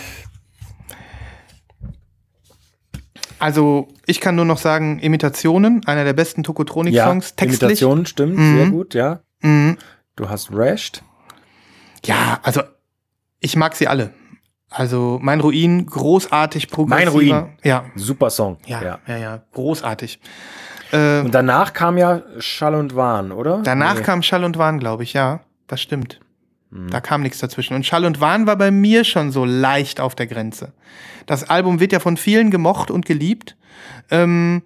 Also, 3.39 3.89
ich 4.07 4.21
kann 4.21 4.37
nur 4.37 4.45
noch 4.45 4.59
sagen, 4.59 4.99
Imitationen, 4.99 5.87
einer 5.87 6.05
der 6.05 6.13
besten 6.13 6.43
Tokotronik-Songs, 6.43 7.37
textlich. 7.37 7.61
Imitation 7.63 8.05
stimmt, 8.07 8.37
Mhm. 8.37 8.57
sehr 8.57 8.67
gut, 8.71 8.95
ja. 8.95 9.21
Mhm. 9.41 9.79
Du 10.17 10.29
hast 10.29 10.51
Rashed. 10.53 11.03
Ja, 12.05 12.39
also, 12.43 12.63
ich 13.41 13.57
mag 13.57 13.75
sie 13.77 13.89
alle. 13.89 14.13
Also, 14.69 15.19
mein 15.23 15.41
Ruin, 15.41 15.87
großartig 15.87 16.69
progressiver. 16.71 16.99
Mein 17.01 17.09
Ruin. 17.09 17.47
Ja, 17.65 17.87
Super 17.97 18.29
Song. 18.31 18.59
ja, 18.67 19.01
ja, 19.07 19.17
ja, 19.17 19.43
großartig. 19.53 20.21
Äh, 20.93 21.21
Und 21.21 21.35
danach 21.35 21.73
kam 21.73 21.97
ja 21.99 22.23
Schall 22.41 22.75
und 22.75 22.95
Wahn, 22.95 23.33
oder? 23.33 23.63
danach 23.65 23.97
Nee. 23.97 24.03
kam 24.03 24.23
Schall 24.23 24.45
und 24.45 24.59
Wahn, 24.59 24.79
glaube 24.79 25.03
ich, 25.03 25.13
ja, 25.15 25.41
das 25.67 25.81
stimmt. 25.81 26.21
Mhm. 26.71 26.91
Da 26.91 27.01
kam 27.01 27.23
nichts 27.23 27.39
dazwischen. 27.39 27.75
Und 27.75 27.87
Schall 27.87 28.05
und 28.05 28.21
Wahn 28.21 28.47
war 28.47 28.57
bei 28.57 28.71
mir 28.71 29.05
schon 29.05 29.31
so 29.31 29.45
leicht 29.45 30.01
auf 30.01 30.15
der 30.15 30.27
Grenze. 30.27 30.73
Das 31.27 31.49
Album 31.49 31.81
wird 31.81 31.93
ja 31.93 32.01
von 32.01 32.17
vielen 32.17 32.51
gemocht 32.51 32.91
und 32.91 33.07
geliebt. 33.07 33.57
Ähm, 34.11 34.63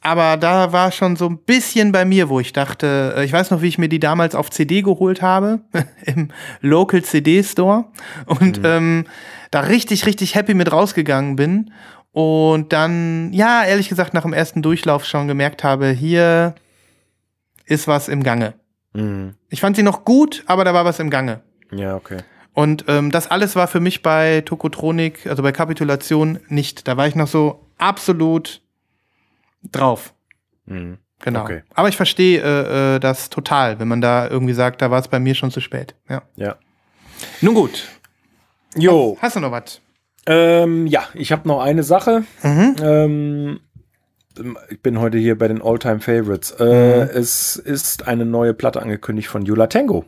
aber 0.00 0.36
da 0.36 0.72
war 0.72 0.92
schon 0.92 1.16
so 1.16 1.28
ein 1.28 1.38
bisschen 1.38 1.90
bei 1.90 2.04
mir, 2.04 2.28
wo 2.28 2.38
ich 2.38 2.52
dachte, 2.52 3.14
äh, 3.16 3.24
ich 3.24 3.32
weiß 3.32 3.50
noch, 3.50 3.62
wie 3.62 3.68
ich 3.68 3.78
mir 3.78 3.88
die 3.88 3.98
damals 3.98 4.34
auf 4.34 4.50
CD 4.50 4.82
geholt 4.82 5.22
habe, 5.22 5.60
im 6.04 6.28
Local 6.60 7.02
CD 7.02 7.42
Store. 7.42 7.84
Und 8.26 8.60
ähm, 8.64 9.06
da 9.50 9.60
richtig, 9.60 10.06
richtig 10.06 10.34
happy 10.34 10.54
mit 10.54 10.70
rausgegangen 10.70 11.36
bin. 11.36 11.72
Und 12.12 12.72
dann, 12.72 13.32
ja, 13.32 13.64
ehrlich 13.64 13.88
gesagt, 13.88 14.14
nach 14.14 14.22
dem 14.22 14.32
ersten 14.32 14.62
Durchlauf 14.62 15.04
schon 15.04 15.28
gemerkt 15.28 15.64
habe, 15.64 15.90
hier 15.90 16.54
ist 17.66 17.86
was 17.86 18.08
im 18.08 18.22
Gange. 18.22 18.54
Mhm. 18.92 19.34
Ich 19.50 19.60
fand 19.60 19.76
sie 19.76 19.82
noch 19.82 20.04
gut, 20.04 20.44
aber 20.46 20.64
da 20.64 20.74
war 20.74 20.84
was 20.84 20.98
im 20.98 21.10
Gange. 21.10 21.40
Ja, 21.70 21.96
okay. 21.96 22.18
Und 22.54 22.86
ähm, 22.88 23.10
das 23.10 23.30
alles 23.30 23.54
war 23.54 23.68
für 23.68 23.80
mich 23.80 24.02
bei 24.02 24.40
Tokotronik, 24.40 25.26
also 25.26 25.42
bei 25.42 25.52
Kapitulation, 25.52 26.40
nicht. 26.48 26.88
Da 26.88 26.96
war 26.96 27.06
ich 27.06 27.14
noch 27.14 27.28
so 27.28 27.66
absolut 27.78 28.62
drauf. 29.70 30.14
Mhm. 30.66 30.98
Genau. 31.20 31.42
Okay. 31.42 31.62
Aber 31.74 31.88
ich 31.88 31.96
verstehe 31.96 32.40
äh, 32.40 32.96
äh, 32.96 33.00
das 33.00 33.28
total, 33.30 33.80
wenn 33.80 33.88
man 33.88 34.00
da 34.00 34.28
irgendwie 34.28 34.52
sagt, 34.54 34.82
da 34.82 34.90
war 34.90 35.00
es 35.00 35.08
bei 35.08 35.18
mir 35.18 35.34
schon 35.34 35.50
zu 35.50 35.60
spät. 35.60 35.94
Ja. 36.08 36.22
Ja. 36.36 36.56
Nun 37.40 37.54
gut. 37.54 37.84
Jo. 38.76 39.16
Hast 39.20 39.36
du 39.36 39.40
noch 39.40 39.50
was? 39.50 39.80
Ähm, 40.26 40.86
ja, 40.86 41.04
ich 41.14 41.32
habe 41.32 41.48
noch 41.48 41.60
eine 41.60 41.82
Sache. 41.82 42.24
Mhm. 42.42 42.76
Ähm, 42.80 43.60
ich 44.70 44.80
bin 44.82 45.00
heute 45.00 45.18
hier 45.18 45.36
bei 45.38 45.48
den 45.48 45.62
All-Time 45.62 46.00
Favorites. 46.00 46.52
Äh, 46.58 47.04
Mhm. 47.04 47.10
Es 47.14 47.56
ist 47.56 48.06
eine 48.08 48.24
neue 48.24 48.54
Platte 48.54 48.80
angekündigt 48.82 49.28
von 49.28 49.44
Yula 49.44 49.66
Tango. 49.66 50.04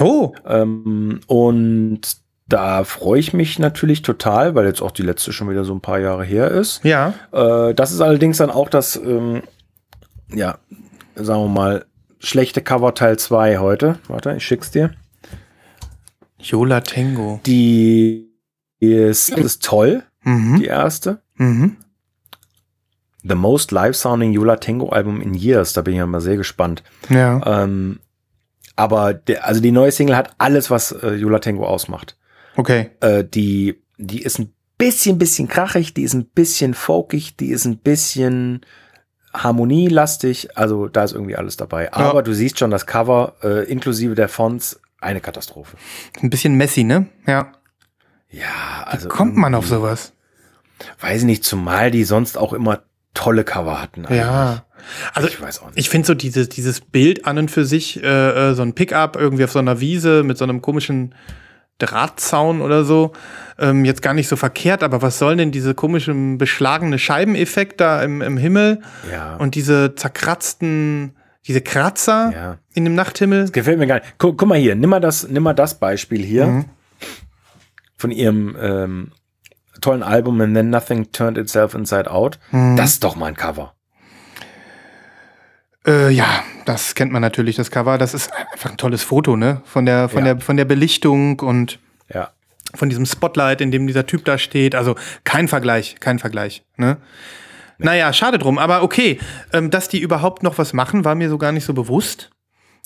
Oh. 0.00 0.32
Ähm, 0.46 1.20
und 1.26 2.00
da 2.46 2.84
freue 2.84 3.18
ich 3.20 3.32
mich 3.32 3.58
natürlich 3.58 4.02
total, 4.02 4.54
weil 4.54 4.66
jetzt 4.66 4.82
auch 4.82 4.90
die 4.90 5.02
letzte 5.02 5.32
schon 5.32 5.48
wieder 5.50 5.64
so 5.64 5.74
ein 5.74 5.80
paar 5.80 5.98
Jahre 5.98 6.24
her 6.24 6.50
ist. 6.50 6.84
Ja. 6.84 7.14
Äh, 7.32 7.74
das 7.74 7.90
ist 7.92 8.00
allerdings 8.00 8.36
dann 8.38 8.50
auch 8.50 8.68
das, 8.68 8.96
ähm, 8.96 9.42
ja, 10.32 10.58
sagen 11.14 11.42
wir 11.42 11.48
mal, 11.48 11.84
schlechte 12.18 12.60
Cover 12.60 12.94
Teil 12.94 13.18
2 13.18 13.58
heute. 13.58 13.98
Warte, 14.08 14.34
ich 14.36 14.44
schick's 14.44 14.70
dir. 14.70 14.90
Yola 16.38 16.80
Tango. 16.82 17.40
Die 17.46 18.30
ist, 18.80 19.30
ist 19.30 19.62
toll, 19.64 20.02
Mhm. 20.24 20.56
die 20.58 20.66
erste. 20.66 21.22
Mhm. 21.36 21.76
The 23.26 23.34
Most 23.34 23.72
Live 23.72 23.96
Sounding 23.96 24.32
Yola 24.32 24.56
Tango 24.56 24.90
Album 24.90 25.20
in 25.20 25.34
Years. 25.34 25.72
Da 25.72 25.82
bin 25.82 25.94
ich 25.94 25.98
ja 25.98 26.06
mal 26.06 26.20
sehr 26.20 26.36
gespannt. 26.36 26.82
Ja. 27.08 27.62
Ähm, 27.64 28.00
Aber 28.76 29.14
der, 29.14 29.46
also 29.46 29.60
die 29.60 29.70
neue 29.72 29.92
Single 29.92 30.16
hat 30.16 30.34
alles, 30.38 30.70
was 30.70 30.92
äh, 30.92 31.14
Yola 31.14 31.38
Tango 31.38 31.64
ausmacht. 31.66 32.16
Okay. 32.56 32.90
Äh, 33.00 33.24
die, 33.24 33.82
die 33.98 34.22
ist 34.22 34.38
ein 34.38 34.52
bisschen, 34.78 35.18
bisschen 35.18 35.48
krachig, 35.48 35.94
die 35.94 36.02
ist 36.02 36.14
ein 36.14 36.26
bisschen 36.26 36.74
folkig, 36.74 37.36
die 37.36 37.48
ist 37.48 37.64
ein 37.64 37.78
bisschen 37.78 38.60
harmonielastig. 39.32 40.56
Also 40.56 40.88
da 40.88 41.04
ist 41.04 41.12
irgendwie 41.12 41.36
alles 41.36 41.56
dabei. 41.56 41.92
Aber 41.92 42.22
du 42.22 42.32
siehst 42.34 42.58
schon 42.58 42.70
das 42.70 42.86
Cover 42.86 43.34
äh, 43.42 43.64
inklusive 43.70 44.14
der 44.14 44.28
Fonts 44.28 44.80
eine 45.00 45.20
Katastrophe. 45.20 45.76
Ein 46.22 46.30
bisschen 46.30 46.54
messy, 46.54 46.84
ne? 46.84 47.06
Ja. 47.26 47.52
Ja, 48.30 48.84
also 48.86 49.08
Kommt 49.08 49.36
man 49.36 49.54
auf 49.54 49.66
sowas? 49.66 50.12
weiß 51.00 51.20
ich 51.20 51.26
nicht, 51.26 51.44
zumal 51.44 51.90
die 51.90 52.04
sonst 52.04 52.36
auch 52.36 52.52
immer 52.52 52.82
tolle 53.14 53.44
Cover 53.44 53.80
hatten. 53.80 54.04
eigentlich. 54.06 54.18
Ja. 54.18 54.64
Also 55.14 55.28
ich 55.28 55.40
weiß 55.40 55.62
auch 55.62 55.66
nicht. 55.68 55.78
Ich 55.78 55.88
finde 55.88 56.06
so 56.06 56.14
dieses, 56.14 56.48
dieses 56.50 56.80
Bild 56.80 57.24
an 57.26 57.38
und 57.38 57.50
für 57.50 57.64
sich, 57.64 58.02
äh, 58.02 58.50
äh, 58.50 58.54
so 58.54 58.62
ein 58.62 58.74
Pickup 58.74 59.16
irgendwie 59.16 59.44
auf 59.44 59.52
so 59.52 59.58
einer 59.58 59.80
Wiese 59.80 60.22
mit 60.24 60.36
so 60.36 60.44
einem 60.44 60.60
komischen 60.60 61.14
Drahtzaun 61.78 62.60
oder 62.60 62.84
so, 62.84 63.12
ähm, 63.58 63.84
jetzt 63.84 64.00
gar 64.02 64.14
nicht 64.14 64.28
so 64.28 64.36
verkehrt, 64.36 64.82
aber 64.82 65.02
was 65.02 65.18
soll 65.18 65.36
denn 65.36 65.50
diese 65.50 65.74
komischen 65.74 66.38
beschlagene 66.38 66.98
Scheibeneffekt 66.98 67.80
da 67.80 68.02
im, 68.02 68.20
im 68.22 68.36
Himmel 68.36 68.80
ja. 69.10 69.36
und 69.36 69.54
diese 69.56 69.94
zerkratzten, 69.94 71.16
diese 71.46 71.60
Kratzer 71.62 72.32
Ja. 72.34 72.58
in 72.74 72.84
dem 72.84 72.94
Nachthimmel? 72.94 73.50
Gefällt 73.50 73.78
mir 73.78 73.86
gar 73.88 73.96
nicht. 73.96 74.14
Guck, 74.18 74.38
guck 74.38 74.48
mal 74.48 74.58
hier, 74.58 74.74
nimm 74.76 74.90
mal 74.90 75.00
das, 75.00 75.26
nimm 75.28 75.42
mal 75.42 75.52
das 75.54 75.78
Beispiel 75.80 76.22
hier 76.24 76.46
Mhm. 76.46 76.64
von 77.96 78.10
ihrem 78.12 78.56
ähm, 78.60 79.12
tollen 79.80 80.02
Album 80.02 80.40
And 80.40 80.54
Then 80.54 80.70
Nothing 80.70 81.10
Turned 81.12 81.38
Itself 81.38 81.74
Inside 81.74 82.10
Out. 82.10 82.38
Mhm. 82.52 82.76
Das 82.76 82.90
ist 82.90 83.04
doch 83.04 83.16
mal 83.16 83.26
ein 83.26 83.36
Cover. 83.36 83.74
Äh, 85.86 86.10
ja, 86.10 86.42
das 86.64 86.94
kennt 86.94 87.12
man 87.12 87.20
natürlich, 87.22 87.56
das 87.56 87.70
Cover. 87.70 87.98
Das 87.98 88.14
ist 88.14 88.32
einfach 88.52 88.70
ein 88.70 88.76
tolles 88.76 89.02
Foto, 89.02 89.36
ne? 89.36 89.60
Von 89.64 89.84
der, 89.86 90.08
von 90.08 90.24
Ja. 90.24 90.34
der, 90.34 90.40
von 90.42 90.56
der 90.56 90.64
Belichtung 90.64 91.40
und 91.40 91.78
Ja. 92.12 92.30
von 92.74 92.88
diesem 92.88 93.04
Spotlight, 93.06 93.60
in 93.60 93.70
dem 93.70 93.86
dieser 93.86 94.06
Typ 94.06 94.24
da 94.24 94.38
steht. 94.38 94.74
Also 94.74 94.94
kein 95.24 95.48
Vergleich, 95.48 95.96
kein 96.00 96.18
Vergleich. 96.18 96.64
Ne? 96.76 96.96
Naja, 97.78 98.12
schade 98.12 98.38
drum, 98.38 98.58
aber 98.58 98.82
okay, 98.82 99.18
ähm, 99.52 99.70
dass 99.70 99.88
die 99.88 100.00
überhaupt 100.00 100.42
noch 100.42 100.58
was 100.58 100.72
machen, 100.72 101.04
war 101.04 101.14
mir 101.14 101.28
so 101.28 101.38
gar 101.38 101.52
nicht 101.52 101.64
so 101.64 101.74
bewusst. 101.74 102.30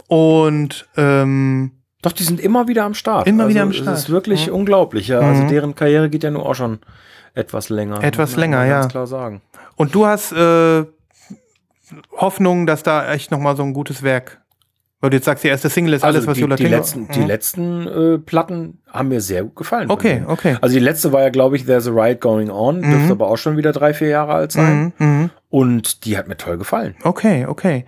Und 0.08 0.88
ähm, 0.96 1.72
Doch, 2.02 2.12
die 2.12 2.22
sind 2.22 2.38
immer 2.40 2.68
wieder 2.68 2.84
am 2.84 2.94
Start. 2.94 3.26
Immer 3.26 3.44
also, 3.44 3.54
wieder 3.54 3.62
am 3.64 3.72
Start. 3.72 3.88
Das 3.88 3.98
ist 4.00 4.10
wirklich 4.10 4.46
Mhm. 4.48 4.54
unglaublich. 4.54 5.08
Ja. 5.08 5.20
Also 5.20 5.42
Mhm. 5.44 5.48
deren 5.48 5.74
Karriere 5.74 6.08
geht 6.10 6.22
ja 6.22 6.30
nur 6.30 6.46
auch 6.46 6.54
schon 6.54 6.78
etwas 7.34 7.68
länger. 7.70 8.02
Etwas 8.02 8.36
länger, 8.36 8.66
ganz 8.66 8.84
ja. 8.86 8.88
klar 8.90 9.06
sagen. 9.06 9.42
und 9.76 9.94
du 9.94 10.06
hast 10.06 10.32
äh, 10.32 10.84
Hoffnung, 12.16 12.66
dass 12.66 12.82
da 12.82 13.12
echt 13.12 13.30
noch 13.30 13.38
mal 13.40 13.56
so 13.56 13.62
ein 13.62 13.72
gutes 13.72 14.02
Werk, 14.02 14.40
weil 15.00 15.10
du 15.10 15.16
jetzt 15.16 15.24
sagst, 15.24 15.44
die 15.44 15.48
erste 15.48 15.70
Single 15.70 15.94
ist 15.94 16.04
alles, 16.04 16.22
was 16.26 16.28
Also 16.28 16.34
die, 16.34 16.40
Yola 16.42 16.56
die 16.56 16.64
Tango- 16.64 16.76
letzten, 16.76 17.08
die 17.08 17.20
Mhm. 17.20 17.26
letzten 17.26 17.86
äh, 17.86 18.18
Platten 18.18 18.78
haben 18.90 19.08
mir 19.08 19.20
sehr 19.20 19.44
gut 19.44 19.56
gefallen. 19.56 19.90
Okay, 19.90 20.22
okay. 20.26 20.56
Also 20.60 20.74
die 20.74 20.80
letzte 20.84 21.12
war 21.12 21.22
ja, 21.22 21.30
glaube 21.30 21.56
ich, 21.56 21.64
There's 21.64 21.86
a 21.88 21.90
Riot 21.92 22.20
Going 22.20 22.50
On. 22.50 22.80
Mhm. 22.80 22.90
Dürfte 22.90 23.12
aber 23.12 23.28
auch 23.28 23.36
schon 23.38 23.56
wieder 23.56 23.72
drei, 23.72 23.94
vier 23.94 24.08
Jahre 24.08 24.32
alt 24.34 24.52
sein. 24.52 24.92
Mhm, 24.98 25.06
mhm. 25.06 25.30
Und 25.50 26.04
die 26.04 26.18
hat 26.18 26.28
mir 26.28 26.36
toll 26.36 26.58
gefallen. 26.58 26.94
Okay, 27.04 27.46
okay. 27.46 27.84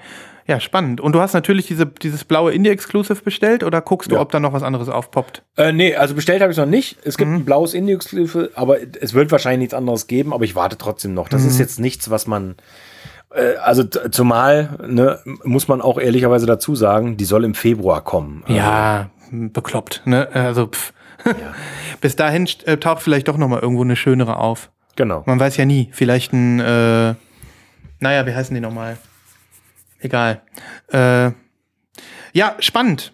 Ja, 0.50 0.58
spannend. 0.58 1.00
Und 1.00 1.12
du 1.14 1.20
hast 1.20 1.32
natürlich 1.32 1.68
diese, 1.68 1.86
dieses 1.86 2.24
blaue 2.24 2.52
Indie-Exclusive 2.52 3.22
bestellt 3.22 3.62
oder 3.62 3.80
guckst 3.80 4.10
du, 4.10 4.16
Ja. 4.16 4.20
ob 4.20 4.32
da 4.32 4.40
noch 4.40 4.52
was 4.52 4.64
anderes 4.64 4.88
aufpoppt? 4.88 5.44
Äh, 5.56 5.70
nee, 5.72 5.94
also 5.94 6.16
bestellt 6.16 6.42
habe 6.42 6.50
ich 6.50 6.58
noch 6.58 6.66
nicht. 6.66 6.98
Es 7.04 7.14
Mhm. 7.14 7.18
gibt 7.18 7.30
ein 7.30 7.44
blaues 7.44 7.72
Indie-Exclusive, 7.72 8.50
aber 8.56 8.78
es 9.00 9.14
wird 9.14 9.30
wahrscheinlich 9.30 9.60
nichts 9.60 9.74
anderes 9.74 10.08
geben, 10.08 10.32
aber 10.34 10.42
ich 10.42 10.56
warte 10.56 10.76
trotzdem 10.76 11.14
noch. 11.14 11.26
Mhm. 11.26 11.30
Das 11.30 11.44
ist 11.44 11.60
jetzt 11.60 11.78
nichts, 11.78 12.10
was 12.10 12.26
man. 12.26 12.56
Äh, 13.32 13.58
also 13.62 13.84
zumal, 13.84 14.70
ne, 14.88 15.20
muss 15.44 15.68
man 15.68 15.80
auch 15.80 16.00
ehrlicherweise 16.00 16.46
dazu 16.46 16.74
sagen, 16.74 17.16
die 17.16 17.26
soll 17.26 17.44
im 17.44 17.54
Februar 17.54 18.02
kommen. 18.02 18.42
Also, 18.46 18.54
Ja, 18.58 19.10
bekloppt. 19.30 20.02
Ne? 20.04 20.26
Also 20.34 20.66
pff. 20.66 20.92
bis 22.00 22.16
dahin 22.16 22.48
äh, 22.64 22.76
taucht 22.78 23.02
vielleicht 23.02 23.28
doch 23.28 23.36
noch 23.36 23.46
mal 23.46 23.60
irgendwo 23.60 23.84
eine 23.84 23.94
schönere 23.94 24.38
auf. 24.38 24.72
Genau. 24.96 25.22
Man 25.26 25.38
weiß 25.38 25.56
ja 25.58 25.64
nie. 25.64 25.90
Vielleicht 25.92 26.32
ein, 26.32 26.58
äh, 26.58 27.14
naja, 28.00 28.26
wie 28.26 28.34
heißen 28.34 28.52
die 28.52 28.60
nochmal? 28.60 28.96
Egal. 30.00 30.42
Äh, 30.88 31.32
ja, 32.32 32.56
spannend. 32.58 33.12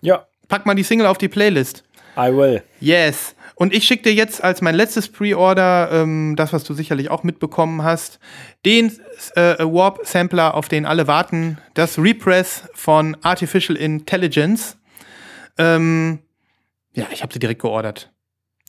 Ja, 0.00 0.28
Pack 0.48 0.64
mal 0.64 0.74
die 0.74 0.82
Single 0.82 1.06
auf 1.06 1.18
die 1.18 1.28
Playlist. 1.28 1.84
I 2.16 2.34
will. 2.34 2.62
Yes. 2.80 3.36
Und 3.54 3.74
ich 3.74 3.84
schicke 3.84 4.04
dir 4.04 4.14
jetzt 4.14 4.42
als 4.42 4.62
mein 4.62 4.74
letztes 4.74 5.08
Pre-Order, 5.08 5.90
ähm, 5.92 6.34
das, 6.36 6.52
was 6.52 6.64
du 6.64 6.74
sicherlich 6.74 7.10
auch 7.10 7.22
mitbekommen 7.22 7.82
hast, 7.82 8.18
den 8.64 8.92
äh, 9.34 9.56
Warp-Sampler, 9.58 10.54
auf 10.54 10.68
den 10.68 10.86
alle 10.86 11.06
warten, 11.06 11.58
das 11.74 11.98
Repress 11.98 12.64
von 12.72 13.16
Artificial 13.22 13.76
Intelligence. 13.76 14.78
Ähm, 15.58 16.20
ja, 16.94 17.06
ich 17.12 17.22
habe 17.22 17.32
sie 17.32 17.40
direkt 17.40 17.60
geordert. 17.60 18.12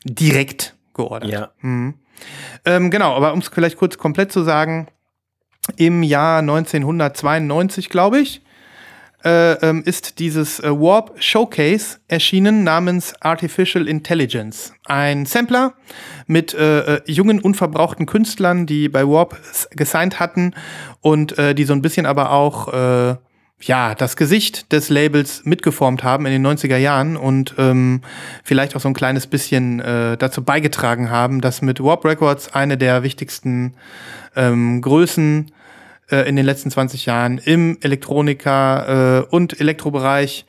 Direkt 0.03 0.75
geordert. 0.93 1.29
Ja. 1.29 1.51
Mhm. 1.61 1.95
Ähm, 2.65 2.91
genau, 2.91 3.15
aber 3.15 3.33
um 3.33 3.39
es 3.39 3.47
vielleicht 3.47 3.77
kurz 3.77 3.97
komplett 3.97 4.31
zu 4.31 4.43
sagen, 4.43 4.87
im 5.75 6.03
Jahr 6.03 6.39
1992, 6.39 7.89
glaube 7.89 8.19
ich, 8.19 8.41
äh, 9.23 9.53
ähm, 9.55 9.83
ist 9.85 10.19
dieses 10.19 10.59
äh, 10.59 10.69
Warp 10.71 11.21
Showcase 11.21 11.97
erschienen 12.07 12.63
namens 12.63 13.13
Artificial 13.19 13.87
Intelligence. 13.87 14.73
Ein 14.85 15.25
Sampler 15.25 15.73
mit 16.25 16.53
äh, 16.53 16.95
äh, 16.95 17.01
jungen, 17.05 17.39
unverbrauchten 17.41 18.05
Künstlern, 18.05 18.65
die 18.65 18.87
bei 18.87 19.05
Warp 19.05 19.37
gesigned 19.71 20.21
hatten 20.21 20.53
und 21.01 21.37
äh, 21.37 21.53
die 21.53 21.65
so 21.65 21.73
ein 21.73 21.81
bisschen 21.81 22.05
aber 22.05 22.31
auch 22.31 22.71
äh, 22.73 23.15
ja, 23.61 23.93
das 23.93 24.15
Gesicht 24.15 24.71
des 24.71 24.89
Labels 24.89 25.43
mitgeformt 25.43 26.01
haben 26.03 26.25
in 26.25 26.31
den 26.31 26.47
90er 26.47 26.77
Jahren 26.77 27.17
und 27.17 27.55
ähm, 27.57 28.01
vielleicht 28.43 28.75
auch 28.75 28.79
so 28.79 28.87
ein 28.87 28.93
kleines 28.93 29.27
bisschen 29.27 29.81
äh, 29.81 30.15
dazu 30.15 30.43
beigetragen 30.43 31.09
haben, 31.09 31.41
dass 31.41 31.61
mit 31.61 31.83
Warp 31.83 32.05
Records 32.05 32.53
eine 32.53 32.77
der 32.77 33.03
wichtigsten 33.03 33.73
ähm, 34.35 34.81
Größen 34.81 35.51
äh, 36.11 36.27
in 36.27 36.35
den 36.35 36.45
letzten 36.45 36.71
20 36.71 37.05
Jahren 37.05 37.37
im 37.37 37.77
Elektroniker- 37.81 39.19
äh, 39.19 39.25
und 39.29 39.59
Elektrobereich 39.59 40.45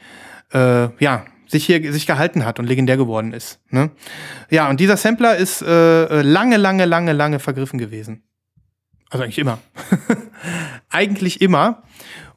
äh, 0.53 0.89
ja, 1.03 1.25
sich 1.47 1.67
hier 1.67 1.93
sich 1.93 2.07
gehalten 2.07 2.45
hat 2.45 2.59
und 2.59 2.67
legendär 2.67 2.97
geworden 2.97 3.33
ist. 3.33 3.59
Ne? 3.71 3.91
Ja, 4.51 4.71
und 4.71 4.79
dieser 4.81 4.97
Sampler 4.97 5.37
ist 5.37 5.63
äh, 5.63 6.23
lange, 6.23 6.57
lange, 6.57 6.85
lange, 6.85 7.13
lange 7.13 7.39
vergriffen 7.41 7.79
gewesen. 7.79 8.23
Also 9.11 9.25
eigentlich 9.25 9.39
immer. 9.39 9.59
eigentlich 10.91 11.41
immer. 11.41 11.83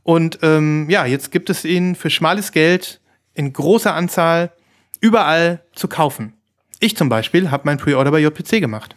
Und 0.02 0.40
ähm, 0.42 0.90
ja, 0.90 1.06
jetzt 1.06 1.32
gibt 1.32 1.50
es 1.50 1.64
ihn 1.64 1.96
für 1.96 2.10
schmales 2.10 2.52
Geld 2.52 3.00
in 3.36 3.54
großer 3.54 3.94
Anzahl 3.94 4.52
überall 5.00 5.64
zu 5.74 5.88
kaufen. 5.88 6.34
Ich 6.80 6.98
zum 6.98 7.10
Beispiel 7.10 7.52
habe 7.52 7.64
mein 7.66 7.78
Pre-Order 7.78 8.12
bei 8.12 8.20
JPC 8.20 8.60
gemacht. 8.60 8.96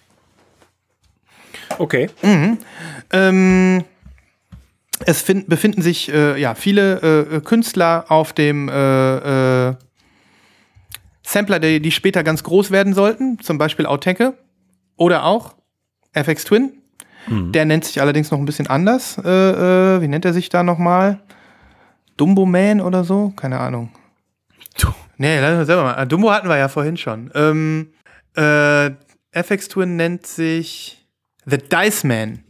Okay. 1.79 2.09
Ähm, 3.12 3.85
es 5.05 5.22
find, 5.22 5.49
befinden 5.49 5.82
sich 5.82 6.12
äh, 6.12 6.40
ja, 6.40 6.55
viele 6.55 7.28
äh, 7.30 7.40
Künstler 7.40 8.07
auf 8.09 8.32
dem 8.32 8.68
äh, 8.68 9.68
äh, 9.68 9.74
Sampler, 11.22 11.59
die, 11.59 11.80
die 11.80 11.90
später 11.90 12.22
ganz 12.22 12.42
groß 12.42 12.70
werden 12.70 12.94
sollten, 12.94 13.38
zum 13.40 13.59
Beispiel 13.59 13.86
Auteke 13.86 14.34
oder 14.97 15.24
auch 15.24 15.55
FX 16.12 16.44
Twin. 16.44 16.72
Der 17.28 17.64
nennt 17.64 17.84
sich 17.84 18.01
allerdings 18.01 18.30
noch 18.30 18.38
ein 18.38 18.44
bisschen 18.44 18.68
anders. 18.68 19.18
Äh, 19.18 19.97
äh, 19.97 20.01
wie 20.01 20.07
nennt 20.07 20.24
er 20.24 20.32
sich 20.32 20.49
da 20.49 20.62
nochmal? 20.62 21.20
Dumbo 22.16 22.47
Man 22.47 22.80
oder 22.80 23.03
so? 23.03 23.32
Keine 23.34 23.59
Ahnung. 23.59 23.90
Du. 24.78 24.88
Nee, 25.16 25.40
lass 25.40 25.59
uns 25.59 25.66
selber 25.66 25.82
mal. 25.82 26.07
Dumbo 26.07 26.30
hatten 26.30 26.49
wir 26.49 26.57
ja 26.57 26.68
vorhin 26.68 26.97
schon. 26.97 27.32
Ähm, 27.34 27.92
äh, 28.36 28.90
FX 29.32 29.68
Twin 29.68 29.97
nennt 29.97 30.26
sich 30.26 31.04
The 31.46 31.58
Dice 31.58 32.04
Man 32.04 32.45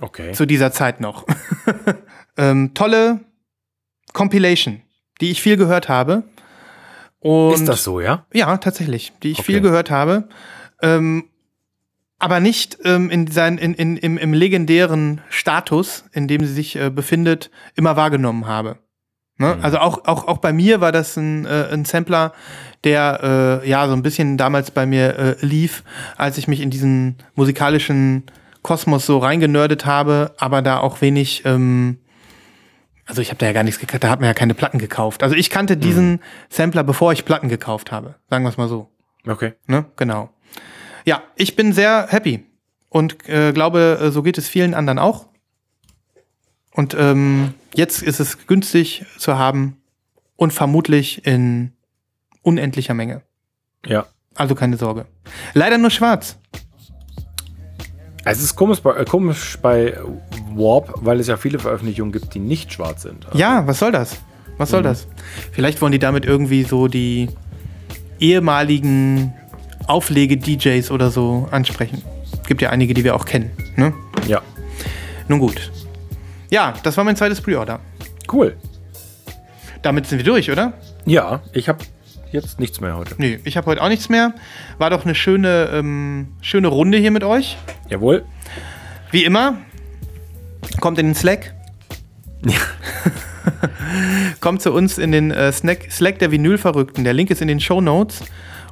Okay. 0.00 0.32
zu 0.32 0.46
dieser 0.46 0.72
Zeit 0.72 1.00
noch. 1.00 1.26
ähm, 2.36 2.72
tolle 2.74 3.20
Compilation, 4.12 4.82
die 5.20 5.30
ich 5.30 5.42
viel 5.42 5.56
gehört 5.56 5.88
habe. 5.88 6.24
Und 7.20 7.54
ist 7.54 7.68
das 7.68 7.84
so, 7.84 8.00
ja? 8.00 8.26
Ja, 8.32 8.56
tatsächlich, 8.56 9.12
die 9.22 9.30
ich 9.30 9.38
Okay. 9.40 9.52
viel 9.52 9.60
gehört 9.60 9.90
habe. 9.90 10.28
Ähm, 10.80 11.24
aber 12.18 12.40
nicht 12.40 12.78
ähm, 12.84 13.10
in 13.10 13.26
sein, 13.26 13.58
in, 13.58 13.74
in, 13.74 13.96
im, 13.96 14.16
im 14.16 14.32
legendären 14.32 15.20
Status, 15.28 16.04
in 16.12 16.28
dem 16.28 16.44
sie 16.44 16.52
sich 16.52 16.76
äh, 16.76 16.90
befindet, 16.90 17.50
immer 17.74 17.96
wahrgenommen 17.96 18.46
habe. 18.46 18.78
Ne? 19.38 19.58
Also 19.60 19.78
auch, 19.78 20.04
auch, 20.06 20.28
auch 20.28 20.38
bei 20.38 20.52
mir 20.52 20.80
war 20.80 20.92
das 20.92 21.16
ein, 21.16 21.46
äh, 21.46 21.68
ein 21.72 21.84
Sampler, 21.84 22.32
der 22.84 23.60
äh, 23.64 23.68
ja 23.68 23.88
so 23.88 23.92
ein 23.92 24.02
bisschen 24.02 24.36
damals 24.36 24.70
bei 24.70 24.86
mir 24.86 25.18
äh, 25.18 25.36
lief, 25.44 25.82
als 26.16 26.38
ich 26.38 26.46
mich 26.46 26.60
in 26.60 26.70
diesen 26.70 27.16
musikalischen 27.34 28.24
Kosmos 28.62 29.06
so 29.06 29.18
reingenördet 29.18 29.86
habe, 29.86 30.34
aber 30.38 30.62
da 30.62 30.78
auch 30.78 31.00
wenig, 31.00 31.44
ähm, 31.44 31.98
also 33.06 33.20
ich 33.20 33.28
habe 33.28 33.38
da 33.38 33.46
ja 33.46 33.52
gar 33.52 33.64
nichts 33.64 33.80
gekauft, 33.80 34.04
da 34.04 34.10
hat 34.10 34.20
man 34.20 34.28
ja 34.28 34.34
keine 34.34 34.54
Platten 34.54 34.78
gekauft. 34.78 35.22
Also 35.22 35.34
ich 35.34 35.50
kannte 35.50 35.76
diesen 35.76 36.20
Sampler, 36.48 36.84
bevor 36.84 37.12
ich 37.12 37.24
Platten 37.24 37.48
gekauft 37.48 37.92
habe, 37.92 38.14
sagen 38.30 38.44
wir 38.44 38.50
es 38.50 38.56
mal 38.56 38.68
so. 38.68 38.88
Okay. 39.26 39.54
Ne? 39.66 39.86
Genau. 39.96 40.30
Ja, 41.04 41.22
ich 41.36 41.56
bin 41.56 41.72
sehr 41.72 42.06
happy 42.10 42.44
und 42.88 43.28
äh, 43.28 43.52
glaube, 43.52 43.98
äh, 44.00 44.10
so 44.10 44.22
geht 44.22 44.38
es 44.38 44.48
vielen 44.48 44.74
anderen 44.74 44.98
auch. 44.98 45.26
Und 46.74 46.94
ähm, 46.94 47.54
jetzt 47.74 48.02
ist 48.02 48.20
es 48.20 48.46
günstig 48.46 49.04
zu 49.18 49.38
haben 49.38 49.76
und 50.36 50.52
vermutlich 50.52 51.26
in 51.26 51.72
unendlicher 52.42 52.94
Menge. 52.94 53.22
Ja. 53.84 54.06
Also 54.34 54.54
keine 54.54 54.76
Sorge. 54.76 55.06
Leider 55.52 55.76
nur 55.78 55.90
schwarz. 55.90 56.38
Es 58.24 58.40
ist 58.40 58.54
komisch 58.56 58.80
bei, 58.80 58.94
äh, 58.96 59.04
komisch 59.04 59.58
bei 59.60 59.94
Warp, 60.54 60.92
weil 60.96 61.18
es 61.20 61.26
ja 61.26 61.36
viele 61.36 61.58
Veröffentlichungen 61.58 62.12
gibt, 62.12 62.34
die 62.34 62.38
nicht 62.38 62.72
schwarz 62.72 63.02
sind. 63.02 63.26
Also, 63.26 63.38
Ja, 63.38 63.66
was 63.66 63.78
soll 63.78 63.90
das? 63.92 64.18
Was 64.58 64.70
soll 64.70 64.80
Mhm. 64.80 64.84
das? 64.84 65.06
Vielleicht 65.50 65.80
wollen 65.82 65.92
die 65.92 65.98
damit 65.98 66.24
irgendwie 66.24 66.62
so 66.62 66.86
die 66.88 67.28
ehemaligen 68.20 69.32
Auflege-DJs 69.86 70.90
oder 70.90 71.10
so 71.10 71.48
ansprechen. 71.50 72.02
Gibt 72.46 72.62
ja 72.62 72.70
einige, 72.70 72.94
die 72.94 73.02
wir 73.04 73.14
auch 73.16 73.24
kennen. 73.24 73.50
Ne? 73.76 73.92
ja. 74.28 74.40
Nun 75.28 75.38
gut. 75.38 75.72
Ja, 76.50 76.74
das 76.82 76.96
war 76.96 77.04
mein 77.04 77.16
zweites 77.16 77.40
Pre-Order. 77.40 77.80
Cool. 78.30 78.56
Damit 79.82 80.06
sind 80.06 80.18
wir 80.18 80.24
durch, 80.24 80.50
oder? 80.50 80.74
Ja, 81.06 81.40
ich 81.52 81.68
habe 81.68 81.78
jetzt 82.32 82.60
nichts 82.60 82.80
mehr 82.80 82.96
heute. 82.96 83.14
Nee, 83.18 83.38
ich 83.44 83.56
habe 83.56 83.66
heute 83.66 83.82
auch 83.82 83.88
nichts 83.88 84.08
mehr. 84.08 84.34
War 84.78 84.90
doch 84.90 85.04
eine 85.04 85.14
schöne, 85.14 85.70
ähm, 85.72 86.28
schöne 86.40 86.68
Runde 86.68 86.98
hier 86.98 87.10
mit 87.10 87.24
euch. 87.24 87.56
Jawohl. 87.88 88.24
Wie 89.10 89.24
immer. 89.24 89.58
Kommt 90.80 90.98
in 90.98 91.06
den 91.06 91.14
Slack. 91.14 91.54
Kommt 94.40 94.62
zu 94.62 94.72
uns 94.72 94.98
in 94.98 95.12
den 95.12 95.30
äh, 95.30 95.52
Snack, 95.52 95.90
Slack 95.90 96.18
der 96.18 96.30
Vinylverrückten. 96.30 97.04
Der 97.04 97.12
Link 97.12 97.30
ist 97.30 97.42
in 97.42 97.48
den 97.48 97.60
Show 97.60 97.80
Notes. 97.80 98.22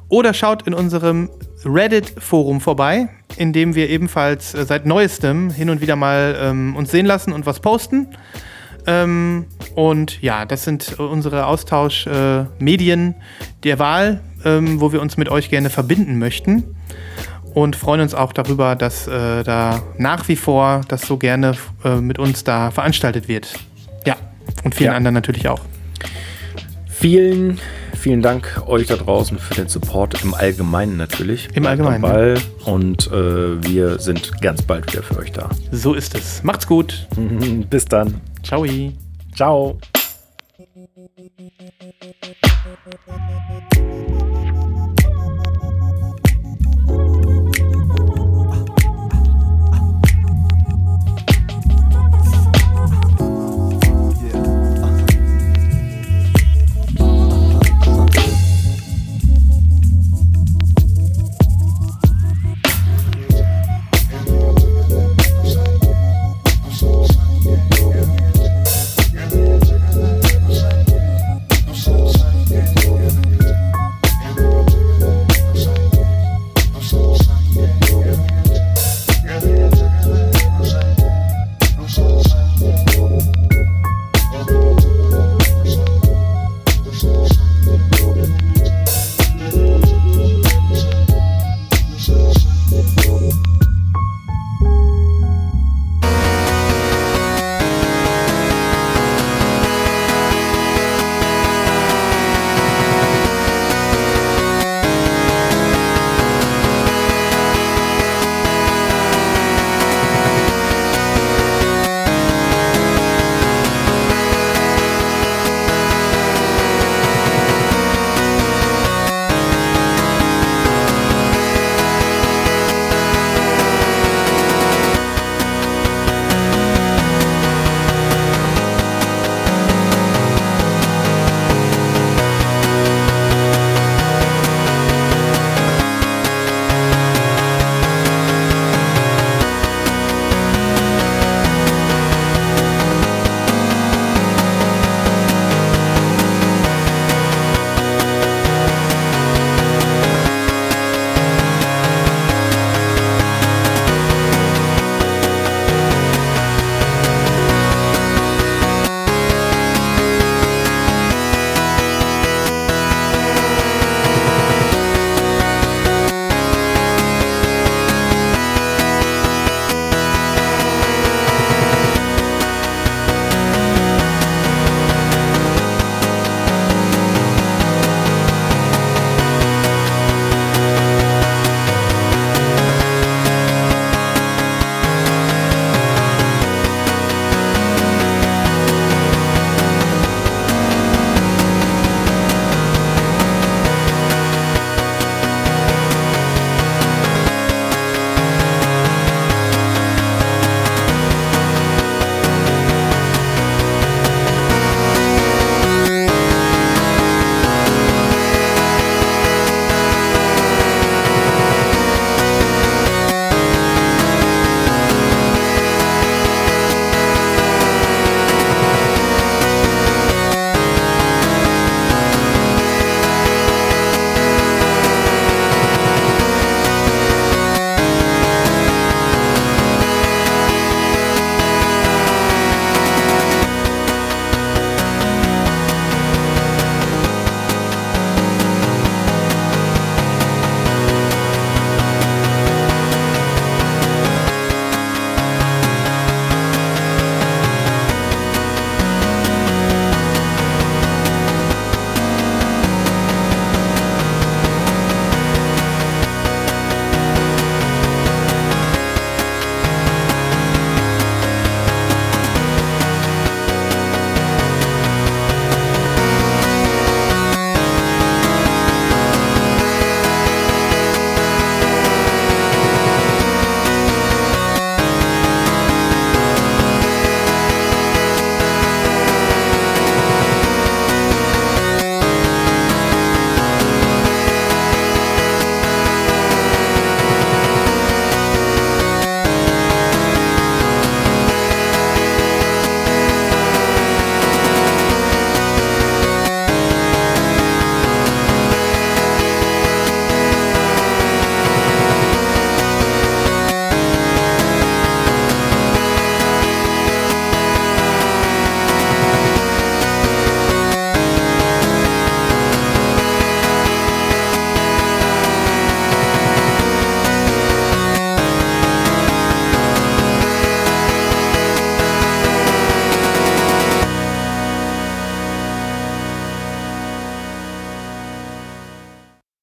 Oder 0.09 0.33
schaut 0.33 0.67
in 0.67 0.73
unserem 0.73 1.29
Reddit-Forum 1.63 2.59
vorbei, 2.59 3.07
in 3.37 3.53
dem 3.53 3.75
wir 3.75 3.89
ebenfalls 3.89 4.53
äh, 4.53 4.65
seit 4.65 4.85
neuestem 4.85 5.49
hin 5.51 5.69
und 5.69 5.79
wieder 5.79 5.95
mal 5.95 6.35
ähm, 6.37 6.75
uns 6.75 6.91
sehen 6.91 7.05
lassen 7.05 7.31
und 7.31 7.45
was 7.45 7.61
posten. 7.61 8.07
Ähm, 8.87 9.45
und 9.75 10.21
ja, 10.21 10.45
das 10.45 10.63
sind 10.63 10.95
äh, 10.97 11.01
unsere 11.01 11.45
Austauschmedien 11.45 13.15
der 13.63 13.79
Wahl, 13.79 14.21
ähm, 14.43 14.81
wo 14.81 14.91
wir 14.91 15.01
uns 15.01 15.17
mit 15.17 15.29
euch 15.29 15.49
gerne 15.49 15.69
verbinden 15.69 16.17
möchten. 16.17 16.75
Und 17.53 17.75
freuen 17.75 17.99
uns 18.01 18.13
auch 18.13 18.31
darüber, 18.31 18.75
dass 18.75 19.07
äh, 19.07 19.43
da 19.43 19.81
nach 19.97 20.27
wie 20.29 20.37
vor 20.37 20.81
das 20.87 21.01
so 21.01 21.17
gerne 21.17 21.57
äh, 21.83 21.95
mit 21.97 22.17
uns 22.17 22.43
da 22.45 22.71
veranstaltet 22.71 23.27
wird. 23.27 23.53
Ja, 24.05 24.15
und 24.63 24.73
vielen 24.73 24.91
Ja. 24.91 24.97
anderen 24.97 25.13
natürlich 25.15 25.49
auch. 25.49 25.59
Vielen, 26.87 27.59
vielen 27.97 28.21
Dank 28.21 28.61
euch 28.67 28.87
da 28.87 28.95
draußen 28.95 29.37
für 29.39 29.55
den 29.55 29.67
Support 29.67 30.23
im 30.23 30.33
Allgemeinen 30.33 30.97
natürlich. 30.97 31.49
Im 31.53 31.65
Allgemeinen, 31.65 32.01
Ball 32.01 32.35
und 32.65 33.07
äh, 33.07 33.61
wir 33.63 33.99
sind 33.99 34.31
ganz 34.41 34.61
bald 34.61 34.91
wieder 34.93 35.03
für 35.03 35.17
euch 35.17 35.31
da. 35.31 35.49
So 35.71 35.93
ist 35.93 36.15
es. 36.15 36.43
Macht's 36.43 36.67
gut. 36.67 37.07
Bis 37.69 37.85
dann. 37.85 38.21
Ciao. 38.43 38.93
Ciao. 39.35 39.77